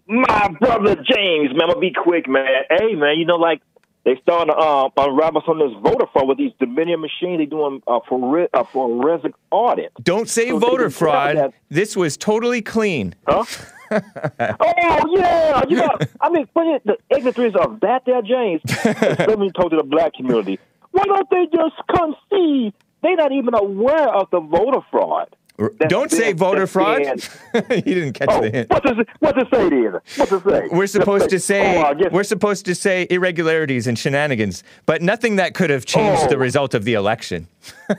My 0.07 0.49
brother 0.59 0.95
James, 0.95 1.51
man, 1.51 1.63
I'm 1.63 1.69
gonna 1.69 1.79
be 1.79 1.93
quick, 1.93 2.27
man. 2.27 2.45
Hey, 2.69 2.95
man, 2.95 3.17
you 3.17 3.25
know, 3.25 3.37
like 3.37 3.61
they 4.05 4.19
starting 4.21 4.53
to 4.53 4.57
uh, 4.59 4.89
unravel 4.97 5.41
some 5.45 5.61
of 5.61 5.69
this 5.69 5.79
voter 5.81 6.05
fraud 6.11 6.27
with 6.27 6.37
these 6.37 6.51
Dominion 6.59 6.99
machines. 7.01 7.39
They 7.39 7.45
doing 7.45 7.81
uh, 7.87 7.99
for 8.07 8.47
uh, 8.53 8.63
forensic 8.65 9.33
audit. 9.51 9.93
Don't 10.03 10.27
say 10.29 10.49
So 10.49 10.59
voter 10.59 10.89
fraud. 10.89 11.37
that- 11.37 11.53
This 11.69 11.95
was 11.95 12.17
totally 12.17 12.61
clean. 12.61 13.15
Huh? 13.27 13.45
oh 13.91 15.13
yeah, 15.15 15.61
you 15.69 15.75
know, 15.77 15.97
I 16.19 16.29
mean, 16.29 16.47
but 16.53 16.65
it, 16.67 16.81
the 16.85 16.97
ignorance 17.15 17.55
of 17.59 17.79
that 17.81 18.03
there, 18.05 18.21
James, 18.23 18.61
especially 18.67 19.51
told 19.51 19.71
to 19.71 19.77
the 19.77 19.83
black 19.83 20.13
community. 20.15 20.59
Why 20.91 21.03
don't 21.03 21.29
they 21.29 21.45
just 21.55 21.75
concede? 21.87 22.73
They're 23.01 23.15
not 23.15 23.31
even 23.31 23.53
aware 23.53 24.07
of 24.09 24.29
the 24.31 24.39
voter 24.39 24.79
fraud. 24.89 25.35
That's 25.57 25.75
Don't 25.87 26.09
say 26.11 26.33
voter 26.33 26.65
fraud. 26.65 27.01
you 27.53 27.81
didn't 27.81 28.13
catch 28.13 28.27
Oh, 28.31 28.41
the 28.41 28.49
hint. 28.49 28.69
what 28.71 28.85
it, 28.85 29.07
what 29.19 29.37
it 29.37 29.47
say 29.53 29.69
then? 29.69 29.91
What 29.93 30.29
does 30.29 30.31
it 30.31 30.43
say? 30.43 30.67
We're 30.71 30.87
supposed 30.87 31.29
to 31.29 31.39
say 31.39 31.83
Oh, 31.83 31.93
guess- 31.93 32.11
we're 32.11 32.23
supposed 32.23 32.65
to 32.65 32.73
say 32.75 33.05
irregularities 33.09 33.85
and 33.85 33.97
shenanigans, 33.97 34.63
but 34.87 35.01
nothing 35.03 35.35
that 35.35 35.53
could 35.53 35.69
have 35.69 35.85
changed 35.85 36.29
the 36.29 36.35
Oh. 36.35 36.39
result 36.39 36.73
of 36.73 36.85
the 36.85 36.95
election. 36.95 37.47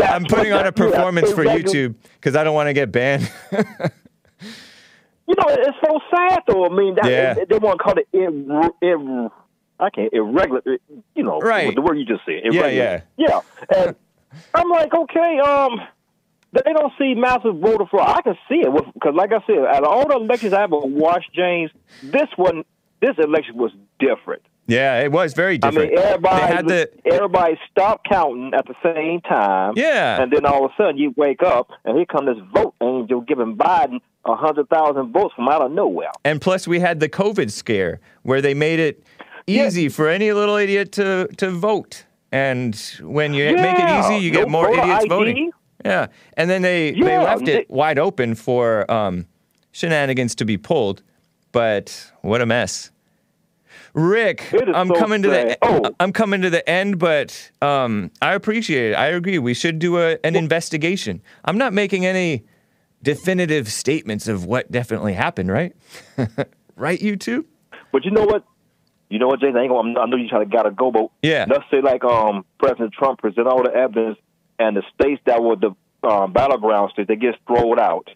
I'm 0.00 0.24
putting 0.24 0.52
on 0.52 0.62
a 0.62 0.64
yeah, 0.64 0.70
performance 0.72 1.30
for 1.32 1.44
YouTube 1.44 1.94
because 2.14 2.34
I 2.34 2.42
don't 2.44 2.54
want 2.54 2.66
to 2.68 2.72
get 2.74 2.90
banned. 2.90 3.30
You 5.28 5.34
know, 5.38 5.44
it's 5.50 5.78
so 5.86 5.98
sad 6.14 6.40
though. 6.48 6.66
I 6.66 6.68
mean, 6.68 6.94
that, 6.96 7.06
Yeah. 7.10 7.34
they, 7.34 7.44
they 7.44 7.58
want 7.58 7.78
to 7.78 7.84
call 7.84 7.94
it 7.96 8.08
ir, 8.12 8.28
ir, 8.82 9.28
I 9.80 9.88
can't 9.90 10.12
irregular. 10.12 10.60
You 11.14 11.22
know, 11.22 11.38
Right. 11.38 11.74
the 11.74 11.80
word 11.80 11.96
you 11.96 12.04
just 12.04 12.24
said. 12.26 12.40
Yeah, 12.44 12.60
Irregular. 12.60 13.02
yeah. 13.16 13.40
And 13.74 13.96
I'm 14.52 14.68
like, 14.68 14.92
okay, 14.92 15.38
um, 15.38 15.80
they 16.52 16.72
don't 16.72 16.92
see 16.98 17.14
massive 17.14 17.56
voter 17.56 17.86
fraud. 17.90 18.18
I 18.18 18.22
can 18.22 18.36
see 18.48 18.60
it 18.60 18.72
because, 18.94 19.14
like 19.14 19.32
I 19.32 19.40
said, 19.46 19.58
out 19.58 19.84
of 19.84 19.88
all 19.88 20.06
the 20.06 20.16
elections 20.16 20.52
I 20.52 20.62
ever 20.64 20.78
watched, 20.78 21.32
James, 21.34 21.70
this 22.02 22.28
one, 22.36 22.64
this 23.00 23.16
election 23.18 23.56
was 23.56 23.72
different. 23.98 24.42
yeah, 24.66 25.00
it 25.00 25.10
was 25.10 25.32
very 25.34 25.58
different. 25.58 25.92
I 25.92 25.94
mean, 25.94 25.98
everybody, 25.98 26.42
had 26.54 26.68
the 26.68 26.90
everybody 27.06 27.58
stopped 27.70 28.08
counting 28.08 28.52
at 28.54 28.66
the 28.66 28.74
same 28.82 29.20
time. 29.22 29.74
Yeah. 29.76 30.22
And 30.22 30.32
then 30.32 30.44
all 30.44 30.64
of 30.66 30.72
a 30.72 30.74
sudden 30.76 30.98
you 30.98 31.14
wake 31.16 31.42
up 31.42 31.70
and 31.84 31.96
here 31.96 32.06
comes 32.06 32.28
this 32.28 32.44
vote 32.54 32.74
angel 32.82 33.22
giving 33.22 33.56
Biden 33.56 34.00
a 34.24 34.36
hundred 34.36 34.68
thousand 34.68 35.12
votes 35.12 35.34
from 35.34 35.48
out 35.48 35.62
of 35.62 35.72
nowhere. 35.72 36.12
And 36.24 36.40
plus, 36.40 36.68
we 36.68 36.78
had 36.80 37.00
the 37.00 37.08
COVID 37.08 37.50
scare 37.50 38.00
where 38.22 38.40
they 38.40 38.54
made 38.54 38.78
it 38.78 39.02
easy 39.46 39.88
for 39.88 40.08
any 40.08 40.32
little 40.32 40.56
idiot 40.56 40.92
to, 40.92 41.28
to 41.38 41.50
vote. 41.50 42.04
And 42.30 42.76
when 43.00 43.34
you 43.34 43.56
make 43.56 43.78
it 43.78 43.90
easy, 44.04 44.24
you 44.24 44.30
get 44.30 44.42
no 44.42 44.52
more 44.52 44.70
idiots 44.70 45.04
ID. 45.04 45.08
voting. 45.08 45.52
Yeah. 45.84 46.06
And 46.36 46.48
then 46.48 46.62
they, 46.62 46.92
they 46.92 47.18
left 47.18 47.44
they- 47.44 47.60
it 47.62 47.70
wide 47.70 47.98
open 47.98 48.34
for 48.34 48.90
um, 48.90 49.26
shenanigans 49.72 50.34
to 50.36 50.44
be 50.44 50.56
pulled. 50.56 51.02
But 51.52 52.10
what 52.22 52.40
a 52.40 52.46
mess. 52.46 52.90
Rick, 53.94 54.48
I'm 54.74 54.88
so 54.88 54.94
coming 54.94 55.22
to 55.22 55.28
the. 55.28 55.58
Oh. 55.60 55.82
I'm 56.00 56.12
coming 56.14 56.40
to 56.42 56.48
the 56.50 56.66
end, 56.68 56.98
but 56.98 57.50
um, 57.60 58.10
I 58.22 58.32
appreciate 58.32 58.92
it. 58.92 58.94
I 58.94 59.08
agree. 59.08 59.38
We 59.38 59.52
should 59.52 59.78
do 59.78 59.98
a, 59.98 60.16
an 60.24 60.34
investigation. 60.34 61.20
I'm 61.44 61.58
not 61.58 61.74
making 61.74 62.06
any 62.06 62.44
definitive 63.02 63.70
statements 63.70 64.28
of 64.28 64.46
what 64.46 64.70
definitely 64.72 65.12
happened, 65.12 65.50
right? 65.52 65.76
right, 66.76 67.00
you 67.02 67.16
two? 67.16 67.44
But 67.92 68.06
you 68.06 68.10
know 68.12 68.24
what? 68.24 68.44
You 69.10 69.18
know 69.18 69.26
what, 69.26 69.40
Jason? 69.40 69.56
I, 69.58 69.64
I 69.66 70.06
know 70.06 70.16
you 70.16 70.26
trying 70.28 70.48
to 70.48 70.56
gotta 70.56 70.70
go, 70.70 70.90
but 70.90 71.08
Yeah. 71.20 71.44
let's 71.46 71.64
say 71.70 71.82
like 71.82 72.02
um 72.02 72.46
President 72.58 72.94
Trump 72.94 73.18
present 73.20 73.46
all 73.46 73.62
the 73.62 73.74
evidence, 73.74 74.16
and 74.58 74.76
the 74.76 74.82
states 74.94 75.20
that 75.26 75.42
were 75.42 75.56
the 75.56 75.70
um, 76.08 76.32
battleground 76.32 76.90
states 76.92 77.08
they 77.08 77.16
get 77.16 77.34
thrown 77.46 77.78
out. 77.78 78.08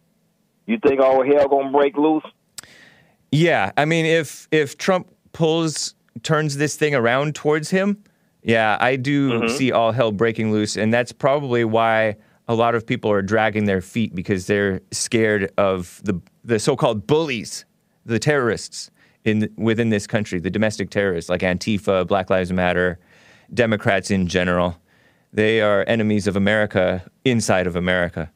You 0.66 0.78
think 0.84 1.00
all 1.00 1.24
hell 1.24 1.48
gonna 1.48 1.70
break 1.70 1.96
loose? 1.96 2.24
Yeah, 3.30 3.72
I 3.76 3.84
mean, 3.84 4.06
if 4.06 4.48
if 4.50 4.76
Trump 4.78 5.08
pulls 5.32 5.94
turns 6.22 6.56
this 6.56 6.76
thing 6.76 6.94
around 6.94 7.34
towards 7.34 7.70
him, 7.70 8.02
yeah, 8.42 8.76
I 8.80 8.96
do 8.96 9.32
Mhm. 9.40 9.50
see 9.50 9.72
all 9.72 9.92
hell 9.92 10.12
breaking 10.12 10.52
loose, 10.52 10.76
and 10.76 10.92
that's 10.92 11.12
probably 11.12 11.64
why 11.64 12.16
a 12.48 12.54
lot 12.54 12.74
of 12.74 12.86
people 12.86 13.10
are 13.10 13.22
dragging 13.22 13.64
their 13.64 13.80
feet 13.80 14.14
because 14.14 14.46
they're 14.46 14.80
scared 14.92 15.50
of 15.58 16.00
the 16.04 16.20
the 16.44 16.58
so-called 16.58 17.06
bullies, 17.06 17.64
the 18.04 18.18
terrorists 18.20 18.90
in 19.24 19.48
within 19.56 19.90
this 19.90 20.06
country, 20.06 20.38
the 20.38 20.50
domestic 20.50 20.90
terrorists 20.90 21.28
like 21.28 21.40
Antifa, 21.42 22.06
Black 22.06 22.30
Lives 22.30 22.52
Matter, 22.52 22.98
Democrats 23.52 24.10
in 24.10 24.26
general. 24.28 24.76
They 25.36 25.60
are 25.60 25.84
enemies 25.86 26.26
of 26.26 26.34
America 26.34 27.04
inside 27.22 27.66
of 27.66 27.76
America. 27.76 28.32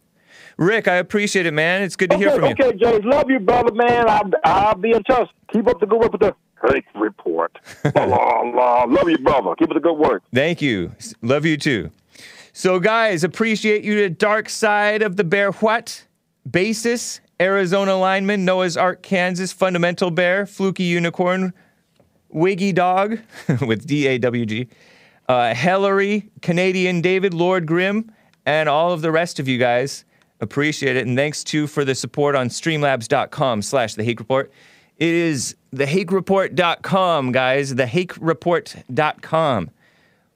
Rick, 0.58 0.86
I 0.86 0.96
appreciate 0.96 1.46
it, 1.46 1.54
man. 1.54 1.80
It's 1.80 1.96
good 1.96 2.10
to 2.10 2.16
okay, 2.16 2.24
hear 2.26 2.34
from 2.34 2.44
you. 2.44 2.50
okay, 2.50 2.76
James, 2.76 3.02
love 3.06 3.30
you, 3.30 3.40
brother, 3.40 3.72
man. 3.72 4.06
I'll, 4.06 4.30
I'll 4.44 4.74
be 4.74 4.92
in 4.92 5.02
touch. 5.04 5.30
Keep 5.50 5.66
up 5.66 5.80
the 5.80 5.86
good 5.86 5.98
work 5.98 6.12
with 6.12 6.20
the 6.20 6.34
Hake 6.70 6.84
Report. 6.94 7.58
la, 7.96 8.04
la, 8.04 8.40
la. 8.42 8.84
Love 8.84 9.08
you, 9.08 9.16
brother. 9.16 9.54
Keep 9.54 9.70
up 9.70 9.74
the 9.74 9.80
good 9.80 9.94
work. 9.94 10.22
Thank 10.34 10.60
you. 10.60 10.92
Love 11.22 11.46
you 11.46 11.56
too. 11.56 11.90
So, 12.52 12.78
guys, 12.78 13.24
appreciate 13.24 13.82
you 13.82 13.94
to 13.94 14.10
Dark 14.10 14.50
Side 14.50 15.00
of 15.00 15.16
the 15.16 15.24
Bear 15.24 15.52
What? 15.52 16.04
Basis, 16.50 17.22
Arizona 17.40 17.96
lineman, 17.96 18.44
Noah's 18.44 18.76
Ark, 18.76 19.02
Kansas, 19.02 19.54
Fundamental 19.54 20.10
Bear, 20.10 20.44
Fluky 20.44 20.82
Unicorn, 20.84 21.54
Wiggy 22.28 22.72
Dog 22.72 23.20
with 23.66 23.86
D 23.86 24.06
A 24.06 24.18
W 24.18 24.44
G, 24.44 24.68
uh, 25.30 25.54
Hillary, 25.54 26.28
Canadian 26.42 27.00
David, 27.00 27.32
Lord 27.32 27.64
Grimm, 27.64 28.10
and 28.46 28.68
all 28.68 28.92
of 28.92 29.00
the 29.00 29.12
rest 29.12 29.38
of 29.38 29.46
you 29.46 29.58
guys. 29.58 30.04
Appreciate 30.40 30.96
it. 30.96 31.06
And 31.06 31.16
thanks 31.16 31.44
too 31.44 31.68
for 31.68 31.84
the 31.84 31.94
support 31.94 32.34
on 32.34 32.48
streamlabs.com 32.48 33.62
slash 33.62 33.94
the 33.94 34.02
Hake 34.02 34.18
Report. 34.18 34.50
It 34.96 35.14
is 35.14 35.54
thehakereport.com, 35.72 37.30
guys. 37.30 37.72
Thehakereport.com. 37.74 39.70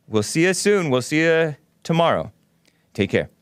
We'll 0.07 0.23
see 0.23 0.45
you 0.45 0.55
soon. 0.55 0.91
We'll 0.91 1.03
see 1.03 1.23
you 1.23 1.57
tomorrow. 1.83 2.31
Take 2.93 3.11
care. 3.11 3.34